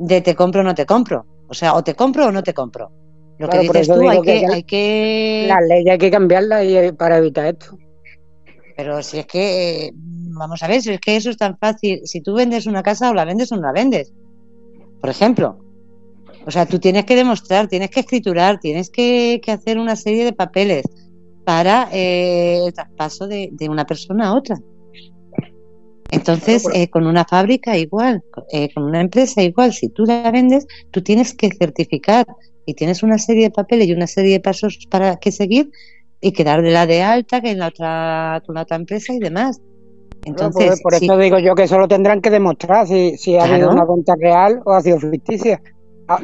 de 0.00 0.22
te 0.22 0.34
compro 0.34 0.62
o 0.62 0.64
no 0.64 0.74
te 0.74 0.86
compro. 0.86 1.26
O 1.48 1.54
sea, 1.54 1.74
o 1.74 1.84
te 1.84 1.94
compro 1.94 2.26
o 2.26 2.32
no 2.32 2.40
no 2.40 2.90
Lo 3.38 3.48
que 3.48 3.58
dices 3.58 3.88
tú, 3.88 4.08
hay 4.08 4.22
que, 4.22 4.46
hay 4.46 4.62
que... 4.62 5.44
La 5.48 5.60
ley 5.60 5.88
hay 5.88 5.98
que 5.98 6.10
cambiarla 6.10 6.62
para 6.96 7.18
evitar 7.18 7.46
esto. 7.46 7.78
Pero 8.76 9.02
si 9.02 9.18
es 9.18 9.26
que, 9.26 9.92
vamos 9.94 10.62
a 10.62 10.68
ver, 10.68 10.82
si 10.82 10.92
es 10.92 11.00
que 11.00 11.16
eso 11.16 11.30
es 11.30 11.36
tan 11.36 11.56
fácil, 11.58 12.00
si 12.04 12.20
tú 12.20 12.34
vendes 12.34 12.66
una 12.66 12.82
casa 12.82 13.10
o 13.10 13.14
la 13.14 13.24
vendes 13.24 13.52
o 13.52 13.56
no 13.56 13.62
la 13.62 13.72
vendes 13.72 14.12
por 15.06 15.10
ejemplo. 15.10 15.58
O 16.46 16.50
sea, 16.50 16.66
tú 16.66 16.78
tienes 16.78 17.04
que 17.04 17.16
demostrar, 17.16 17.68
tienes 17.68 17.90
que 17.90 18.00
escriturar, 18.00 18.58
tienes 18.58 18.90
que, 18.90 19.40
hacer 19.46 19.78
una 19.78 19.96
serie 19.96 20.24
de 20.24 20.32
papeles 20.32 20.84
para 21.46 21.88
eh, 21.92 22.58
el 22.66 22.74
traspaso 22.74 23.28
de, 23.28 23.68
una 23.70 23.86
persona 23.86 24.26
a 24.26 24.34
otra. 24.34 24.58
Entonces, 26.10 26.64
eh, 26.74 26.90
con 26.90 27.06
una 27.06 27.24
fábrica 27.24 27.78
igual, 27.78 28.24
eh, 28.52 28.74
con 28.74 28.82
una 28.82 29.00
empresa 29.00 29.42
igual, 29.42 29.72
si 29.72 29.88
tú 29.88 30.04
la 30.06 30.32
vendes, 30.32 30.66
tú 30.90 31.02
tienes 31.02 31.34
que 31.34 31.48
certificar 31.52 32.26
y 32.66 32.74
tienes 32.74 33.04
una 33.04 33.18
serie 33.18 33.44
de 33.44 33.50
papeles 33.52 33.86
y 33.86 33.92
una 33.92 34.08
serie 34.08 34.32
de 34.32 34.40
pasos 34.40 34.88
para 34.90 35.18
que 35.18 35.30
seguir 35.30 35.70
y 36.20 36.32
quedar 36.32 36.62
de 36.62 36.72
la 36.72 36.84
de 36.84 37.02
alta 37.04 37.40
que 37.40 37.52
en 37.52 37.60
la 37.60 37.68
otra, 37.68 38.42
con 38.44 38.56
la 38.56 38.62
otra 38.62 38.76
empresa 38.76 39.12
y 39.12 39.20
demás. 39.20 39.60
Entonces, 40.24 40.82
por, 40.82 40.94
eso 40.94 41.16
digo 41.16 41.38
yo 41.38 41.54
que 41.54 41.62
eso 41.62 41.78
lo 41.78 41.86
tendrán 41.86 42.20
que 42.20 42.30
demostrar 42.30 42.88
si, 42.88 43.16
si 43.18 43.36
ha 43.36 43.44
habido 43.44 43.70
una 43.70 43.84
venta 43.84 44.16
real 44.18 44.62
o 44.64 44.72
ha 44.72 44.80
sido 44.80 44.98
ficticia. 44.98 45.62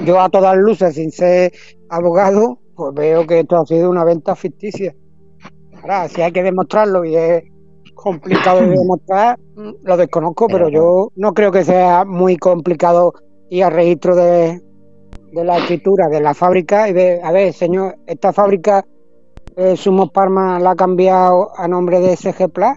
Yo 0.04 0.20
a 0.20 0.28
todas 0.30 0.56
luces, 0.56 0.96
sin 0.96 1.12
ser 1.12 1.52
abogado, 1.88 2.58
pues 2.74 2.92
veo 2.94 3.24
que 3.24 3.40
esto 3.40 3.56
ha 3.56 3.66
sido 3.66 3.88
una 3.88 4.02
venta 4.02 4.34
ficticia. 4.34 4.96
Ahora, 5.82 6.08
si 6.08 6.22
hay 6.22 6.32
que 6.32 6.42
demostrarlo 6.42 7.04
y 7.04 7.16
es 7.16 7.44
complicado 7.94 8.60
de 8.60 8.70
demostrar, 8.70 9.38
lo 9.82 9.96
desconozco, 9.96 10.46
pero, 10.48 10.68
yo 10.68 11.10
no 11.16 11.34
creo 11.34 11.52
que 11.52 11.64
sea 11.64 12.04
muy 12.04 12.36
complicado 12.36 13.12
ir 13.50 13.64
al 13.64 13.72
registro 13.72 14.16
de, 14.16 14.60
de 15.32 15.44
la 15.44 15.58
escritura 15.58 16.08
de 16.08 16.20
la 16.20 16.34
fábrica 16.34 16.88
y 16.88 16.92
ver, 16.92 17.20
a 17.24 17.32
ver, 17.32 17.52
señor, 17.52 17.96
esta 18.06 18.32
fábrica 18.32 18.84
eh, 19.56 19.76
Sumos 19.76 20.10
Parma 20.10 20.58
la 20.58 20.70
ha 20.70 20.76
cambiado 20.76 21.50
a 21.56 21.68
nombre 21.68 22.00
de 22.00 22.16
SG 22.16 22.48
Plus 22.48 22.76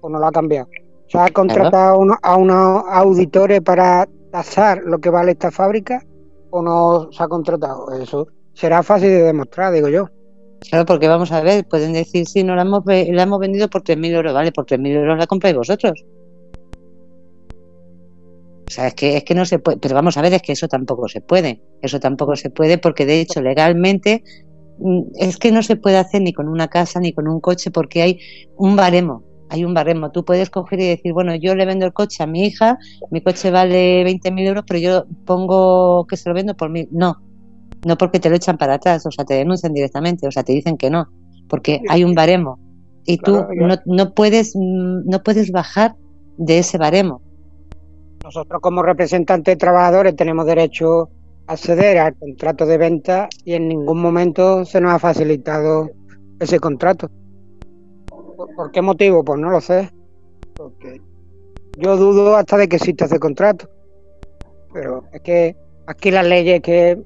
o 0.00 0.08
no 0.08 0.18
lo 0.18 0.26
ha 0.26 0.32
cambiado. 0.32 0.68
¿Se 1.08 1.18
ha 1.18 1.28
contratado 1.30 2.00
a 2.22 2.36
unos 2.36 2.84
auditores 2.88 3.60
para 3.60 4.08
tasar 4.30 4.82
lo 4.84 4.98
que 4.98 5.10
vale 5.10 5.32
esta 5.32 5.50
fábrica 5.50 6.02
o 6.50 6.62
no 6.62 7.12
se 7.12 7.22
ha 7.22 7.28
contratado? 7.28 7.90
Eso 7.92 8.28
será 8.54 8.82
fácil 8.82 9.08
de 9.08 9.22
demostrar, 9.22 9.72
digo 9.72 9.88
yo. 9.88 10.08
Claro, 10.68 10.84
porque 10.86 11.08
vamos 11.08 11.32
a 11.32 11.40
ver, 11.40 11.66
pueden 11.66 11.92
decir, 11.92 12.26
si 12.26 12.44
no 12.44 12.54
la 12.54 12.62
hemos, 12.62 12.84
la 12.86 13.22
hemos 13.22 13.40
vendido 13.40 13.68
por 13.68 13.82
3.000 13.82 14.12
euros, 14.12 14.34
vale, 14.34 14.52
por 14.52 14.66
3.000 14.66 14.94
euros 14.94 15.18
la 15.18 15.26
compráis 15.26 15.56
vosotros. 15.56 16.04
O 18.68 18.72
sea, 18.72 18.86
es 18.86 18.94
que, 18.94 19.16
es 19.16 19.24
que 19.24 19.34
no 19.34 19.44
se 19.44 19.58
puede, 19.58 19.78
pero 19.78 19.96
vamos 19.96 20.16
a 20.16 20.22
ver, 20.22 20.32
es 20.34 20.42
que 20.42 20.52
eso 20.52 20.68
tampoco 20.68 21.08
se 21.08 21.20
puede. 21.20 21.60
Eso 21.82 21.98
tampoco 21.98 22.36
se 22.36 22.50
puede 22.50 22.78
porque 22.78 23.04
de 23.04 23.20
hecho 23.20 23.40
legalmente 23.40 24.22
mm, 24.78 25.00
es 25.18 25.38
que 25.38 25.50
no 25.50 25.62
se 25.62 25.76
puede 25.76 25.96
hacer 25.96 26.22
ni 26.22 26.32
con 26.32 26.46
una 26.48 26.68
casa 26.68 27.00
ni 27.00 27.12
con 27.12 27.26
un 27.26 27.40
coche 27.40 27.72
porque 27.72 28.02
hay 28.02 28.20
un 28.56 28.76
baremo 28.76 29.24
hay 29.50 29.64
un 29.64 29.74
baremo. 29.74 30.12
Tú 30.12 30.24
puedes 30.24 30.48
coger 30.48 30.80
y 30.80 30.86
decir, 30.86 31.12
bueno, 31.12 31.34
yo 31.34 31.54
le 31.54 31.66
vendo 31.66 31.84
el 31.84 31.92
coche 31.92 32.22
a 32.22 32.26
mi 32.26 32.44
hija, 32.46 32.78
mi 33.10 33.20
coche 33.20 33.50
vale 33.50 34.04
20.000 34.04 34.46
euros, 34.46 34.64
pero 34.66 34.78
yo 34.78 35.06
pongo 35.26 36.06
que 36.06 36.16
se 36.16 36.28
lo 36.28 36.34
vendo 36.34 36.56
por 36.56 36.70
mil. 36.70 36.88
No, 36.92 37.20
no 37.84 37.96
porque 37.96 38.20
te 38.20 38.30
lo 38.30 38.36
echan 38.36 38.58
para 38.58 38.74
atrás, 38.74 39.06
o 39.06 39.10
sea, 39.10 39.24
te 39.24 39.34
denuncian 39.34 39.72
directamente, 39.72 40.26
o 40.26 40.30
sea, 40.30 40.42
te 40.42 40.52
dicen 40.52 40.76
que 40.76 40.90
no, 40.90 41.08
porque 41.48 41.80
hay 41.88 42.04
un 42.04 42.14
baremo 42.14 42.58
y 43.04 43.18
tú 43.18 43.44
no, 43.54 43.76
no, 43.84 44.14
puedes, 44.14 44.54
no 44.54 45.22
puedes 45.22 45.50
bajar 45.50 45.96
de 46.36 46.58
ese 46.58 46.78
baremo. 46.78 47.22
Nosotros 48.22 48.60
como 48.60 48.82
representantes 48.82 49.52
de 49.52 49.56
trabajadores 49.56 50.14
tenemos 50.14 50.46
derecho 50.46 51.08
a 51.46 51.54
acceder 51.54 51.98
al 51.98 52.14
contrato 52.16 52.66
de 52.66 52.78
venta 52.78 53.28
y 53.44 53.54
en 53.54 53.68
ningún 53.68 54.00
momento 54.00 54.64
se 54.64 54.80
nos 54.80 54.92
ha 54.92 54.98
facilitado 54.98 55.90
ese 56.38 56.60
contrato. 56.60 57.10
¿Por, 58.56 58.70
qué 58.70 58.82
motivo? 58.82 59.24
Pues 59.24 59.38
no 59.40 59.50
lo 59.50 59.60
sé. 59.60 59.90
Porque 60.54 61.00
yo 61.78 61.96
dudo 61.96 62.36
hasta 62.36 62.56
de 62.56 62.68
que 62.68 62.76
exista 62.76 63.06
ese 63.06 63.18
contrato. 63.18 63.68
Pero 64.72 65.04
es 65.12 65.20
que 65.22 65.56
aquí 65.86 66.10
las 66.10 66.26
leyes 66.26 66.60
que 66.60 67.02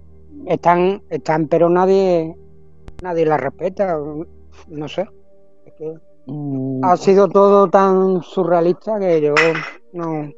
están, 0.46 1.02
están, 1.10 1.48
pero 1.48 1.68
nadie, 1.68 2.36
nadie 3.02 3.26
las 3.26 3.40
respeta. 3.40 3.98
No 4.68 4.88
sé. 4.88 5.08
Mm. 6.26 6.82
ha 6.84 6.96
sido 6.96 7.28
todo 7.28 7.68
tan 7.68 8.22
surrealista 8.22 8.98
que 8.98 9.20
yo 9.20 9.34
no, 9.92 10.30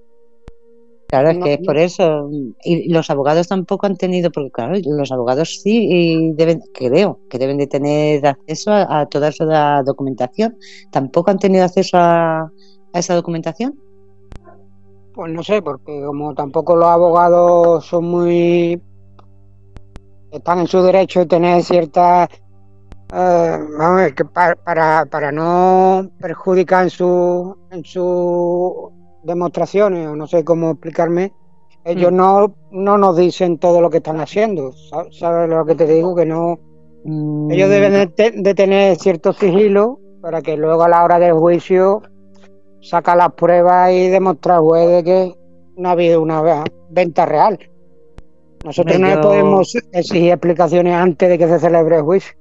Claro, 1.09 1.31
es 1.31 1.39
que 1.39 1.55
es 1.55 1.61
por 1.65 1.77
eso. 1.77 2.29
Y 2.65 2.93
los 2.93 3.11
abogados 3.11 3.47
tampoco 3.47 3.87
han 3.87 3.97
tenido, 3.97 4.31
porque 4.33 4.51
claro, 4.51 4.75
los 4.85 5.13
abogados 5.13 5.61
sí 5.63 6.33
deben, 6.35 6.61
creo, 6.75 7.21
que 7.31 7.39
deben 7.39 7.59
de 7.59 7.69
tener 7.69 8.27
acceso 8.27 8.73
a, 8.73 9.07
toda 9.07 9.29
esa 9.29 9.83
documentación. 9.85 10.57
¿Tampoco 10.91 11.31
han 11.31 11.39
tenido 11.39 11.65
acceso 11.65 11.97
a, 11.99 12.51
esa 12.93 13.15
documentación? 13.15 13.79
Pues 15.15 15.33
no 15.33 15.43
sé, 15.45 15.63
porque 15.63 16.03
como 16.05 16.35
tampoco 16.35 16.75
los 16.75 16.89
abogados 16.89 17.87
son 17.87 18.05
muy... 18.07 18.83
están 20.31 20.61
en 20.61 20.67
su 20.67 20.83
derecho 20.83 21.21
de 21.21 21.27
tener 21.27 21.63
ciertas... 21.63 22.29
Eh, 23.13 23.59
vamos 23.79 23.81
a 23.81 23.95
ver, 23.95 24.15
que 24.15 24.25
para, 24.25 24.57
para, 24.57 25.07
para 25.07 25.31
no 25.31 26.11
perjudicar 26.21 26.85
en 26.85 26.91
su, 26.91 27.57
en 27.71 27.85
su 27.85 28.93
demostraciones, 29.23 30.09
o 30.09 30.17
no 30.17 30.27
sé 30.27 30.45
cómo 30.45 30.71
explicarme, 30.71 31.33
ellos 31.85 32.13
mm. 32.13 32.17
no, 32.17 32.55
no 32.73 32.99
nos 32.99 33.17
dicen 33.17 33.59
todo 33.59 33.81
lo 33.81 33.91
que 33.91 33.99
están 33.99 34.21
haciendo. 34.21 34.73
¿Sabes 35.13 35.49
lo 35.49 35.65
que 35.65 35.75
te 35.75 35.87
digo? 35.87 36.15
Que 36.17 36.27
no. 36.27 36.59
Mm. 37.05 37.51
Ellos 37.53 37.71
deben 37.71 38.13
de, 38.17 38.55
tener 38.55 38.97
cierto 38.97 39.33
sigilo 39.33 40.01
para 40.21 40.43
que 40.43 40.57
luego 40.57 40.83
a 40.83 40.89
la 40.89 41.05
hora 41.05 41.19
del 41.19 41.35
juicio 41.35 42.03
saca 42.81 43.15
las 43.15 43.33
pruebas 43.33 43.93
y 43.93 44.09
demostrar 44.09 44.61
juez 44.61 45.05
que 45.05 45.35
no 45.77 45.89
ha 45.89 45.93
habido 45.93 46.21
una 46.21 46.65
venta 46.91 47.27
real. 47.27 47.59
Nosotros 48.67 48.99
no 48.99 49.09
le 49.09 49.19
podemos 49.19 49.77
exigir 49.93 50.33
explicaciones 50.33 50.93
antes 50.93 51.29
de 51.29 51.39
que 51.39 51.47
se 51.47 51.61
celebre 51.61 51.99
el 51.99 52.03
juicio. 52.03 52.37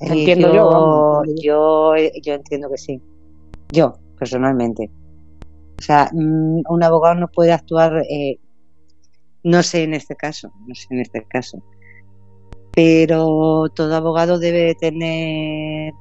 Entiendo 0.00 0.52
yo, 0.52 1.22
yo, 1.40 1.92
yo 2.24 2.34
entiendo 2.34 2.68
que 2.68 2.76
sí. 2.76 3.00
Yo, 3.70 3.94
personalmente. 4.18 4.90
O 5.78 5.82
sea, 5.82 6.10
mm, 6.12 6.62
un 6.68 6.82
abogado 6.82 7.14
no 7.14 7.28
puede 7.28 7.52
actuar, 7.52 8.02
eh, 8.10 8.40
no 9.44 9.62
sé 9.62 9.84
en 9.84 9.94
este 9.94 10.16
caso, 10.16 10.50
no 10.66 10.74
sé 10.74 10.88
en 10.90 11.00
este 11.02 11.24
caso, 11.28 11.62
pero 12.72 13.68
todo 13.76 13.94
abogado 13.94 14.40
debe 14.40 14.74
tener 14.74 15.92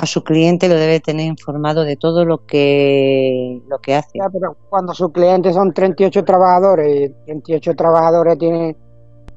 a 0.00 0.06
su 0.06 0.22
cliente 0.22 0.68
lo 0.68 0.76
debe 0.76 1.00
tener 1.00 1.26
informado 1.26 1.82
de 1.82 1.96
todo 1.96 2.24
lo 2.24 2.46
que 2.46 3.60
lo 3.68 3.80
que 3.80 3.96
hace. 3.96 4.20
pero 4.32 4.56
cuando 4.70 4.94
sus 4.94 5.10
clientes 5.10 5.54
son 5.54 5.74
38 5.74 6.24
trabajadores 6.24 7.10
y 7.10 7.14
38 7.24 7.74
trabajadores 7.74 8.38
tienen 8.38 8.76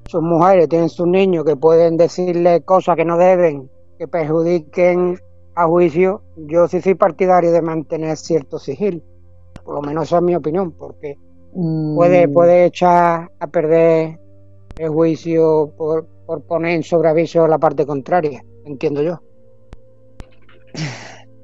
sus 0.05 0.21
mujeres, 0.21 0.69
tienen 0.69 0.89
sus 0.89 1.07
niños 1.07 1.45
que 1.45 1.55
pueden 1.55 1.97
decirle 1.97 2.61
cosas 2.61 2.95
que 2.95 3.05
no 3.05 3.17
deben, 3.17 3.71
que 3.97 4.07
perjudiquen 4.07 5.19
a 5.55 5.65
juicio, 5.65 6.21
yo 6.35 6.67
sí 6.67 6.79
soy 6.79 6.93
partidario 6.93 7.51
de 7.51 7.61
mantener 7.63 8.15
cierto 8.15 8.59
sigilo. 8.59 9.01
Por 9.63 9.73
lo 9.73 9.81
menos 9.81 10.03
esa 10.03 10.17
es 10.17 10.23
mi 10.23 10.35
opinión, 10.35 10.73
porque 10.73 11.17
puede, 11.95 12.27
mm. 12.27 12.33
puede 12.33 12.65
echar 12.65 13.31
a 13.39 13.47
perder 13.47 14.19
el 14.77 14.89
juicio 14.89 15.73
por, 15.75 16.05
por 16.27 16.43
poner 16.43 16.73
en 16.73 16.83
sobreaviso 16.83 17.47
la 17.47 17.57
parte 17.57 17.83
contraria, 17.87 18.45
entiendo 18.63 19.01
yo. 19.01 19.19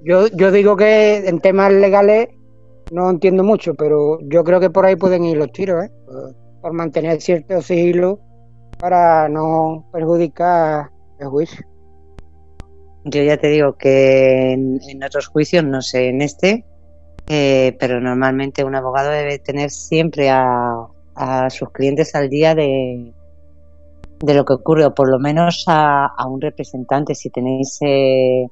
Yo, 0.04 0.28
yo 0.28 0.52
digo 0.52 0.78
que 0.78 1.28
en 1.28 1.40
temas 1.40 1.74
legales 1.74 2.30
no 2.92 3.10
entiendo 3.10 3.44
mucho, 3.44 3.74
pero 3.76 4.20
yo 4.22 4.44
creo 4.44 4.60
que 4.60 4.70
por 4.70 4.86
ahí 4.86 4.96
pueden 4.96 5.24
ir 5.26 5.38
los 5.38 5.52
tiros, 5.52 5.86
¿eh? 5.86 5.92
por 6.62 6.74
mantener 6.74 7.22
cierto 7.22 7.62
sigilo 7.62 8.20
para 8.80 9.28
no 9.28 9.88
perjudicar 9.92 10.90
el 11.20 11.28
juicio. 11.28 11.66
Yo 13.06 13.24
ya 13.24 13.38
te 13.38 13.48
digo 13.48 13.74
que 13.74 14.52
en, 14.54 15.04
otros 15.04 15.28
juicios, 15.28 15.64
no 15.64 15.82
sé, 15.82 16.10
en 16.10 16.22
este, 16.22 16.66
eh, 17.28 17.76
pero 17.80 18.00
normalmente 18.00 18.64
un 18.64 18.76
abogado 18.76 19.12
debe 19.12 19.40
tener 19.40 19.70
siempre 19.70 20.30
a, 20.30 20.88
sus 21.50 21.72
clientes 21.72 22.14
al 22.14 22.30
día 22.30 22.54
de, 22.54 23.12
de 24.20 24.34
lo 24.34 24.46
que 24.46 24.54
ocurre, 24.54 24.86
o 24.86 24.94
por 24.94 25.10
lo 25.10 25.20
menos 25.20 25.66
a, 25.68 26.14
un 26.28 26.40
representante. 26.40 27.16
Si 27.16 27.30
tenéis. 27.30 27.80
Eh, 27.82 28.46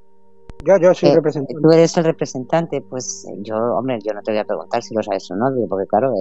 yo, 0.64 0.78
yo 0.82 0.94
soy 0.94 1.10
eh, 1.10 1.16
representante. 1.16 1.62
Tú 1.62 1.72
eres 1.72 1.98
el 1.98 2.04
representante, 2.04 2.82
pues 2.82 3.28
yo, 3.40 3.56
hombre, 3.56 4.00
yo 4.04 4.14
no 4.14 4.22
te 4.22 4.32
voy 4.32 4.40
a 4.40 4.46
preguntar 4.46 4.82
si 4.84 4.96
lo 4.96 5.04
sabes 5.04 5.30
o 5.32 5.36
no, 5.36 5.46
porque 5.68 5.88
claro, 5.88 6.14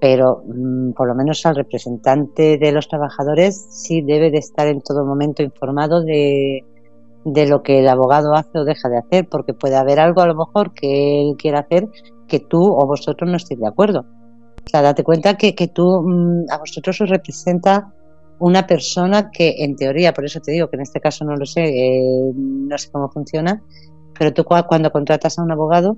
pero 0.00 0.42
mm, 0.44 0.92
por 0.92 1.06
lo 1.06 1.14
menos 1.14 1.44
al 1.46 1.54
representante 1.54 2.58
de 2.58 2.72
los 2.72 2.88
trabajadores 2.88 3.66
sí 3.70 4.02
debe 4.02 4.30
de 4.30 4.38
estar 4.38 4.66
en 4.66 4.80
todo 4.80 5.04
momento 5.04 5.42
informado 5.42 6.02
de, 6.02 6.64
de 7.24 7.46
lo 7.46 7.62
que 7.62 7.78
el 7.78 7.88
abogado 7.88 8.34
hace 8.34 8.58
o 8.58 8.64
deja 8.64 8.88
de 8.88 8.98
hacer, 8.98 9.28
porque 9.28 9.54
puede 9.54 9.76
haber 9.76 10.00
algo 10.00 10.20
a 10.20 10.26
lo 10.26 10.34
mejor 10.34 10.72
que 10.72 11.22
él 11.22 11.36
quiera 11.36 11.60
hacer 11.60 11.88
que 12.26 12.40
tú 12.40 12.64
o 12.64 12.86
vosotros 12.86 13.30
no 13.30 13.36
estéis 13.36 13.60
de 13.60 13.68
acuerdo. 13.68 14.06
O 14.64 14.68
sea, 14.68 14.82
date 14.82 15.04
cuenta 15.04 15.36
que, 15.36 15.54
que 15.54 15.68
tú, 15.68 16.02
mm, 16.02 16.46
a 16.50 16.58
vosotros 16.58 17.00
os 17.00 17.08
representa 17.08 17.92
una 18.42 18.66
persona 18.66 19.30
que 19.30 19.54
en 19.58 19.76
teoría, 19.76 20.12
por 20.12 20.24
eso 20.24 20.40
te 20.40 20.50
digo 20.50 20.68
que 20.68 20.74
en 20.76 20.82
este 20.82 21.00
caso 21.00 21.24
no 21.24 21.36
lo 21.36 21.46
sé, 21.46 21.62
eh, 21.62 22.32
no 22.34 22.76
sé 22.76 22.90
cómo 22.90 23.08
funciona, 23.08 23.62
pero 24.18 24.32
tú 24.32 24.44
cuando 24.44 24.90
contratas 24.90 25.38
a 25.38 25.42
un 25.42 25.52
abogado, 25.52 25.96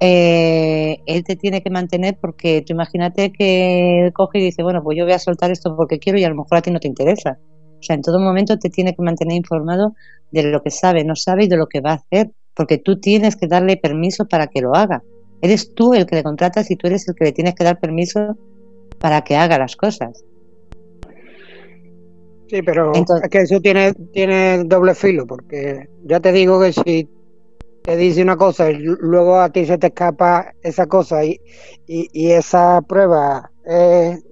eh, 0.00 0.98
él 1.04 1.24
te 1.24 1.36
tiene 1.36 1.62
que 1.62 1.68
mantener 1.68 2.16
porque 2.18 2.62
tú 2.62 2.72
imagínate 2.72 3.32
que 3.32 4.10
coge 4.14 4.38
y 4.38 4.44
dice, 4.44 4.62
bueno, 4.62 4.82
pues 4.82 4.96
yo 4.96 5.04
voy 5.04 5.12
a 5.12 5.18
soltar 5.18 5.50
esto 5.50 5.76
porque 5.76 5.98
quiero 5.98 6.18
y 6.18 6.24
a 6.24 6.30
lo 6.30 6.36
mejor 6.36 6.56
a 6.56 6.62
ti 6.62 6.70
no 6.70 6.80
te 6.80 6.88
interesa. 6.88 7.38
O 7.78 7.82
sea, 7.82 7.94
en 7.94 8.02
todo 8.02 8.18
momento 8.18 8.58
te 8.58 8.70
tiene 8.70 8.94
que 8.94 9.02
mantener 9.02 9.36
informado 9.36 9.94
de 10.32 10.42
lo 10.44 10.62
que 10.62 10.70
sabe, 10.70 11.04
no 11.04 11.16
sabe 11.16 11.44
y 11.44 11.48
de 11.48 11.58
lo 11.58 11.66
que 11.66 11.82
va 11.82 11.90
a 11.90 11.94
hacer, 11.96 12.32
porque 12.54 12.78
tú 12.78 12.98
tienes 12.98 13.36
que 13.36 13.46
darle 13.46 13.76
permiso 13.76 14.26
para 14.26 14.46
que 14.46 14.62
lo 14.62 14.74
haga. 14.74 15.02
Eres 15.42 15.74
tú 15.74 15.92
el 15.92 16.06
que 16.06 16.16
le 16.16 16.22
contratas 16.22 16.70
y 16.70 16.76
tú 16.76 16.86
eres 16.86 17.06
el 17.08 17.14
que 17.14 17.26
le 17.26 17.32
tienes 17.32 17.54
que 17.54 17.64
dar 17.64 17.78
permiso 17.78 18.38
para 18.98 19.20
que 19.20 19.36
haga 19.36 19.58
las 19.58 19.76
cosas. 19.76 20.24
Sí, 22.48 22.62
pero 22.62 22.92
es 22.94 23.28
que 23.30 23.38
eso 23.38 23.60
tiene, 23.60 23.92
tiene 24.12 24.64
doble 24.64 24.94
filo, 24.94 25.26
porque 25.26 25.88
ya 26.04 26.20
te 26.20 26.32
digo 26.32 26.60
que 26.60 26.72
si 26.72 27.08
te 27.84 27.96
dice 27.96 28.22
una 28.22 28.36
cosa 28.36 28.70
y 28.70 28.78
luego 28.78 29.40
a 29.40 29.50
ti 29.50 29.64
se 29.64 29.78
te 29.78 29.88
escapa 29.88 30.52
esa 30.62 30.86
cosa 30.86 31.24
y, 31.24 31.40
y 31.86 32.30
esa 32.30 32.82
prueba 32.82 33.50
es 33.64 34.22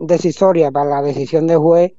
decisoria 0.00 0.70
para 0.70 0.90
la 0.90 1.02
decisión 1.02 1.46
del 1.46 1.58
juez, 1.58 1.92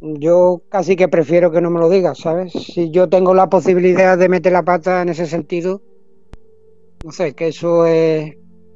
yo 0.00 0.62
casi 0.68 0.96
que 0.96 1.08
prefiero 1.08 1.50
que 1.50 1.60
no 1.60 1.70
me 1.70 1.80
lo 1.80 1.88
digas, 1.88 2.18
¿sabes? 2.18 2.52
Si 2.52 2.90
yo 2.90 3.08
tengo 3.08 3.34
la 3.34 3.48
posibilidad 3.48 4.18
de 4.18 4.28
meter 4.28 4.52
la 4.52 4.62
pata 4.62 5.02
en 5.02 5.08
ese 5.08 5.26
sentido, 5.26 5.80
no 7.02 7.12
sé, 7.12 7.32
que 7.34 7.48
eso 7.48 7.86
es 7.86 8.34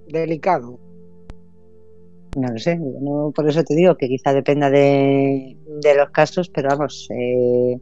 delicado. 0.08 0.78
No 2.36 2.48
lo 2.48 2.58
sé, 2.58 2.78
no, 2.78 3.32
por 3.34 3.48
eso 3.48 3.64
te 3.64 3.74
digo 3.74 3.96
que 3.96 4.06
quizá 4.06 4.32
dependa 4.32 4.70
de, 4.70 5.56
los 5.96 6.10
casos, 6.10 6.48
pero 6.48 6.68
vamos, 6.68 7.08
eh, 7.10 7.76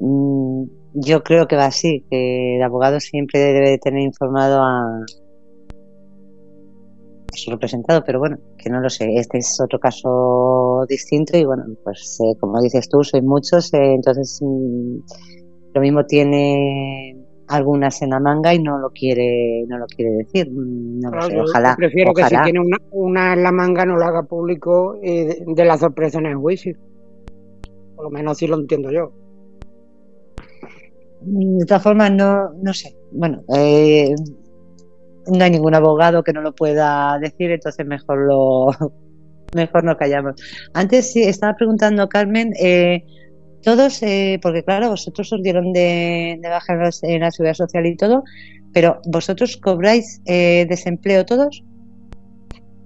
mm, 0.00 0.64
yo 0.94 1.22
creo 1.22 1.46
que 1.46 1.56
va 1.56 1.66
así, 1.66 2.04
que 2.10 2.56
el 2.56 2.62
abogado 2.62 2.98
siempre 2.98 3.40
debe 3.40 3.78
tener 3.78 4.00
informado 4.02 4.62
a, 4.62 5.04
su 7.34 7.50
representado, 7.50 8.02
pero 8.04 8.18
bueno, 8.18 8.38
que 8.58 8.70
no 8.70 8.80
lo 8.80 8.90
sé. 8.90 9.08
Este 9.14 9.38
es 9.38 9.58
otro 9.60 9.78
caso 9.78 10.84
distinto 10.88 11.36
y 11.36 11.44
bueno, 11.44 11.64
pues 11.82 12.18
eh, 12.20 12.36
como 12.38 12.60
dices 12.60 12.88
tú, 12.88 13.02
soy 13.02 13.22
muchos, 13.22 13.72
eh, 13.74 13.94
entonces 13.94 14.38
mm, 14.42 14.96
lo 15.74 15.80
mismo 15.80 16.04
tiene 16.04 17.21
algunas 17.52 18.00
en 18.02 18.10
la 18.10 18.20
manga 18.20 18.54
y 18.54 18.58
no 18.58 18.78
lo 18.78 18.90
quiere 18.90 19.64
no 19.68 19.78
lo 19.78 19.86
quiere 19.86 20.12
decir. 20.12 20.50
Mm, 20.50 21.00
no 21.00 21.10
lo 21.10 21.22
sé, 21.22 21.40
ojalá. 21.40 21.76
prefiero 21.76 22.12
que 22.14 22.24
si 22.24 22.36
tiene 22.42 22.60
una, 22.60 22.78
una, 22.90 23.32
en 23.34 23.42
la 23.42 23.52
manga 23.52 23.84
no 23.84 23.96
lo 23.96 24.04
haga 24.04 24.22
público 24.22 24.98
de, 25.00 25.44
de 25.46 25.64
la 25.64 25.78
sorpresa 25.78 26.18
en 26.18 26.26
el 26.26 26.36
juicio. 26.36 26.76
Por 27.94 28.04
lo 28.04 28.10
menos 28.10 28.32
así 28.32 28.46
lo 28.46 28.58
entiendo 28.58 28.90
yo. 28.90 29.12
De 31.24 31.64
todas 31.66 31.82
formas, 31.82 32.10
no, 32.10 32.52
no 32.54 32.74
sé. 32.74 32.96
Bueno, 33.12 33.42
eh, 33.54 34.12
no 35.26 35.44
hay 35.44 35.50
ningún 35.50 35.74
abogado 35.74 36.22
que 36.24 36.32
no 36.32 36.40
lo 36.40 36.54
pueda 36.54 37.18
decir, 37.20 37.50
entonces 37.50 37.86
mejor 37.86 38.26
lo 38.26 38.66
mejor 39.54 39.84
no 39.84 39.96
callamos. 39.96 40.34
Antes 40.74 41.12
sí 41.12 41.22
estaba 41.22 41.54
preguntando 41.54 42.08
Carmen, 42.08 42.52
eh, 42.58 43.04
todos, 43.62 44.02
eh, 44.02 44.38
porque 44.42 44.62
claro, 44.62 44.90
vosotros 44.90 45.32
os 45.32 45.42
de, 45.42 45.52
de 45.52 46.38
en 46.38 47.20
la 47.20 47.30
seguridad 47.30 47.54
social 47.54 47.86
y 47.86 47.96
todo, 47.96 48.24
pero 48.72 49.00
vosotros 49.06 49.56
cobráis 49.56 50.20
eh, 50.26 50.66
desempleo 50.68 51.24
todos. 51.24 51.64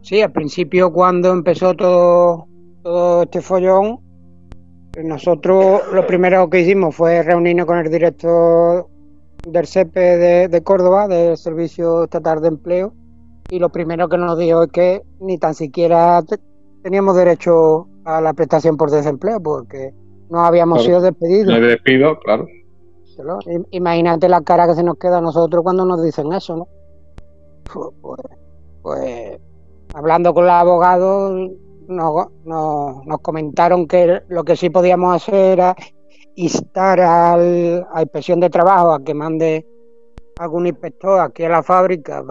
Sí, 0.03 0.20
al 0.23 0.32
principio 0.32 0.93
cuando 0.93 1.32
empezó 1.32 1.74
todo 1.74 2.47
todo 2.86 3.24
este 3.24 3.40
follón, 3.40 3.98
nosotros 5.03 5.82
lo 5.93 6.07
primero 6.07 6.48
que 6.48 6.61
hicimos 6.61 6.94
fue 6.94 7.20
reunirnos 7.24 7.66
con 7.66 7.78
el 7.78 7.90
director 7.90 8.86
del 9.44 9.66
CEPE 9.66 10.47
de, 10.47 10.62
Córdoba, 10.62 11.09
del 11.09 11.36
Servicio 11.36 12.05
Estatal 12.05 12.40
de 12.40 12.47
Empleo, 12.47 12.94
y 13.51 13.59
lo 13.59 13.70
primero 13.70 14.09
que 14.09 14.19
nos 14.19 14.39
dijo 14.39 14.62
es 14.62 14.70
que 14.70 15.03
ni 15.19 15.36
tan 15.36 15.55
siquiera 15.55 16.23
teníamos 16.85 17.16
derecho 17.16 17.89
a 18.05 18.20
la 18.20 18.32
prestación 18.35 18.77
por 18.77 18.93
desempleo, 18.93 19.40
porque 19.43 19.93
no 20.28 20.44
habíamos 20.44 20.85
sido 20.85 21.01
despedidos. 21.01 21.59
No 21.59 21.66
despido, 21.66 22.19
claro. 22.20 22.47
Imagínate 23.70 24.28
la 24.28 24.43
cara 24.43 24.66
que 24.66 24.74
se 24.74 24.82
nos 24.82 24.98
queda 24.98 25.19
a 25.19 25.23
nosotros 25.23 25.62
cuando 25.62 25.85
nos 25.85 26.03
dicen 26.03 26.32
eso, 26.32 26.57
¿no? 26.57 26.69
Pues, 27.73 28.20
pues 28.82 29.39
hablando 29.94 30.35
con 30.35 30.44
los 30.44 30.53
abogados, 30.53 31.51
nos, 31.89 32.27
nos 32.44 33.20
comentaron 33.23 33.86
que 33.86 34.23
lo 34.28 34.44
que 34.44 34.57
sí 34.57 34.70
podíamos 34.70 35.16
hacer 35.16 35.59
era 35.59 35.77
instar 36.36 37.01
al, 37.01 37.86
a 37.93 38.03
Inspección 38.03 38.40
de 38.40 38.51
Trabajo 38.51 38.93
a 38.93 39.03
que 39.03 39.15
mande 39.15 39.66
algún 40.39 40.66
inspector 40.66 41.20
aquí 41.20 41.44
a 41.44 41.48
la 41.48 41.62
fábrica 41.62 42.23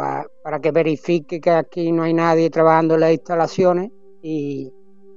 para, 0.44 0.60
que 0.60 0.72
verifique 0.72 1.42
que 1.42 1.50
aquí 1.50 1.92
no 1.92 2.04
hay 2.04 2.14
nadie 2.14 2.52
trabajando 2.52 2.94
en 2.94 3.00
las 3.02 3.14
instalaciones 3.14 3.92
y 4.22 4.72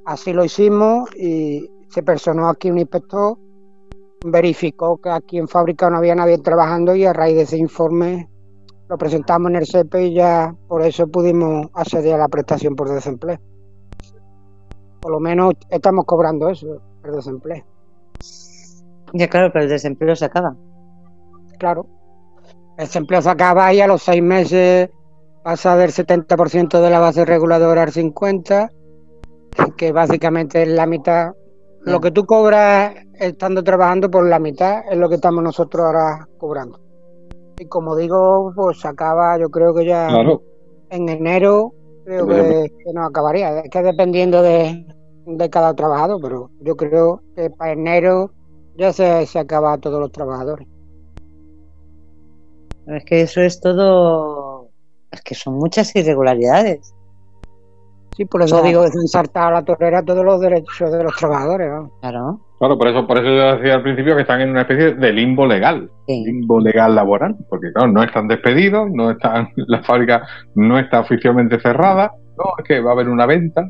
así 0.07 0.33
lo 0.33 0.45
hicimos 0.45 1.09
y 1.15 1.71
se 1.89 2.03
personó 2.03 2.49
aquí 2.49 2.71
un 2.71 2.79
inspector, 2.79 3.37
verificó 4.25 4.99
que 4.99 5.11
aquí 5.11 5.39
en 5.39 5.49
fábrica 5.49 5.89
no 5.91 5.99
había 5.99 6.15
nadie 6.15 6.39
trabajando 6.39 6.95
y 6.95 7.05
a 7.05 7.13
raíz 7.13 7.37
de 7.37 7.43
ese 7.43 7.57
informe 7.57 8.29
lo 8.89 8.97
presentamos 8.97 9.51
en 9.51 9.57
el 9.57 9.67
CEPE 9.67 10.07
y 10.07 10.15
ya 10.15 10.55
por 10.67 10.83
eso 10.83 11.07
pudimos 11.07 11.67
acceder 11.75 12.15
a 12.15 12.19
la 12.19 12.29
prestación 12.29 12.75
por 12.75 12.89
desempleo. 12.89 13.39
Por 15.01 15.13
lo 15.13 15.21
menos 15.21 15.55
estamos 15.71 16.05
cobrando 16.07 16.49
eso, 16.49 16.81
el 17.05 17.13
desempleo. 17.13 17.65
Ya 19.13 19.29
claro, 19.29 19.51
pero 19.53 19.65
el 19.65 19.71
desempleo 19.71 20.17
se 20.17 20.25
acaba. 20.25 20.57
Claro. 21.59 21.87
El 22.77 22.87
desempleo 22.87 23.23
se 23.23 23.31
acaba 23.31 23.73
y 23.73 23.81
a 23.81 23.87
los 23.87 24.03
seis 24.03 24.23
meses 24.23 24.91
pasa 25.43 25.77
del 25.77 25.91
70% 25.91 26.81
de 26.81 26.91
la 26.91 27.01
base 27.01 27.25
reguladora 27.25 27.83
al 27.83 27.93
50%, 27.93 28.71
que 29.77 29.93
básicamente 29.93 30.63
es 30.63 30.69
la 30.69 30.87
mitad. 30.87 31.33
Lo 31.89 32.01
que 32.01 32.11
tú 32.11 32.25
cobras 32.27 32.95
estando 33.15 33.63
trabajando 33.63 34.11
por 34.11 34.29
la 34.29 34.39
mitad 34.39 34.83
es 34.91 34.97
lo 34.99 35.09
que 35.09 35.17
estamos 35.17 35.43
nosotros 35.43 35.87
ahora 35.87 36.29
cobrando. 36.39 36.79
Y 37.59 37.67
como 37.67 37.97
digo, 37.97 38.53
pues 38.55 38.81
se 38.81 38.89
acaba, 38.89 39.39
yo 39.39 39.49
creo 39.49 39.75
que 39.75 39.85
ya 39.85 40.09
en 40.91 41.09
enero, 41.09 41.73
creo 42.05 42.27
que, 42.27 42.73
no 42.95 43.05
acabaría. 43.05 43.61
Es 43.61 43.71
que 43.71 43.83
dependiendo 43.83 44.43
de, 44.43 44.87
de 45.27 45.51
cada 45.51 45.75
trabajador, 45.75 46.21
pero 46.23 46.51
yo 46.61 46.77
creo 46.77 47.23
que 47.35 47.51
para 47.51 47.73
enero 47.73 48.31
ya 48.77 48.93
se, 48.93 49.27
se 49.27 49.39
acaba 49.39 49.73
a 49.73 49.79
todos 49.79 50.01
los 50.01 50.13
trabajadores. 50.13 50.69
Es 52.87 53.05
que 53.05 53.23
eso 53.23 53.41
es 53.41 53.61
todo. 53.61 54.71
Es 55.11 55.21
que 55.23 55.35
son 55.35 55.55
muchas 55.55 55.95
irregularidades. 55.97 56.95
Sí, 58.19 58.25
por 58.25 58.43
eso 58.43 58.61
digo 58.65 58.83
que 58.83 58.89
se 58.89 58.99
ensartado 58.99 59.47
a 59.47 59.53
la 59.53 59.65
torrera 59.65 60.03
todos 60.03 60.25
los 60.25 60.41
derechos 60.41 60.91
de 60.91 61.05
los 61.05 61.15
trabajadores. 61.15 61.69
Claro. 62.01 62.41
Claro, 62.59 62.77
por 62.77 62.89
eso, 62.89 63.07
por 63.07 63.17
eso 63.17 63.27
yo 63.27 63.57
decía 63.57 63.77
al 63.77 63.85
principio 63.85 64.17
que 64.17 64.23
están 64.23 64.41
en 64.41 64.51
una 64.51 64.63
especie 64.63 64.95
de 64.95 65.13
limbo 65.13 65.47
legal, 65.47 65.89
limbo 66.09 66.59
legal 66.59 66.97
laboral, 66.97 67.37
porque 67.49 67.71
claro, 67.73 67.93
no 67.93 68.03
están 68.03 68.27
despedidos, 68.27 68.91
no 68.91 69.13
están, 69.13 69.51
la 69.69 69.85
fábrica 69.85 70.27
no 70.57 70.81
está 70.81 70.99
oficialmente 70.99 71.61
cerrada, 71.61 72.11
no, 72.37 72.45
es 72.59 72.65
que 72.67 72.81
va 72.81 72.91
a 72.91 72.95
haber 72.95 73.09
una 73.09 73.25
venta, 73.25 73.63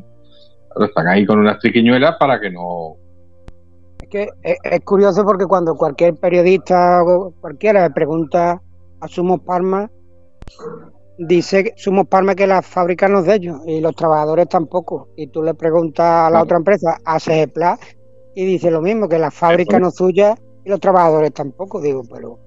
están 0.83 1.07
ahí 1.07 1.27
con 1.27 1.37
unas 1.37 1.59
triquiñuelas 1.59 2.15
para 2.19 2.39
que 2.39 2.49
no. 2.49 2.95
Es 4.01 4.09
que 4.09 4.29
es, 4.41 4.79
curioso 4.83 5.23
porque 5.25 5.45
cuando 5.45 5.75
cualquier 5.75 6.15
periodista 6.15 7.03
o 7.03 7.35
cualquiera 7.39 7.83
le 7.83 7.93
pregunta 7.93 8.59
a 8.99 9.07
Sumos 9.07 9.41
Parma, 9.41 9.91
dice 11.19 11.73
Sumos 11.75 12.07
Parma 12.07 12.33
que 12.33 12.47
la 12.47 12.61
fábrica 12.61 13.07
no 13.07 13.19
es 13.19 13.25
de 13.25 13.35
ellos 13.35 13.59
y 13.67 13.81
los 13.81 13.95
trabajadores 13.95 14.47
tampoco. 14.47 15.09
Y 15.15 15.27
tú 15.27 15.43
le 15.43 15.53
preguntas 15.53 16.27
a 16.27 16.29
la 16.29 16.41
otra 16.41 16.57
empresa, 16.57 16.97
a 17.03 17.19
CGPLA, 17.19 17.77
y 18.35 18.45
dice 18.45 18.71
lo 18.71 18.81
mismo, 18.81 19.09
que 19.09 19.19
la 19.19 19.31
fábrica 19.31 19.79
no 19.79 19.89
es 19.89 19.95
suya 19.95 20.35
y 20.63 20.69
los 20.69 20.79
trabajadores 20.79 21.33
tampoco. 21.33 21.81
Digo, 21.81 22.03
pero 22.09 22.39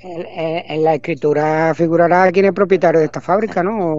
en, 0.00 0.84
la 0.84 0.94
escritura 0.94 1.74
figurará 1.74 2.30
quién 2.30 2.46
es 2.46 2.52
propietario 2.52 3.00
de 3.00 3.06
esta 3.06 3.20
fábrica, 3.20 3.62
¿no? 3.62 3.96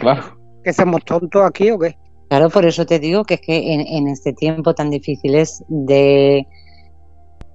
Claro. 0.00 0.38
¿Que 0.62 0.72
somos 0.72 1.04
tontos 1.04 1.42
aquí 1.44 1.70
o 1.70 1.78
qué? 1.78 1.96
Claro, 2.28 2.48
por 2.48 2.64
eso 2.64 2.86
te 2.86 2.98
digo 2.98 3.24
que 3.24 3.34
es 3.34 3.40
que 3.40 3.74
en, 3.74 4.08
este 4.08 4.32
tiempo 4.32 4.74
tan 4.74 4.90
difícil 4.90 5.34
es 5.34 5.62
de, 5.68 6.46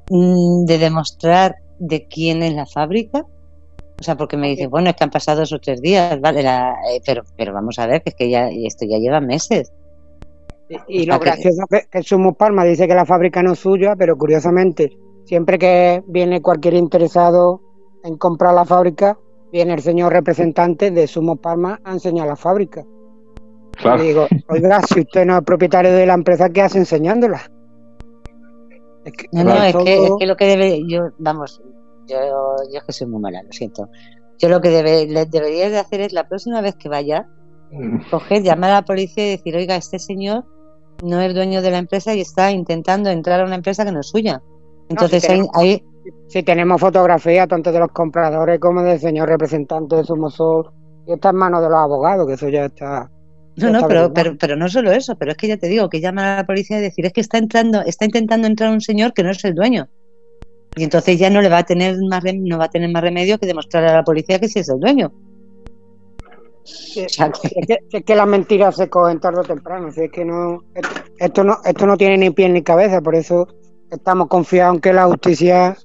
mm, 0.10 0.66
de 0.66 0.78
demostrar 0.78 1.56
de 1.80 2.08
quién 2.08 2.44
es 2.44 2.54
la 2.54 2.66
fábrica. 2.66 3.26
O 4.00 4.04
sea, 4.04 4.16
porque 4.16 4.38
me 4.38 4.48
dices, 4.48 4.70
bueno, 4.70 4.90
es 4.90 4.96
que 4.96 5.04
han 5.04 5.10
pasado 5.10 5.44
esos 5.44 5.60
tres 5.62 5.82
días, 5.82 6.20
¿vale? 6.22 6.42
Eh, 6.42 7.02
pero, 7.06 7.24
pero 7.36 7.54
vamos 7.54 7.80
a 7.80 7.88
ver, 7.88 8.02
que 8.02 8.10
es 8.12 8.16
que 8.16 8.30
ya 8.30 8.50
esto 8.50 8.86
ya 8.86 8.98
lleva 8.98 9.20
meses. 9.20 9.74
Y, 10.88 11.06
lo 11.06 11.20
gracioso 11.20 11.64
es 11.70 11.82
que, 11.82 11.90
que 11.90 12.04
Sumo 12.04 12.34
Palma 12.34 12.64
dice 12.64 12.88
que 12.88 12.94
la 12.94 13.06
fábrica 13.06 13.42
no 13.42 13.54
es 13.54 13.60
suya, 13.60 13.96
pero 13.96 14.16
curiosamente 14.18 14.96
Siempre 15.30 15.60
que 15.60 16.04
viene 16.08 16.42
cualquier 16.42 16.74
interesado 16.74 17.62
en 18.04 18.18
comprar 18.18 18.52
la 18.56 18.66
fábrica, 18.66 19.16
viene 19.52 19.76
el 19.76 19.82
señor 19.82 20.12
representante 20.12 20.90
de 20.90 21.06
Sumo 21.06 21.36
Palma 21.36 21.80
a 21.84 21.92
enseñar 21.92 22.26
la 22.26 22.36
fábrica. 22.36 22.84
Y 24.00 24.02
digo, 24.02 24.26
oiga, 24.48 24.82
si 24.82 25.02
usted 25.02 25.28
no 25.28 25.38
es 25.38 25.44
propietario 25.44 25.92
de 25.92 26.08
la 26.08 26.16
empresa, 26.16 26.50
¿qué 26.50 26.64
hace 26.64 26.80
enseñándola? 26.80 27.44
no, 29.32 29.44
no, 29.44 29.64
es, 29.64 29.76
que, 29.76 30.26
lo 30.26 30.36
que 30.36 30.46
debe, 30.46 30.82
yo, 30.88 31.12
vamos, 31.20 31.62
yo, 32.10 32.18
yo 32.72 32.80
es 32.80 32.84
que 32.84 32.94
soy 32.94 33.08
muy 33.08 33.22
mala, 33.22 33.44
lo 33.44 33.52
siento. 33.52 33.90
Yo 34.40 34.50
lo 34.50 34.62
que 34.62 34.70
debe, 34.70 35.06
debería 35.26 35.70
de 35.70 35.80
hacer 35.80 36.02
es 36.02 36.14
la 36.14 36.28
próxima 36.28 36.62
vez 36.62 36.76
que 36.76 36.90
vaya, 36.90 37.28
mm. 37.72 38.10
coger, 38.10 38.42
llamar 38.42 38.72
a 38.72 38.76
la 38.76 38.82
policía 38.86 39.28
y 39.28 39.38
decir, 39.38 39.56
oiga, 39.56 39.76
este 39.76 40.00
señor 40.00 40.46
no 41.04 41.22
es 41.22 41.34
dueño 41.34 41.62
de 41.62 41.72
la 41.72 41.78
empresa 41.78 42.14
y 42.14 42.22
está 42.22 42.52
intentando 42.52 43.10
entrar 43.10 43.42
a 43.42 43.46
una 43.46 43.56
empresa 43.56 43.86
que 43.86 43.92
no 43.92 44.00
es 44.00 44.08
suya. 44.08 44.42
Entonces 44.90 45.28
ahí, 45.54 45.84
si 46.28 46.44
tenemos 46.44 46.82
fotografía 46.82 47.48
tanto 47.48 47.72
de 47.72 47.80
los 47.80 47.92
compradores 47.92 48.60
como 48.60 48.82
del 48.82 49.00
señor 49.00 49.30
representante 49.30 49.98
de 49.98 50.04
Sumosol 50.04 50.72
y 51.06 51.14
está 51.14 51.30
en 51.30 51.36
manos 51.36 51.62
de 51.62 51.70
los 51.70 51.78
abogados, 51.78 52.28
que 52.28 52.34
eso 52.34 52.50
ya 52.50 52.66
está. 52.66 53.10
no, 53.58 53.70
no, 53.72 53.88
pero, 53.88 54.14
pero, 54.14 54.38
pero, 54.38 54.56
no 54.56 54.68
solo 54.68 54.92
eso, 54.92 55.16
pero 55.16 55.32
es 55.32 55.38
que 55.38 55.48
ya 55.48 55.58
te 55.58 55.68
digo 55.68 55.90
que 55.90 56.02
llama 56.02 56.34
a 56.34 56.38
la 56.38 56.46
policía 56.46 56.80
y 56.80 56.82
decir 56.82 57.06
es 57.06 57.14
que 57.14 57.22
está 57.22 57.38
entrando, 57.38 57.82
está 57.82 58.06
intentando 58.06 58.48
entrar 58.48 58.72
un 58.72 58.82
señor 58.82 59.14
que 59.14 59.24
no 59.24 59.32
es 59.32 59.44
el 59.46 59.54
dueño. 59.54 59.88
Y 60.76 60.84
entonces 60.84 61.18
ya 61.20 61.30
no 61.30 61.42
le 61.42 61.50
va 61.50 61.60
a 61.60 61.64
tener 61.64 61.98
más 62.10 62.24
no 62.24 62.58
va 62.58 62.66
a 62.66 62.70
tener 62.70 62.90
más 62.90 63.04
remedio 63.04 63.38
que 63.38 63.48
demostrar 63.48 63.84
a 63.86 63.94
la 63.94 64.04
policía 64.04 64.40
que 64.40 64.48
sí 64.48 64.60
es 64.60 64.70
el 64.70 64.80
dueño. 64.80 65.12
Es, 66.96 67.18
que, 68.06 68.16
las 68.16 68.28
mentiras 68.28 68.76
se 68.76 68.90
cogen 68.90 69.20
tarde 69.20 69.40
o 69.40 69.44
temprano, 69.44 69.88
es 69.88 70.12
que 70.12 70.24
no 70.24 70.64
esto 71.18 71.44
no 71.44 71.58
esto 71.66 71.88
no 71.88 71.98
tiene 71.98 72.18
ni 72.18 72.30
pie 72.30 72.48
ni 72.50 72.62
cabeza, 72.62 73.02
por 73.02 73.16
eso 73.16 73.48
estamos 73.90 74.28
confiados 74.28 74.76
en 74.76 74.82
que 74.82 74.94
la 74.94 75.06
justicia 75.06 75.76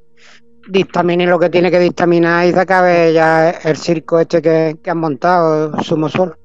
dictamine 0.68 1.26
lo 1.26 1.38
que 1.38 1.50
tiene 1.50 1.70
que 1.70 1.78
dictaminar 1.78 2.46
y 2.46 2.52
se 2.52 2.60
acabe 2.60 3.12
ya 3.12 3.50
el 3.50 3.76
circo 3.76 4.18
este 4.18 4.42
que, 4.42 4.78
han 4.86 4.98
montado 4.98 5.80
Sumosol. 5.82 6.36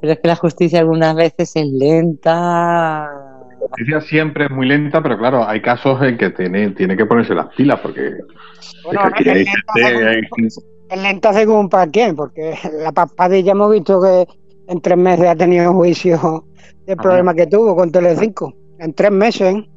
Pero 0.00 0.12
es 0.14 0.18
que 0.18 0.28
la 0.28 0.36
justicia 0.36 0.80
algunas 0.80 1.14
veces 1.14 1.52
es 1.54 1.66
lenta. 1.66 3.10
La 3.64 3.68
justicia 3.68 4.00
siempre 4.00 4.44
es 4.44 4.50
muy 4.50 4.66
lenta, 4.66 5.02
pero 5.02 5.18
claro, 5.18 5.46
hay 5.48 5.60
casos 5.60 6.00
en 6.02 6.18
que 6.18 6.30
tiene, 6.30 6.70
tiene 6.70 6.96
que 6.96 7.06
ponerse 7.06 7.34
las 7.34 7.48
pilas 7.54 7.80
porque... 7.80 8.12
Bueno, 8.84 9.00
es, 9.16 11.02
lenta 11.02 11.32
según, 11.32 11.68
para 11.68 11.90
quién, 11.90 12.14
porque 12.14 12.54
la 12.78 12.92
Paspadilla 12.92 13.52
hemos 13.52 13.72
visto 13.72 14.00
que 14.00 14.26
en 14.68 14.80
tres 14.80 14.98
meses 14.98 15.26
ha 15.26 15.34
tenido 15.34 15.72
juicio 15.72 16.44
del 16.86 16.96
problema 16.96 17.34
que 17.34 17.46
tuvo 17.46 17.74
con 17.74 17.90
Telecinco. 17.90 18.54
En 18.78 18.92
tres 18.92 19.10
meses, 19.10 19.54
¿eh? 19.54 19.68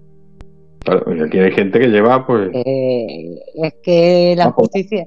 aquí 1.26 1.40
hay 1.40 1.52
gente 1.52 1.80
que 1.80 1.88
lleva, 1.88 2.26
pues. 2.26 2.50
Eh, 2.54 3.40
es 3.56 3.74
que 3.84 4.36
la 4.38 4.52
justicia, 4.52 5.06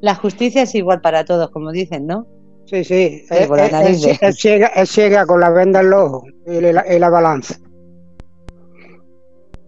la 0.00 0.14
justicia 0.14 0.62
es 0.62 0.74
igual 0.74 1.00
para 1.00 1.24
todos, 1.24 1.50
como 1.50 1.72
dicen, 1.72 2.06
¿no? 2.06 2.26
Sí, 2.66 2.84
sí. 2.84 3.24
Es, 3.28 4.88
ciega, 4.88 5.26
con 5.26 5.40
la 5.40 5.50
venda 5.50 5.80
en 5.80 5.86
el 5.86 5.92
ojo 5.92 6.24
y 6.46 6.60
la, 6.60 7.10
balanza. 7.10 7.56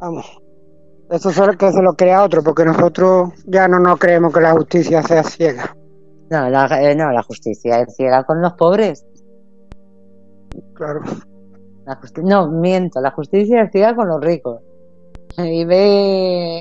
Vamos. 0.03 0.27
Eso 1.11 1.31
es 1.31 1.57
que 1.57 1.71
se 1.71 1.81
lo 1.81 1.95
crea 1.95 2.25
otro, 2.25 2.43
porque 2.43 2.65
nosotros 2.65 3.31
ya 3.47 3.69
no 3.69 3.79
nos 3.79 4.01
creemos 4.01 4.35
que 4.35 4.41
la 4.41 4.51
justicia 4.53 5.01
sea 5.03 5.23
ciega. 5.23 5.77
No, 6.29 6.49
la, 6.49 6.67
eh, 6.83 6.97
no, 6.97 7.13
la 7.13 7.23
justicia 7.23 7.81
es 7.81 7.95
ciega 7.95 8.25
con 8.25 8.43
los 8.43 8.55
pobres. 8.55 9.07
Claro. 10.75 11.03
no, 12.25 12.49
miento, 12.49 13.01
la 13.01 13.13
justicia 13.13 13.63
es 13.63 13.71
ciega 13.71 13.95
con 13.95 14.09
los 14.09 14.21
ricos 14.21 14.61
y 15.39 15.65
ve. 15.65 16.59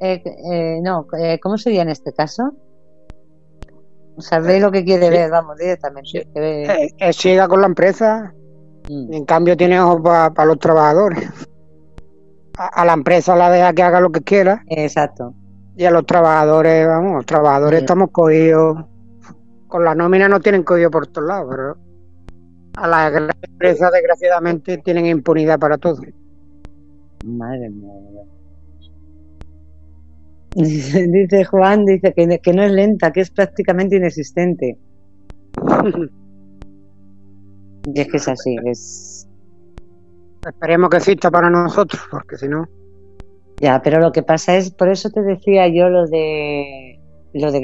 Eh, 0.00 0.22
eh, 0.22 0.80
no, 0.82 1.06
eh, 1.18 1.40
¿cómo 1.42 1.56
sería 1.56 1.82
en 1.82 1.88
este 1.88 2.12
caso? 2.12 2.52
O 4.16 4.20
sea, 4.20 4.38
ve 4.40 4.60
lo 4.60 4.70
que 4.70 4.84
quiere 4.84 5.08
ver, 5.08 5.30
vamos, 5.30 5.56
directamente. 5.56 6.28
Es 6.98 7.16
ciega 7.16 7.48
con 7.48 7.62
la 7.62 7.68
empresa, 7.68 8.34
mm. 8.88 9.14
en 9.14 9.24
cambio 9.24 9.56
tiene 9.56 9.80
ojos 9.80 10.02
para 10.02 10.44
los 10.44 10.58
trabajadores. 10.58 11.30
A, 12.58 12.84
la 12.84 12.92
empresa 12.92 13.36
la 13.36 13.50
deja 13.50 13.72
que 13.72 13.82
haga 13.82 14.00
lo 14.00 14.10
que 14.10 14.20
quiera. 14.20 14.64
Exacto. 14.66 15.32
Y 15.76 15.84
a 15.84 15.92
los 15.92 16.04
trabajadores, 16.04 16.88
vamos, 16.88 17.14
los 17.14 17.26
trabajadores 17.26 17.82
estamos 17.82 18.10
cogidos. 18.10 18.84
Con 19.68 19.84
la 19.84 19.94
nómina 19.94 20.28
no 20.28 20.40
tienen 20.40 20.64
cogido 20.64 20.90
por 20.90 21.06
todos 21.06 21.28
lados, 21.28 21.46
pero 21.50 21.76
a 22.74 22.86
las 22.88 23.36
empresas, 23.42 23.92
desgraciadamente, 23.92 24.78
tienen 24.78 25.06
impunidad 25.06 25.58
para 25.58 25.78
todo. 25.78 26.00
Madre 27.24 27.70
mía. 27.70 27.92
Dice, 30.54 31.44
Juan, 31.44 31.84
dice 31.84 32.12
que, 32.14 32.40
que, 32.40 32.52
no 32.52 32.62
es 32.62 32.72
lenta, 32.72 33.12
que 33.12 33.20
es 33.20 33.30
prácticamente 33.30 33.96
inexistente. 33.96 34.78
y 37.94 38.00
es 38.00 38.08
que 38.08 38.16
es 38.16 38.28
así, 38.28 38.56
es... 38.64 39.17
Esperemos 40.48 40.90
que 40.90 40.96
exista 40.96 41.30
para 41.30 41.50
nosotros, 41.50 42.02
porque 42.10 42.36
si 42.36 42.48
no... 42.48 42.66
Ya, 43.60 43.80
pero 43.82 44.00
lo 44.00 44.12
que 44.12 44.22
pasa 44.22 44.56
es, 44.56 44.70
por 44.70 44.88
eso 44.88 45.10
te 45.10 45.20
decía 45.22 45.66
yo 45.66 45.88
lo 45.88 46.06
de, 46.06 47.00
lo 47.32 47.50
de 47.50 47.60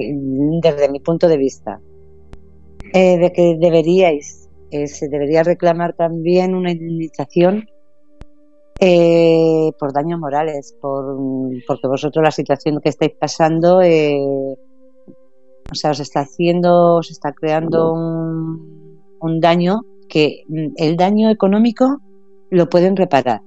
desde 0.61 0.89
mi 0.89 0.99
punto 0.99 1.29
de 1.29 1.37
vista, 1.37 1.81
eh, 2.93 3.17
de 3.17 3.33
que 3.33 3.57
deberíais, 3.59 4.49
eh, 4.73 4.89
se 4.89 5.09
debería 5.09 5.45
reclamar 5.45 5.95
también 5.95 6.57
una 6.57 6.73
indemnización 6.73 7.69
eh, 8.81 9.71
por 9.79 9.93
daños 9.93 10.19
morales, 10.19 10.77
por, 10.81 11.17
porque 11.67 11.87
vosotros 11.87 12.25
la 12.25 12.33
situación 12.33 12.81
que 12.83 12.89
estáis 12.89 13.13
pasando, 13.13 13.79
o 13.79 15.75
sea, 15.75 15.93
os 15.93 16.01
está 16.01 16.21
haciendo, 16.21 16.97
os 16.97 17.11
está 17.13 17.33
creando 17.33 17.93
un, 17.93 19.01
un 19.21 19.41
daño 19.41 19.83
que 20.09 20.43
el 20.77 20.97
daño 20.97 21.31
económico 21.31 22.01
lo 22.55 22.69
pueden 22.69 22.97
reparar. 22.97 23.43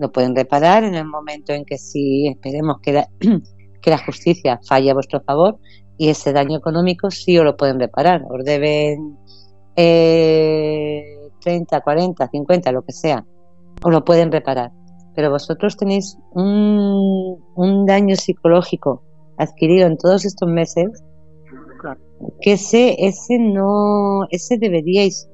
Lo 0.00 0.10
pueden 0.10 0.34
reparar 0.34 0.84
en 0.84 0.94
el 0.94 1.04
momento 1.04 1.52
en 1.52 1.64
que 1.64 1.78
si 1.78 2.28
esperemos 2.28 2.78
que 2.82 2.92
la, 2.92 3.08
que 3.82 3.90
la 3.90 3.98
justicia 3.98 4.60
falle 4.66 4.90
a 4.90 4.94
vuestro 4.94 5.20
favor 5.20 5.58
y 5.96 6.08
ese 6.08 6.32
daño 6.32 6.58
económico 6.58 7.10
sí 7.10 7.38
os 7.38 7.44
lo 7.44 7.56
pueden 7.56 7.78
reparar. 7.78 8.22
Os 8.28 8.44
deben 8.44 9.16
eh, 9.76 11.30
30, 11.40 11.80
40, 11.80 12.28
50, 12.28 12.72
lo 12.72 12.82
que 12.82 12.92
sea 12.92 13.24
o 13.82 13.90
lo 13.90 14.04
pueden 14.04 14.32
reparar. 14.32 14.72
Pero 15.14 15.30
vosotros 15.30 15.76
tenéis 15.76 16.16
un, 16.32 17.38
un 17.54 17.86
daño 17.86 18.16
psicológico 18.16 19.02
adquirido 19.36 19.86
en 19.86 19.96
todos 19.96 20.24
estos 20.24 20.48
meses 20.48 21.02
que 22.40 22.52
ese, 22.52 22.96
ese 22.98 23.38
no, 23.38 24.26
ese 24.30 24.56
deberíais, 24.56 25.28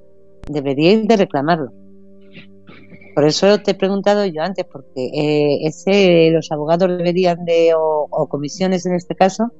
deberíais 0.49 1.07
de 1.07 1.17
reclamarlo. 1.17 1.71
Por 3.19 3.27
eso 3.27 3.59
te 3.59 3.73
he 3.73 3.75
preguntado 3.75 4.25
yo 4.27 4.43
antes, 4.43 4.65
porque 4.65 5.07
eh, 5.13 5.67
ese 5.67 6.31
los 6.31 6.53
abogados 6.53 6.89
deberían 6.99 7.45
de, 7.45 7.73
o, 7.77 8.29
comisiones 8.29 8.87
en 8.87 8.95
este 8.95 9.17
caso, 9.17 9.51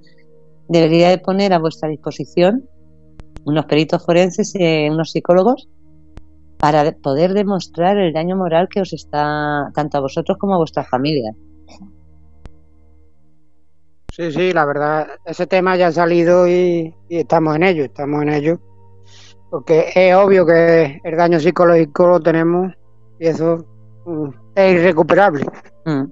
debería 0.69 1.09
de 1.09 1.19
poner 1.19 1.53
a 1.53 1.59
vuestra 1.59 1.89
disposición 1.89 2.69
unos 3.45 3.65
peritos 3.67 4.07
forenses, 4.07 4.55
eh, 4.55 4.89
unos 4.89 5.11
psicólogos, 5.11 5.69
para 6.59 6.93
poder 6.93 7.35
demostrar 7.35 7.99
el 7.99 8.13
daño 8.13 8.37
moral 8.37 8.69
que 8.69 8.81
os 8.81 8.93
está 8.93 9.73
tanto 9.75 9.99
a 9.99 10.03
vosotros 10.03 10.39
como 10.39 10.55
a 10.55 10.59
vuestra 10.59 10.85
familia. 10.85 11.35
Sí, 14.13 14.31
sí, 14.31 14.53
la 14.53 14.67
verdad, 14.67 15.09
ese 15.25 15.49
tema 15.49 15.77
ya 15.77 15.89
ha 15.89 15.93
salido 15.93 16.47
y, 16.47 16.95
estamos 17.09 17.57
en 17.57 17.65
ello, 17.65 17.87
estamos 17.87 18.23
en 18.23 18.29
ello. 18.29 18.61
porque 19.51 19.91
es 19.97 20.15
obvio 20.15 20.47
que 20.47 21.01
el 21.03 21.17
daño 21.17 21.41
psicológico 21.41 22.07
lo 22.07 22.21
tenemos 22.21 22.73
y 22.73 22.88
eso 23.19 23.65
mm, 24.07 24.29
es 24.55 24.81
irrecuperable. 24.81 25.45
Mm. 25.85 26.05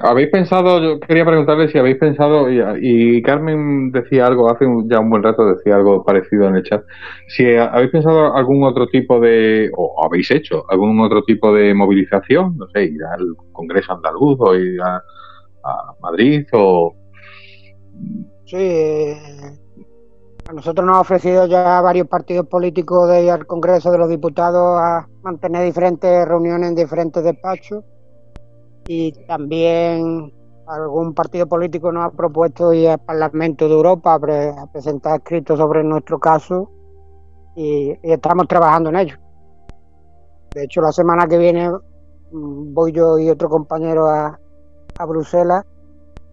¿Habéis 0.00 0.28
pensado, 0.28 0.82
yo 0.82 1.00
quería 1.00 1.24
preguntarle 1.24 1.68
si 1.68 1.78
habéis 1.78 1.96
pensado, 1.96 2.46
y, 2.50 3.22
Carmen 3.22 3.90
decía 3.90 4.26
algo, 4.26 4.50
hace 4.50 4.66
ya 4.86 5.00
un 5.00 5.08
buen 5.08 5.22
rato 5.22 5.46
decía 5.46 5.76
algo 5.76 6.04
parecido 6.04 6.46
en 6.48 6.56
el 6.56 6.62
chat, 6.62 6.84
si 7.28 7.54
habéis 7.56 7.90
pensado 7.90 8.36
algún 8.36 8.64
otro 8.64 8.86
tipo 8.88 9.18
de, 9.18 9.70
o 9.74 10.04
habéis 10.04 10.30
hecho 10.30 10.64
algún 10.68 11.00
otro 11.00 11.22
tipo 11.22 11.54
de 11.54 11.72
movilización, 11.72 12.58
no 12.58 12.68
sé, 12.68 12.84
ir 12.84 13.02
al 13.02 13.34
Congreso 13.52 13.94
Andaluz 13.94 14.38
o 14.40 14.54
ir 14.54 14.80
a, 14.82 15.02
Madrid 16.02 16.44
o... 16.52 16.94
Sí, 18.46 19.14
nosotros 20.52 20.86
nos 20.86 20.96
ha 20.96 21.00
ofrecido 21.00 21.46
ya 21.46 21.80
varios 21.80 22.06
partidos 22.08 22.46
políticos 22.46 23.08
de 23.08 23.24
ir 23.24 23.30
al 23.30 23.46
Congreso 23.46 23.90
de 23.90 23.98
los 23.98 24.08
Diputados 24.08 24.78
a 24.78 25.08
mantener 25.22 25.64
diferentes 25.64 26.26
reuniones 26.26 26.70
en 26.70 26.74
diferentes 26.74 27.24
despachos 27.24 27.82
y 28.86 29.12
también 29.26 30.32
algún 30.66 31.14
partido 31.14 31.46
político 31.46 31.90
nos 31.90 32.06
ha 32.06 32.10
propuesto 32.10 32.72
ir 32.72 32.90
al 32.90 32.98
Parlamento 32.98 33.66
de 33.66 33.74
Europa 33.74 34.14
a, 34.14 34.66
presentar 34.72 35.16
escritos 35.20 35.58
sobre 35.58 35.82
nuestro 35.82 36.18
caso 36.18 36.70
y, 37.56 37.96
estamos 38.02 38.46
trabajando 38.46 38.90
en 38.90 38.96
ello. 38.96 39.16
De 40.54 40.64
hecho, 40.64 40.80
la 40.82 40.92
semana 40.92 41.26
que 41.26 41.38
viene 41.38 41.70
mm, 41.70 42.74
voy 42.74 42.92
yo 42.92 43.18
y 43.18 43.30
otro 43.30 43.48
compañero 43.48 44.08
a, 44.08 44.38
a 44.98 45.04
Bruselas 45.06 45.64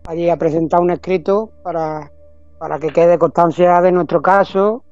allí 0.08 0.30
a 0.30 0.38
presentar 0.38 0.82
un 0.82 0.92
escrito 0.92 1.52
para, 1.64 2.12
para 2.60 2.78
que 2.78 2.90
quede 2.90 3.18
constancia 3.18 3.82
de 3.82 3.92
nuestro 3.92 4.22
caso 4.22 4.84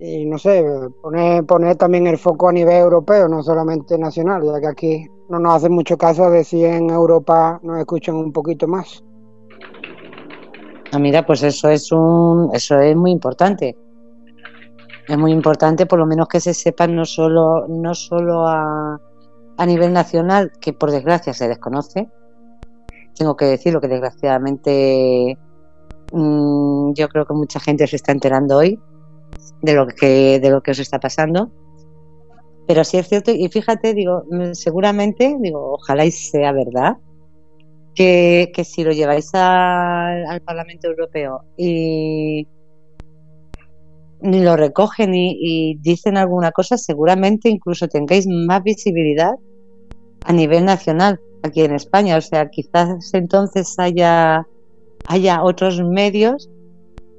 y 0.00 0.26
no 0.26 0.36
sé, 0.36 0.62
poner, 1.02 1.76
también 1.76 2.06
el 2.06 2.18
foco 2.18 2.48
a 2.50 2.52
nivel 2.52 2.76
europeo, 2.82 3.28
no 3.28 3.42
solamente 3.42 3.96
nacional, 3.96 4.42
ya 4.44 4.60
que 4.60 4.66
aquí 4.66 5.06
no 5.30 5.38
nos 5.38 5.54
hacen 5.54 5.72
mucho 5.72 5.96
caso 5.96 6.30
ver 6.30 6.44
si 6.44 6.64
en 6.64 6.90
Europa 6.90 7.58
nos 7.62 7.78
escuchan 7.78 8.16
un 8.16 8.30
poquito 8.30 8.68
más. 8.68 9.02
Mira, 10.98 11.24
pues 11.24 11.42
eso 11.42 11.70
es 11.70 11.90
un, 11.92 12.50
eso 12.52 12.78
es 12.78 12.94
muy 12.94 13.10
importante. 13.10 13.76
Es 15.08 15.16
muy 15.16 15.32
importante, 15.32 15.86
por 15.86 15.98
lo 15.98 16.06
menos 16.06 16.28
que 16.28 16.40
se 16.40 16.52
sepan 16.52 16.94
no 16.94 17.04
solo, 17.06 17.66
no 17.68 17.94
solo 17.94 18.46
a, 18.46 19.00
a 19.56 19.66
nivel 19.66 19.92
nacional, 19.94 20.52
que 20.60 20.74
por 20.74 20.90
desgracia 20.90 21.32
se 21.32 21.48
desconoce. 21.48 22.08
Tengo 23.14 23.34
que 23.34 23.46
decirlo 23.46 23.80
que 23.80 23.88
desgraciadamente 23.88 25.38
mm, 26.12 26.92
yo 26.94 27.08
creo 27.08 27.26
que 27.26 27.34
mucha 27.34 27.60
gente 27.60 27.86
se 27.86 27.96
está 27.96 28.12
enterando 28.12 28.58
hoy 28.58 28.78
de 29.62 29.74
lo 29.74 29.86
que, 29.86 30.40
de 30.40 30.50
lo 30.50 30.62
que 30.62 30.72
os 30.72 30.78
está 30.78 30.98
pasando. 30.98 31.50
Pero 32.66 32.82
sí 32.82 32.98
es 32.98 33.08
cierto, 33.08 33.30
y 33.30 33.48
fíjate, 33.48 33.94
digo, 33.94 34.24
mm, 34.30 34.52
seguramente, 34.54 35.36
digo, 35.40 35.74
ojalá 35.74 36.04
y 36.04 36.10
sea 36.10 36.52
verdad, 36.52 36.96
que, 37.96 38.64
si 38.64 38.84
lo 38.84 38.92
lleváis 38.92 39.30
al 39.34 40.40
Parlamento 40.42 40.88
Europeo 40.88 41.42
y, 41.56 42.46
lo 44.20 44.56
recogen 44.56 45.14
y, 45.14 45.76
dicen 45.80 46.16
alguna 46.16 46.52
cosa, 46.52 46.76
seguramente 46.76 47.48
incluso 47.48 47.88
tengáis 47.88 48.26
más 48.26 48.62
visibilidad 48.62 49.32
a 50.24 50.32
nivel 50.32 50.64
nacional 50.64 51.20
aquí 51.42 51.62
en 51.62 51.74
España. 51.74 52.16
O 52.16 52.20
sea, 52.20 52.48
quizás 52.48 53.14
entonces 53.14 53.74
haya, 53.78 54.46
haya 55.06 55.42
otros 55.42 55.80
medios 55.80 56.50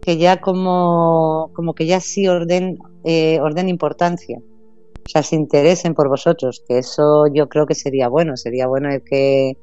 que 0.02 0.18
ya 0.18 0.40
como, 0.40 1.52
como 1.54 1.74
que 1.74 1.86
ya 1.86 2.00
sí 2.00 2.28
orden, 2.28 2.78
eh, 3.04 3.40
orden 3.42 3.68
importancia. 3.68 4.40
O 4.40 5.10
sea, 5.10 5.24
se 5.24 5.36
interesen 5.36 5.94
por 5.96 6.10
vosotros, 6.10 6.64
que 6.68 6.78
eso 6.78 7.26
yo 7.34 7.50
creo 7.50 7.66
que 7.66 7.76
sería 7.76 8.08
bueno, 8.08 8.38
sería 8.38 8.68
bueno 8.68 8.90
el 8.90 9.04
que 9.04 9.58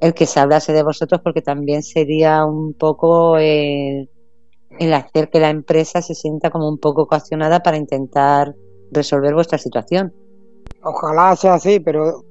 el 0.00 0.14
que 0.14 0.26
se 0.26 0.40
hablase 0.40 0.72
de 0.72 0.82
vosotros 0.82 1.20
porque 1.22 1.42
también 1.42 1.84
sería 1.84 2.44
un 2.44 2.74
poco 2.74 3.38
el, 3.38 4.08
hacer 4.92 5.30
que 5.30 5.38
la 5.38 5.50
empresa 5.50 6.02
se 6.02 6.16
sienta 6.16 6.50
como 6.50 6.68
un 6.68 6.78
poco 6.78 7.06
coaccionada 7.06 7.60
para 7.60 7.76
intentar 7.76 8.56
resolver 8.90 9.32
vuestra 9.32 9.58
situación. 9.58 10.12
Ojalá 10.82 11.36
sea 11.36 11.54
así, 11.54 11.78
pero 11.78 12.24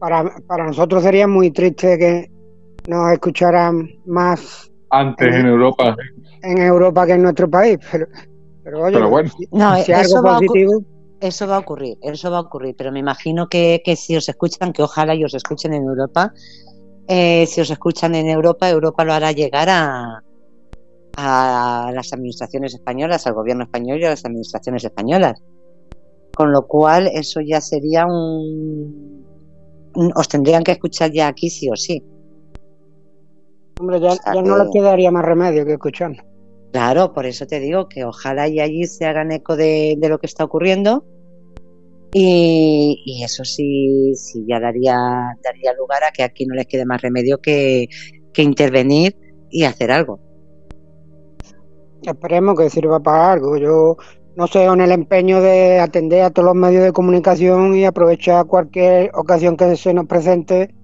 para, 0.00 0.34
para 0.48 0.66
nosotros 0.66 1.04
sería 1.04 1.28
muy 1.28 1.52
triste 1.52 1.96
que 1.96 2.31
nos 2.88 3.12
escucharan 3.12 3.88
más 4.06 4.70
antes 4.90 5.34
en 5.34 5.46
Europa 5.46 5.96
en 6.42 6.58
Europa 6.58 7.06
que 7.06 7.12
en 7.12 7.22
nuestro 7.22 7.48
país, 7.48 7.78
pero, 7.90 8.06
pero 8.64 8.82
oye, 8.82 9.02
bueno. 9.04 9.30
no, 9.52 9.76
eso 9.76 10.22
va 10.22 10.38
positivo. 10.38 10.84
Eso 11.20 11.46
va 11.46 11.54
a 11.54 11.58
ocurrir, 11.60 11.98
eso 12.02 12.32
va 12.32 12.38
a 12.38 12.40
ocurrir, 12.40 12.74
pero 12.76 12.90
me 12.90 12.98
imagino 12.98 13.48
que, 13.48 13.80
que 13.84 13.94
si 13.94 14.16
os 14.16 14.28
escuchan, 14.28 14.72
que 14.72 14.82
ojalá 14.82 15.14
y 15.14 15.22
os 15.22 15.34
escuchen 15.34 15.72
en 15.72 15.84
Europa, 15.84 16.32
eh, 17.06 17.46
si 17.46 17.60
os 17.60 17.70
escuchan 17.70 18.16
en 18.16 18.28
Europa, 18.28 18.68
Europa 18.68 19.04
lo 19.04 19.12
hará 19.12 19.30
llegar 19.30 19.68
a, 19.70 20.20
a 21.16 21.92
las 21.94 22.12
administraciones 22.12 22.74
españolas, 22.74 23.24
al 23.28 23.34
gobierno 23.34 23.62
español 23.62 24.00
y 24.00 24.04
a 24.04 24.10
las 24.10 24.24
administraciones 24.24 24.84
españolas. 24.84 25.40
Con 26.34 26.50
lo 26.50 26.66
cual, 26.66 27.08
eso 27.12 27.40
ya 27.40 27.60
sería 27.60 28.04
un. 28.06 29.24
Os 30.16 30.26
tendrían 30.26 30.64
que 30.64 30.72
escuchar 30.72 31.12
ya 31.12 31.28
aquí 31.28 31.50
sí 31.50 31.68
o 31.70 31.76
sí. 31.76 32.02
Hombre, 33.80 34.00
ya, 34.00 34.14
no 34.42 34.58
les 34.58 34.72
quedaría 34.72 35.10
más 35.10 35.24
remedio 35.24 35.64
que 35.64 35.72
escuchar. 35.72 36.12
Claro, 36.72 37.12
por 37.12 37.26
eso 37.26 37.46
te 37.46 37.60
digo 37.60 37.88
que 37.88 38.04
ojalá 38.04 38.48
y 38.48 38.58
allí 38.60 38.86
se 38.86 39.04
hagan 39.04 39.30
eco 39.30 39.56
de, 39.56 39.98
lo 40.00 40.18
que 40.18 40.26
está 40.26 40.44
ocurriendo 40.44 41.04
y, 42.14 43.22
eso 43.22 43.44
sí, 43.44 44.14
sí 44.14 44.44
ya 44.48 44.58
daría, 44.58 44.96
daría 45.42 45.74
lugar 45.74 46.04
a 46.04 46.12
que 46.12 46.22
aquí 46.22 46.46
no 46.46 46.54
les 46.54 46.66
quede 46.66 46.86
más 46.86 47.02
remedio 47.02 47.38
que, 47.40 47.88
intervenir 48.36 49.16
y 49.50 49.64
hacer 49.64 49.90
algo. 49.90 50.18
Esperemos 52.02 52.58
que 52.58 52.70
sirva 52.70 53.00
para 53.00 53.32
algo. 53.32 53.56
Yo 53.58 53.96
no 54.34 54.46
sé, 54.46 54.64
en 54.64 54.80
el 54.80 54.92
empeño 54.92 55.42
de 55.42 55.78
atender 55.78 56.22
a 56.22 56.30
todos 56.30 56.46
los 56.46 56.54
medios 56.54 56.84
de 56.84 56.92
comunicación 56.92 57.74
y 57.76 57.84
aprovechar 57.84 58.46
cualquier 58.46 59.10
ocasión 59.14 59.56
que 59.56 59.76
se 59.76 59.92
nos 59.92 60.06
presente 60.06 60.74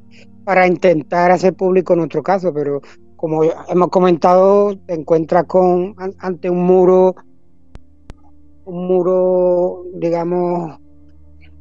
para 0.49 0.67
intentar 0.67 1.31
hacer 1.31 1.53
público 1.53 1.95
nuestro 1.95 2.23
caso, 2.23 2.55
pero 2.55 2.81
como 3.17 3.43
hemos 3.45 3.89
comentado, 3.91 4.75
te 4.87 4.95
encuentras 4.95 5.45
con 5.45 5.95
ante 6.21 6.49
un 6.49 6.65
muro, 6.65 7.15
un 8.65 8.89
muro, 8.89 9.83
digamos, 9.97 10.79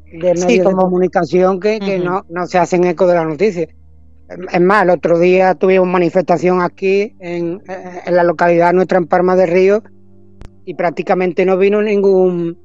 de 0.05 0.34
medios 0.35 0.45
de 0.69 0.73
comunicación 0.73 1.59
que, 1.59 1.99
no, 2.01 2.23
no, 2.30 2.47
se 2.47 2.59
hacen 2.59 2.85
eco 2.85 3.05
de 3.07 3.15
la 3.15 3.26
noticia. 3.26 3.68
Es 4.53 4.61
más, 4.61 4.84
el 4.84 4.91
otro 4.91 5.19
día 5.19 5.53
tuvimos 5.55 5.89
manifestación 5.89 6.61
aquí 6.61 7.14
en, 7.19 7.61
en 8.05 8.15
la 8.15 8.23
localidad 8.23 8.72
nuestra, 8.72 8.99
en 8.99 9.07
Parma 9.07 9.35
de 9.35 9.47
Río, 9.47 9.84
y 10.64 10.76
prácticamente 10.76 11.45
no 11.45 11.57
vino 11.57 11.81
ningún 11.81 12.57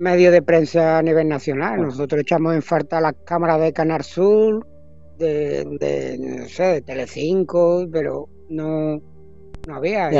medio 0.00 0.32
de 0.32 0.42
prensa 0.42 0.98
a 0.98 1.02
nivel 1.02 1.28
nacional. 1.28 1.80
Nosotros 1.80 2.22
echamos 2.22 2.56
en 2.56 2.62
falta 2.62 3.00
las 3.00 3.14
cámaras 3.24 3.60
de 3.60 3.72
Canal 3.72 4.02
Sur, 4.02 4.66
de, 5.24 5.64
de 5.80 6.18
no 6.18 6.48
sé, 6.48 6.64
de 6.64 6.82
Telecinco, 6.82 7.86
pero 7.90 8.28
no, 8.48 9.00
no 9.66 9.74
había. 9.74 10.10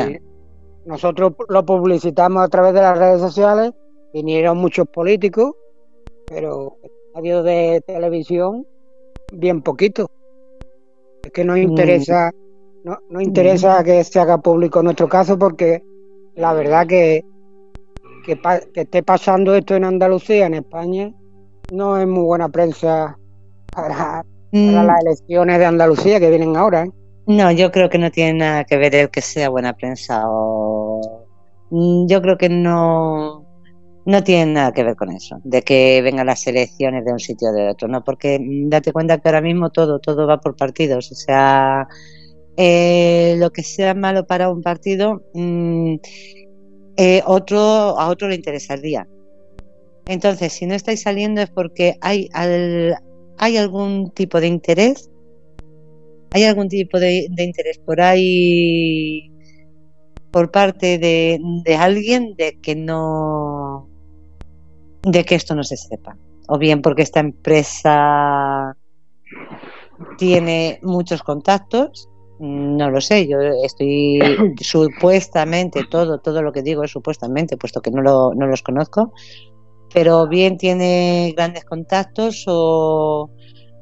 nosotros 0.85 1.33
lo 1.49 1.65
publicitamos 1.65 2.43
a 2.43 2.49
través 2.49 2.75
de 2.75 2.81
las 2.81 2.99
redes 2.99 3.21
sociales, 3.21 3.73
vinieron 4.13 4.59
muchos 4.59 4.87
políticos, 4.89 5.55
pero 6.27 6.77
radio 7.15 7.43
de 7.43 7.83
televisión, 7.87 8.67
bien 9.33 9.63
poquito. 9.63 10.11
Es 11.23 11.31
que 11.31 11.45
mm. 11.45 11.57
interesa, 11.57 12.31
no, 12.85 12.99
no 13.09 13.21
interesa 13.21 13.81
mm. 13.81 13.85
que 13.85 14.05
se 14.05 14.21
haga 14.21 14.39
público 14.39 14.83
nuestro 14.83 15.09
caso 15.09 15.39
porque 15.39 15.83
la 16.35 16.53
verdad 16.53 16.87
que, 16.87 17.25
que, 18.25 18.39
que 18.73 18.81
esté 18.83 19.03
pasando 19.03 19.55
esto 19.55 19.75
en 19.75 19.85
Andalucía, 19.85 20.47
en 20.47 20.55
España, 20.55 21.13
no 21.73 21.97
es 21.99 22.07
muy 22.07 22.25
buena 22.25 22.49
prensa 22.49 23.19
para, 23.73 24.25
para 24.55 24.83
mm. 24.83 24.87
las 24.87 25.01
elecciones 25.05 25.59
de 25.59 25.65
Andalucía 25.65 26.21
que 26.21 26.31
vienen 26.31 26.57
ahora. 26.57 26.85
¿eh? 26.85 26.91
No, 27.27 27.51
yo 27.51 27.73
creo 27.73 27.91
que 27.91 27.99
no 27.99 28.11
tiene 28.13 28.35
nada 28.35 28.65
que 28.65 28.77
ver 28.77 28.95
el 28.95 29.11
que 29.11 29.21
sea 29.21 29.49
buena 29.49 29.73
prensa 29.73 30.23
o... 30.27 31.27
Mm, 31.71 32.07
yo 32.07 32.23
creo 32.23 32.39
que 32.39 32.49
no, 32.49 33.45
no 34.07 34.23
tiene 34.23 34.53
nada 34.53 34.73
que 34.73 34.85
ver 34.85 34.95
con 34.95 35.11
eso, 35.11 35.41
de 35.43 35.63
que 35.63 36.01
vengan 36.03 36.27
las 36.27 36.47
elecciones 36.47 37.05
de 37.05 37.13
un 37.13 37.19
sitio 37.19 37.49
o 37.49 37.53
de 37.53 37.69
otro, 37.69 37.89
¿no? 37.89 38.05
Porque 38.05 38.39
mm, 38.39 38.69
date 38.69 38.93
cuenta 38.93 39.19
que 39.19 39.29
ahora 39.29 39.41
mismo 39.41 39.71
todo, 39.71 39.99
todo 39.99 40.27
va 40.27 40.39
por 40.39 40.55
partidos, 40.55 41.11
o 41.11 41.15
sea, 41.17 41.89
eh, 42.57 43.35
lo 43.39 43.51
que 43.51 43.65
sea 43.65 43.95
malo 43.95 44.25
para 44.25 44.51
un 44.51 44.63
partido, 44.63 45.25
eh, 45.35 47.23
otro, 47.27 47.59
a 47.61 48.09
otro 48.09 48.29
le 48.29 48.37
interesaría. 48.37 49.09
Entonces, 50.07 50.53
si 50.53 50.67
no 50.67 50.75
estáis 50.75 51.03
saliendo 51.03 51.41
es 51.41 51.51
porque 51.51 51.97
hay 52.01 52.29
al, 52.35 52.95
¿Hay 53.39 53.56
algún 53.56 54.11
tipo 54.11 54.40
de 54.40 54.47
interés? 54.47 55.11
¿Hay 56.32 56.44
algún 56.44 56.69
tipo 56.69 56.98
de, 56.98 57.28
interés 57.36 57.78
por 57.78 58.01
ahí 58.01 59.31
por 60.31 60.51
parte 60.51 60.98
de, 60.98 61.39
de 61.65 61.77
alguien 61.77 62.35
de 62.35 62.59
que 62.61 62.74
no 62.74 63.89
de 65.02 65.24
que 65.24 65.36
esto 65.36 65.55
no 65.55 65.62
se 65.62 65.77
sepa 65.77 66.16
o 66.48 66.59
bien 66.59 66.82
porque 66.82 67.02
esta 67.02 67.20
empresa 67.20 68.77
tiene 70.19 70.81
muchos 70.82 71.23
contactos 71.23 72.09
no 72.39 72.90
lo 72.90 73.01
sé, 73.01 73.28
yo 73.28 73.39
estoy 73.65 74.19
supuestamente, 74.61 75.85
todo, 75.89 76.19
todo 76.19 76.43
lo 76.43 76.52
que 76.52 76.62
digo 76.62 76.85
es 76.85 76.90
supuestamente, 76.90 77.56
puesto 77.56 77.81
que 77.81 77.90
no, 77.90 78.02
lo, 78.02 78.35
no 78.35 78.47
los 78.47 78.62
conozco, 78.62 79.12
pero 79.95 80.27
bien 80.27 80.59
tiene 80.59 81.33
grandes 81.37 81.65
contactos 81.65 82.45
o, 82.49 83.31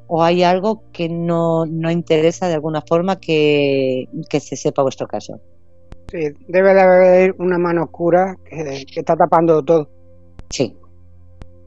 o 0.05 0.23
hay 0.23 0.43
algo 0.43 0.83
que 0.93 1.09
no, 1.09 1.65
no, 1.65 1.89
interesa 1.89 2.47
de 2.47 2.53
alguna 2.53 2.83
forma 2.87 3.19
que, 3.19 4.05
que, 4.29 4.39
se 4.39 4.55
sepa 4.55 4.83
vuestro 4.83 5.07
caso. 5.07 5.41
Sí, 6.11 6.19
debe 6.47 6.75
de 6.75 6.81
haber 6.81 7.35
una 7.39 7.57
mano 7.57 7.85
oscura 7.85 8.37
que, 8.45 8.85
que 8.93 8.99
está 8.99 9.15
tapando 9.15 9.63
todo. 9.63 9.89
Sí. 10.51 10.77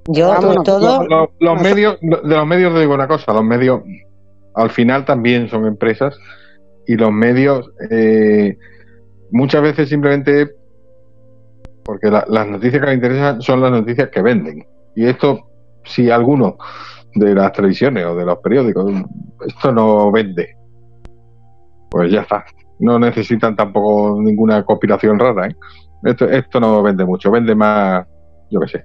Yo 0.07 0.33
todo... 0.63 1.05
Los, 1.09 1.29
los 1.41 1.61
medios, 1.61 1.99
de 2.01 2.37
los 2.37 2.47
medios 2.47 2.79
digo 2.79 2.95
una 2.95 3.09
cosa, 3.09 3.33
los 3.33 3.43
medios 3.43 3.83
al 4.55 4.71
final 4.71 5.05
también 5.05 5.49
son 5.49 5.67
empresas 5.67 6.17
y 6.87 6.95
los 6.95 7.11
medios 7.11 7.69
eh, 7.91 8.57
muchas 9.33 9.61
veces 9.61 9.89
simplemente 9.89 10.56
porque 11.87 12.11
las 12.11 12.49
noticias 12.49 12.81
que 12.81 12.87
les 12.89 12.97
interesan 12.97 13.41
son 13.41 13.61
las 13.63 13.71
noticias 13.71 14.11
que 14.11 14.21
venden 14.21 14.67
y 14.97 15.07
esto 15.07 15.39
si 15.85 16.11
alguno 16.11 16.59
de 17.15 17.35
las 17.35 17.53
televisiones 17.53 18.05
o 18.05 18.17
de 18.17 18.27
los 18.27 18.39
periódicos 18.39 18.93
esto 19.47 19.73
no 19.73 20.11
vende 20.11 20.57
pues 21.89 22.11
ya 22.11 22.23
está 22.23 22.45
no 22.81 22.99
necesitan 22.99 23.55
tampoco 23.55 24.21
ninguna 24.21 24.65
conspiración 24.65 25.19
rara 25.19 25.47
¿eh? 25.47 25.57
esto, 26.05 26.29
esto 26.29 26.59
no 26.59 26.83
vende 26.83 27.05
mucho 27.05 27.31
vende 27.31 27.55
más 27.55 28.05
yo 28.51 28.61
qué 28.61 28.69
sé 28.69 28.85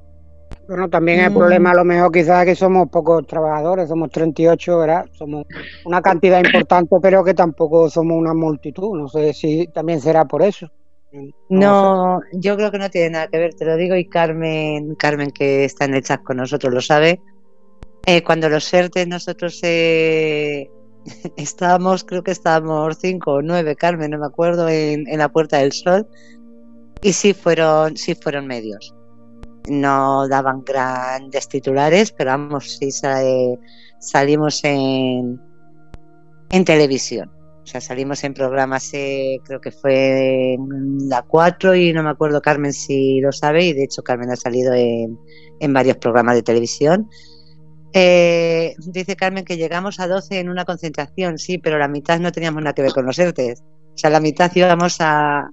bueno, 0.67 0.89
también 0.89 1.21
el 1.21 1.31
mm. 1.31 1.35
problema 1.35 1.71
a 1.71 1.75
lo 1.75 1.83
mejor 1.83 2.11
quizás 2.11 2.45
que 2.45 2.55
somos 2.55 2.87
pocos 2.89 3.25
trabajadores, 3.27 3.89
somos 3.89 4.09
38, 4.09 4.77
¿verdad? 4.77 5.05
Somos 5.11 5.45
una 5.85 6.01
cantidad 6.01 6.41
importante, 6.41 6.95
pero 7.01 7.23
que 7.23 7.33
tampoco 7.33 7.89
somos 7.89 8.17
una 8.17 8.33
multitud. 8.33 8.97
No 8.97 9.09
sé 9.09 9.33
si 9.33 9.67
también 9.67 9.99
será 9.99 10.23
por 10.23 10.41
eso. 10.41 10.69
No, 11.49 12.21
yo 12.33 12.55
creo 12.55 12.71
que 12.71 12.77
no 12.77 12.89
tiene 12.89 13.11
nada 13.11 13.27
que 13.27 13.37
ver, 13.37 13.53
te 13.53 13.65
lo 13.65 13.75
digo, 13.75 13.95
y 13.95 14.05
Carmen, 14.05 14.95
Carmen 14.95 15.31
que 15.31 15.65
está 15.65 15.85
en 15.85 15.95
el 15.95 16.03
chat 16.03 16.23
con 16.23 16.37
nosotros 16.37 16.73
lo 16.73 16.81
sabe. 16.81 17.21
Eh, 18.05 18.23
cuando 18.23 18.49
los 18.49 18.73
ERTE 18.73 19.05
nosotros 19.05 19.59
eh, 19.63 20.69
estábamos, 21.37 22.03
creo 22.03 22.23
que 22.23 22.31
estábamos 22.31 22.97
cinco 22.99 23.33
o 23.33 23.41
nueve, 23.41 23.75
Carmen, 23.75 24.11
no 24.11 24.19
me 24.19 24.25
acuerdo, 24.25 24.69
en, 24.69 25.07
en 25.07 25.19
la 25.19 25.29
Puerta 25.29 25.57
del 25.57 25.71
Sol, 25.71 26.07
y 27.01 27.13
sí 27.13 27.33
fueron, 27.33 27.97
sí 27.97 28.15
fueron 28.15 28.47
medios 28.47 28.93
no 29.69 30.27
daban 30.27 30.63
grandes 30.63 31.47
titulares, 31.47 32.11
pero 32.11 32.31
vamos, 32.31 32.77
sí 32.77 32.89
salimos 33.99 34.63
en, 34.63 35.39
en 36.49 36.65
televisión. 36.65 37.31
O 37.71 37.71
sea, 37.71 37.79
salimos 37.79 38.21
en 38.25 38.33
programas, 38.33 38.93
eh, 38.93 39.39
creo 39.45 39.61
que 39.61 39.71
fue 39.71 40.55
en 40.55 41.07
la 41.07 41.21
4 41.21 41.73
y 41.73 41.93
no 41.93 42.03
me 42.03 42.09
acuerdo 42.09 42.41
Carmen 42.41 42.73
si 42.73 43.21
lo 43.21 43.31
sabe, 43.31 43.63
y 43.63 43.71
de 43.71 43.85
hecho 43.85 44.03
Carmen 44.03 44.29
ha 44.29 44.35
salido 44.35 44.73
en, 44.73 45.17
en 45.57 45.71
varios 45.71 45.95
programas 45.95 46.35
de 46.35 46.43
televisión. 46.43 47.09
Eh, 47.93 48.75
dice 48.77 49.15
Carmen 49.15 49.45
que 49.45 49.55
llegamos 49.55 50.01
a 50.01 50.09
12 50.09 50.39
en 50.39 50.49
una 50.49 50.65
concentración, 50.65 51.37
sí, 51.37 51.59
pero 51.59 51.77
la 51.77 51.87
mitad 51.87 52.19
no 52.19 52.33
teníamos 52.33 52.61
nada 52.61 52.73
que 52.73 52.81
ver 52.81 52.91
con 52.91 53.05
los 53.05 53.17
ERTES. 53.17 53.61
O 53.61 53.97
sea, 53.97 54.09
la 54.09 54.19
mitad 54.19 54.51
íbamos 54.53 54.97
a, 54.99 55.49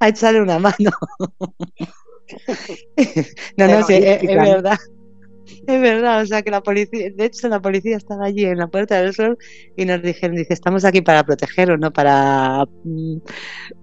a 0.00 0.08
echarle 0.08 0.42
una 0.42 0.58
mano. 0.58 0.76
no, 3.56 3.68
no, 3.68 3.86
sí, 3.86 3.94
es, 3.94 4.20
verdad. 4.20 4.76
Es 5.66 5.80
verdad, 5.80 6.22
o 6.22 6.26
sea 6.26 6.42
que 6.42 6.50
la 6.50 6.62
policía, 6.62 7.10
de 7.14 7.24
hecho 7.24 7.48
la 7.48 7.60
policía 7.60 7.96
estaba 7.96 8.26
allí 8.26 8.44
en 8.44 8.58
la 8.58 8.68
Puerta 8.68 9.00
del 9.00 9.14
Sol 9.14 9.38
y 9.76 9.84
nos 9.84 10.02
dijeron, 10.02 10.36
dice, 10.36 10.54
estamos 10.54 10.84
aquí 10.84 11.00
para 11.00 11.24
protegeros, 11.24 11.78
no 11.78 11.92
para, 11.92 12.64
mm, 12.84 13.18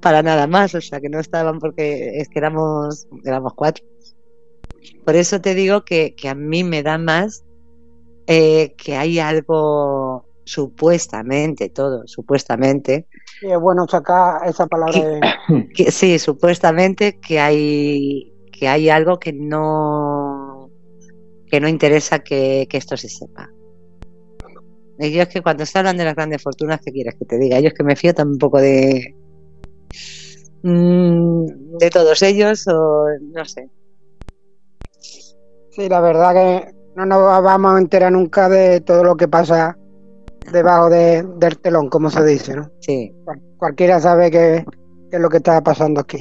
para 0.02 0.24
nada 0.24 0.48
más, 0.48 0.76
o 0.76 0.82
sea 0.82 1.00
que 1.00 1.10
no 1.10 1.20
estaban 1.20 1.60
porque 1.60 2.20
es 2.20 2.30
que 2.30 2.40
éramos, 2.40 3.08
éramos 3.26 3.54
cuatro. 3.54 3.86
Por 5.06 5.16
eso 5.16 5.42
te 5.42 5.56
digo 5.56 5.84
que, 5.84 6.16
que 6.16 6.30
a 6.30 6.36
mí 6.36 6.64
me 6.64 6.84
da 6.84 6.98
más 6.98 7.44
eh, 8.28 8.74
que 8.78 8.96
hay 8.96 9.20
algo 9.20 10.26
supuestamente, 10.44 11.70
todo, 11.70 12.04
supuestamente. 12.08 13.08
Sí, 13.40 13.48
es 13.52 13.60
bueno 13.60 13.86
sacar 13.88 14.48
esa 14.48 14.68
palabra. 14.68 15.20
Que, 15.74 15.92
sí, 15.92 16.18
supuestamente 16.20 17.20
que 17.20 17.40
hay 17.40 18.34
que 18.52 18.68
hay 18.68 18.90
algo 18.90 19.20
que 19.20 19.34
no 19.34 20.27
que 21.50 21.60
no 21.60 21.68
interesa 21.68 22.20
que, 22.20 22.68
esto 22.72 22.98
se 22.98 23.10
sepa. 23.10 23.50
Y 25.00 25.12
yo 25.12 25.22
es 25.22 25.28
que 25.30 25.42
cuando 25.42 25.66
se 25.66 25.78
hablan 25.78 25.98
de 25.98 26.06
las 26.06 26.16
grandes 26.16 26.42
fortunas, 26.42 26.82
¿qué 26.84 26.92
quieres 26.92 27.16
que 27.16 27.26
te 27.26 27.38
diga? 27.38 27.60
Yo 27.60 27.68
es 27.68 27.74
que 27.74 27.84
me 27.84 27.96
fío 27.96 28.14
tampoco 28.14 28.60
de 28.60 29.16
mm, 30.64 31.78
de 31.78 31.90
todos 31.90 32.22
ellos 32.24 32.68
o 32.68 33.06
no 33.22 33.46
sé. 33.46 33.70
Sí, 35.70 35.88
la 35.88 36.02
verdad 36.02 36.34
que 36.34 36.74
no 36.96 37.06
nos 37.06 37.22
vamos 37.44 37.76
a 37.76 37.80
enterar 37.80 38.12
nunca 38.12 38.50
de 38.50 38.82
todo 38.82 39.04
lo 39.04 39.16
que 39.16 39.28
pasa 39.28 39.78
debajo 40.52 40.90
del 40.90 41.60
telón, 41.62 41.90
como 41.90 42.10
se 42.10 42.26
dice, 42.26 42.56
¿no? 42.56 42.72
Sí. 42.80 43.14
cualquiera 43.58 44.00
sabe 44.00 44.32
qué 44.32 44.66
es 45.12 45.20
lo 45.20 45.30
que 45.30 45.38
está 45.38 45.62
pasando 45.62 46.02
aquí. 46.02 46.18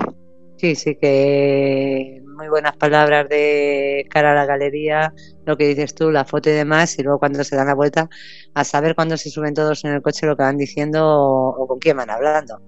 Sí, 0.57 0.75
sí, 0.75 0.97
que 0.97 2.23
muy 2.37 2.49
buenas 2.49 2.77
palabras 2.77 3.29
de 3.29 4.07
cara 4.11 4.33
a 4.33 4.35
la 4.35 4.47
galería, 4.47 5.13
lo 5.45 5.57
que 5.57 5.69
dices 5.69 5.95
tú, 5.95 6.11
la 6.11 6.25
foto 6.25 6.51
y 6.51 6.53
demás, 6.53 6.99
y 6.99 7.03
luego 7.03 7.19
cuando 7.19 7.43
se 7.45 7.57
dan 7.57 7.67
la 7.67 7.75
vuelta, 7.75 8.09
a 8.55 8.65
saber 8.65 8.95
cuándo 8.95 9.17
se 9.17 9.31
suben 9.31 9.55
todos 9.55 9.85
en 9.85 9.93
el 9.93 10.03
coche 10.03 10.27
lo 10.27 10.37
que 10.37 10.43
van 10.43 10.57
diciendo 10.57 11.07
o, 11.07 11.67
con 11.67 11.79
quién 11.79 11.97
van 11.97 12.11
hablando. 12.11 12.61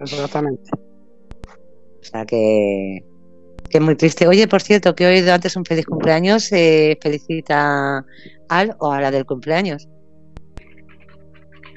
Exactamente. 0.00 0.70
O 0.74 2.04
sea 2.04 2.24
que, 2.24 3.04
que 3.68 3.80
muy 3.80 3.96
triste. 3.96 4.26
Oye, 4.26 4.46
por 4.46 4.62
cierto, 4.62 4.94
que 4.94 5.04
he 5.04 5.08
oído 5.08 5.32
antes 5.32 5.56
un 5.56 5.64
feliz 5.64 5.86
cumpleaños, 5.86 6.50
eh, 6.52 6.98
felicita 7.00 8.04
al 8.48 8.76
o 8.78 8.92
a 8.92 9.00
la 9.00 9.10
del 9.10 9.26
cumpleaños. 9.26 9.88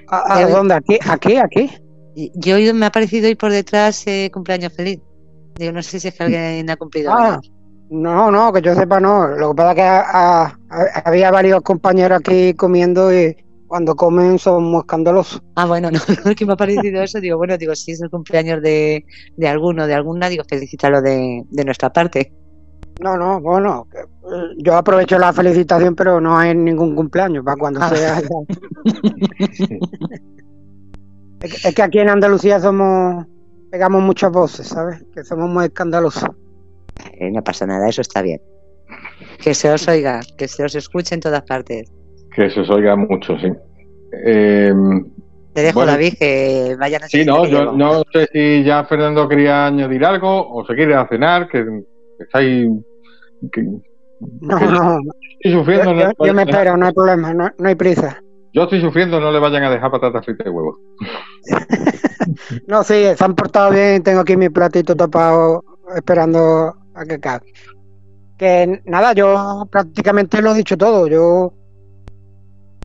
¿A, 0.08 0.46
dónde? 0.48 0.76
¿Aquí? 0.76 1.00
¿Aquí? 1.08 1.38
¿Aquí? 1.38 1.72
Yo 2.36 2.58
me 2.74 2.86
ha 2.86 2.92
parecido 2.92 3.30
ir 3.30 3.38
por 3.38 3.52
detrás 3.52 4.06
eh, 4.08 4.30
cumpleaños 4.34 4.74
feliz. 4.74 5.00
Digo, 5.62 5.74
no 5.74 5.84
sé 5.84 6.00
si 6.00 6.08
es 6.08 6.16
que 6.16 6.24
alguien 6.24 6.68
ha 6.72 6.76
cumplido. 6.76 7.12
Ah, 7.14 7.40
no, 7.92 8.32
no, 8.32 8.52
que 8.52 8.64
yo 8.64 8.74
sepa 8.74 9.00
no. 9.00 9.28
Lo 9.28 9.52
que 9.52 9.56
pasa 9.56 9.72
es 9.72 9.76
que 9.76 11.02
había 11.06 11.30
varios 11.30 11.62
compañeros 11.62 12.20
aquí 12.20 12.56
comiendo 12.56 13.14
y 13.14 13.38
cuando 13.68 13.96
comen 13.96 14.40
son 14.40 14.64
muy 14.64 14.80
escandalosos. 14.80 15.40
Ah, 15.56 15.68
bueno, 15.68 15.92
no, 15.92 16.00
que 16.36 16.46
me 16.48 16.54
ha 16.54 16.56
parecido 16.56 17.04
eso. 17.04 17.20
Digo, 17.22 17.38
bueno, 17.38 17.60
digo, 17.60 17.76
si 17.76 17.92
es 17.92 18.02
el 18.02 18.10
cumpleaños 18.10 18.60
de, 18.64 19.06
de 19.38 19.48
alguno, 19.48 19.86
de 19.86 19.94
alguna, 19.94 20.30
digo, 20.30 20.44
felicítalo 20.50 21.00
de, 21.00 21.44
de 21.48 21.64
nuestra 21.64 21.94
parte. 21.94 22.34
No, 23.00 23.16
no, 23.16 23.40
bueno, 23.40 23.86
eh, 23.94 24.56
yo 24.58 24.76
aprovecho 24.76 25.20
la 25.20 25.32
felicitación, 25.32 25.96
pero 25.96 26.20
no 26.20 26.40
hay 26.40 26.56
ningún 26.56 26.96
cumpleaños 26.96 27.46
para 27.46 27.58
cuando 27.58 27.82
ah. 27.84 27.90
sea. 27.90 28.20
es 31.42 31.76
que 31.76 31.84
aquí 31.84 32.00
en 32.00 32.10
Andalucía 32.10 32.60
somos 32.60 33.28
pegamos 33.72 34.04
muchas 34.04 34.32
voces, 34.32 34.68
¿sabes? 34.68 35.04
Que 35.14 35.24
somos 35.24 35.50
muy 35.50 35.66
escandalosos. 35.66 36.30
Eh, 37.14 37.32
no 37.32 37.44
pasa 37.44 37.66
nada, 37.66 37.88
eso 37.88 38.02
está 38.02 38.22
bien. 38.22 38.42
Que 39.42 39.54
se 39.54 39.72
os 39.72 39.88
oiga, 39.88 40.20
que 40.38 40.48
se 40.48 40.64
os 40.64 40.76
escuche 40.76 41.16
en 41.16 41.22
todas 41.22 41.42
partes. 41.44 41.92
Que 42.36 42.50
se 42.50 42.60
os 42.60 42.70
oiga 42.70 42.96
mucho, 42.96 43.38
sí. 43.40 43.52
Eh, 44.26 44.74
Te 45.54 45.62
dejo, 45.62 45.86
David, 45.86 46.16
que 46.20 46.76
vayan 46.78 47.04
a 47.04 47.08
Sí, 47.08 47.26
no, 47.26 47.46
yo 47.46 47.72
no 47.72 48.04
sé 48.12 48.28
si 48.32 48.64
ya 48.64 48.84
Fernando 48.84 49.28
quería 49.28 49.68
añadir 49.68 50.04
algo 50.06 50.50
o 50.52 50.66
se 50.66 50.76
quiere 50.76 50.94
a 50.94 51.08
cenar, 51.08 51.48
que, 51.48 51.66
estáis. 52.20 52.70
no, 54.42 54.60
no. 54.60 55.00
Estoy 55.40 55.60
sufriendo, 55.60 55.96
yo, 56.24 56.34
me 56.34 56.44
espero, 56.44 56.78
no 56.78 56.86
hay 56.86 56.94
problema, 56.94 57.34
no, 57.34 57.50
no 57.58 57.68
hay 57.70 57.76
prisa. 57.76 58.22
Yo 58.54 58.64
estoy 58.64 58.82
sufriendo, 58.82 59.20
no 59.20 59.32
le 59.32 59.40
vayan 59.40 59.64
a 59.64 59.70
dejar 59.70 59.92
patatas 59.92 60.26
fritas 60.26 60.46
de 60.46 60.52
huevo. 60.52 60.78
no, 62.68 62.84
sí, 62.84 63.06
se 63.16 63.24
han 63.24 63.36
portado 63.36 63.72
bien. 63.72 64.04
Tengo 64.04 64.22
aquí 64.22 64.36
mi 64.36 64.50
platito 64.50 64.96
tapado 64.96 65.64
esperando 65.96 66.76
a 66.94 67.06
que 67.06 67.20
caiga. 67.20 67.46
Que 68.38 68.82
nada, 68.86 69.14
yo 69.14 69.68
prácticamente 69.72 70.42
lo 70.42 70.52
he 70.52 70.58
dicho 70.58 70.78
todo. 70.78 71.08
Yo 71.08 71.54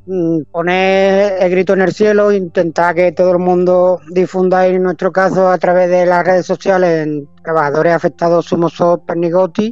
mm, 0.07 0.43
poner 0.53 1.43
el 1.43 1.51
grito 1.51 1.73
en 1.73 1.81
el 1.81 1.93
cielo, 1.93 2.31
intentar 2.31 2.95
que 2.95 3.11
todo 3.13 3.33
el 3.33 3.39
mundo 3.39 4.01
difunda 4.13 4.67
en 4.67 4.83
nuestro 4.83 5.11
caso 5.11 5.49
a 5.49 5.59
través 5.59 5.91
de 5.91 6.07
las 6.07 6.25
redes 6.25 6.47
sociales 6.47 7.07
en 7.07 7.29
trabajadores 7.43 7.93
afectados 7.93 8.47
somos 8.47 8.75
Pernigoti 9.07 9.71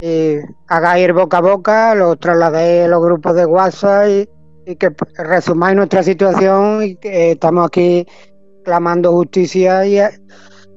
y 0.00 0.36
hagáis 0.68 1.12
boca 1.12 1.38
a 1.38 1.40
boca, 1.40 1.94
lo 1.94 2.16
trasladéis 2.16 2.84
a 2.84 2.88
los 2.88 3.02
grupos 3.02 3.34
de 3.34 3.46
WhatsApp 3.46 4.08
y, 4.08 4.28
y 4.68 4.76
que 4.76 4.90
resumáis 5.16 5.74
nuestra 5.74 6.02
situación 6.02 6.82
y 6.84 6.96
que 6.96 7.32
estamos 7.32 7.66
aquí 7.66 8.06
clamando 8.62 9.12
justicia 9.12 9.86
y, 9.86 9.98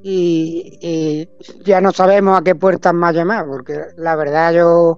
y, 0.02 1.30
ya 1.66 1.82
no 1.82 1.92
sabemos 1.92 2.40
a 2.40 2.42
qué 2.42 2.56
puertas 2.56 2.94
más 2.94 3.14
llamar, 3.14 3.46
porque 3.46 3.78
la 3.98 4.16
verdad 4.16 4.54
yo... 4.54 4.98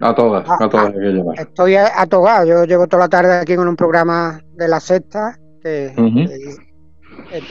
A 0.00 0.14
todas, 0.14 0.48
a, 0.48 0.68
todas 0.70 0.86
hay 0.86 0.92
que 0.94 0.98
llamar. 1.00 1.38
Estoy 1.38 1.76
atogado, 1.76 2.46
yo 2.46 2.64
llevo 2.64 2.86
toda 2.86 3.02
la 3.02 3.08
tarde 3.10 3.36
aquí 3.36 3.56
con 3.56 3.68
un 3.68 3.76
programa 3.76 4.40
de 4.54 4.68
la 4.68 4.80
sexta, 4.80 5.38
que, 5.62 5.92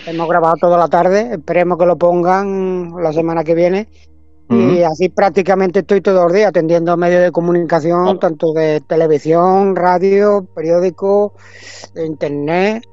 hemos 0.08 0.28
grabado 0.28 0.56
toda 0.60 0.80
la 0.80 0.88
tarde, 0.88 1.34
esperemos 1.34 1.78
que 1.78 1.86
lo 1.86 2.00
pongan 2.00 2.94
la 3.00 3.14
semana 3.14 3.44
que 3.44 3.54
viene. 3.54 3.88
Y 4.54 4.84
así 4.84 5.10
prácticamente 5.10 5.80
estoy 5.80 6.02
todos 6.02 6.24
los 6.24 6.34
días 6.34 6.50
atendiendo 6.50 6.96
medios 6.98 7.24
de 7.24 7.32
comunicación, 7.32 8.20
tanto 8.20 8.54
de 8.54 8.82
televisión, 8.82 9.76
radio, 9.76 10.48
periódico, 10.54 11.34
internet 11.96 12.84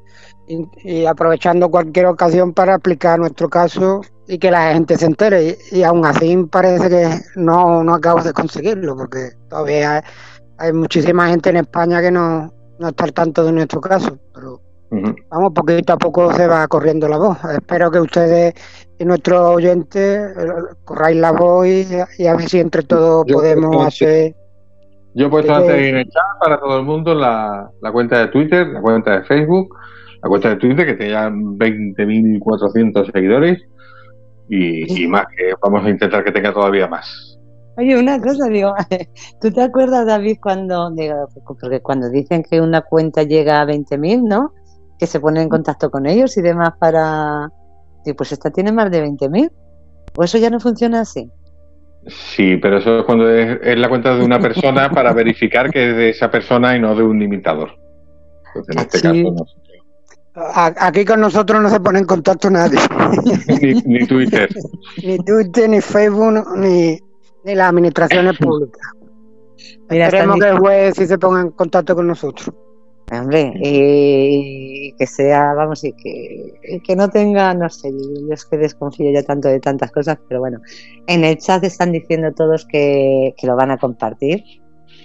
y, 0.84 1.06
aprovechando 1.06 1.70
cualquier 1.70 2.06
ocasión 2.06 2.52
para 2.52 2.74
explicar 2.74 3.18
nuestro 3.18 3.48
caso 3.48 4.00
y 4.26 4.38
que 4.38 4.50
la 4.50 4.72
gente 4.72 4.96
se 4.96 5.06
entere. 5.06 5.58
Y, 5.70 5.82
aún 5.82 6.04
así 6.04 6.36
parece 6.50 6.88
que 6.88 7.08
no, 7.36 7.82
no 7.84 7.94
acabo 7.94 8.22
de 8.22 8.32
conseguirlo, 8.32 8.96
porque 8.96 9.30
todavía 9.48 10.02
hay, 10.58 10.72
muchísima 10.72 11.28
gente 11.28 11.50
en 11.50 11.56
España 11.58 12.00
que 12.00 12.10
no, 12.10 12.52
no 12.78 12.88
está 12.88 13.04
al 13.04 13.12
tanto 13.12 13.44
de 13.44 13.52
nuestro 13.52 13.80
caso. 13.80 14.18
Pero 14.34 14.60
vamos, 15.30 15.52
poquito 15.54 15.92
a 15.92 15.98
poco 15.98 16.32
se 16.32 16.46
va 16.46 16.66
corriendo 16.68 17.08
la 17.08 17.18
voz. 17.18 17.38
Espero 17.52 17.90
que 17.90 18.00
ustedes 18.00 18.54
y 19.00 19.04
nuestros 19.04 19.56
oyentes 19.56 20.36
eh, 20.36 20.48
corráis 20.84 21.16
la 21.16 21.32
voz 21.32 21.66
y, 21.66 22.26
a 22.26 22.36
ver 22.36 22.48
si 22.48 22.60
entre 22.60 22.84
todos 22.84 23.24
podemos 23.26 23.84
hacer. 23.84 24.36
Yo 25.14 25.26
he 25.26 25.30
puesto 25.30 25.52
antes 25.52 25.74
en 25.74 25.96
el 25.96 26.04
chat 26.04 26.38
para 26.40 26.60
todo 26.60 26.78
el 26.78 26.84
mundo 26.84 27.14
la, 27.16 27.68
la 27.82 27.90
cuenta 27.90 28.20
de 28.20 28.28
Twitter, 28.28 28.68
la 28.68 28.80
cuenta 28.80 29.18
de 29.18 29.24
Facebook 29.24 29.74
la 30.22 30.28
cuenta 30.28 30.50
de 30.50 30.56
Twitter 30.56 30.86
que 30.86 30.94
tenía 30.94 31.28
20.400 31.28 33.12
seguidores 33.12 33.62
y, 34.48 35.06
más, 35.06 35.26
que 35.36 35.52
vamos 35.62 35.84
a 35.84 35.90
intentar 35.90 36.24
que 36.24 36.32
tenga 36.32 36.52
todavía 36.52 36.88
más. 36.88 37.38
Oye, 37.76 37.96
una 37.96 38.20
cosa, 38.20 38.48
digo, 38.48 38.74
¿tú 39.40 39.50
te 39.52 39.62
acuerdas, 39.62 40.06
David, 40.06 40.38
cuando, 40.42 40.92
porque 41.60 41.80
cuando 41.80 42.10
dicen 42.10 42.42
que 42.42 42.60
una 42.60 42.82
cuenta 42.82 43.22
llega 43.22 43.60
a 43.60 43.64
20.000, 43.64 44.28
¿no? 44.28 44.52
Que 44.98 45.06
se 45.06 45.20
ponen 45.20 45.44
en 45.44 45.48
contacto 45.48 45.90
con 45.90 46.06
ellos 46.06 46.36
y 46.36 46.42
demás 46.42 46.72
para... 46.78 47.50
Y 48.04 48.12
pues 48.14 48.32
esta 48.32 48.50
tiene 48.50 48.72
más 48.72 48.90
de 48.90 49.04
20.000. 49.04 49.50
¿O 50.16 50.24
eso 50.24 50.38
ya 50.38 50.50
no 50.50 50.60
funciona 50.60 51.00
así? 51.00 51.30
Sí, 52.06 52.56
pero 52.56 52.78
eso 52.78 53.00
es 53.00 53.04
cuando 53.04 53.28
es, 53.30 53.78
la 53.78 53.88
cuenta 53.88 54.16
de 54.16 54.24
una 54.24 54.38
persona 54.38 54.90
para 54.94 55.12
verificar 55.12 55.70
que 55.70 55.90
es 55.90 55.96
de 55.96 56.10
esa 56.10 56.30
persona 56.30 56.76
y 56.76 56.80
no 56.80 56.94
de 56.94 57.02
un 57.02 57.20
imitador. 57.22 57.70
Entonces, 58.54 58.76
en 58.76 58.80
este 58.80 59.00
caso 59.00 59.14
no 59.14 59.44
Aquí 60.34 61.04
con 61.04 61.20
nosotros 61.20 61.60
no 61.60 61.68
se 61.68 61.80
pone 61.80 61.98
en 61.98 62.04
contacto 62.06 62.50
nadie. 62.50 62.78
Ni, 63.84 64.06
Twitter. 64.06 64.48
ni 65.04 65.18
Twitter, 65.18 65.68
ni 65.68 65.80
Facebook, 65.80 66.56
ni, 66.56 66.98
ni 67.44 67.54
las 67.54 67.68
administraciones 67.68 68.38
públicas. 68.38 68.80
Mira, 69.90 70.06
Esperemos 70.06 70.38
que 70.38 70.48
el 70.48 70.58
juez 70.58 70.94
sí 70.96 71.06
se 71.06 71.18
ponga 71.18 71.40
en 71.40 71.50
contacto 71.50 71.96
con 71.96 72.06
nosotros. 72.06 72.54
Hombre, 73.12 73.52
y 73.56 74.92
que 74.92 75.06
sea, 75.06 75.52
vamos, 75.54 75.82
y 75.82 75.92
que, 75.92 76.80
que 76.86 76.94
no 76.94 77.08
tenga, 77.08 77.52
no 77.54 77.68
sé, 77.68 77.90
yo 77.90 78.32
es 78.32 78.44
que 78.44 78.56
desconfío 78.56 79.10
ya 79.10 79.24
tanto 79.24 79.48
de 79.48 79.58
tantas 79.58 79.90
cosas, 79.90 80.18
pero 80.28 80.38
bueno, 80.38 80.60
en 81.08 81.24
el 81.24 81.38
chat 81.38 81.64
están 81.64 81.90
diciendo 81.90 82.32
todos 82.32 82.66
que, 82.66 83.34
que 83.36 83.46
lo 83.48 83.56
van 83.56 83.72
a 83.72 83.78
compartir. 83.78 84.44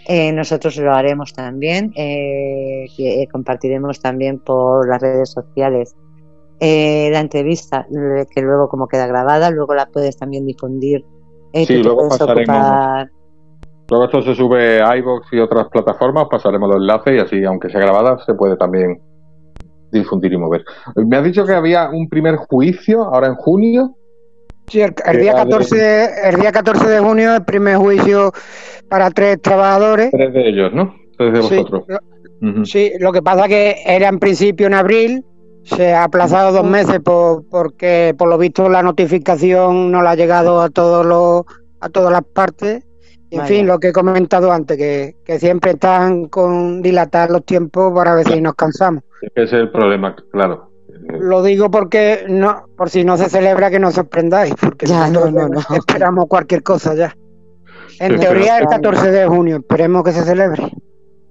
Eh, 0.08 0.32
nosotros 0.32 0.78
lo 0.78 0.94
haremos 0.94 1.34
también, 1.34 1.92
eh, 1.96 2.86
eh, 2.96 3.28
compartiremos 3.32 4.00
también 4.00 4.38
por 4.38 4.88
las 4.88 5.02
redes 5.02 5.32
sociales 5.32 5.96
la 6.60 7.20
entrevista, 7.20 7.86
que 8.34 8.42
luego 8.42 8.70
como 8.70 8.88
queda 8.88 9.08
grabada, 9.08 9.52
luego 9.52 9.76
la 9.76 9.88
puedes 9.88 10.18
también 10.18 10.46
difundir. 10.46 11.04
sí, 11.54 11.84
luego 11.84 12.08
pasaremos. 12.08 13.10
Luego 13.90 14.06
esto 14.06 14.22
se 14.24 14.36
sube 14.36 14.82
a 14.82 14.98
iVoox 14.98 15.28
y 15.32 15.40
otras 15.40 15.68
plataformas, 15.70 16.28
pasaremos 16.30 16.70
los 16.70 16.78
enlaces 16.78 17.14
y 17.14 17.20
así, 17.20 17.44
aunque 17.44 17.70
sea 17.70 17.82
grabada, 17.82 18.18
se 18.26 18.34
puede 18.34 18.58
también 18.58 19.00
difundir 19.92 20.34
y 20.34 20.38
mover. 20.38 20.66
Me 20.96 21.18
has 21.18 21.24
dicho 21.24 21.46
que 21.46 21.54
había 21.54 21.90
un 21.90 22.10
primer 22.10 22.36
juicio 22.36 23.04
ahora 23.04 23.28
en 23.28 23.36
junio. 23.36 23.96
Sí, 24.68 24.82
el, 24.82 24.94
día 25.20 25.34
14, 25.34 26.30
el 26.30 26.36
día 26.38 26.52
14 26.52 26.90
de 26.90 27.00
junio, 27.00 27.36
el 27.36 27.46
primer 27.46 27.78
juicio 27.78 28.32
para 28.90 29.12
tres 29.12 29.40
trabajadores. 29.42 30.10
Tres 30.12 30.34
de 30.34 30.50
ellos, 30.50 30.74
¿no? 30.74 30.96
Tres 31.18 31.34
de 31.34 31.40
vosotros. 31.40 31.84
Sí, 32.64 32.92
lo 33.00 33.12
que 33.12 33.22
pasa 33.22 33.48
que 33.48 33.76
era 33.86 34.08
en 34.08 34.20
principio 34.20 34.68
en 34.68 34.74
abril, 34.74 35.24
se 35.64 35.94
ha 35.94 36.04
aplazado 36.04 36.52
dos 36.52 36.66
meses 36.66 37.00
por, 37.00 37.48
porque 37.50 38.14
por 38.18 38.30
lo 38.30 38.38
visto 38.38 38.70
la 38.70 38.84
notificación 38.84 39.92
no 39.92 40.02
la 40.02 40.12
ha 40.12 40.16
llegado 40.16 40.62
a 40.62 40.70
todos 40.70 41.06
los 41.06 41.44
a 41.80 41.90
todas 41.90 42.12
las 42.12 42.24
partes. 42.24 42.85
En 43.36 43.46
fin, 43.48 43.68
lo 43.68 43.80
que 43.80 43.90
he 43.90 43.94
comentado 43.94 44.52
antes, 44.52 44.78
que, 44.78 45.16
que, 45.26 45.40
siempre 45.40 45.72
están 45.72 46.28
con 46.30 46.82
dilatar 46.82 47.32
los 47.32 47.46
tiempos 47.46 47.94
para 47.94 48.16
ver 48.16 48.28
si 48.28 48.42
nos 48.42 48.56
cansamos. 48.56 49.04
Ese 49.22 49.44
es 49.44 49.54
el 49.54 49.72
problema, 49.72 50.16
claro. 50.32 50.70
Lo 51.08 51.44
digo 51.44 51.70
porque 51.70 52.26
no, 52.28 52.66
por 52.76 52.90
si 52.90 53.04
no 53.04 53.18
se 53.18 53.30
celebra 53.30 53.70
que 53.70 53.80
no 53.80 53.92
sorprendáis, 53.92 54.56
porque 54.60 54.86
ya, 54.86 55.10
no, 55.10 55.30
no, 55.30 55.48
no. 55.48 55.60
esperamos 55.76 56.26
cualquier 56.28 56.64
cosa 56.64 56.96
ya. 56.96 57.16
En 58.00 58.20
teoría 58.20 58.58
el 58.58 58.68
14 58.68 59.12
de 59.12 59.28
junio, 59.28 59.58
esperemos 59.58 60.04
que 60.04 60.12
se 60.12 60.24
celebre. 60.24 60.64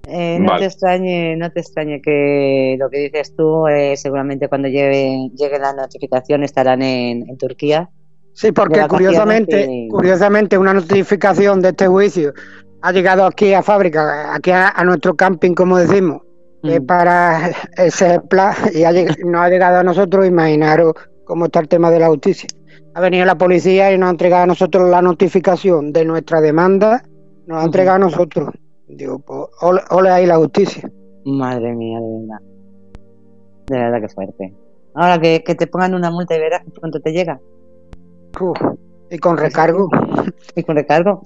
Eh, 0.07 0.37
no 0.39 0.57
te 0.57 0.65
extrañe, 0.65 1.35
no 1.35 1.51
te 1.51 1.61
extrañe 1.61 2.01
que 2.01 2.75
lo 2.79 2.89
que 2.89 2.99
dices 2.99 3.35
tú, 3.35 3.67
eh, 3.67 3.97
seguramente 3.97 4.47
cuando 4.47 4.67
llegue, 4.67 5.29
llegue 5.35 5.59
la 5.59 5.73
notificación 5.73 6.43
estarán 6.43 6.81
en, 6.81 7.37
Turquía. 7.37 7.89
Sí, 8.35 8.51
porque 8.51 8.85
curiosamente, 8.87 9.87
curiosamente 9.89 10.57
una 10.57 10.73
notificación 10.73 11.61
de 11.61 11.69
este 11.69 11.87
juicio 11.87 12.33
ha 12.81 12.91
llegado 12.91 13.25
aquí 13.25 13.53
a 13.53 13.63
fábrica, 13.63 14.35
aquí 14.35 14.51
a, 14.51 14.71
nuestro 14.85 15.15
camping, 15.15 15.55
como 15.55 15.77
decimos, 15.77 16.21
mm. 16.61 16.85
para 16.85 17.49
ese 17.77 18.19
plan 18.21 18.53
y 18.73 18.83
no 19.25 19.41
ha 19.41 19.49
llegado 19.49 19.79
a 19.79 19.83
nosotros, 19.83 20.27
imaginaros 20.27 20.93
cómo 21.23 21.45
está 21.45 21.61
el 21.61 21.67
tema 21.67 21.89
de 21.89 21.99
la 21.99 22.07
justicia 22.09 22.47
ha 22.95 23.01
venido 23.01 23.25
la 23.25 23.37
policía 23.37 23.91
y 23.91 23.97
nos 23.97 24.07
ha 24.07 24.11
entregado 24.11 24.43
a 24.43 24.47
nosotros 24.47 24.89
la 24.89 25.01
notificación 25.01 25.91
de 25.91 26.05
nuestra 26.05 26.39
demanda, 26.39 27.03
nos 27.45 27.61
ha 27.61 27.65
entregado 27.65 27.97
a 27.97 27.99
nosotros. 27.99 28.49
Digo, 28.87 29.19
pues, 29.19 29.49
ole, 29.89 30.09
ahí 30.09 30.25
la 30.25 30.37
justicia. 30.37 30.89
Madre 31.25 31.75
mía, 31.75 31.99
de 31.99 32.07
verdad. 32.07 32.39
De 33.67 33.77
verdad 33.77 34.01
que 34.01 34.07
fuerte. 34.07 34.53
Ahora 34.93 35.19
que, 35.19 35.41
te 35.41 35.67
pongan 35.67 35.93
una 35.93 36.09
multa 36.09 36.37
y 36.37 36.39
verás 36.39 36.61
cuánto 36.79 37.01
te 37.01 37.11
llega. 37.11 37.41
Y 39.09 39.17
con 39.17 39.37
recargo. 39.37 39.89
y 40.55 40.63
con 40.63 40.75
recargo. 40.75 41.21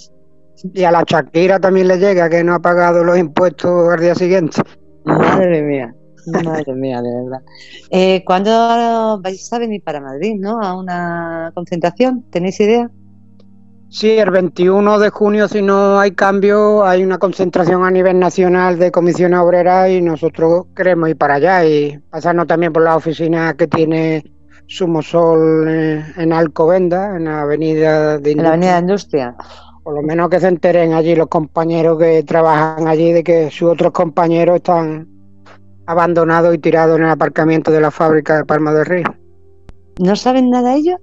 Y 0.73 0.83
a 0.83 0.91
la 0.91 1.03
Shakira 1.07 1.59
también 1.59 1.87
le 1.87 1.97
llega 1.97 2.29
que 2.29 2.43
no 2.43 2.53
ha 2.53 2.59
pagado 2.59 3.03
los 3.03 3.17
impuestos 3.17 3.89
al 3.89 3.99
día 3.99 4.15
siguiente. 4.15 4.61
Madre 5.05 5.61
mía. 5.61 5.95
Madre 6.43 6.73
mía, 6.75 7.01
de 7.01 7.09
verdad. 7.23 7.41
Eh, 7.89 8.23
¿Cuándo 8.25 9.19
vais 9.21 9.53
a 9.53 9.59
venir 9.59 9.81
para 9.83 10.01
Madrid, 10.01 10.35
no? 10.37 10.61
A 10.61 10.77
una 10.77 11.51
concentración, 11.55 12.25
¿tenéis 12.29 12.59
idea? 12.59 12.89
Sí, 13.91 14.11
el 14.11 14.29
21 14.29 14.99
de 14.99 15.09
junio, 15.09 15.47
si 15.47 15.63
no 15.63 15.99
hay 15.99 16.11
cambio, 16.11 16.85
hay 16.85 17.03
una 17.03 17.17
concentración 17.17 17.83
a 17.83 17.89
nivel 17.89 18.19
nacional 18.19 18.77
de 18.77 18.91
comisiones 18.91 19.39
obreras 19.39 19.89
y 19.89 19.99
nosotros 19.99 20.65
queremos 20.75 21.09
ir 21.09 21.17
para 21.17 21.35
allá 21.35 21.65
y 21.65 21.97
pasarnos 22.11 22.45
también 22.45 22.71
por 22.71 22.83
la 22.83 22.95
oficina 22.95 23.55
que 23.55 23.67
tiene 23.67 24.23
Sumosol 24.69 25.67
eh, 25.67 26.05
en 26.17 26.31
Alcobenda, 26.31 27.15
en 27.17 27.25
la 27.25 27.41
avenida 27.41 28.19
de 28.19 28.31
En 28.31 28.43
la 28.43 28.49
avenida 28.49 28.75
de 28.75 28.79
Industria. 28.81 29.35
Por 29.83 29.95
lo 29.95 30.03
menos 30.03 30.29
que 30.29 30.39
se 30.39 30.47
enteren 30.47 30.93
allí 30.93 31.15
los 31.15 31.27
compañeros 31.27 31.97
que 31.97 32.21
trabajan 32.21 32.87
allí 32.87 33.11
de 33.11 33.23
que 33.23 33.49
sus 33.49 33.71
otros 33.71 33.91
compañeros 33.91 34.57
están 34.57 35.07
abandonado 35.87 36.53
y 36.53 36.59
tirado 36.59 36.97
en 36.97 37.03
el 37.03 37.09
aparcamiento 37.09 37.71
de 37.71 37.81
la 37.81 37.89
fábrica 37.89 38.37
de 38.37 38.45
Palma 38.45 38.71
del 38.71 38.85
Río. 38.85 39.15
¿No 39.97 40.15
saben 40.15 40.51
nada 40.51 40.75
ellos? 40.75 40.99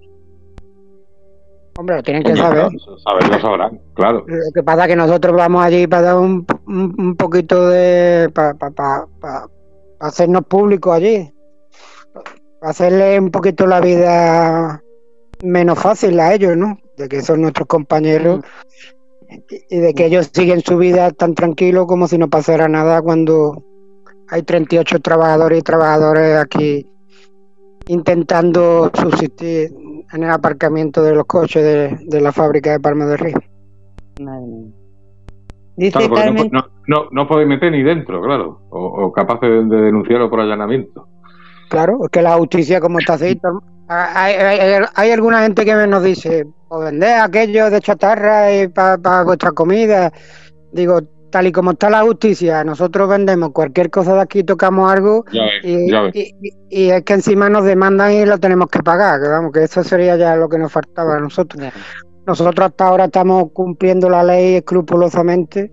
Hombre, 1.77 1.97
lo 1.97 2.03
tienen 2.05 2.23
que 2.23 2.37
saber. 2.37 2.69
Saberlo 3.05 3.41
sabrán, 3.41 3.81
claro. 3.95 4.25
Lo 4.29 4.53
que 4.55 4.63
pasa 4.63 4.85
es 4.85 4.89
que 4.89 4.97
nosotros 4.97 5.37
vamos 5.37 5.65
allí 5.65 5.89
para 5.89 6.03
dar 6.03 6.17
un, 6.19 6.47
un, 6.69 7.17
poquito 7.17 7.69
de. 7.69 8.31
para 8.33 9.07
hacernos 9.99 10.43
públicos 10.45 10.95
allí. 10.95 11.33
Hacerle 12.67 13.21
un 13.21 13.31
poquito 13.31 13.65
la 13.65 13.81
vida 13.81 14.83
menos 15.45 15.79
fácil 15.79 16.19
a 16.19 16.35
ellos, 16.35 16.57
¿no? 16.57 16.79
De 16.97 17.09
que 17.09 17.23
son 17.23 17.43
nuestros 17.43 17.69
compañeros 17.69 18.41
y 19.71 19.77
de 19.77 19.95
que 19.95 20.07
ellos 20.07 20.31
siguen 20.33 20.63
su 20.63 20.77
vida 20.77 21.13
tan 21.13 21.35
tranquilo 21.35 21.87
como 21.87 22.09
si 22.09 22.19
no 22.19 22.29
pasara 22.29 22.67
nada 22.67 23.03
cuando 23.03 23.63
hay 24.29 24.43
38 24.43 24.99
trabajadores 24.99 25.61
y 25.61 25.63
trabajadores 25.63 26.37
aquí 26.39 26.87
intentando 27.87 28.91
subsistir 28.93 29.71
en 30.13 30.23
el 30.25 30.31
aparcamiento 30.31 31.05
de 31.05 31.15
los 31.15 31.25
coches 31.25 32.01
de, 32.05 32.21
la 32.21 32.33
fábrica 32.33 32.73
de 32.73 32.81
Palma 32.81 33.07
del 33.07 33.19
Río. 33.19 33.39
Dice 35.77 36.09
no, 36.89 37.09
no, 37.13 37.29
podéis 37.29 37.49
meter 37.49 37.71
ni 37.71 37.83
dentro, 37.83 38.23
claro, 38.23 38.63
o, 38.71 39.05
o 39.05 39.13
capaz 39.13 39.41
de, 39.41 39.65
denunciarlo 39.65 40.29
por 40.29 40.41
allanamiento. 40.41 41.07
Claro, 41.69 41.99
es 42.05 42.11
que 42.11 42.23
la 42.23 42.37
justicia 42.37 42.81
como 42.81 42.99
está 42.99 43.15
así, 43.15 43.41
Hay, 43.89 45.11
alguna 45.11 45.43
gente 45.43 45.65
que 45.65 45.75
nos 45.75 46.03
dice, 46.03 46.47
o 46.69 46.77
pues 46.77 46.91
vender 46.91 47.21
aquello 47.21 47.71
de 47.71 47.81
chatarra 47.81 48.55
y 48.55 48.69
para 48.69 49.25
vuestra 49.25 49.53
comida. 49.53 50.13
Digo, 50.73 51.01
tal 51.31 51.47
y 51.47 51.53
como 51.53 51.73
está 51.73 51.91
la 51.91 52.03
justicia, 52.03 52.65
nosotros 52.65 53.09
vendemos 53.09 53.51
cualquier 53.51 53.91
cosa 53.91 54.15
de 54.15 54.21
aquí, 54.21 54.43
tocamos 54.45 54.91
algo 54.91 55.25
y, 55.63 55.93
es 56.71 57.03
que 57.05 57.13
encima 57.13 57.49
nos 57.49 57.65
demandan 57.65 58.13
y 58.13 58.25
lo 58.27 58.39
tenemos 58.39 58.69
que 58.69 58.81
pagar, 58.81 59.21
que 59.21 59.29
vamos, 59.29 59.53
que 59.53 59.65
eso 59.65 59.83
sería 59.85 60.17
ya 60.17 60.37
lo 60.37 60.49
que 60.49 60.59
nos 60.59 60.73
faltaba 60.73 61.17
a 61.17 61.21
nosotros. 61.21 61.63
Nosotros 62.27 62.67
hasta 62.67 62.87
ahora 62.87 63.05
estamos 63.05 63.53
cumpliendo 63.53 64.11
la 64.11 64.25
ley 64.25 64.57
escrupulosamente. 64.57 65.71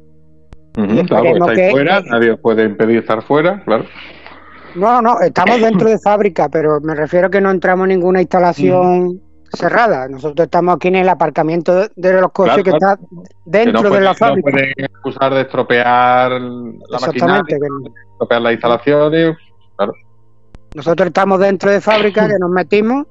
fuera, 1.72 2.02
nadie 2.02 2.38
puede 2.38 2.65
impedir 2.65 2.99
estar 2.99 3.22
fuera, 3.24 3.64
claro. 3.64 3.86
No, 4.76 5.02
no, 5.02 5.20
estamos 5.22 5.62
dentro 5.62 5.90
de 5.90 6.00
fábrica, 6.00 6.50
pero 6.50 6.80
me 6.82 6.95
refiero 6.95 7.28
a 7.28 7.30
que 7.30 7.41
no 7.41 7.52
entramos 7.52 7.86
en 7.86 8.00
ninguna 8.00 8.22
instalación 8.22 9.22
cerrada. 9.54 10.08
Nosotros 10.08 10.45
estamos 10.45 10.76
aquí 10.76 10.88
en 10.88 10.95
el 10.95 11.10
aparcamiento 11.10 11.88
de 11.95 12.22
los 12.22 12.32
coches 12.32 12.64
que 12.64 12.72
está 12.72 12.98
dentro 13.45 13.90
de 13.90 14.02
la 14.02 14.14
fábrica. 14.14 14.50
No 14.50 14.58
pueden 14.58 14.74
acusar 14.95 15.34
de 15.34 15.41
estropear 15.41 16.32
la 16.32 17.00
maquinaria, 17.00 17.58
estropear 18.12 18.41
las 18.41 18.54
instalaciones. 18.54 19.38
Claro. 19.76 19.94
Nosotros 20.76 21.08
estamos 21.08 21.40
dentro 21.40 21.70
de 21.72 21.82
fábrica 21.82 22.28
que 22.28 22.40
nos 22.40 22.50
metimos, 22.50 23.06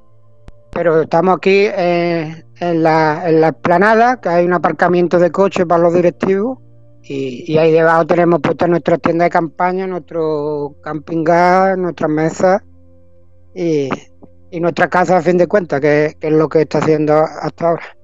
pero 0.72 1.02
estamos 1.02 1.36
aquí 1.36 1.66
eh, 1.66 2.44
en, 2.58 2.82
la, 2.82 3.28
en 3.28 3.40
la 3.40 3.48
explanada, 3.48 4.20
que 4.20 4.28
hay 4.28 4.44
un 4.44 4.52
aparcamiento 4.52 5.18
de 5.18 5.30
coches 5.30 5.64
para 5.66 5.82
los 5.82 5.94
directivos. 5.94 6.58
Y, 7.12 7.58
ahí 7.58 7.72
debajo 7.72 8.06
tenemos 8.06 8.40
puesta 8.40 8.66
nuestra 8.66 8.98
tienda 8.98 9.24
de 9.24 9.30
campaña, 9.30 9.86
nuestro 9.86 10.76
camping 10.82 11.24
gas, 11.24 11.76
nuestras 11.76 12.10
mesas 12.10 12.62
y, 13.54 13.88
nuestra 14.60 14.88
casa 14.88 15.16
a 15.16 15.22
fin 15.22 15.38
de 15.38 15.46
cuentas, 15.46 15.80
que, 15.80 16.16
es 16.20 16.32
lo 16.32 16.48
que 16.48 16.62
está 16.62 16.78
haciendo 16.78 17.14
hasta 17.14 17.68
ahora. 17.68 17.96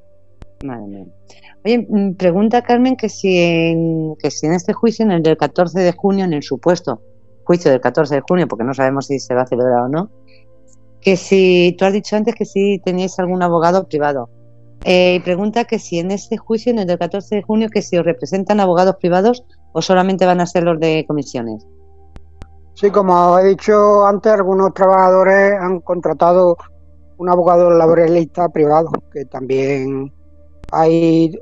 Oye, 1.64 1.86
mm, 1.88 2.14
pregunta 2.14 2.62
Carmen 2.62 2.96
que 2.96 3.08
si, 3.08 3.38
en, 3.38 4.14
que 4.16 4.30
si 4.30 4.46
en 4.46 4.54
este 4.54 4.72
juicio, 4.72 5.04
en 5.04 5.12
el 5.12 5.22
del 5.22 5.36
14 5.36 5.80
de 5.80 5.92
junio, 5.92 6.24
en 6.24 6.32
el 6.32 6.42
supuesto 6.42 7.02
juicio 7.48 7.70
del 7.70 7.80
14 7.80 8.16
de 8.16 8.20
junio, 8.28 8.46
porque 8.46 8.64
no 8.64 8.74
sabemos 8.74 9.06
si 9.06 9.18
se 9.18 9.34
va 9.34 9.42
a 9.42 9.46
celebrar 9.46 9.80
o 9.84 9.88
no, 9.88 10.10
que 11.00 11.16
si 11.16 11.74
tú 11.78 11.86
has 11.86 11.94
dicho 11.94 12.14
antes 12.14 12.34
que 12.34 12.44
si 12.44 12.78
teníais 12.84 13.18
algún 13.18 13.42
abogado 13.42 13.88
privado. 13.88 14.28
Eh, 14.84 15.16
y 15.16 15.20
pregunta 15.20 15.64
que 15.64 15.78
si 15.78 15.98
en 15.98 16.10
este 16.10 16.36
juicio, 16.36 16.72
en 16.72 16.78
el 16.78 16.86
del 16.86 16.98
14 16.98 17.36
de 17.36 17.42
junio, 17.42 17.68
que 17.68 17.82
si 17.82 17.96
os 17.98 18.04
representan 18.04 18.60
abogados 18.60 18.96
privados 18.96 19.44
o 19.72 19.82
solamente 19.82 20.24
van 20.26 20.40
a 20.40 20.46
ser 20.46 20.64
los 20.64 20.78
de 20.78 21.04
comisiones. 21.06 21.66
Sí, 22.74 22.90
como 22.90 23.38
he 23.38 23.44
dicho 23.48 24.06
antes, 24.06 24.32
algunos 24.32 24.72
trabajadores 24.72 25.54
han 25.60 25.80
contratado 25.80 26.56
un 27.16 27.28
abogado 27.28 27.70
laboralista 27.70 28.48
privado, 28.48 28.90
que 29.12 29.24
también 29.24 30.12
hay 30.70 31.36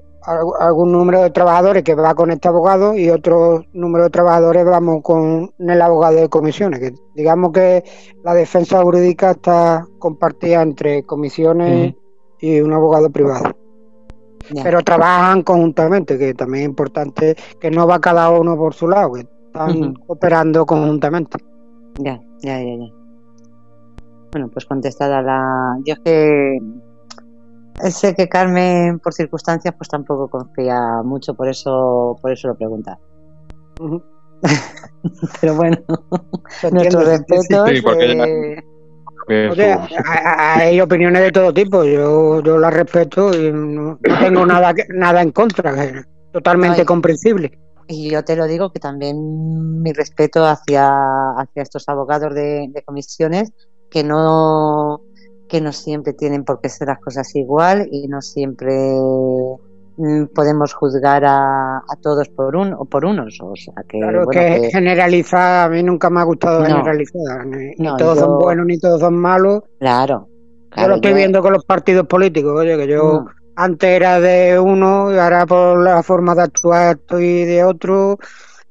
algún 0.59 0.91
número 0.91 1.23
de 1.23 1.31
trabajadores 1.31 1.85
que 1.85 1.95
va 1.95 2.15
con 2.15 2.31
este 2.31 2.49
abogado 2.49 2.95
y 2.95 3.11
otro 3.11 3.65
número 3.75 4.05
de 4.05 4.11
trabajadores 4.11 4.65
vamos 4.65 5.03
con 5.03 5.53
el 5.59 5.83
abogado 5.83 6.17
de 6.17 6.29
comisiones, 6.29 6.81
que 6.81 6.95
digamos 7.15 7.53
que 7.53 7.85
la 8.25 8.35
defensa 8.35 8.83
jurídica 8.83 9.33
está 9.33 9.87
compartida 9.99 10.63
entre 10.63 11.05
comisiones 11.05 11.95
y 12.41 12.61
un 12.61 12.73
abogado 12.73 13.11
privado. 13.11 13.57
Pero 14.63 14.83
trabajan 14.83 15.43
conjuntamente, 15.43 16.19
que 16.19 16.35
también 16.35 16.65
es 16.65 16.69
importante 16.69 17.37
que 17.61 17.71
no 17.71 17.87
va 17.87 18.01
cada 18.01 18.31
uno 18.31 18.57
por 18.57 18.75
su 18.75 18.89
lado, 18.89 19.17
están 19.17 19.95
operando 20.07 20.65
conjuntamente. 20.65 21.39
Ya, 21.99 22.21
ya, 22.41 22.61
ya, 22.61 22.77
ya. 22.77 22.93
Bueno, 24.33 24.49
pues 24.53 24.67
contestada 24.67 25.23
la. 25.23 25.79
Yo 25.85 25.95
es 25.95 26.01
que 26.01 26.59
sé 27.91 28.15
que 28.15 28.29
Carmen, 28.29 28.99
por 29.01 29.15
circunstancias, 29.15 29.75
pues 29.77 29.89
tampoco 29.89 30.29
confía 30.29 31.03
mucho, 31.05 31.35
por 31.35 31.49
eso, 31.49 32.17
por 32.21 32.33
eso 32.33 32.49
lo 32.49 32.57
pregunta. 32.57 32.99
Pero 35.41 35.55
bueno, 35.55 35.77
nuestro 36.71 37.01
respeto. 37.01 37.65
Hay 39.29 40.81
opiniones 40.81 41.23
de 41.23 41.33
todo 41.33 41.53
tipo, 41.53 41.85
yo, 41.85 42.41
yo 42.43 42.59
las 42.59 42.73
respeto 42.73 43.31
y 43.35 43.53
no, 43.53 43.99
tengo 44.21 44.47
nada, 44.47 44.75
nada 44.95 45.23
en 45.23 45.33
contra, 45.33 46.05
totalmente 46.33 46.85
comprensible. 46.85 47.59
Y 47.89 48.11
yo 48.11 48.25
te 48.25 48.37
lo 48.37 48.47
digo 48.47 48.73
que 48.73 48.81
también 48.81 49.83
mi 49.83 49.93
respeto 49.93 50.45
hacia, 50.45 50.89
hacia 51.39 51.63
estos 51.63 51.89
abogados 51.89 52.35
de, 52.35 52.71
comisiones 52.85 53.53
que 53.91 54.03
no 54.03 55.01
que 55.49 55.61
no 55.61 55.73
siempre 55.73 56.13
tienen 56.13 56.45
por 56.45 56.61
qué 56.61 56.69
ser 56.69 56.89
las 56.89 56.99
cosas 56.99 57.33
igual 57.37 57.89
y 57.93 58.09
no 58.09 58.21
siempre 58.21 58.75
podemos 60.35 60.75
juzgar 60.75 61.25
a, 61.25 61.83
todos 62.03 62.29
por 62.29 62.57
un 62.57 62.75
o 62.75 62.85
por 62.85 63.05
unos 63.05 63.39
o 63.41 63.57
sea 63.57 63.75
que 63.89 63.99
claro 63.99 64.27
que, 64.29 64.69
generalizar 64.71 65.67
a 65.67 65.69
mí 65.73 65.83
nunca 65.83 66.11
me 66.11 66.21
ha 66.21 66.25
gustado 66.25 66.65
generalizar 66.65 67.47
ni, 67.47 67.75
todos 67.97 68.19
son 68.19 68.39
buenos 68.39 68.67
ni 68.67 68.79
todos 68.79 69.01
son 69.01 69.17
malos 69.17 69.63
claro, 69.79 70.29
yo 70.77 70.89
lo 70.89 70.97
estoy 70.97 71.15
viendo 71.15 71.41
con 71.41 71.55
los 71.55 71.65
partidos 71.65 72.07
políticos 72.07 72.53
oye 72.61 72.77
que 72.77 72.87
yo 72.87 73.23
mm 73.23 73.37
antes 73.57 73.89
era 73.89 74.21
de 74.21 74.61
uno 74.61 75.13
y 75.13 75.19
ahora 75.19 75.47
por 75.47 75.83
la 75.83 76.03
forma 76.03 76.35
de 76.35 76.43
actuar 76.43 76.97
estoy 76.97 77.45
de 77.45 77.65
otro, 77.65 78.19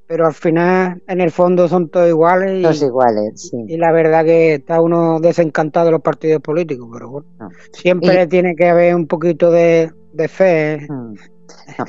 pero 0.08 0.28
al 0.28 0.34
final 0.34 1.02
en 1.08 1.22
el 1.22 1.32
fondo 1.32 1.68
son 1.68 1.90
todos 1.90 2.08
iguales. 2.08 2.82
Y, 2.82 2.86
iguales, 2.86 3.50
sí. 3.50 3.58
Y 3.68 3.78
la 3.78 3.92
verdad 3.92 4.24
que 4.24 4.54
está 4.56 4.80
uno 4.80 5.20
desencantado 5.20 5.88
de 5.88 5.92
los 5.94 6.02
partidos 6.02 6.42
políticos, 6.42 6.88
pero 6.94 7.10
bueno, 7.10 7.28
ah. 7.40 7.50
siempre 7.74 8.28
tiene 8.28 8.56
que 8.56 8.70
haber 8.70 8.96
un 8.96 9.08
poquito 9.08 9.50
de, 9.50 9.92
fe. 10.28 10.88
Mm. 10.90 11.16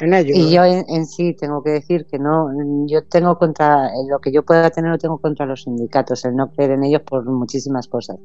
En 0.01 0.15
ellos, 0.15 0.37
y 0.37 0.53
yo 0.53 0.65
en, 0.65 1.07
sí 1.07 1.35
tengo 1.35 1.63
que 1.63 1.71
decir 1.71 2.07
que 2.07 2.19
no, 2.19 2.49
yo 2.87 3.05
tengo 3.05 3.39
contra, 3.39 3.91
lo 4.09 4.19
que 4.19 4.31
yo 4.31 4.43
pueda 4.43 4.69
tener 4.71 4.91
lo 4.91 4.99
tengo 4.99 5.19
contra 5.19 5.47
los 5.47 5.63
sindicatos, 5.63 6.25
el 6.25 6.37
no 6.37 6.51
creer 6.51 6.73
en 6.73 6.85
ellos 6.85 7.03
por 7.03 7.25
muchísimas 7.25 7.89
cosas. 7.89 8.19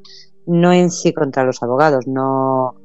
No 0.46 0.74
en 0.74 0.92
sí 0.92 1.14
contra 1.14 1.46
los 1.46 1.64
abogados, 1.64 2.06
no, 2.08 2.76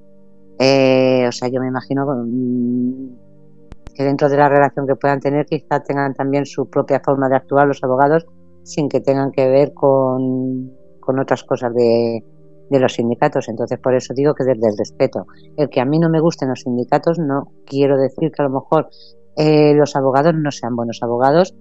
eh, 0.58 1.26
o 1.28 1.32
sea, 1.32 1.48
yo 1.48 1.60
me 1.60 1.68
imagino 1.68 2.06
mm, 2.06 3.94
que 3.94 4.04
dentro 4.04 4.28
de 4.28 4.36
la 4.36 4.48
relación 4.48 4.86
que 4.86 4.96
puedan 4.96 5.20
tener, 5.20 5.46
quizá 5.46 5.82
tengan 5.82 6.14
también 6.14 6.46
su 6.46 6.68
propia 6.68 7.00
forma 7.00 7.28
de 7.28 7.36
actuar 7.36 7.66
los 7.66 7.82
abogados 7.82 8.26
sin 8.62 8.88
que 8.88 9.00
tengan 9.00 9.32
que 9.32 9.48
ver 9.48 9.72
con, 9.74 10.72
otras 11.06 11.44
cosas 11.44 11.72
de, 11.74 12.24
los 12.70 12.94
sindicatos. 12.94 13.48
Entonces, 13.48 13.78
por 13.78 13.94
eso 13.94 14.14
digo 14.14 14.34
que 14.34 14.44
desde 14.44 14.68
el 14.68 14.76
respeto. 14.76 15.26
El 15.56 15.68
que 15.68 15.80
a 15.80 15.84
mí 15.84 15.98
no 15.98 16.08
me 16.08 16.20
gusten 16.20 16.48
los 16.48 16.60
sindicatos, 16.60 17.18
no 17.18 17.52
quiero 17.64 17.96
decir 17.98 18.30
que 18.32 18.42
a 18.42 18.46
lo 18.46 18.60
mejor 18.60 18.88
eh, 19.36 19.74
los 19.74 19.96
abogados 19.96 20.34
no 20.34 20.50
sean 20.50 20.76
buenos 20.76 21.00
abogados 21.02 21.54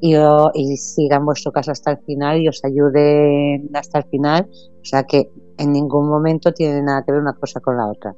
y, 0.00 0.16
y 0.16 0.76
sigan 0.76 1.24
vuestro 1.24 1.52
caso 1.52 1.72
hasta 1.72 1.92
el 1.92 1.98
final 1.98 2.40
y 2.40 2.48
os 2.48 2.64
ayuden 2.64 3.70
hasta 3.74 3.98
el 3.98 4.04
final. 4.04 4.48
O 4.50 4.84
sea 4.84 5.04
que 5.04 5.30
en 5.58 5.72
ningún 5.72 6.08
momento 6.08 6.52
tiene 6.52 6.82
nada 6.82 7.02
que 7.04 7.12
ver 7.12 7.20
una 7.20 7.34
cosa 7.34 7.60
con 7.60 7.76
la 7.76 7.88
otra. 7.88 8.14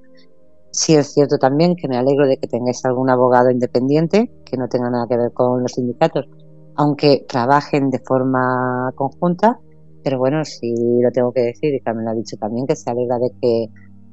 Sí 0.73 0.95
es 0.95 1.13
cierto 1.13 1.39
también 1.39 1.75
que 1.75 1.89
me 1.89 1.97
alegro 1.97 2.29
de 2.29 2.37
que 2.37 2.47
tengáis 2.47 2.85
algún 2.85 3.11
abogado 3.11 3.51
independiente 3.51 4.31
que 4.45 4.57
no 4.57 4.69
tenga 4.69 4.89
nada 4.89 5.07
que 5.09 5.17
ver 5.17 5.33
con 5.33 5.63
los 5.63 5.73
sindicatos, 5.73 6.29
aunque 6.77 7.25
trabajen 7.29 7.91
de 7.91 7.99
forma 7.99 8.93
conjunta, 8.95 9.59
pero 10.03 10.19
bueno, 10.19 10.45
sí 10.45 10.75
lo 11.03 11.11
tengo 11.13 11.33
que 11.33 11.41
decir 11.43 11.75
y 11.75 11.81
Carmen 11.81 12.05
lo 12.05 12.11
ha 12.13 12.15
dicho 12.15 12.37
también 12.37 12.67
que 12.67 12.77
se 12.77 12.91
alegra 12.91 13.19
de 13.19 13.31
que 13.41 13.67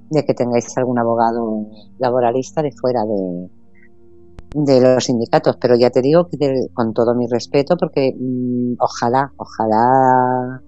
de 0.09 0.25
que 0.25 0.33
tengáis 0.33 0.77
algún 0.77 0.99
abogado 0.99 1.67
laboralista 1.99 2.61
de 2.61 2.71
fuera 2.71 3.03
de, 3.05 3.49
de 4.53 4.81
los 4.81 5.03
sindicatos, 5.03 5.57
pero 5.59 5.75
ya 5.75 5.89
te 5.89 6.01
digo 6.01 6.27
que 6.29 6.37
con 6.73 6.93
todo 6.93 7.13
mi 7.15 7.27
respeto, 7.27 7.75
porque 7.77 8.13
mm, 8.17 8.75
ojalá, 8.79 9.33
ojalá 9.37 10.61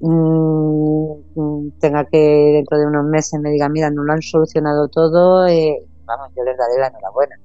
Mm, 0.00 1.70
tenga 1.80 2.04
que 2.04 2.18
dentro 2.18 2.78
de 2.78 2.86
unos 2.86 3.04
meses 3.06 3.40
me 3.40 3.50
diga, 3.50 3.68
mira, 3.68 3.90
no 3.90 4.02
lo 4.04 4.12
han 4.12 4.22
solucionado 4.22 4.88
todo, 4.88 5.46
eh, 5.46 5.78
vamos, 6.04 6.28
yo 6.36 6.44
les 6.44 6.56
daré 6.58 6.78
la 6.78 6.88
enhorabuena. 6.88 7.36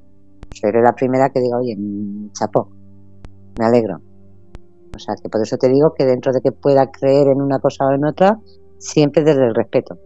Seré 0.51 0.81
la 0.81 0.93
primera 0.93 1.29
que 1.29 1.39
diga, 1.39 1.57
oye, 1.57 1.75
mm, 1.77 2.31
chapó, 2.33 2.69
me 3.55 3.65
alegro. 3.65 4.01
O 4.99 5.01
sea, 5.01 5.15
que 5.15 5.29
por 5.29 5.41
eso 5.41 5.57
te 5.57 5.69
digo 5.69 5.93
que 5.93 6.05
dentro 6.05 6.33
de 6.33 6.41
que 6.41 6.51
pueda 6.51 6.91
creer 6.91 7.29
en 7.29 7.41
una 7.41 7.59
cosa 7.59 7.85
o 7.85 7.93
en 7.93 8.03
otra, 8.03 8.37
siempre 8.77 9.23
desde 9.23 9.45
el 9.45 9.55
respeto. 9.55 9.97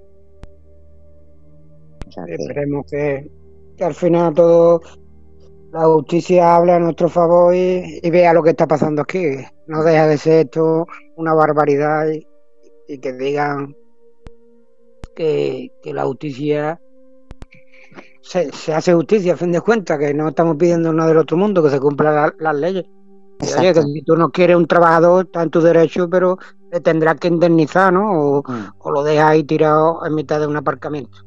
Esperemos 2.27 2.85
que, 2.89 3.27
al 3.81 3.95
final 3.95 4.35
todo 4.35 4.81
la 5.71 5.85
justicia 5.85 6.55
hable 6.55 6.73
a 6.73 6.79
nuestro 6.79 7.09
favor 7.09 7.55
y, 7.55 7.99
vea 8.11 8.33
lo 8.33 8.43
que 8.43 8.51
está 8.51 8.67
pasando 8.67 9.01
aquí. 9.01 9.37
No 9.65 9.83
deja 9.83 10.05
de 10.05 10.17
ser 10.19 10.45
esto 10.45 10.85
una 11.15 11.33
barbaridad 11.33 12.07
y, 12.09 12.27
y 12.87 12.99
que 12.99 13.13
digan 13.13 13.75
que, 15.15 15.71
la 15.85 16.05
justicia 16.05 16.79
se, 18.21 18.73
hace 18.73 18.93
justicia 18.93 19.33
a 19.33 19.37
fin 19.37 19.51
de 19.51 19.61
cuentas, 19.61 19.97
que 19.97 20.13
no 20.13 20.29
estamos 20.29 20.55
pidiendo 20.57 20.93
nada 20.93 21.09
del 21.09 21.17
otro 21.17 21.35
mundo, 21.35 21.63
que 21.63 21.71
se 21.71 21.79
cumplan 21.79 22.33
las 22.37 22.55
leyes. 22.55 22.85
Oye, 23.57 23.73
que 23.73 23.81
si 23.81 24.01
tú 24.03 24.15
no 24.15 24.31
quieres 24.31 24.55
un 24.55 24.67
trabajador, 24.67 25.25
está 25.25 25.43
en 25.43 25.49
tu 25.49 25.61
derecho, 25.61 26.09
pero 26.09 26.37
te 26.71 26.79
tendrás 26.79 27.19
que 27.19 27.27
indemnizar, 27.27 27.93
¿no? 27.93 28.11
O, 28.11 28.43
mm. 28.47 28.73
o 28.79 28.91
lo 28.91 29.03
dejas 29.03 29.25
ahí 29.25 29.43
tirado 29.43 30.05
en 30.05 30.15
mitad 30.15 30.39
de 30.39 30.47
un 30.47 30.57
aparcamiento. 30.57 31.17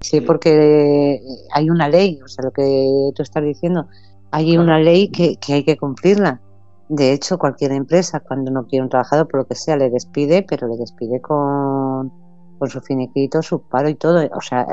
Sí, 0.00 0.20
porque 0.20 1.20
hay 1.52 1.70
una 1.70 1.88
ley, 1.88 2.20
o 2.24 2.28
sea, 2.28 2.44
lo 2.44 2.52
que 2.52 3.10
tú 3.14 3.22
estás 3.22 3.42
diciendo, 3.42 3.88
hay 4.30 4.56
una 4.56 4.78
ley 4.78 5.10
que, 5.10 5.36
que 5.36 5.54
hay 5.54 5.64
que 5.64 5.76
cumplirla. 5.76 6.40
De 6.88 7.12
hecho, 7.12 7.38
cualquier 7.38 7.72
empresa, 7.72 8.20
cuando 8.20 8.50
no 8.50 8.66
quiere 8.66 8.84
un 8.84 8.88
trabajador, 8.88 9.28
por 9.28 9.40
lo 9.40 9.46
que 9.46 9.54
sea, 9.54 9.76
le 9.76 9.90
despide, 9.90 10.46
pero 10.48 10.68
le 10.68 10.76
despide 10.76 11.20
con, 11.20 12.12
con 12.58 12.70
su 12.70 12.80
finiquito, 12.80 13.42
su 13.42 13.60
paro 13.62 13.88
y 13.88 13.94
todo, 13.94 14.26
o 14.34 14.40
sea, 14.40 14.66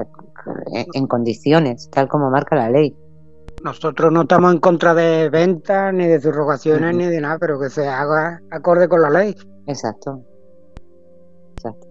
en 0.93 1.07
condiciones, 1.07 1.89
tal 1.91 2.07
como 2.07 2.29
marca 2.29 2.55
la 2.55 2.69
ley. 2.69 2.95
Nosotros 3.65 4.11
no 4.11 4.21
estamos 4.21 4.53
en 4.53 4.59
contra 4.59 4.93
de 4.93 5.27
ventas, 5.31 5.91
ni 5.91 6.05
de 6.05 6.21
subrogaciones, 6.21 6.95
ni 6.95 7.05
de 7.05 7.19
nada, 7.19 7.39
pero 7.39 7.59
que 7.59 7.71
se 7.71 7.87
haga 7.87 8.39
acorde 8.51 8.87
con 8.87 9.01
la 9.01 9.09
ley. 9.09 9.33
Exacto. 9.65 10.21
Exacto. 11.57 11.87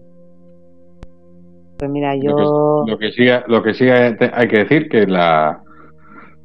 Pues 1.77 1.91
mira, 1.91 2.15
yo. 2.15 2.85
Lo 2.87 2.97
que, 2.97 3.11
sí, 3.11 3.27
lo 3.47 3.61
que 3.61 3.73
sí 3.73 3.89
hay 3.89 4.47
que 4.47 4.59
decir 4.59 4.87
que 4.87 5.05
la. 5.05 5.61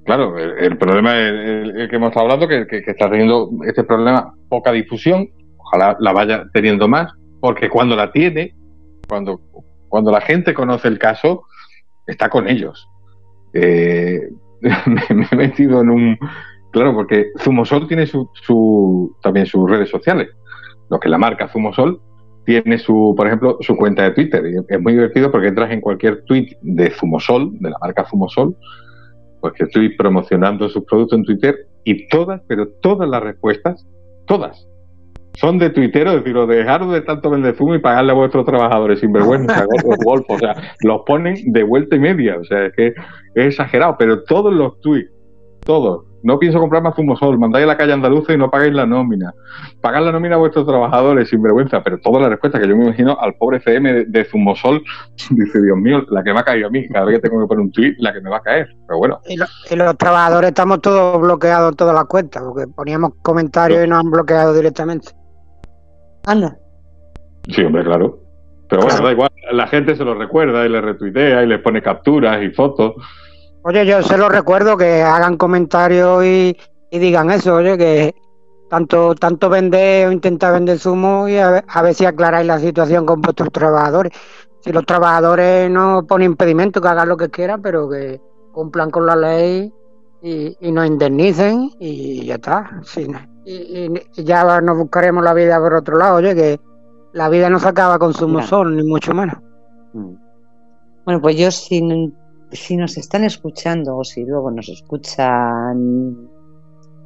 Claro, 0.05 0.37
el, 0.37 0.77
problema 0.77 1.17
es 1.17 1.31
el, 1.31 1.89
que 1.89 1.95
hemos 1.95 2.09
estado 2.09 2.27
hablando, 2.27 2.49
que, 2.49 2.67
que, 2.67 2.91
está 2.91 3.09
teniendo 3.09 3.51
este 3.69 3.85
problema 3.85 4.35
poca 4.49 4.73
difusión. 4.73 5.29
Ojalá 5.59 5.97
la 6.01 6.13
vaya 6.13 6.43
teniendo 6.53 6.89
más, 6.89 7.13
porque 7.39 7.69
cuando 7.69 7.95
la 7.95 8.11
tiene, 8.11 8.57
cuando, 9.09 9.41
cuando 9.89 10.11
la 10.11 10.23
gente 10.23 10.55
conoce 10.55 10.89
el 10.89 10.99
caso, 10.99 11.45
está 12.09 12.29
con 12.29 12.49
ellos. 12.49 12.89
Eh, 13.53 14.29
me, 14.87 15.03
he 15.31 15.37
metido 15.37 15.81
en 15.81 15.91
un. 15.91 16.19
Claro, 16.73 16.95
porque 16.95 17.31
Zumosol 17.39 17.89
tiene 17.89 18.07
su, 18.07 18.29
su, 18.35 19.17
también 19.23 19.47
sus 19.47 19.69
redes 19.69 19.91
sociales. 19.91 20.29
Lo 20.89 21.01
que 21.01 21.09
la 21.09 21.19
marca 21.19 21.49
Zumosol 21.49 22.01
tiene 22.45 22.79
su, 22.79 23.15
por 23.17 23.27
ejemplo, 23.27 23.59
su 23.61 23.77
cuenta 23.77 24.05
de 24.05 24.13
Twitter. 24.13 24.45
Y 24.47 24.73
es 24.73 24.81
muy 24.81 24.93
divertido 24.93 25.31
porque 25.31 25.49
entras 25.49 25.71
en 25.73 25.81
cualquier 25.81 26.25
tweet 26.25 26.57
de 26.63 26.91
Zumosol, 26.91 27.59
de 27.59 27.71
la 27.71 27.79
marca 27.81 28.07
Zumosol, 28.09 28.57
pues 29.41 29.55
que 29.55 29.65
estoy 29.65 29.97
promocionando 29.97 30.69
sus 30.69 30.85
productos 30.85 31.19
en 31.19 31.25
Twitter 31.25 31.57
y 31.85 32.09
todas, 32.09 32.41
pero 32.47 32.69
todas 32.83 33.09
las 33.09 33.23
respuestas, 33.23 33.87
todas, 34.27 34.69
son 35.35 35.59
de 35.59 35.71
tuiteros, 35.71 36.15
es 36.15 36.21
decir, 36.21 36.37
o 36.37 36.47
dejaros 36.47 36.93
de 36.93 37.03
tanto 37.03 37.31
vender 37.31 37.55
fumo 37.55 37.75
y 37.75 37.79
pagarle 37.79 38.13
a 38.13 38.15
vuestros 38.15 38.45
trabajadores 38.45 39.01
sin 39.01 39.13
vergüenza, 39.13 39.67
o 40.29 40.39
sea, 40.39 40.55
los 40.81 41.03
ponen 41.07 41.37
de 41.53 41.63
vuelta 41.63 41.97
y 41.97 42.01
media, 42.01 42.39
o 42.39 42.45
sea, 42.45 42.67
es 42.67 42.73
que 42.75 42.89
es 42.89 43.47
exagerado, 43.47 43.97
pero 43.99 44.23
todos 44.25 44.53
los 44.53 44.81
tweets, 44.81 45.11
todos, 45.65 46.05
no 46.23 46.39
pienso 46.39 46.61
comprar 46.61 46.83
más 46.83 46.95
Zumosol, 46.95 47.39
mandáis 47.39 47.65
a 47.65 47.69
la 47.69 47.77
calle 47.77 47.93
andaluza 47.93 48.33
y 48.33 48.37
no 48.37 48.51
pagáis 48.51 48.75
la 48.75 48.85
nómina. 48.85 49.33
Pagad 49.81 50.05
la 50.05 50.13
nómina 50.13 50.35
a 50.35 50.39
vuestros 50.39 50.67
trabajadores 50.67 51.31
sin 51.31 51.43
vergüenza, 51.43 51.83
pero 51.83 51.99
toda 51.99 52.21
la 52.21 52.29
respuesta 52.29 52.61
que 52.61 52.69
yo 52.69 52.77
me 52.77 52.85
imagino 52.85 53.19
al 53.19 53.35
pobre 53.35 53.61
CM 53.61 54.05
de, 54.05 54.25
Zumosol, 54.25 54.83
dice, 55.31 55.63
Dios 55.63 55.79
mío, 55.79 56.05
la 56.11 56.23
que 56.23 56.33
me 56.33 56.41
ha 56.41 56.45
caído 56.45 56.69
a 56.69 56.71
mí, 56.71 56.87
cada 56.89 57.07
vez 57.07 57.17
que 57.17 57.29
tengo 57.29 57.41
que 57.41 57.47
poner 57.47 57.65
un 57.65 57.73
tweet, 57.73 57.95
la 57.99 58.13
que 58.13 58.21
me 58.21 58.31
va 58.31 58.39
a 58.39 58.43
caer. 58.43 58.69
Pero 58.87 58.99
bueno. 58.99 59.21
Y, 59.27 59.37
los 59.37 59.97
trabajadores 59.97 60.49
estamos 60.49 60.81
todos 60.83 61.21
bloqueados 61.21 61.71
en 61.71 61.77
todas 61.77 61.95
las 61.95 62.05
cuentas, 62.05 62.43
porque 62.43 62.67
poníamos 62.67 63.13
comentarios 63.23 63.85
y 63.85 63.89
nos 63.89 64.01
han 64.01 64.11
bloqueado 64.11 64.53
directamente. 64.53 65.20
Anda. 66.27 66.57
Sí, 67.49 67.63
hombre, 67.63 67.85
claro. 67.85 68.19
Pero 68.69 68.83
bueno, 68.83 69.03
da 69.03 69.13
igual, 69.13 69.31
la 69.51 69.67
gente 69.67 69.97
se 69.97 70.05
lo 70.05 70.15
recuerda 70.15 70.65
y 70.65 70.69
le 70.69 70.81
retuitea 70.81 71.43
y 71.43 71.47
les 71.47 71.61
pone 71.61 71.83
capturas 71.83 72.41
y 72.43 72.51
fotos. 72.51 72.95
Oye, 73.63 73.85
yo 73.85 74.03
se 74.03 74.17
lo 74.17 74.29
recuerdo 74.29 74.77
que 74.77 75.03
hagan 75.03 75.37
comentarios 75.37 76.25
y, 76.25 76.57
digan 76.91 77.31
eso, 77.31 77.57
oye, 77.57 77.77
que 77.77 78.15
tanto 78.71 79.17
tanto 79.17 79.51
vender 79.51 80.07
o 80.07 80.13
intentar 80.13 80.53
vender 80.53 80.79
zumo 80.79 81.29
y 81.29 81.37
a 81.37 81.65
ver, 81.83 81.95
si 81.95 82.07
aclaráis 82.07 82.47
la 82.47 82.61
situación 82.61 83.05
con 83.05 83.21
vuestros 83.21 83.51
trabajadores. 83.51 84.13
Si 84.61 84.73
los 84.73 84.87
trabajadores 84.87 85.69
no 85.71 86.07
ponen 86.07 86.31
impedimento, 86.31 86.81
que 86.81 86.89
hagan 86.89 87.09
lo 87.09 87.17
que 87.17 87.29
quieran, 87.29 87.61
pero 87.61 87.89
que 87.91 88.21
cumplan 88.53 88.91
con 88.91 89.07
la 89.07 89.17
ley 89.17 89.73
y, 90.23 90.57
y 90.61 90.71
nos 90.71 90.87
indemnicen 90.87 91.71
y 91.81 92.25
ya 92.27 92.37
está. 92.37 92.81
Y, 93.51 94.23
ya 94.25 94.61
nos 94.61 94.79
buscaremos 94.79 95.25
la 95.25 95.35
vida 95.35 95.59
por 95.59 95.75
otro 95.75 95.99
lado, 95.99 96.17
oye, 96.17 96.35
que 96.35 96.61
la 97.13 97.29
vida 97.29 97.51
no 97.51 97.59
se 97.59 97.69
acaba 97.69 97.99
con 97.99 98.15
zumo 98.15 98.43
sol, 98.43 98.77
ni 98.77 98.83
mucho 98.83 99.13
menos. 99.15 99.37
Mm. 99.93 100.15
Bueno, 101.05 101.21
pues 101.21 101.37
yo 101.37 101.51
sin 101.51 102.15
si 102.53 102.77
nos 102.77 102.97
están 102.97 103.25
escuchando 103.25 103.97
o 103.97 104.05
si 104.05 104.25
luego 104.25 104.51
nos 104.51 104.69
escuchan, 104.69 106.29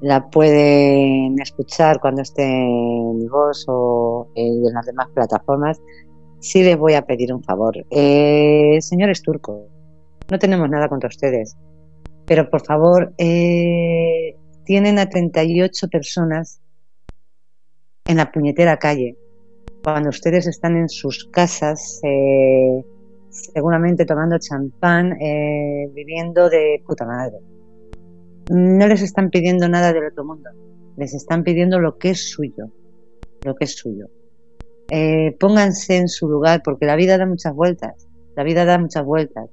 la 0.00 0.28
pueden 0.30 1.38
escuchar 1.40 2.00
cuando 2.00 2.22
esté 2.22 2.44
en 2.44 3.26
voz 3.28 3.64
o 3.68 4.28
en 4.34 4.72
las 4.72 4.86
demás 4.86 5.08
plataformas, 5.14 5.80
sí 6.40 6.62
les 6.62 6.78
voy 6.78 6.94
a 6.94 7.02
pedir 7.02 7.32
un 7.32 7.42
favor. 7.42 7.74
Eh, 7.90 8.78
señores 8.80 9.22
turcos, 9.22 9.62
no 10.30 10.38
tenemos 10.38 10.68
nada 10.68 10.88
contra 10.88 11.08
ustedes, 11.08 11.56
pero 12.26 12.48
por 12.48 12.64
favor, 12.64 13.12
eh, 13.18 14.36
tienen 14.64 14.98
a 14.98 15.08
38 15.08 15.88
personas 15.88 16.60
en 18.06 18.16
la 18.16 18.30
puñetera 18.30 18.78
calle 18.78 19.16
cuando 19.82 20.10
ustedes 20.10 20.46
están 20.46 20.76
en 20.76 20.88
sus 20.88 21.26
casas. 21.30 22.00
Eh, 22.02 22.84
seguramente 23.34 24.04
tomando 24.04 24.38
champán, 24.38 25.20
eh, 25.20 25.90
viviendo 25.92 26.48
de 26.48 26.82
puta 26.86 27.04
madre. 27.04 27.38
No 28.50 28.86
les 28.86 29.02
están 29.02 29.30
pidiendo 29.30 29.68
nada 29.68 29.92
del 29.92 30.06
otro 30.06 30.24
mundo, 30.24 30.50
les 30.96 31.14
están 31.14 31.42
pidiendo 31.42 31.80
lo 31.80 31.98
que 31.98 32.10
es 32.10 32.30
suyo, 32.30 32.70
lo 33.42 33.54
que 33.56 33.64
es 33.64 33.74
suyo. 33.74 34.08
Eh, 34.90 35.34
pónganse 35.40 35.96
en 35.96 36.08
su 36.08 36.28
lugar, 36.28 36.62
porque 36.62 36.86
la 36.86 36.96
vida 36.96 37.18
da 37.18 37.26
muchas 37.26 37.54
vueltas, 37.54 38.06
la 38.36 38.44
vida 38.44 38.64
da 38.64 38.78
muchas 38.78 39.04
vueltas. 39.04 39.48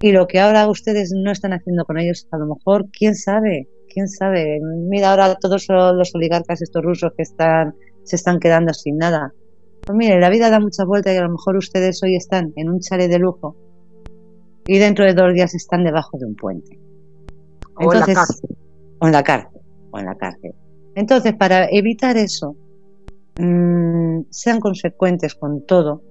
Y 0.00 0.12
lo 0.12 0.28
que 0.28 0.38
ahora 0.38 0.68
ustedes 0.68 1.12
no 1.12 1.32
están 1.32 1.52
haciendo 1.52 1.84
con 1.84 1.98
ellos, 1.98 2.28
a 2.30 2.38
lo 2.38 2.46
mejor, 2.46 2.86
quién 2.90 3.16
sabe, 3.16 3.68
quién 3.92 4.08
sabe. 4.08 4.60
Mira 4.62 5.10
ahora 5.10 5.34
todos 5.36 5.66
los 5.68 6.14
oligarcas 6.14 6.62
estos 6.62 6.82
rusos 6.82 7.12
que 7.16 7.22
están, 7.22 7.74
se 8.04 8.16
están 8.16 8.38
quedando 8.38 8.72
sin 8.74 8.98
nada. 8.98 9.32
Pues 9.84 9.96
mire, 9.96 10.20
la 10.20 10.30
vida 10.30 10.50
da 10.50 10.60
muchas 10.60 10.86
vueltas 10.86 11.14
y 11.14 11.16
a 11.16 11.22
lo 11.22 11.30
mejor 11.30 11.56
ustedes 11.56 12.02
hoy 12.02 12.16
están 12.16 12.52
en 12.56 12.68
un 12.68 12.80
chale 12.80 13.08
de 13.08 13.18
lujo 13.18 13.56
y 14.66 14.78
dentro 14.78 15.04
de 15.04 15.14
dos 15.14 15.32
días 15.32 15.54
están 15.54 15.84
debajo 15.84 16.18
de 16.18 16.26
un 16.26 16.34
puente. 16.34 16.78
Entonces, 17.80 18.18
o 18.98 19.06
en 19.06 19.12
la 19.12 19.22
cárcel. 19.22 19.60
O 19.90 19.98
en 19.98 20.04
la 20.04 20.14
cárcel. 20.16 20.54
Entonces, 20.94 21.34
para 21.34 21.68
evitar 21.70 22.16
eso, 22.16 22.56
mm, 23.38 24.22
sean 24.30 24.60
consecuentes 24.60 25.34
con 25.34 25.64
todo, 25.64 26.02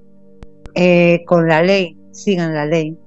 eh, 0.74 1.24
con 1.26 1.48
la 1.48 1.62
ley, 1.62 1.98
sigan 2.12 2.54
la 2.54 2.66
ley, 2.66 2.98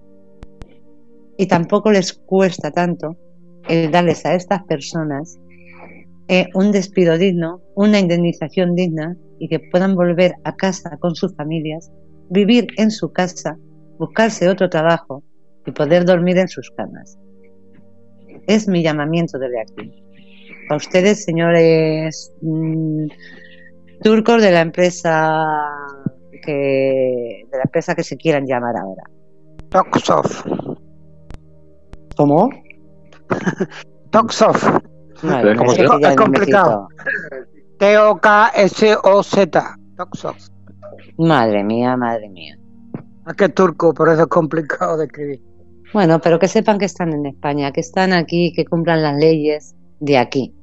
y 1.37 1.47
tampoco 1.47 1.91
les 1.91 2.13
cuesta 2.13 2.71
tanto 2.71 3.17
el 3.71 3.91
darles 3.91 4.27
a 4.27 4.35
estas 4.35 4.65
personas 4.65 5.39
eh, 6.29 6.49
un 6.55 6.73
despido 6.73 7.19
digno, 7.19 7.61
una 7.75 7.99
indemnización 7.99 8.75
digna 8.75 9.17
y 9.39 9.49
que 9.49 9.59
puedan 9.59 9.95
volver 9.95 10.35
a 10.45 10.55
casa 10.55 10.97
con 10.99 11.15
sus 11.15 11.35
familias, 11.35 11.91
vivir 12.29 12.69
en 12.77 12.91
su 12.91 13.13
casa, 13.13 13.57
buscarse 13.99 14.49
otro 14.49 14.69
trabajo 14.69 15.23
y 15.67 15.73
poder 15.73 16.05
dormir 16.05 16.39
en 16.39 16.49
sus 16.49 16.71
camas. 16.71 17.19
Es 18.47 18.69
mi 18.69 18.83
llamamiento 18.83 19.39
desde 19.39 19.61
aquí. 19.61 20.05
A 20.69 20.77
ustedes, 20.77 21.25
señores 21.25 22.33
mm, 22.43 23.07
turcos 24.03 24.43
de 24.43 24.51
la 24.53 24.61
empresa 24.61 25.49
que 26.45 27.45
de 27.51 27.57
la 27.57 27.65
empresa 27.65 27.95
que 27.95 28.05
se 28.05 28.17
quieran 28.17 28.47
llamar 28.47 28.77
ahora. 28.77 29.03
Toxoff. 29.71 30.45
¿Cómo? 32.17 32.51
Toxoff. 34.11 34.81
es 35.23 36.16
complicado. 36.16 36.89
T-O-K-S-O-Z. 37.78 39.77
Madre 41.19 41.65
mía, 41.65 41.97
madre 41.97 42.28
mía. 42.28 42.57
Es 43.27 43.35
que 43.35 43.44
es 43.47 43.55
turco, 43.55 43.94
por 43.94 44.09
eso 44.09 44.23
es 44.23 44.28
complicado 44.28 44.97
de 44.97 45.07
escribir. 45.07 45.40
Bueno, 45.93 46.20
pero 46.20 46.39
que 46.39 46.48
sepan 46.48 46.78
que 46.78 46.85
están 46.85 47.12
en 47.12 47.27
España, 47.27 47.73
que 47.73 47.81
están 47.81 48.12
aquí, 48.12 48.52
que 48.55 48.65
cumplan 48.65 49.02
las 49.02 49.16
leyes 49.16 49.74
de 49.98 50.19
aquí. 50.19 50.55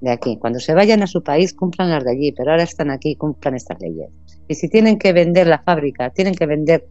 De 0.00 0.10
aquí. 0.10 0.38
Cuando 0.38 0.60
se 0.60 0.74
vayan 0.74 1.02
a 1.02 1.06
su 1.06 1.22
país, 1.22 1.54
cumplan 1.54 1.90
las 1.90 2.04
de 2.04 2.12
allí, 2.12 2.32
pero 2.32 2.50
ahora 2.50 2.62
están 2.62 2.90
aquí, 2.90 3.16
cumplan 3.16 3.54
estas 3.54 3.80
leyes. 3.80 4.08
Y 4.48 4.54
si 4.54 4.68
tienen 4.68 4.98
que 4.98 5.12
vender 5.12 5.46
la 5.46 5.62
fábrica, 5.62 6.10
tienen 6.10 6.34
que 6.34 6.46
vender 6.46 6.84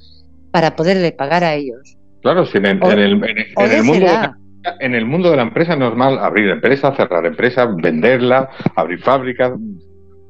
para 0.52 0.76
poderle 0.76 1.12
pagar 1.12 1.44
a 1.44 1.54
ellos. 1.56 1.98
Claro, 2.22 2.46
si 2.46 2.58
en, 2.58 2.66
el, 2.66 3.16
mundo 3.84 4.36
en 4.80 4.96
el 4.96 5.06
mundo 5.06 5.32
de 5.32 5.38
la 5.38 5.44
empresa 5.44 5.74
es 5.74 5.80
normal 5.80 6.20
abrir 6.20 6.50
empresa, 6.50 6.94
cerrar 6.96 7.26
empresa, 7.26 7.66
venderla, 7.66 8.50
abrir 8.76 9.02
fábricas. 9.02 9.54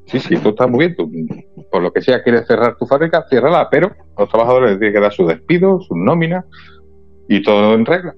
Sí, 0.06 0.20
sí, 0.20 0.38
tú 0.38 0.50
estás 0.50 0.70
muy 0.70 0.88
bien. 0.88 0.96
Tú, 0.96 1.12
por 1.72 1.82
lo 1.82 1.92
que 1.92 2.02
sea, 2.02 2.24
quieres 2.24 2.48
cerrar 2.48 2.76
tu 2.78 2.86
fábrica, 2.86 3.26
ciérrala, 3.30 3.70
pero 3.70 3.92
los 4.18 4.30
trabajadores 4.30 4.80
tienen 4.80 4.94
que 4.94 5.02
dar 5.02 5.14
su 5.14 5.26
despido, 5.26 5.80
su 5.82 5.96
nómina 5.96 6.46
y 7.28 7.42
todo 7.44 7.74
en 7.74 7.86
regla. 7.86 8.16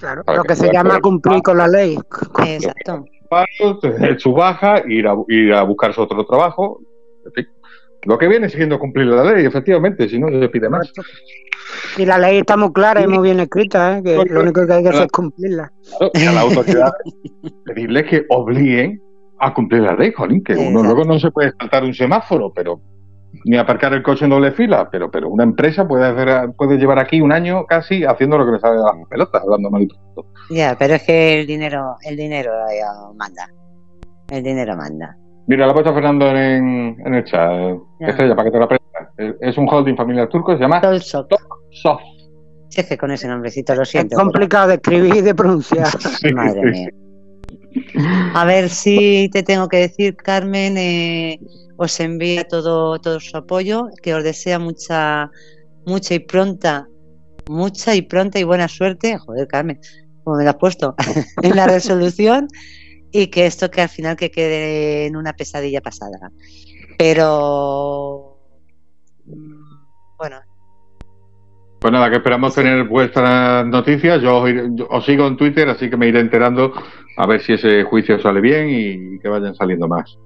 Claro, 0.00 0.22
lo 0.26 0.42
que, 0.44 0.54
se 0.54 0.72
llama 0.72 1.00
cumplir 1.00 1.42
con 1.42 1.58
la 1.58 1.66
ley. 1.66 1.98
Exacto. 2.46 3.04
paro, 3.28 3.80
su 4.18 4.32
baja, 4.32 4.82
ir 4.86 5.08
a, 5.08 5.14
ir 5.28 5.52
a 5.52 5.62
buscarse 5.62 6.00
otro 6.00 6.24
trabajo. 6.26 6.80
En 7.24 7.32
fin, 7.32 7.48
lo 8.06 8.18
que 8.18 8.28
viene 8.28 8.48
siguiendo 8.48 8.78
cumplir 8.78 9.06
la 9.06 9.24
ley, 9.24 9.44
efectivamente, 9.44 10.08
si 10.08 10.18
no 10.18 10.28
se 10.28 10.48
pide 10.48 10.68
más. 10.68 10.92
Y 11.96 12.06
la 12.06 12.18
ley 12.18 12.38
está 12.38 12.56
muy 12.56 12.72
clara 12.72 13.02
y 13.02 13.06
muy 13.06 13.22
bien 13.22 13.40
escrita, 13.40 13.98
¿eh? 13.98 14.02
que 14.02 14.24
lo 14.30 14.42
único 14.42 14.66
que 14.66 14.72
hay 14.72 14.82
que 14.82 14.88
hacer 14.90 15.02
es 15.04 15.12
cumplirla. 15.12 15.72
a 16.00 16.32
la 16.32 16.40
autoridad 16.40 16.92
pedirles 17.64 18.04
que 18.06 18.24
obliguen 18.28 19.02
a 19.40 19.52
cumplir 19.52 19.82
la 19.82 19.94
ley, 19.94 20.12
Jolín, 20.12 20.42
que 20.42 20.54
uno 20.54 20.82
luego 20.82 21.04
no 21.04 21.18
se 21.18 21.30
puede 21.30 21.52
saltar 21.58 21.84
un 21.84 21.92
semáforo, 21.92 22.52
pero 22.54 22.80
ni 23.44 23.56
aparcar 23.56 23.92
el 23.92 24.02
coche 24.02 24.24
en 24.24 24.30
doble 24.30 24.52
fila, 24.52 24.88
pero 24.90 25.10
pero 25.10 25.28
una 25.28 25.44
empresa 25.44 25.86
puede 25.86 26.06
hacer, 26.06 26.52
puede 26.56 26.78
llevar 26.78 26.98
aquí 26.98 27.20
un 27.20 27.32
año 27.32 27.66
casi 27.66 28.04
haciendo 28.04 28.38
lo 28.38 28.46
que 28.46 28.52
le 28.52 28.60
sale 28.60 28.76
de 28.76 28.82
las 28.82 29.08
pelotas, 29.08 29.42
hablando 29.42 29.70
mal 29.70 29.82
y 29.82 29.88
todo. 29.88 30.26
Ya, 30.48 30.76
pero 30.78 30.94
es 30.94 31.02
que 31.02 31.40
el 31.40 31.46
dinero, 31.46 31.96
el 32.02 32.16
dinero 32.16 32.52
manda. 33.16 33.48
El 34.30 34.42
dinero 34.42 34.76
manda. 34.76 35.16
Mira, 35.46 35.64
lo 35.64 35.70
ha 35.70 35.74
puesto 35.74 35.94
Fernando 35.94 36.28
en, 36.28 36.96
en 37.04 37.14
el 37.14 37.24
chat. 37.24 37.78
Estrella, 38.00 38.34
para 38.34 38.46
que 38.46 38.52
te 38.52 38.58
lo 38.58 38.64
aprendas. 38.64 39.36
Es 39.40 39.56
un 39.56 39.68
holding 39.68 39.96
familiar 39.96 40.28
turco, 40.28 40.54
se 40.54 40.60
llama 40.60 40.80
Soft. 41.00 41.32
Soft. 41.70 42.02
Sí, 42.68 42.80
es 42.80 42.86
que 42.86 42.98
con 42.98 43.10
ese 43.10 43.28
nombrecito 43.28 43.74
lo 43.74 43.84
siento. 43.84 44.16
Es 44.16 44.22
complicado 44.22 44.68
de 44.68 44.74
escribir 44.74 45.16
y 45.16 45.20
de 45.20 45.34
pronunciar. 45.34 45.88
Madre 46.34 46.62
mía. 46.62 46.90
A 48.34 48.44
ver 48.44 48.68
si 48.68 49.28
te 49.32 49.42
tengo 49.42 49.68
que 49.68 49.78
decir, 49.78 50.16
Carmen, 50.16 50.76
eh, 50.76 51.38
os 51.76 52.00
envía 52.00 52.44
todo, 52.44 52.98
todo 52.98 53.20
su 53.20 53.36
apoyo, 53.36 53.88
que 54.02 54.14
os 54.14 54.24
desea 54.24 54.58
mucha, 54.58 55.30
mucha 55.84 56.14
y 56.14 56.20
pronta, 56.20 56.88
mucha 57.48 57.94
y 57.94 58.02
pronta 58.02 58.38
y 58.38 58.44
buena 58.44 58.68
suerte. 58.68 59.18
Joder, 59.18 59.46
Carmen, 59.46 59.78
como 60.24 60.36
me 60.36 60.44
lo 60.44 60.50
has 60.50 60.56
puesto, 60.56 60.94
en 61.42 61.54
la 61.54 61.66
resolución 61.66 62.48
y 63.16 63.28
que 63.28 63.46
esto 63.46 63.70
que 63.70 63.80
al 63.80 63.88
final 63.88 64.14
que 64.14 64.30
quede 64.30 65.06
en 65.06 65.16
una 65.16 65.32
pesadilla 65.32 65.80
pasada. 65.80 66.30
Pero 66.98 68.36
mm, 69.24 70.16
bueno. 70.18 70.36
Pues 71.80 71.92
nada, 71.92 72.10
que 72.10 72.16
esperamos 72.16 72.54
tener 72.54 72.84
vuestras 72.84 73.66
noticias. 73.66 74.20
Yo 74.20 74.44
os, 74.90 75.04
sigo 75.06 75.26
en 75.26 75.36
Twitter, 75.38 75.68
así 75.68 75.88
que 75.88 75.96
me 75.96 76.08
iré 76.08 76.20
enterando 76.20 76.74
a 77.16 77.26
ver 77.26 77.40
si 77.40 77.54
ese 77.54 77.84
juicio 77.84 78.20
sale 78.20 78.40
bien 78.40 78.68
y 78.68 79.18
que 79.20 79.28
vayan 79.28 79.54
saliendo 79.54 79.88
más. 79.88 80.18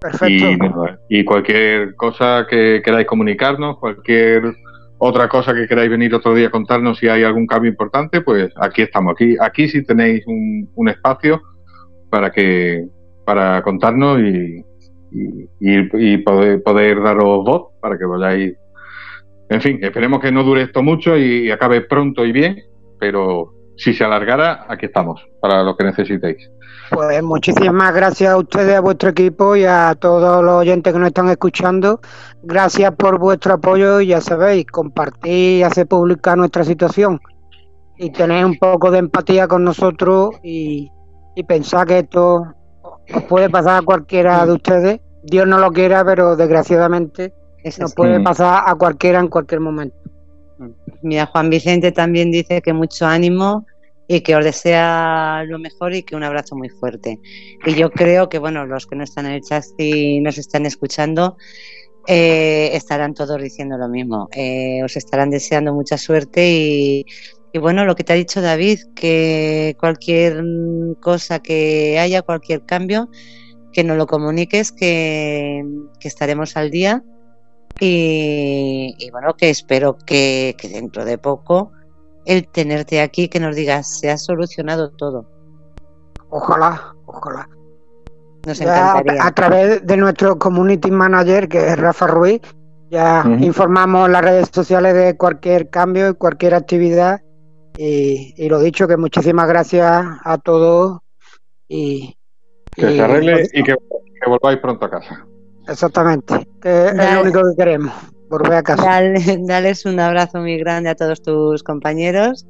Perfecto. 0.00 0.86
Y, 1.08 1.24
cualquier 1.24 1.94
cosa 1.96 2.46
que 2.48 2.80
queráis 2.82 3.06
comunicarnos, 3.06 3.78
cualquier 3.78 4.54
otra 4.98 5.28
cosa 5.28 5.54
que 5.54 5.66
queráis 5.66 5.90
venir 5.90 6.14
otro 6.14 6.34
día 6.34 6.48
a 6.48 6.50
contarnos 6.50 6.98
si 6.98 7.08
hay 7.08 7.24
algún 7.24 7.46
cambio 7.46 7.70
importante, 7.70 8.22
pues 8.22 8.52
aquí 8.56 8.82
estamos. 8.82 9.12
Aquí, 9.12 9.36
aquí 9.40 9.68
sí 9.68 9.84
tenéis 9.84 10.24
un 10.26 10.88
espacio 10.88 11.42
para 12.12 12.30
que 12.30 12.88
para 13.24 13.62
contarnos 13.62 14.20
y, 14.20 14.62
y, 15.60 16.18
poder, 16.18 16.62
poder, 16.62 17.02
daros 17.02 17.42
voz 17.42 17.68
para 17.80 17.96
que 17.96 18.04
vayáis. 18.04 18.54
En 19.48 19.62
fin, 19.62 19.78
esperemos 19.80 20.20
que 20.20 20.30
no 20.30 20.42
dure 20.42 20.62
esto 20.62 20.82
mucho 20.82 21.16
y, 21.16 21.50
acabe 21.50 21.80
pronto 21.80 22.26
y 22.26 22.32
bien, 22.32 22.62
pero 23.00 23.54
si 23.78 23.94
se 23.94 24.04
alargara, 24.04 24.66
aquí 24.68 24.86
estamos 24.86 25.26
para 25.40 25.62
lo 25.62 25.74
que 25.74 25.84
necesitéis. 25.84 26.50
Pues 26.90 27.22
muchísimas 27.22 27.94
gracias 27.94 28.30
a 28.30 28.36
ustedes, 28.36 28.76
a 28.76 28.80
vuestro 28.80 29.08
equipo 29.08 29.56
y 29.56 29.64
a 29.64 29.96
todos 29.98 30.44
los 30.44 30.54
oyentes 30.54 30.92
que 30.92 30.98
nos 30.98 31.08
están 31.08 31.30
escuchando. 31.30 32.00
Gracias 32.42 32.94
por 32.94 33.18
vuestro 33.18 33.54
apoyo 33.54 34.02
y 34.02 34.08
ya 34.08 34.20
sabéis, 34.20 34.66
compartir 34.66 35.60
y 35.60 35.62
hacer 35.62 35.86
pública 35.86 36.36
nuestra 36.36 36.62
situación 36.62 37.20
y 37.96 38.10
tener 38.10 38.44
un 38.44 38.58
poco 38.58 38.90
de 38.90 38.98
empatía 38.98 39.48
con 39.48 39.64
nosotros 39.64 40.30
y, 40.42 40.90
y 41.34 41.42
pensar 41.44 41.86
que 41.86 42.00
esto 42.00 42.54
os 43.14 43.22
puede 43.24 43.48
pasar 43.48 43.80
a 43.80 43.84
cualquiera 43.84 44.44
de 44.46 44.52
ustedes. 44.52 45.00
Dios 45.22 45.46
no 45.46 45.58
lo 45.58 45.70
quiera, 45.70 46.04
pero 46.04 46.36
desgraciadamente 46.36 47.32
nos 47.78 47.94
puede 47.94 48.20
pasar 48.20 48.64
a 48.66 48.74
cualquiera 48.74 49.20
en 49.20 49.28
cualquier 49.28 49.60
momento. 49.60 49.96
Mira, 51.02 51.26
Juan 51.26 51.50
Vicente 51.50 51.92
también 51.92 52.30
dice 52.30 52.62
que 52.62 52.72
mucho 52.72 53.06
ánimo 53.06 53.66
y 54.08 54.20
que 54.20 54.36
os 54.36 54.44
desea 54.44 55.44
lo 55.46 55.58
mejor 55.58 55.94
y 55.94 56.02
que 56.02 56.16
un 56.16 56.22
abrazo 56.22 56.56
muy 56.56 56.68
fuerte. 56.68 57.18
Y 57.64 57.74
yo 57.74 57.90
creo 57.90 58.28
que, 58.28 58.38
bueno, 58.38 58.66
los 58.66 58.86
que 58.86 58.96
no 58.96 59.04
están 59.04 59.26
en 59.26 59.32
el 59.32 59.42
chat 59.42 59.64
y 59.78 60.20
nos 60.20 60.38
están 60.38 60.66
escuchando, 60.66 61.36
eh, 62.06 62.70
estarán 62.74 63.14
todos 63.14 63.40
diciendo 63.40 63.78
lo 63.78 63.88
mismo. 63.88 64.28
Eh, 64.32 64.82
os 64.84 64.96
estarán 64.96 65.30
deseando 65.30 65.72
mucha 65.72 65.96
suerte 65.96 66.46
y 66.46 67.06
y 67.52 67.58
bueno, 67.58 67.84
lo 67.84 67.94
que 67.94 68.02
te 68.02 68.14
ha 68.14 68.16
dicho 68.16 68.40
David, 68.40 68.80
que 68.94 69.76
cualquier 69.78 70.42
cosa 71.00 71.40
que 71.40 71.98
haya, 71.98 72.22
cualquier 72.22 72.64
cambio, 72.64 73.10
que 73.72 73.84
nos 73.84 73.98
lo 73.98 74.06
comuniques, 74.06 74.72
que, 74.72 75.62
estaremos 76.00 76.56
al 76.56 76.70
día. 76.70 77.02
Y, 77.78 79.10
bueno, 79.10 79.34
que 79.34 79.50
espero 79.50 79.98
que, 79.98 80.56
dentro 80.62 81.04
de 81.04 81.18
poco 81.18 81.72
el 82.24 82.46
tenerte 82.48 83.00
aquí, 83.00 83.28
que 83.28 83.40
nos 83.40 83.54
digas, 83.54 83.98
se 83.98 84.10
ha 84.10 84.16
solucionado 84.16 84.90
todo. 84.90 85.26
Ojalá, 86.30 86.94
ojalá. 87.04 87.48
Nos 88.46 88.60
encantaría. 88.60 89.26
A, 89.26 89.32
través 89.32 89.84
de 89.84 89.96
nuestro 89.96 90.38
community 90.38 90.90
manager, 90.90 91.48
que 91.48 91.66
es 91.66 91.78
Rafa 91.78 92.06
Ruiz, 92.06 92.40
ya 92.90 93.24
informamos 93.40 94.08
las 94.08 94.22
redes 94.22 94.50
sociales 94.52 94.94
de 94.94 95.16
cualquier 95.16 95.68
cambio 95.68 96.10
y 96.10 96.14
cualquier 96.14 96.54
actividad 96.54 97.20
y, 97.76 98.48
lo 98.48 98.60
dicho, 98.60 98.86
que 98.86 98.96
muchísimas 98.96 99.48
gracias 99.48 100.04
a 100.22 100.38
todos. 100.38 101.00
Y, 101.68 102.16
que 102.74 102.82
se 102.82 103.00
arregle 103.00 103.48
y 103.52 103.62
que, 103.62 103.74
volváis 104.26 104.58
pronto 104.60 104.86
a 104.86 104.90
casa. 104.90 105.26
Exactamente, 105.68 106.46
que 106.60 106.86
es 106.86 107.14
lo 107.14 107.22
único 107.22 107.40
que 107.42 107.56
queremos, 107.56 107.94
volver 108.28 108.54
a 108.54 108.62
casa. 108.62 109.02
dales 109.40 109.86
un 109.86 110.00
abrazo 110.00 110.38
muy 110.38 110.58
grande 110.58 110.90
a 110.90 110.94
todos 110.94 111.22
tus 111.22 111.62
compañeros 111.62 112.46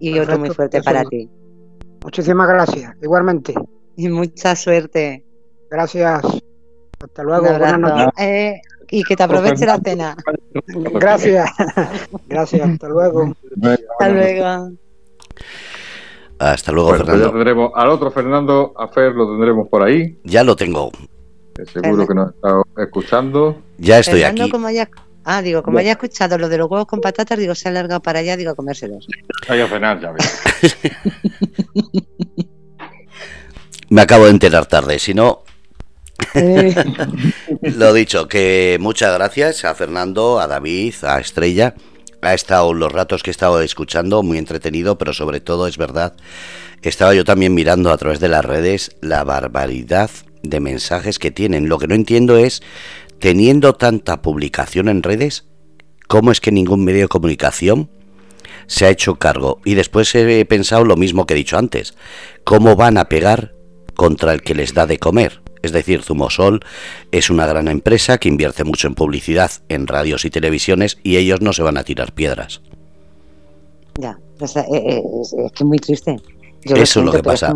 y 0.00 0.18
otro 0.18 0.38
muy 0.38 0.50
fuerte 0.50 0.82
para 0.82 1.04
ti. 1.04 1.28
Muchísimas 2.02 2.48
gracias, 2.48 2.92
igualmente. 3.02 3.54
Y 3.96 4.08
mucha 4.08 4.56
suerte. 4.56 5.24
Gracias. 5.70 6.20
Hasta 7.00 7.22
luego. 7.22 7.46
Buenas 7.46 7.78
noches. 7.78 8.08
Eh, 8.18 8.60
y 8.94 9.02
que 9.02 9.16
te 9.16 9.24
aproveche 9.24 9.66
la 9.66 9.78
cena. 9.78 10.16
Gracias. 10.92 11.50
Gracias. 12.28 12.68
Hasta 12.68 12.88
luego. 12.88 13.34
Hasta 13.60 14.08
luego. 14.08 14.72
Hasta 16.38 16.72
luego, 16.72 16.88
pues 16.90 17.00
Fernando. 17.00 17.30
tendremos 17.32 17.72
al 17.74 17.88
otro 17.88 18.10
Fernando, 18.12 18.72
a 18.76 18.86
Fer, 18.88 19.12
lo 19.12 19.26
tendremos 19.30 19.68
por 19.68 19.82
ahí. 19.82 20.16
Ya 20.22 20.44
lo 20.44 20.54
tengo. 20.54 20.92
seguro 21.72 22.06
que 22.06 22.14
nos 22.14 22.28
ha 22.28 22.30
estado 22.30 22.62
escuchando. 22.78 23.58
Ya 23.78 23.98
estoy 23.98 24.22
aquí. 24.22 24.48
Como 24.48 24.68
haya, 24.68 24.88
ah, 25.24 25.42
digo, 25.42 25.64
como 25.64 25.78
haya 25.78 25.92
escuchado 25.92 26.38
lo 26.38 26.48
de 26.48 26.58
los 26.58 26.70
huevos 26.70 26.86
con 26.86 27.00
patatas, 27.00 27.36
digo, 27.36 27.56
se 27.56 27.68
ha 27.68 27.70
alargado 27.70 28.00
para 28.00 28.20
allá, 28.20 28.36
digo, 28.36 28.52
a 28.52 28.54
comérselos. 28.54 29.08
Hay 29.48 29.60
a 29.60 29.66
cenar, 29.66 30.00
ya 30.00 30.12
Me 33.90 34.02
acabo 34.02 34.24
de 34.24 34.30
enterar 34.30 34.66
tarde, 34.66 34.98
si 35.00 35.14
no, 35.14 35.42
Lo 37.62 37.92
dicho, 37.92 38.26
que 38.26 38.78
muchas 38.80 39.14
gracias 39.14 39.64
a 39.64 39.74
Fernando, 39.74 40.40
a 40.40 40.46
David, 40.46 40.94
a 41.02 41.20
Estrella. 41.20 41.74
Ha 42.22 42.34
estado 42.34 42.74
los 42.74 42.90
ratos 42.90 43.22
que 43.22 43.30
he 43.30 43.32
estado 43.32 43.60
escuchando 43.60 44.22
muy 44.22 44.38
entretenido, 44.38 44.98
pero 44.98 45.12
sobre 45.12 45.40
todo 45.40 45.66
es 45.66 45.76
verdad, 45.76 46.14
estaba 46.82 47.14
yo 47.14 47.24
también 47.24 47.54
mirando 47.54 47.90
a 47.90 47.98
través 47.98 48.18
de 48.18 48.28
las 48.28 48.44
redes 48.44 48.96
la 49.00 49.22
barbaridad 49.24 50.10
de 50.42 50.60
mensajes 50.60 51.18
que 51.18 51.30
tienen. 51.30 51.68
Lo 51.68 51.78
que 51.78 51.86
no 51.86 51.94
entiendo 51.94 52.36
es, 52.36 52.62
teniendo 53.20 53.74
tanta 53.74 54.20
publicación 54.20 54.88
en 54.88 55.02
redes, 55.02 55.44
¿cómo 56.08 56.32
es 56.32 56.40
que 56.40 56.50
ningún 56.50 56.84
medio 56.84 57.02
de 57.02 57.08
comunicación 57.08 57.90
se 58.66 58.86
ha 58.86 58.90
hecho 58.90 59.16
cargo? 59.16 59.60
Y 59.64 59.74
después 59.74 60.14
he 60.14 60.44
pensado 60.46 60.84
lo 60.84 60.96
mismo 60.96 61.26
que 61.26 61.34
he 61.34 61.38
dicho 61.38 61.58
antes, 61.58 61.94
¿cómo 62.42 62.74
van 62.74 62.98
a 62.98 63.08
pegar 63.08 63.54
contra 63.94 64.32
el 64.32 64.42
que 64.42 64.54
les 64.54 64.74
da 64.74 64.86
de 64.86 64.98
comer? 64.98 65.43
Es 65.64 65.72
decir, 65.72 66.02
Zumosol 66.02 66.60
es 67.10 67.30
una 67.30 67.46
gran 67.46 67.68
empresa 67.68 68.18
que 68.18 68.28
invierte 68.28 68.64
mucho 68.64 68.86
en 68.86 68.94
publicidad, 68.94 69.50
en 69.70 69.86
radios 69.86 70.26
y 70.26 70.30
televisiones 70.30 70.98
y 71.02 71.16
ellos 71.16 71.40
no 71.40 71.54
se 71.54 71.62
van 71.62 71.78
a 71.78 71.84
tirar 71.84 72.12
piedras. 72.12 72.60
Ya, 73.98 74.18
eh, 74.40 74.46
eh, 74.74 75.02
es, 75.22 75.34
que 75.34 75.46
es 75.54 75.64
muy 75.64 75.78
triste. 75.78 76.16
Eso 76.62 77.00
es 77.00 77.06
lo 77.06 77.12
que 77.12 77.22
pasa. 77.22 77.54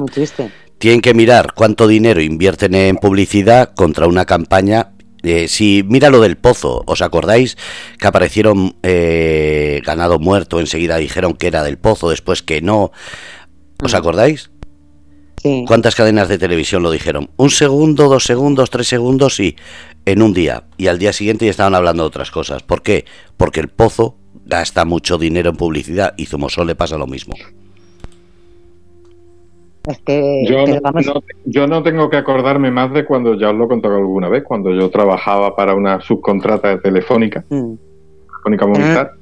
Tienen 0.79 1.03
que 1.03 1.13
mirar 1.13 1.53
cuánto 1.53 1.87
dinero 1.87 2.23
invierten 2.23 2.75
en 2.75 2.97
publicidad 2.97 3.75
contra 3.75 4.07
una 4.07 4.25
campaña 4.25 4.93
eh, 5.25 5.49
si 5.49 5.85
mira 5.87 6.11
lo 6.11 6.21
del 6.21 6.37
pozo, 6.37 6.85
¿os 6.87 7.03
acordáis 7.03 7.59
que 7.99 8.07
aparecieron 8.07 8.77
ganado 8.83 10.19
muerto? 10.21 10.61
Enseguida 10.61 10.97
dijeron 10.97 11.35
que 11.35 11.49
era 11.49 11.65
del 11.65 11.77
pozo, 11.77 12.09
después 12.09 12.43
que 12.43 12.63
no. 12.63 12.93
¿Os 13.83 13.93
mm. 13.93 13.97
¿Cuántas 15.67 15.95
cadenas 15.95 16.29
de 16.29 16.39
televisión 16.39 16.83
lo 16.83 16.91
dijeron? 16.91 17.31
Un 17.37 17.51
segundo, 17.51 18.09
dos 18.09 18.25
segundos, 18.25 18.71
tres 18.71 18.89
segundos 18.89 19.41
y 19.41 19.57
en 20.05 20.23
un 20.23 20.33
día. 20.33 20.65
Y 20.77 20.89
al 20.89 20.99
día 20.99 21.13
siguiente 21.13 21.45
ya 21.45 21.51
estaban 21.51 21.75
hablando 21.75 22.03
de 22.03 22.09
otras 22.09 22.31
cosas. 22.31 22.63
¿Por 22.63 22.83
qué? 22.83 23.05
Porque 23.37 23.61
el 23.61 23.69
pozo 23.69 24.17
gasta 24.47 24.85
mucho 24.85 25.19
dinero 25.19 25.51
en 25.51 25.57
publicidad 25.57 26.15
y 26.17 26.27
Zumosol 26.27 26.67
le 26.67 26.75
pasa 26.75 26.97
lo 26.99 27.07
mismo. 27.07 27.35
Es 29.87 29.99
que, 30.01 30.45
yo, 31.47 31.67
no, 31.67 31.83
tengo 31.83 32.11
que 32.11 32.19
acordarme 32.19 32.71
más 32.71 32.93
de 32.93 33.07
cuando 33.07 33.39
ya 33.39 33.49
os 33.49 33.57
lo 33.57 33.65
he 33.65 33.69
contado 33.69 33.97
alguna 33.97 34.29
vez, 34.29 34.45
cuando 34.45 34.71
yo 34.75 34.91
trabajaba 34.91 35.57
para 35.57 35.75
una 35.75 35.99
subcontrata 36.03 36.69
de 36.69 36.79
Telefónica, 36.79 37.43
mm. 37.49 37.73
Telefónica 38.27 38.67
Movistar. 38.67 39.13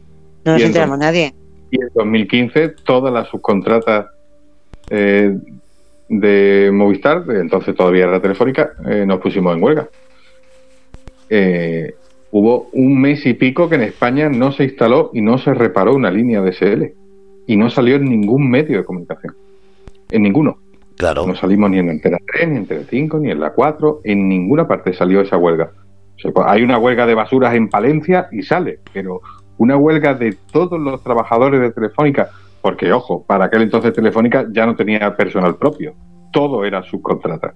No, 0.44 0.52
nos 0.52 0.62
enteramos 0.62 0.98
nadie. 0.98 1.34
Y 1.70 1.80
en 1.80 1.88
2015 1.94 2.68
todas 2.84 3.12
las 3.12 3.28
subcontratas 3.28 4.06
eh, 4.90 5.36
de 6.08 6.70
Movistar, 6.72 7.24
entonces 7.28 7.74
todavía 7.74 8.04
era 8.04 8.20
Telefónica, 8.20 8.72
eh, 8.88 9.04
nos 9.06 9.20
pusimos 9.20 9.56
en 9.56 9.62
huelga. 9.62 9.88
Eh, 11.28 11.94
hubo 12.30 12.68
un 12.72 13.00
mes 13.00 13.24
y 13.26 13.34
pico 13.34 13.68
que 13.68 13.76
en 13.76 13.82
España 13.82 14.28
no 14.28 14.52
se 14.52 14.64
instaló 14.64 15.10
y 15.12 15.20
no 15.20 15.38
se 15.38 15.54
reparó 15.54 15.94
una 15.94 16.10
línea 16.10 16.40
de 16.42 16.52
SL. 16.52 16.92
Y 17.48 17.56
no 17.56 17.70
salió 17.70 17.96
en 17.96 18.04
ningún 18.04 18.50
medio 18.50 18.78
de 18.78 18.84
comunicación. 18.84 19.34
En 20.10 20.22
ninguno. 20.22 20.58
Claro. 20.96 21.26
No 21.26 21.36
salimos 21.36 21.70
ni 21.70 21.78
en 21.78 21.90
Entera 21.90 22.18
3, 22.32 22.48
ni 22.48 22.54
en 22.54 22.62
Entera 22.62 22.82
5, 22.88 23.18
ni 23.20 23.30
en 23.30 23.40
la 23.40 23.50
4. 23.50 24.00
En 24.04 24.28
ninguna 24.28 24.66
parte 24.66 24.92
salió 24.92 25.20
esa 25.20 25.36
huelga. 25.36 25.70
Pues, 26.22 26.46
hay 26.46 26.62
una 26.62 26.78
huelga 26.78 27.06
de 27.06 27.14
basuras 27.14 27.54
en 27.54 27.68
Palencia 27.68 28.28
y 28.32 28.42
sale, 28.42 28.80
pero 28.92 29.20
una 29.58 29.76
huelga 29.76 30.14
de 30.14 30.36
todos 30.52 30.80
los 30.80 31.02
trabajadores 31.02 31.60
de 31.60 31.70
Telefónica, 31.70 32.30
porque 32.66 32.92
ojo, 32.92 33.24
para 33.24 33.44
aquel 33.44 33.62
entonces 33.62 33.92
Telefónica 33.92 34.44
ya 34.50 34.66
no 34.66 34.74
tenía 34.74 35.16
personal 35.16 35.56
propio, 35.56 35.94
todo 36.32 36.64
era 36.64 36.82
subcontrata. 36.82 37.54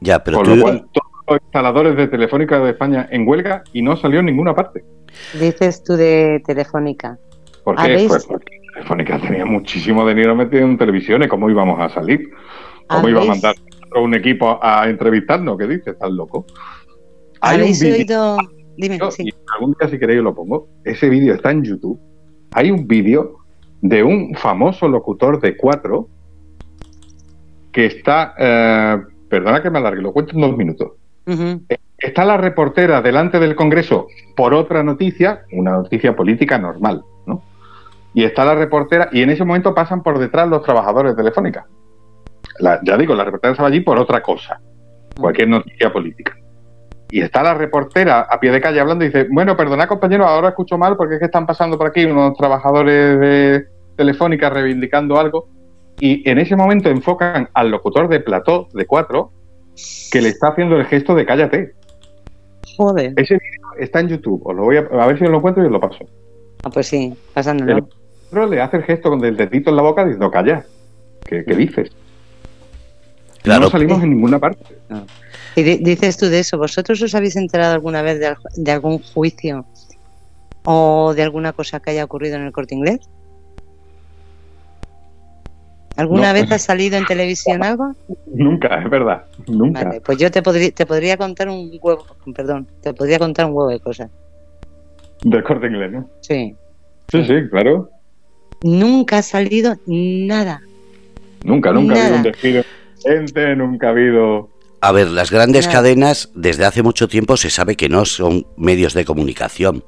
Ya, 0.00 0.24
pero 0.24 0.38
Con 0.38 0.56
lo 0.56 0.62
cual, 0.62 0.86
todos 0.90 1.12
los 1.28 1.40
instaladores 1.42 1.94
de 1.94 2.08
Telefónica 2.08 2.60
de 2.60 2.70
España 2.70 3.06
en 3.10 3.28
huelga 3.28 3.62
y 3.74 3.82
no 3.82 3.94
salió 3.96 4.20
en 4.20 4.26
ninguna 4.26 4.54
parte. 4.54 4.86
Dices 5.38 5.84
tú 5.84 5.96
de 5.96 6.42
Telefónica. 6.46 7.18
¿Por 7.62 7.76
qué? 7.76 8.06
Pues 8.08 8.24
porque 8.24 8.58
Telefónica 8.72 9.20
tenía 9.20 9.44
muchísimo 9.44 10.08
dinero 10.08 10.34
metido 10.34 10.64
en 10.64 10.78
televisiones, 10.78 11.28
¿cómo 11.28 11.50
íbamos 11.50 11.78
a 11.78 11.90
salir? 11.90 12.30
¿Cómo 12.88 13.10
iba 13.10 13.20
a 13.20 13.26
mandar 13.26 13.54
un 14.02 14.14
equipo 14.14 14.58
a 14.62 14.88
entrevistarnos? 14.88 15.58
¿Qué 15.58 15.66
dices? 15.66 15.88
¿Estás 15.88 16.10
loco? 16.10 16.46
¿Habéis 17.42 17.82
oído? 17.82 18.38
Dime, 18.78 18.98
sí. 19.10 19.28
algún 19.54 19.76
día 19.78 19.90
si 19.90 19.98
queréis 19.98 20.22
lo 20.22 20.34
pongo. 20.34 20.70
Ese 20.84 21.10
vídeo 21.10 21.34
está 21.34 21.50
en 21.50 21.62
YouTube. 21.64 22.00
Hay 22.54 22.70
un 22.70 22.86
vídeo 22.86 23.43
de 23.84 24.02
un 24.02 24.34
famoso 24.34 24.88
locutor 24.88 25.42
de 25.42 25.58
cuatro 25.58 26.08
que 27.70 27.84
está, 27.84 28.34
eh, 28.38 28.98
perdona 29.28 29.62
que 29.62 29.68
me 29.68 29.78
alargue, 29.78 30.00
lo 30.00 30.10
cuento 30.10 30.32
en 30.32 30.40
dos 30.40 30.56
minutos. 30.56 30.92
Está 31.98 32.24
la 32.24 32.38
reportera 32.38 33.02
delante 33.02 33.38
del 33.38 33.54
Congreso 33.54 34.06
por 34.36 34.54
otra 34.54 34.82
noticia, 34.82 35.42
una 35.52 35.72
noticia 35.72 36.16
política 36.16 36.56
normal, 36.56 37.02
¿no? 37.26 37.42
Y 38.14 38.24
está 38.24 38.46
la 38.46 38.54
reportera, 38.54 39.10
y 39.12 39.20
en 39.20 39.28
ese 39.28 39.44
momento 39.44 39.74
pasan 39.74 40.02
por 40.02 40.18
detrás 40.18 40.48
los 40.48 40.62
trabajadores 40.62 41.12
de 41.14 41.22
Telefónica. 41.22 41.66
ya 42.84 42.96
digo, 42.96 43.14
la 43.14 43.24
reportera 43.24 43.52
estaba 43.52 43.68
allí 43.68 43.80
por 43.80 43.98
otra 43.98 44.22
cosa, 44.22 44.62
cualquier 45.20 45.48
noticia 45.48 45.92
política. 45.92 46.34
Y 47.10 47.20
está 47.20 47.42
la 47.42 47.52
reportera 47.52 48.20
a 48.20 48.40
pie 48.40 48.50
de 48.50 48.62
calle 48.62 48.80
hablando 48.80 49.04
y 49.04 49.08
dice, 49.08 49.26
bueno, 49.30 49.58
perdona 49.58 49.86
compañero, 49.86 50.24
ahora 50.24 50.48
escucho 50.48 50.78
mal 50.78 50.96
porque 50.96 51.14
es 51.14 51.20
que 51.20 51.26
están 51.26 51.44
pasando 51.44 51.76
por 51.76 51.88
aquí 51.88 52.06
unos 52.06 52.34
trabajadores 52.34 53.20
de 53.20 53.73
Telefónica 53.96 54.50
reivindicando 54.50 55.18
algo. 55.18 55.48
Y 56.00 56.28
en 56.28 56.38
ese 56.38 56.56
momento 56.56 56.88
enfocan 56.88 57.48
al 57.54 57.70
locutor 57.70 58.08
de 58.08 58.20
plató 58.20 58.68
de 58.74 58.86
cuatro 58.86 59.32
que 60.10 60.20
le 60.20 60.28
está 60.28 60.48
haciendo 60.48 60.76
el 60.76 60.86
gesto 60.86 61.14
de 61.14 61.24
cállate. 61.24 61.72
Joder. 62.76 63.12
Ese 63.16 63.34
vídeo 63.34 63.68
está 63.78 64.00
en 64.00 64.08
YouTube. 64.08 64.42
Os 64.44 64.56
lo 64.56 64.64
voy 64.64 64.76
a, 64.76 64.80
a 64.80 65.06
ver 65.06 65.18
si 65.18 65.24
os 65.24 65.30
lo 65.30 65.36
encuentro 65.36 65.62
y 65.62 65.66
os 65.66 65.72
lo 65.72 65.80
paso. 65.80 66.04
Ah, 66.64 66.70
pues 66.70 66.88
sí, 66.88 67.14
pasándolo. 67.32 67.76
El 68.32 68.50
le 68.50 68.60
hace 68.60 68.78
el 68.78 68.82
gesto 68.82 69.10
con 69.10 69.24
el 69.24 69.36
dedito 69.36 69.70
en 69.70 69.76
la 69.76 69.82
boca 69.82 70.04
diciendo 70.04 70.30
calla. 70.30 70.64
¿Qué, 71.24 71.44
qué 71.44 71.54
dices? 71.54 71.90
Claro. 73.42 73.66
No 73.66 73.70
salimos 73.70 74.02
en 74.02 74.10
ninguna 74.10 74.38
parte. 74.38 74.64
Y 75.56 75.62
dices 75.62 76.16
tú 76.16 76.26
de 76.26 76.40
eso, 76.40 76.58
¿vosotros 76.58 77.00
os 77.02 77.14
habéis 77.14 77.36
enterado 77.36 77.74
alguna 77.74 78.02
vez 78.02 78.18
de, 78.18 78.72
algún 78.72 78.98
juicio 78.98 79.64
o 80.64 81.14
de 81.14 81.22
alguna 81.22 81.52
cosa 81.52 81.78
que 81.80 81.90
haya 81.90 82.04
ocurrido 82.04 82.36
en 82.36 82.42
el 82.42 82.52
corte 82.52 82.74
inglés? 82.74 83.00
¿Alguna 85.96 86.32
vez 86.32 86.50
ha 86.50 86.58
salido 86.58 86.96
en 86.96 87.06
televisión 87.06 87.62
algo? 87.64 87.94
Nunca, 88.26 88.82
es 88.82 88.90
verdad, 88.90 89.24
nunca. 89.46 89.84
Vale, 89.84 90.00
pues 90.00 90.18
yo 90.18 90.30
te 90.30 90.42
podría, 90.42 90.70
te 90.70 90.86
podría 90.86 91.16
contar 91.16 91.48
un 91.48 91.70
huevo, 91.80 92.04
perdón, 92.34 92.66
te 92.82 92.92
podría 92.92 93.18
contar 93.18 93.46
un 93.46 93.52
huevo 93.52 93.70
de 93.70 93.80
cosas. 93.80 94.10
Del 95.22 95.42
corte 95.42 95.66
inglés, 95.66 95.92
¿no? 95.92 96.10
Sí. 96.20 96.54
Sí, 97.08 97.24
sí, 97.24 97.34
claro. 97.50 97.90
Nunca 98.62 99.18
ha 99.18 99.22
salido 99.22 99.76
nada. 99.86 100.60
Nunca, 101.44 101.72
nunca 101.72 101.94
ha 101.94 102.02
habido 102.02 102.16
un 102.16 102.22
despido. 102.22 102.62
Gente, 103.02 103.56
nunca 103.56 103.88
ha 103.88 103.90
habido 103.90 104.48
a 104.84 104.92
ver, 104.92 105.08
las 105.08 105.30
grandes 105.30 105.66
cadenas 105.66 106.30
desde 106.34 106.66
hace 106.66 106.82
mucho 106.82 107.08
tiempo 107.08 107.38
se 107.38 107.48
sabe 107.48 107.74
que 107.74 107.88
no 107.88 108.04
son 108.04 108.46
medios 108.58 108.92
de 108.92 109.06
comunicación. 109.06 109.82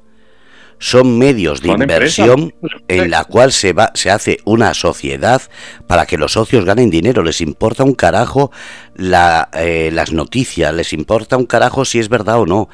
Son 0.79 1.17
medios 1.17 1.61
de 1.61 1.69
inversión 1.69 2.53
en 2.87 3.09
la 3.09 3.25
cual 3.25 3.51
se, 3.51 3.73
va, 3.73 3.91
se 3.95 4.11
hace 4.11 4.39
una 4.45 4.73
sociedad 4.73 5.41
para 5.87 6.05
que 6.05 6.17
los 6.17 6.33
socios 6.33 6.65
ganen 6.65 6.89
dinero. 6.89 7.23
Les 7.23 7.41
importa 7.41 7.83
un 7.83 7.93
carajo 7.93 8.51
la, 8.95 9.49
eh, 9.53 9.89
las 9.91 10.11
noticias, 10.11 10.73
les 10.73 10.93
importa 10.93 11.37
un 11.37 11.45
carajo 11.45 11.85
si 11.85 11.99
es 11.99 12.09
verdad 12.09 12.39
o 12.39 12.45
no. 12.45 12.69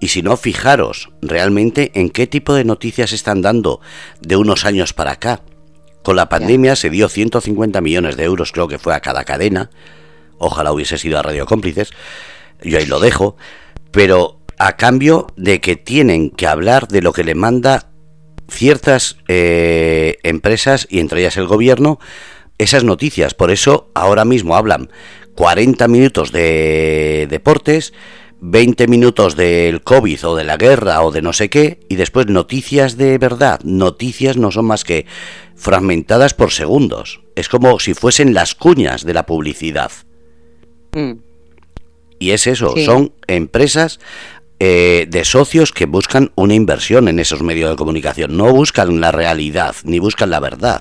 Y 0.00 0.08
si 0.08 0.22
no, 0.22 0.36
fijaros 0.36 1.10
realmente 1.22 1.92
en 1.94 2.10
qué 2.10 2.26
tipo 2.26 2.54
de 2.54 2.64
noticias 2.64 3.12
están 3.12 3.40
dando 3.40 3.80
de 4.20 4.36
unos 4.36 4.64
años 4.64 4.92
para 4.92 5.12
acá. 5.12 5.42
Con 6.02 6.16
la 6.16 6.28
pandemia 6.28 6.76
se 6.76 6.90
dio 6.90 7.08
150 7.08 7.80
millones 7.80 8.16
de 8.16 8.24
euros, 8.24 8.52
creo 8.52 8.68
que 8.68 8.78
fue 8.78 8.94
a 8.94 9.00
cada 9.00 9.24
cadena 9.24 9.70
Ojalá 10.38 10.72
hubiese 10.72 10.98
sido 10.98 11.18
a 11.18 11.22
Radio 11.22 11.46
Cómplices. 11.46 11.90
Yo 12.62 12.78
ahí 12.78 12.86
lo 12.86 13.00
dejo. 13.00 13.36
Pero 13.90 14.40
a 14.58 14.76
cambio 14.76 15.26
de 15.36 15.60
que 15.60 15.76
tienen 15.76 16.30
que 16.30 16.46
hablar 16.46 16.88
de 16.88 17.02
lo 17.02 17.12
que 17.12 17.24
le 17.24 17.34
manda 17.34 17.90
ciertas 18.48 19.16
eh, 19.28 20.16
empresas 20.22 20.86
y 20.90 21.00
entre 21.00 21.20
ellas 21.20 21.36
el 21.36 21.46
gobierno 21.46 21.98
esas 22.58 22.84
noticias. 22.84 23.34
Por 23.34 23.50
eso 23.50 23.90
ahora 23.94 24.24
mismo 24.24 24.56
hablan 24.56 24.90
40 25.34 25.88
minutos 25.88 26.32
de 26.32 27.26
deportes, 27.28 27.92
20 28.40 28.86
minutos 28.88 29.36
del 29.36 29.82
COVID 29.82 30.26
o 30.26 30.36
de 30.36 30.44
la 30.44 30.56
guerra 30.56 31.02
o 31.02 31.10
de 31.10 31.22
no 31.22 31.32
sé 31.32 31.48
qué, 31.50 31.80
y 31.88 31.96
después 31.96 32.26
noticias 32.26 32.96
de 32.96 33.18
verdad. 33.18 33.60
Noticias 33.64 34.36
no 34.36 34.50
son 34.50 34.66
más 34.66 34.84
que 34.84 35.06
fragmentadas 35.56 36.34
por 36.34 36.52
segundos. 36.52 37.22
Es 37.34 37.48
como 37.48 37.80
si 37.80 37.94
fuesen 37.94 38.34
las 38.34 38.54
cuñas 38.54 39.04
de 39.04 39.14
la 39.14 39.26
publicidad. 39.26 39.90
Mm. 40.92 41.14
Y 42.20 42.30
es 42.30 42.46
eso, 42.46 42.74
son 42.76 43.12
empresas 43.26 43.98
eh, 44.66 45.04
de 45.06 45.26
socios 45.26 45.72
que 45.72 45.84
buscan 45.84 46.32
una 46.36 46.54
inversión 46.54 47.08
en 47.08 47.18
esos 47.18 47.42
medios 47.42 47.68
de 47.68 47.76
comunicación, 47.76 48.34
no 48.34 48.50
buscan 48.50 48.98
la 48.98 49.12
realidad, 49.12 49.76
ni 49.84 49.98
buscan 49.98 50.30
la 50.30 50.40
verdad. 50.40 50.80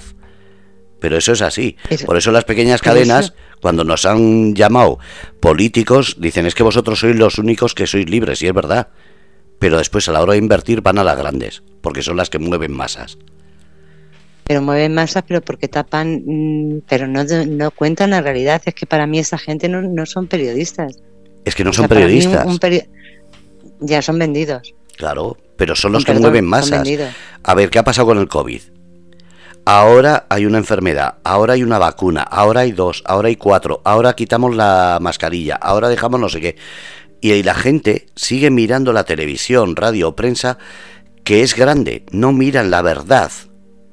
Pero 1.02 1.18
eso 1.18 1.34
es 1.34 1.42
así. 1.42 1.76
Por 2.06 2.16
eso 2.16 2.32
las 2.32 2.46
pequeñas 2.46 2.82
cadenas, 2.82 3.34
cuando 3.62 3.84
nos 3.84 4.06
han 4.06 4.56
llamado 4.56 5.00
políticos, 5.42 6.16
dicen 6.18 6.46
es 6.46 6.56
que 6.56 6.64
vosotros 6.64 7.02
sois 7.02 7.18
los 7.18 7.38
únicos 7.40 7.76
que 7.76 7.86
sois 7.86 8.10
libres, 8.10 8.42
y 8.42 8.48
es 8.48 8.54
verdad. 8.54 8.88
Pero 9.60 9.80
después 9.80 10.08
a 10.08 10.14
la 10.14 10.22
hora 10.22 10.32
de 10.32 10.40
invertir 10.40 10.80
van 10.80 10.98
a 10.98 11.04
las 11.04 11.18
grandes, 11.18 11.62
porque 11.82 12.04
son 12.04 12.16
las 12.16 12.30
que 12.30 12.40
mueven 12.40 12.72
masas 12.72 13.18
pero 14.46 14.62
mueven 14.62 14.94
masas, 14.94 15.24
pero 15.26 15.40
porque 15.40 15.70
tapan, 15.70 16.22
mm, 16.26 16.82
pero 16.90 17.08
no, 17.08 17.24
no 17.24 17.72
cuentan 17.72 18.10
la 18.10 18.22
realidad. 18.22 18.62
Es 18.66 18.76
que 18.76 18.86
para 18.86 19.08
mí 19.08 19.18
esa 19.18 19.38
gente 19.38 19.70
no, 19.70 19.82
no 19.82 20.06
son 20.06 20.28
periodistas. 20.28 21.02
Es 21.46 21.56
que 21.56 21.64
no 21.64 21.72
son 21.72 21.88
periodistas. 21.88 22.46
Ya 23.84 24.02
son 24.02 24.20
vendidos. 24.20 24.74
Claro, 24.98 25.38
pero 25.58 25.76
son 25.76 25.92
los 25.92 26.06
que 26.06 26.14
mueven 26.14 26.46
masas. 26.46 26.88
A 27.44 27.56
ver, 27.56 27.70
¿qué 27.70 27.80
ha 27.80 27.84
pasado 27.84 28.08
con 28.08 28.18
el 28.18 28.28
COVID? 28.28 28.62
Ahora 29.66 30.26
hay 30.30 30.46
una 30.46 30.58
enfermedad, 30.58 31.16
ahora 31.24 31.54
hay 31.54 31.64
una 31.64 31.80
vacuna, 31.80 32.22
ahora 32.22 32.62
hay 32.62 32.74
dos, 32.74 33.02
ahora 33.06 33.30
hay 33.30 33.38
cuatro, 33.38 33.82
ahora 33.86 34.14
quitamos 34.14 34.56
la 34.56 34.98
mascarilla, 35.02 35.56
ahora 35.56 35.88
dejamos 35.88 36.20
no 36.20 36.28
sé 36.28 36.42
qué. 36.42 36.56
Y 37.22 37.42
la 37.44 37.54
gente 37.54 38.08
sigue 38.16 38.50
mirando 38.50 38.92
la 38.92 39.06
televisión, 39.06 39.78
radio 39.78 40.10
o 40.10 40.16
prensa, 40.18 40.58
que 41.24 41.44
es 41.44 41.56
grande, 41.56 42.04
no 42.12 42.34
miran 42.34 42.72
la 42.72 42.82
verdad 42.82 43.32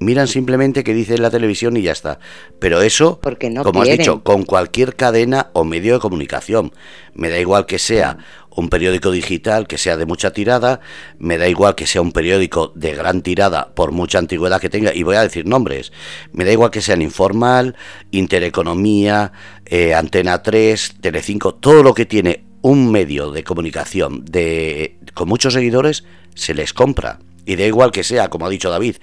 miran 0.00 0.26
simplemente 0.26 0.82
que 0.82 0.94
dice 0.94 1.18
la 1.18 1.30
televisión 1.30 1.76
y 1.76 1.82
ya 1.82 1.92
está. 1.92 2.18
Pero 2.58 2.82
eso, 2.82 3.20
como 3.62 3.82
has 3.82 3.88
dicho, 3.88 4.24
con 4.24 4.44
cualquier 4.44 4.96
cadena 4.96 5.50
o 5.52 5.62
medio 5.62 5.94
de 5.94 6.00
comunicación. 6.00 6.72
Me 7.14 7.28
da 7.28 7.38
igual 7.38 7.66
que 7.66 7.78
sea 7.78 8.18
un 8.54 8.68
periódico 8.68 9.10
digital 9.10 9.66
que 9.66 9.78
sea 9.78 9.96
de 9.96 10.06
mucha 10.06 10.32
tirada, 10.32 10.80
me 11.18 11.38
da 11.38 11.48
igual 11.48 11.74
que 11.74 11.86
sea 11.86 12.02
un 12.02 12.12
periódico 12.12 12.72
de 12.74 12.94
gran 12.94 13.22
tirada 13.22 13.72
por 13.74 13.92
mucha 13.92 14.18
antigüedad 14.18 14.60
que 14.60 14.68
tenga, 14.68 14.94
y 14.94 15.02
voy 15.02 15.16
a 15.16 15.22
decir 15.22 15.46
nombres, 15.46 15.92
me 16.32 16.44
da 16.44 16.52
igual 16.52 16.70
que 16.70 16.82
sean 16.82 17.02
Informal, 17.02 17.76
Intereconomía, 18.10 19.32
eh, 19.66 19.94
Antena 19.94 20.42
3, 20.42 20.96
Telecinco, 21.00 21.54
todo 21.54 21.82
lo 21.82 21.94
que 21.94 22.06
tiene 22.06 22.44
un 22.62 22.90
medio 22.90 23.30
de 23.30 23.44
comunicación 23.44 24.24
de, 24.24 24.98
con 25.14 25.28
muchos 25.28 25.54
seguidores, 25.54 26.04
se 26.34 26.54
les 26.54 26.72
compra. 26.72 27.18
Y 27.46 27.56
da 27.56 27.64
igual 27.64 27.90
que 27.90 28.04
sea, 28.04 28.28
como 28.28 28.46
ha 28.46 28.50
dicho 28.50 28.70
David, 28.70 28.96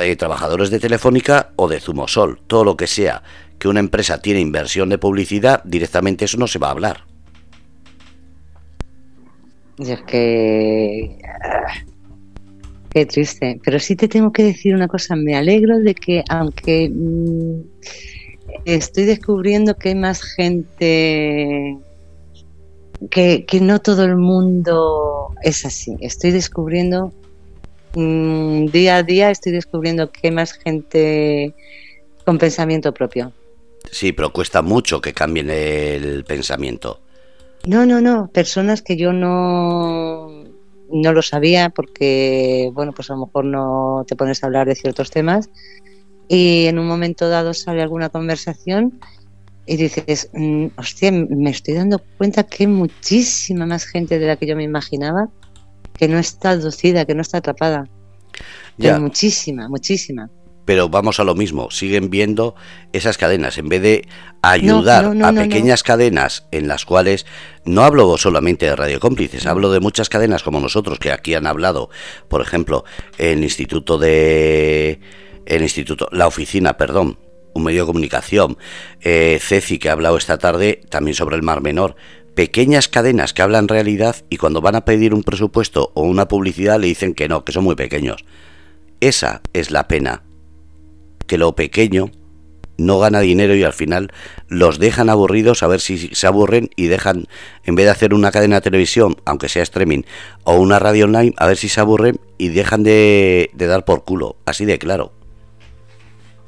eh, 0.00 0.16
trabajadores 0.16 0.70
de 0.70 0.80
Telefónica 0.80 1.52
o 1.56 1.68
de 1.68 1.80
Zumosol, 1.80 2.40
todo 2.46 2.64
lo 2.64 2.76
que 2.76 2.86
sea 2.86 3.22
que 3.58 3.68
una 3.68 3.80
empresa 3.80 4.20
tiene 4.20 4.40
inversión 4.40 4.88
de 4.88 4.98
publicidad, 4.98 5.62
directamente 5.64 6.24
eso 6.24 6.38
no 6.38 6.46
se 6.46 6.58
va 6.58 6.68
a 6.68 6.72
hablar. 6.72 7.09
Y 9.80 9.92
es 9.92 10.02
que... 10.02 11.18
Ah, 11.42 11.72
qué 12.90 13.06
triste. 13.06 13.58
Pero 13.64 13.78
sí 13.78 13.96
te 13.96 14.08
tengo 14.08 14.30
que 14.30 14.44
decir 14.44 14.74
una 14.74 14.88
cosa. 14.88 15.16
Me 15.16 15.36
alegro 15.36 15.78
de 15.78 15.94
que, 15.94 16.22
aunque 16.28 16.90
mm, 16.90 17.60
estoy 18.66 19.04
descubriendo 19.04 19.74
que 19.76 19.90
hay 19.90 19.94
más 19.94 20.22
gente... 20.22 21.78
Que, 23.10 23.46
que 23.46 23.60
no 23.62 23.78
todo 23.78 24.04
el 24.04 24.16
mundo 24.16 25.30
es 25.42 25.64
así. 25.64 25.96
Estoy 26.00 26.32
descubriendo 26.32 27.14
mm, 27.94 28.66
día 28.66 28.96
a 28.96 29.02
día 29.02 29.30
estoy 29.30 29.52
descubriendo 29.52 30.12
que 30.12 30.28
hay 30.28 30.30
más 30.32 30.52
gente 30.52 31.54
con 32.26 32.36
pensamiento 32.36 32.92
propio. 32.92 33.32
Sí, 33.90 34.12
pero 34.12 34.30
cuesta 34.34 34.60
mucho 34.60 35.00
que 35.00 35.14
cambien 35.14 35.48
el 35.48 36.24
pensamiento. 36.24 37.00
No, 37.66 37.84
no, 37.86 38.00
no, 38.00 38.30
personas 38.32 38.82
que 38.82 38.96
yo 38.96 39.12
no, 39.12 40.44
no 40.92 41.12
lo 41.12 41.22
sabía 41.22 41.70
porque, 41.70 42.70
bueno, 42.72 42.92
pues 42.92 43.10
a 43.10 43.14
lo 43.14 43.26
mejor 43.26 43.44
no 43.44 44.04
te 44.06 44.16
pones 44.16 44.42
a 44.42 44.46
hablar 44.46 44.66
de 44.66 44.74
ciertos 44.74 45.10
temas 45.10 45.50
y 46.28 46.66
en 46.66 46.78
un 46.78 46.86
momento 46.86 47.28
dado 47.28 47.52
sale 47.54 47.82
alguna 47.82 48.08
conversación 48.08 49.00
y 49.66 49.76
dices, 49.76 50.30
mm, 50.32 50.66
hostia, 50.76 51.12
me 51.12 51.50
estoy 51.50 51.74
dando 51.74 52.00
cuenta 52.16 52.44
que 52.44 52.64
hay 52.64 52.66
muchísima 52.68 53.66
más 53.66 53.84
gente 53.84 54.18
de 54.18 54.26
la 54.26 54.36
que 54.36 54.46
yo 54.46 54.56
me 54.56 54.64
imaginaba 54.64 55.28
que 55.96 56.08
no 56.08 56.18
está 56.18 56.50
aducida, 56.50 57.04
que 57.04 57.14
no 57.14 57.22
está 57.22 57.38
atrapada. 57.38 57.84
Ya. 58.78 58.98
muchísima, 58.98 59.68
muchísima 59.68 60.30
pero 60.70 60.88
vamos 60.88 61.18
a 61.18 61.24
lo 61.24 61.34
mismo, 61.34 61.68
siguen 61.72 62.10
viendo 62.10 62.54
esas 62.92 63.18
cadenas. 63.18 63.58
En 63.58 63.68
vez 63.68 63.82
de 63.82 64.08
ayudar 64.40 65.12
a 65.20 65.32
pequeñas 65.32 65.82
cadenas 65.82 66.46
en 66.52 66.68
las 66.68 66.84
cuales 66.84 67.26
no 67.64 67.82
hablo 67.82 68.16
solamente 68.18 68.66
de 68.66 68.76
Radio 68.76 69.00
Cómplices, 69.00 69.46
hablo 69.46 69.72
de 69.72 69.80
muchas 69.80 70.08
cadenas 70.08 70.44
como 70.44 70.60
nosotros 70.60 71.00
que 71.00 71.10
aquí 71.10 71.34
han 71.34 71.48
hablado, 71.48 71.90
por 72.28 72.40
ejemplo, 72.40 72.84
el 73.18 73.42
Instituto 73.42 73.98
de. 73.98 75.00
El 75.44 75.62
Instituto, 75.62 76.08
la 76.12 76.28
oficina, 76.28 76.76
perdón, 76.76 77.18
un 77.52 77.64
medio 77.64 77.82
de 77.82 77.86
comunicación, 77.88 78.56
eh, 79.00 79.40
Ceci, 79.42 79.80
que 79.80 79.88
ha 79.88 79.92
hablado 79.94 80.18
esta 80.18 80.38
tarde 80.38 80.82
también 80.88 81.16
sobre 81.16 81.34
el 81.34 81.42
Mar 81.42 81.62
Menor. 81.62 81.96
Pequeñas 82.36 82.86
cadenas 82.86 83.34
que 83.34 83.42
hablan 83.42 83.66
realidad 83.66 84.14
y 84.28 84.36
cuando 84.36 84.60
van 84.60 84.76
a 84.76 84.84
pedir 84.84 85.14
un 85.14 85.24
presupuesto 85.24 85.90
o 85.94 86.02
una 86.02 86.28
publicidad 86.28 86.78
le 86.78 86.86
dicen 86.86 87.14
que 87.14 87.28
no, 87.28 87.44
que 87.44 87.50
son 87.50 87.64
muy 87.64 87.74
pequeños. 87.74 88.24
Esa 89.00 89.42
es 89.52 89.72
la 89.72 89.88
pena 89.88 90.29
que 91.30 91.38
lo 91.38 91.54
pequeño 91.54 92.10
no 92.76 92.98
gana 92.98 93.20
dinero 93.20 93.54
y 93.54 93.62
al 93.62 93.72
final 93.72 94.10
los 94.48 94.80
dejan 94.80 95.08
aburridos 95.08 95.62
a 95.62 95.68
ver 95.68 95.80
si 95.80 95.96
se 96.12 96.26
aburren 96.26 96.70
y 96.74 96.88
dejan, 96.88 97.26
en 97.62 97.76
vez 97.76 97.86
de 97.86 97.92
hacer 97.92 98.14
una 98.14 98.32
cadena 98.32 98.56
de 98.56 98.62
televisión, 98.62 99.14
aunque 99.24 99.48
sea 99.48 99.62
streaming, 99.62 100.02
o 100.42 100.56
una 100.56 100.80
radio 100.80 101.04
online, 101.04 101.32
a 101.36 101.46
ver 101.46 101.56
si 101.56 101.68
se 101.68 101.80
aburren 101.80 102.18
y 102.36 102.48
dejan 102.48 102.82
de, 102.82 103.48
dar 103.54 103.84
por 103.84 104.02
culo, 104.02 104.34
así 104.44 104.64
de 104.64 104.80
claro. 104.80 105.12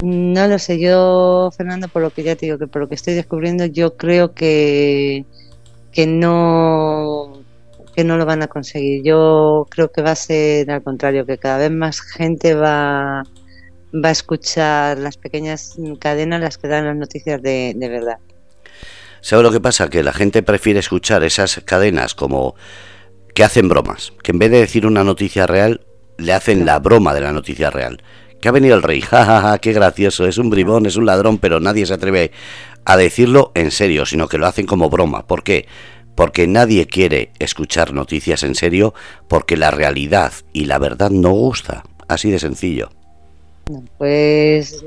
No 0.03 0.49
lo 0.49 0.59
sé, 0.59 0.81
yo, 0.81 1.51
Fernando, 1.57 1.87
por 1.87 2.03
lo 2.03 2.11
que 2.11 2.25
ya 2.25 2.35
te 2.35 2.47
digo, 2.47 2.59
que 2.59 2.67
por 2.67 2.83
lo 2.83 2.89
que 2.89 2.97
estoy 2.97 3.15
descubriendo, 3.15 3.67
yo 3.67 3.97
creo 3.97 4.35
que, 4.35 5.25
que 5.93 6.09
no 6.09 7.41
que 7.95 8.03
no 8.03 8.17
lo 8.17 8.27
van 8.27 8.43
a 8.43 8.49
conseguir. 8.49 9.05
Yo 9.05 9.69
creo 9.71 9.93
que 9.93 10.03
va 10.03 10.11
a 10.13 10.17
ser 10.17 10.69
al 10.73 10.83
contrario, 10.83 11.25
que 11.25 11.39
cada 11.39 11.59
vez 11.59 11.71
más 11.71 12.01
gente 12.01 12.55
va 12.55 13.23
va 13.93 14.09
a 14.09 14.13
escuchar 14.13 14.99
las 14.99 15.17
pequeñas 15.17 15.77
cadenas 16.01 16.41
las 16.41 16.59
que 16.59 16.69
dan 16.69 16.87
las 16.87 16.97
noticias 16.97 17.43
de, 17.43 17.75
verdad. 17.79 18.19
¿Sabe 19.21 19.43
lo 19.43 19.53
que 19.53 19.61
pasa? 19.61 19.89
Que 19.89 20.03
la 20.03 20.13
gente 20.13 20.43
prefiere 20.43 20.81
escuchar 20.81 21.23
esas 21.23 21.61
cadenas 21.65 22.15
como 22.15 22.55
que 23.35 23.45
hacen 23.45 23.69
bromas, 23.69 24.13
que 24.23 24.33
en 24.33 24.39
vez 24.39 24.51
de 24.51 24.61
decir 24.61 24.87
una 24.87 25.05
noticia 25.05 25.47
real, 25.47 25.87
le 26.19 26.33
hacen 26.33 26.67
la 26.67 26.79
broma 26.79 27.15
de 27.15 27.21
la 27.21 27.33
noticia 27.33 27.71
real. 27.71 28.03
Que 28.41 28.49
ha 28.49 28.53
venido 28.53 28.75
el 28.75 28.83
rey, 28.83 29.01
jajaja, 29.03 29.59
qué 29.59 29.73
gracioso, 29.73 30.27
es 30.27 30.39
un 30.39 30.51
bribón, 30.51 30.87
es 30.87 30.97
un 30.97 31.07
ladrón, 31.07 31.39
pero 31.39 31.61
nadie 31.61 31.87
se 31.87 31.95
atreve 31.95 32.33
a 32.85 32.97
decirlo 32.97 33.53
en 33.55 33.71
serio, 33.71 34.07
sino 34.07 34.29
que 34.29 34.39
lo 34.39 34.47
hacen 34.47 34.67
como 34.67 34.91
broma. 34.91 35.27
¿Por 35.27 35.45
qué? 35.45 35.67
Porque 36.17 36.47
nadie 36.47 36.87
quiere 36.87 37.31
escuchar 37.39 37.95
noticias 37.95 38.43
en 38.43 38.55
serio, 38.55 38.93
porque 39.29 39.57
la 39.57 39.71
realidad 39.71 40.33
y 40.53 40.65
la 40.65 40.79
verdad 40.79 41.11
no 41.11 41.31
gusta. 41.31 41.85
Así 42.09 42.31
de 42.31 42.39
sencillo. 42.39 42.91
Pues 43.99 44.85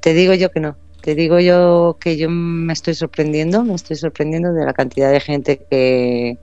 te 0.00 0.14
digo 0.14 0.34
yo 0.34 0.50
que 0.50 0.60
no. 0.60 0.76
Te 1.02 1.14
digo 1.14 1.38
yo 1.38 1.98
que 2.00 2.16
yo 2.16 2.28
me 2.28 2.72
estoy 2.72 2.94
sorprendiendo, 2.94 3.62
me 3.62 3.74
estoy 3.74 3.96
sorprendiendo 3.96 4.52
de 4.52 4.64
la 4.64 4.72
cantidad 4.72 5.12
de 5.12 5.20
gente 5.20 5.64
que 5.70 6.38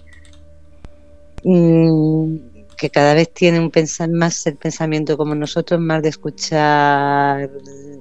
mm, 1.43 2.37
que 2.77 2.89
cada 2.89 3.13
vez 3.13 3.31
tiene 3.33 3.59
un 3.59 3.71
pensar 3.71 4.09
más 4.09 4.45
el 4.45 4.57
pensamiento 4.57 5.17
como 5.17 5.35
nosotros, 5.35 5.79
más 5.79 6.01
de 6.01 6.09
escuchar 6.09 7.49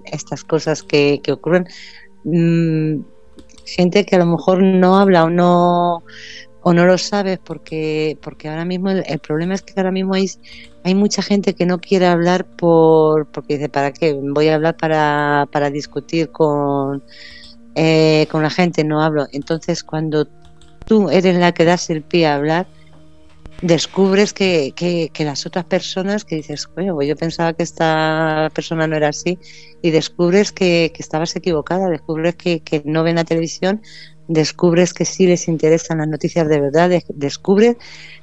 estas 0.05 0.45
cosas 0.45 0.83
que, 0.83 1.21
ocurren. 1.31 1.67
Mm, 2.25 3.03
gente 3.67 4.05
que 4.05 4.17
a 4.17 4.19
lo 4.19 4.27
mejor 4.27 4.63
no 4.63 4.99
habla 4.99 5.25
o 5.25 5.31
no 5.31 6.03
o 6.65 6.73
no 6.73 6.87
lo 6.87 6.99
sabes 6.99 7.39
porque 7.39 8.17
porque 8.23 8.49
ahora 8.49 8.65
mismo 8.65 8.91
el, 8.91 9.19
problema 9.21 9.55
es 9.55 9.63
que 9.63 9.73
ahora 9.77 9.91
mismo 9.91 10.15
hay, 10.15 10.31
hay 10.85 10.95
mucha 10.95 11.23
gente 11.23 11.55
que 11.55 11.67
no 11.67 11.81
quiere 11.81 12.07
hablar 12.07 12.45
por 12.45 13.27
porque 13.27 13.55
dice 13.55 13.69
para 13.69 13.93
qué 13.93 14.15
voy 14.15 14.49
a 14.49 14.57
hablar 14.57 14.77
para, 14.77 15.49
para 15.53 15.71
discutir 15.71 16.31
con 16.31 17.03
eh, 17.75 18.27
con 18.31 18.43
la 18.43 18.51
gente 18.51 18.85
no 18.85 19.03
hablo. 19.03 19.27
Entonces 19.33 19.83
cuando 19.83 20.29
tú 20.87 21.09
eres 21.11 21.37
la 21.37 21.53
que 21.53 21.65
das 21.65 21.89
el 21.91 22.03
pie 22.03 22.27
a 22.27 22.35
hablar 22.35 22.67
descubres 23.63 24.33
que, 24.33 24.73
que, 24.75 25.25
las 25.25 25.47
otras 25.47 25.65
personas 25.65 26.25
que 26.25 26.35
dices, 26.37 26.69
bueno, 26.75 26.95
pues 26.95 27.09
yo 27.09 27.17
pensaba 27.17 27.53
que 27.53 27.63
esta 27.63 28.51
persona 28.53 28.89
no 28.89 28.97
era 28.97 29.09
así 29.09 29.39
y 29.81 29.91
descubres 29.93 30.51
que, 30.51 30.91
que 30.93 31.01
estabas 31.03 31.35
equivocada, 31.37 31.89
descubres 31.89 32.35
que, 32.35 32.61
que 32.61 32.83
no 32.85 33.05
ven 33.05 33.17
la 33.17 33.25
televisión, 33.25 33.81
descubres 34.29 34.95
que 34.95 35.05
sí 35.05 35.27
les 35.27 35.49
interesan 35.49 35.99
las 35.99 36.09
noticias 36.09 36.49
de 36.49 36.61
verdad, 36.61 36.91
descubres, 37.09 37.77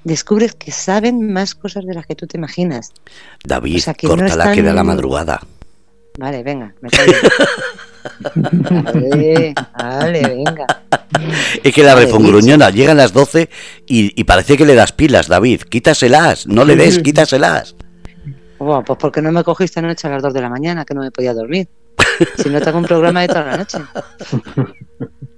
descubres 0.04 0.54
que 0.54 0.72
saben 0.72 1.32
más 1.32 1.56
cosas 1.56 1.86
de 1.86 1.94
las 1.94 2.06
que 2.06 2.16
tú 2.16 2.28
te 2.28 2.38
imaginas. 2.38 2.92
David, 3.44 3.82
o 3.88 4.08
corta 4.08 4.36
la 4.36 4.52
que 4.52 4.62
la 4.62 4.84
madrugada. 4.84 5.42
Vale, 6.18 6.44
venga, 6.44 6.74
me 6.82 6.90
vale, 8.84 9.54
vale, 9.78 10.22
venga. 10.22 10.66
Es 11.64 11.74
que 11.74 11.84
la 11.84 11.96
refongruñona 11.96 12.70
llega 12.72 12.92
a 12.92 12.96
las 12.96 13.14
12 13.14 13.50
y, 13.88 14.24
parece 14.26 14.58
que 14.58 14.66
le 14.66 14.76
das 14.76 14.92
pilas, 14.92 15.28
David. 15.28 15.62
Quítaselas, 15.62 16.48
no 16.48 16.66
le 16.66 16.76
des, 16.76 17.00
quítaselas. 17.04 17.76
Bueno, 18.58 18.84
pues 18.84 19.00
porque 19.00 19.22
no 19.22 19.32
me 19.32 19.44
cogiste 19.44 19.80
anoche 19.80 20.08
a 20.08 20.12
las 20.12 20.24
2 20.24 20.34
de 20.34 20.42
la 20.42 20.50
mañana, 20.50 20.84
que 20.84 20.94
no 20.94 21.02
me 21.02 21.12
podía 21.12 21.34
dormir. 21.34 21.70
Si 22.38 22.50
no, 22.50 22.60
te 22.60 22.70
hago 22.70 22.80
un 22.80 22.86
programa 22.86 23.22
de 23.22 23.28
toda 23.30 23.46
la 23.46 23.58
noche. 23.58 23.78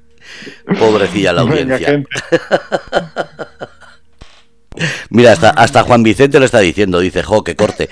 Pobrecilla 0.80 1.34
la 1.34 1.41
audiencia. 1.41 2.03
Mira, 5.10 5.34
hasta, 5.34 5.49
hasta 5.49 5.84
Juan 5.84 6.02
Vicente 6.02 6.39
lo 6.39 6.45
está 6.45 6.60
diciendo, 6.60 6.99
dice, 6.99 7.23
jo, 7.23 7.43
que 7.43 7.57
corte. 7.57 7.89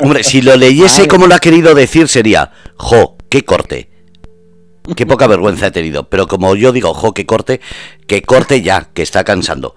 Hombre, 0.00 0.24
si 0.24 0.42
lo 0.42 0.56
leyese 0.56 1.06
como 1.06 1.28
lo 1.28 1.34
ha 1.36 1.38
querido 1.38 1.72
decir 1.74 2.08
sería, 2.08 2.50
jo, 2.76 3.16
que 3.28 3.44
corte. 3.44 3.91
Qué 4.96 5.06
poca 5.06 5.26
vergüenza 5.26 5.68
he 5.68 5.70
tenido. 5.70 6.08
Pero 6.08 6.26
como 6.26 6.56
yo 6.56 6.72
digo, 6.72 6.92
jo, 6.92 7.14
que 7.14 7.24
corte, 7.24 7.60
que 8.06 8.22
corte 8.22 8.62
ya, 8.62 8.88
que 8.92 9.02
está 9.02 9.22
cansando. 9.22 9.76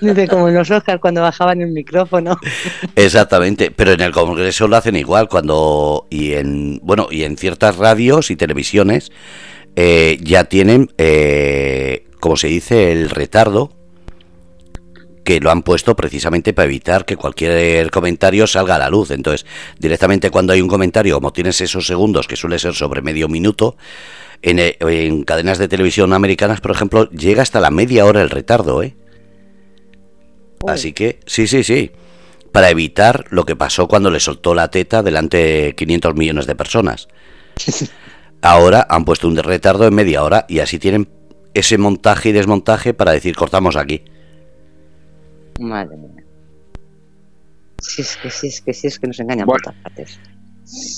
Dice 0.00 0.28
como 0.28 0.48
en 0.48 0.54
los 0.54 0.70
Oscars 0.70 1.00
cuando 1.00 1.22
bajaban 1.22 1.60
el 1.60 1.70
micrófono. 1.70 2.38
Exactamente, 2.94 3.70
pero 3.70 3.92
en 3.92 4.00
el 4.00 4.12
Congreso 4.12 4.68
lo 4.68 4.76
hacen 4.76 4.96
igual 4.96 5.28
cuando 5.28 6.06
y 6.08 6.34
en 6.34 6.80
bueno 6.82 7.08
y 7.10 7.24
en 7.24 7.36
ciertas 7.36 7.76
radios 7.76 8.30
y 8.30 8.36
televisiones 8.36 9.10
eh, 9.76 10.18
ya 10.22 10.44
tienen, 10.44 10.92
eh, 10.98 12.06
como 12.20 12.36
se 12.36 12.46
dice, 12.46 12.92
el 12.92 13.10
retardo 13.10 13.72
que 15.24 15.40
lo 15.40 15.50
han 15.50 15.62
puesto 15.62 15.96
precisamente 15.96 16.52
para 16.52 16.66
evitar 16.66 17.06
que 17.06 17.16
cualquier 17.16 17.90
comentario 17.90 18.46
salga 18.46 18.76
a 18.76 18.78
la 18.78 18.90
luz. 18.90 19.10
Entonces, 19.10 19.46
directamente 19.78 20.30
cuando 20.30 20.52
hay 20.52 20.60
un 20.60 20.68
comentario, 20.68 21.14
como 21.14 21.32
tienes 21.32 21.60
esos 21.60 21.86
segundos, 21.86 22.28
que 22.28 22.36
suele 22.36 22.58
ser 22.58 22.74
sobre 22.74 23.02
medio 23.02 23.28
minuto, 23.28 23.76
en, 24.42 24.58
eh, 24.58 24.76
en 24.80 25.24
cadenas 25.24 25.58
de 25.58 25.66
televisión 25.66 26.12
americanas, 26.12 26.60
por 26.60 26.70
ejemplo, 26.70 27.08
llega 27.10 27.42
hasta 27.42 27.60
la 27.60 27.70
media 27.70 28.04
hora 28.04 28.20
el 28.20 28.30
retardo, 28.30 28.82
¿eh? 28.82 28.94
Así 30.66 30.92
que, 30.92 31.20
sí, 31.26 31.46
sí, 31.46 31.64
sí. 31.64 31.90
Para 32.52 32.70
evitar 32.70 33.24
lo 33.30 33.44
que 33.44 33.56
pasó 33.56 33.88
cuando 33.88 34.10
le 34.10 34.20
soltó 34.20 34.54
la 34.54 34.68
teta 34.68 35.02
delante 35.02 35.36
de 35.38 35.74
500 35.74 36.14
millones 36.14 36.46
de 36.46 36.54
personas. 36.54 37.08
Ahora 38.42 38.86
han 38.90 39.04
puesto 39.04 39.26
un 39.26 39.36
retardo 39.36 39.86
en 39.86 39.94
media 39.94 40.22
hora 40.22 40.44
y 40.48 40.58
así 40.58 40.78
tienen 40.78 41.08
ese 41.54 41.78
montaje 41.78 42.28
y 42.28 42.32
desmontaje 42.32 42.92
para 42.92 43.12
decir 43.12 43.34
cortamos 43.36 43.76
aquí. 43.76 44.04
Madre 45.60 45.96
mía. 45.96 46.24
Si 47.78 48.02
es 48.02 48.16
que 48.16 48.30
sí, 48.30 48.48
es 48.48 48.60
que 48.60 48.72
sí, 48.72 48.86
es 48.86 48.98
que 48.98 49.06
nos 49.06 49.20
engañan 49.20 49.46
por 49.46 49.60
todas 49.60 49.78
partes. 49.80 50.18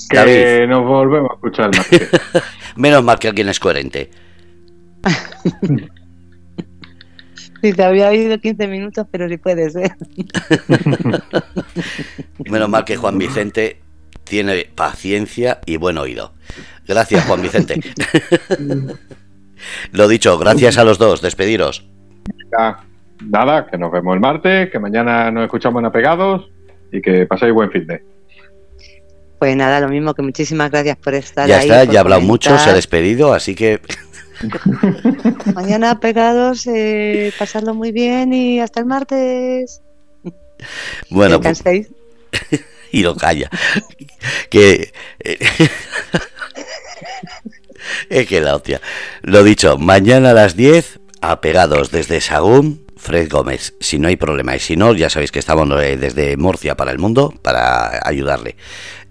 Que 0.09 0.65
nos 0.67 0.85
volvemos 0.85 1.31
a 1.31 1.33
escuchar 1.35 1.75
más. 1.75 1.87
Menos 2.75 3.03
mal 3.03 3.19
que 3.19 3.27
alguien 3.27 3.49
es 3.49 3.59
coherente. 3.59 4.09
Sí, 7.61 7.73
te 7.73 7.83
había 7.83 8.09
oído 8.09 8.37
15 8.37 8.67
minutos, 8.67 9.07
pero 9.09 9.27
sí 9.27 9.37
puede 9.37 9.69
ser. 9.69 9.95
Menos 12.45 12.69
mal 12.69 12.85
que 12.85 12.97
Juan 12.97 13.17
Vicente 13.17 13.81
tiene 14.23 14.69
paciencia 14.75 15.59
y 15.65 15.77
buen 15.77 15.97
oído. 15.97 16.33
Gracias, 16.87 17.25
Juan 17.25 17.41
Vicente. 17.41 17.79
Lo 19.91 20.07
dicho, 20.07 20.37
gracias 20.37 20.77
a 20.77 20.83
los 20.83 20.99
dos. 20.99 21.21
Despediros. 21.21 21.87
Nada, 23.25 23.67
que 23.67 23.77
nos 23.77 23.91
vemos 23.91 24.13
el 24.13 24.19
martes, 24.19 24.69
que 24.69 24.79
mañana 24.79 25.31
nos 25.31 25.43
escuchamos 25.43 25.79
en 25.79 25.85
Apegados 25.85 26.49
y 26.91 27.01
que 27.01 27.25
paséis 27.25 27.53
buen 27.53 27.71
fin 27.71 27.87
de. 27.87 28.03
Pues 29.39 29.55
nada, 29.55 29.79
lo 29.79 29.89
mismo 29.89 30.13
que 30.13 30.23
muchísimas 30.23 30.71
gracias 30.71 30.97
por 30.97 31.13
estar 31.13 31.47
ya 31.47 31.59
ahí. 31.59 31.67
Ya 31.67 31.81
está, 31.81 31.93
ya 31.93 31.99
ha 31.99 32.01
hablado 32.01 32.21
mucho, 32.21 32.57
se 32.57 32.69
ha 32.69 32.73
despedido, 32.73 33.33
así 33.33 33.55
que. 33.55 33.79
Mañana 35.53 35.99
pegados, 35.99 36.67
eh, 36.67 37.31
pasadlo 37.37 37.73
muy 37.73 37.91
bien 37.91 38.33
y 38.33 38.59
hasta 38.59 38.79
el 38.79 38.85
martes. 38.85 39.81
Bueno, 41.09 41.39
pues, 41.39 41.63
y 42.91 43.03
lo 43.03 43.15
calla. 43.15 43.49
que. 44.49 44.91
Eh, 45.19 45.37
es 48.09 48.27
que 48.27 48.41
la 48.41 48.55
hostia. 48.55 48.81
Lo 49.21 49.43
dicho, 49.43 49.77
mañana 49.77 50.31
a 50.31 50.33
las 50.33 50.55
10, 50.55 50.99
apegados 51.21 51.91
desde 51.91 52.21
Sagún, 52.21 52.86
Fred 53.07 53.29
Gómez. 53.29 53.73
Si 53.79 53.99
no 53.99 54.09
hay 54.09 54.17
problema, 54.17 54.57
y 54.57 54.59
si 54.59 54.75
no, 54.75 54.93
ya 54.93 55.09
sabéis 55.09 55.31
que 55.31 55.39
estamos 55.39 55.65
eh, 55.81 55.95
desde 55.95 56.35
Murcia 56.35 56.75
para 56.75 56.91
el 56.91 56.99
mundo 56.99 57.33
para 57.41 58.05
ayudarle. 58.05 58.57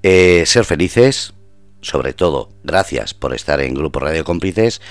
Eh, 0.02 0.44
ser 0.44 0.66
felices, 0.66 1.32
sobre 1.81 2.12
todo, 2.12 2.51
gracias 2.62 3.14
por 3.14 3.35
estar 3.35 3.59
en 3.62 3.73
Grupo 3.73 3.98
Radio 4.01 4.23
Cómplices. 4.23 4.82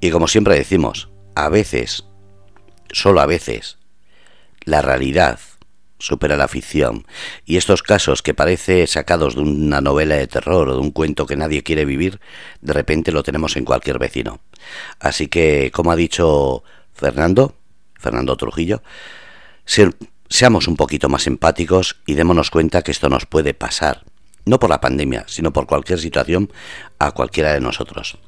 Y 0.00 0.10
como 0.10 0.28
siempre 0.28 0.54
decimos, 0.54 1.10
a 1.34 1.48
veces, 1.48 2.04
solo 2.92 3.20
a 3.20 3.26
veces, 3.26 3.78
la 4.64 4.82
realidad 4.82 5.40
supera 5.98 6.36
la 6.36 6.46
ficción. 6.46 7.08
Y 7.44 7.56
estos 7.56 7.82
casos 7.82 8.22
que 8.22 8.34
parece 8.34 8.86
sacados 8.86 9.34
de 9.34 9.40
una 9.40 9.80
novela 9.80 10.14
de 10.14 10.28
terror 10.28 10.68
o 10.68 10.74
de 10.74 10.80
un 10.80 10.92
cuento 10.92 11.26
que 11.26 11.36
nadie 11.36 11.64
quiere 11.64 11.84
vivir, 11.84 12.20
de 12.60 12.72
repente 12.72 13.10
lo 13.10 13.24
tenemos 13.24 13.56
en 13.56 13.64
cualquier 13.64 13.98
vecino. 13.98 14.38
Así 15.00 15.26
que, 15.26 15.72
como 15.74 15.90
ha 15.90 15.96
dicho 15.96 16.62
Fernando, 16.92 17.56
Fernando 18.04 18.36
Trujillo, 18.36 18.82
seamos 20.28 20.68
un 20.68 20.76
poquito 20.76 21.08
más 21.08 21.26
empáticos 21.26 21.96
y 22.04 22.14
démonos 22.14 22.50
cuenta 22.50 22.82
que 22.82 22.90
esto 22.90 23.08
nos 23.08 23.24
puede 23.24 23.54
pasar, 23.54 24.04
no 24.44 24.58
por 24.58 24.68
la 24.68 24.82
pandemia, 24.82 25.24
sino 25.26 25.54
por 25.54 25.66
cualquier 25.66 25.98
situación 25.98 26.52
a 26.98 27.12
cualquiera 27.12 27.54
de 27.54 27.62
nosotros. 27.62 28.18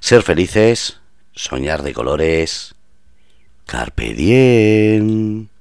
Ser 0.00 0.22
felices, 0.22 0.98
soñar 1.36 1.84
de 1.84 1.94
colores, 1.94 2.74
carpe 3.64 4.12
diem. 4.12 5.51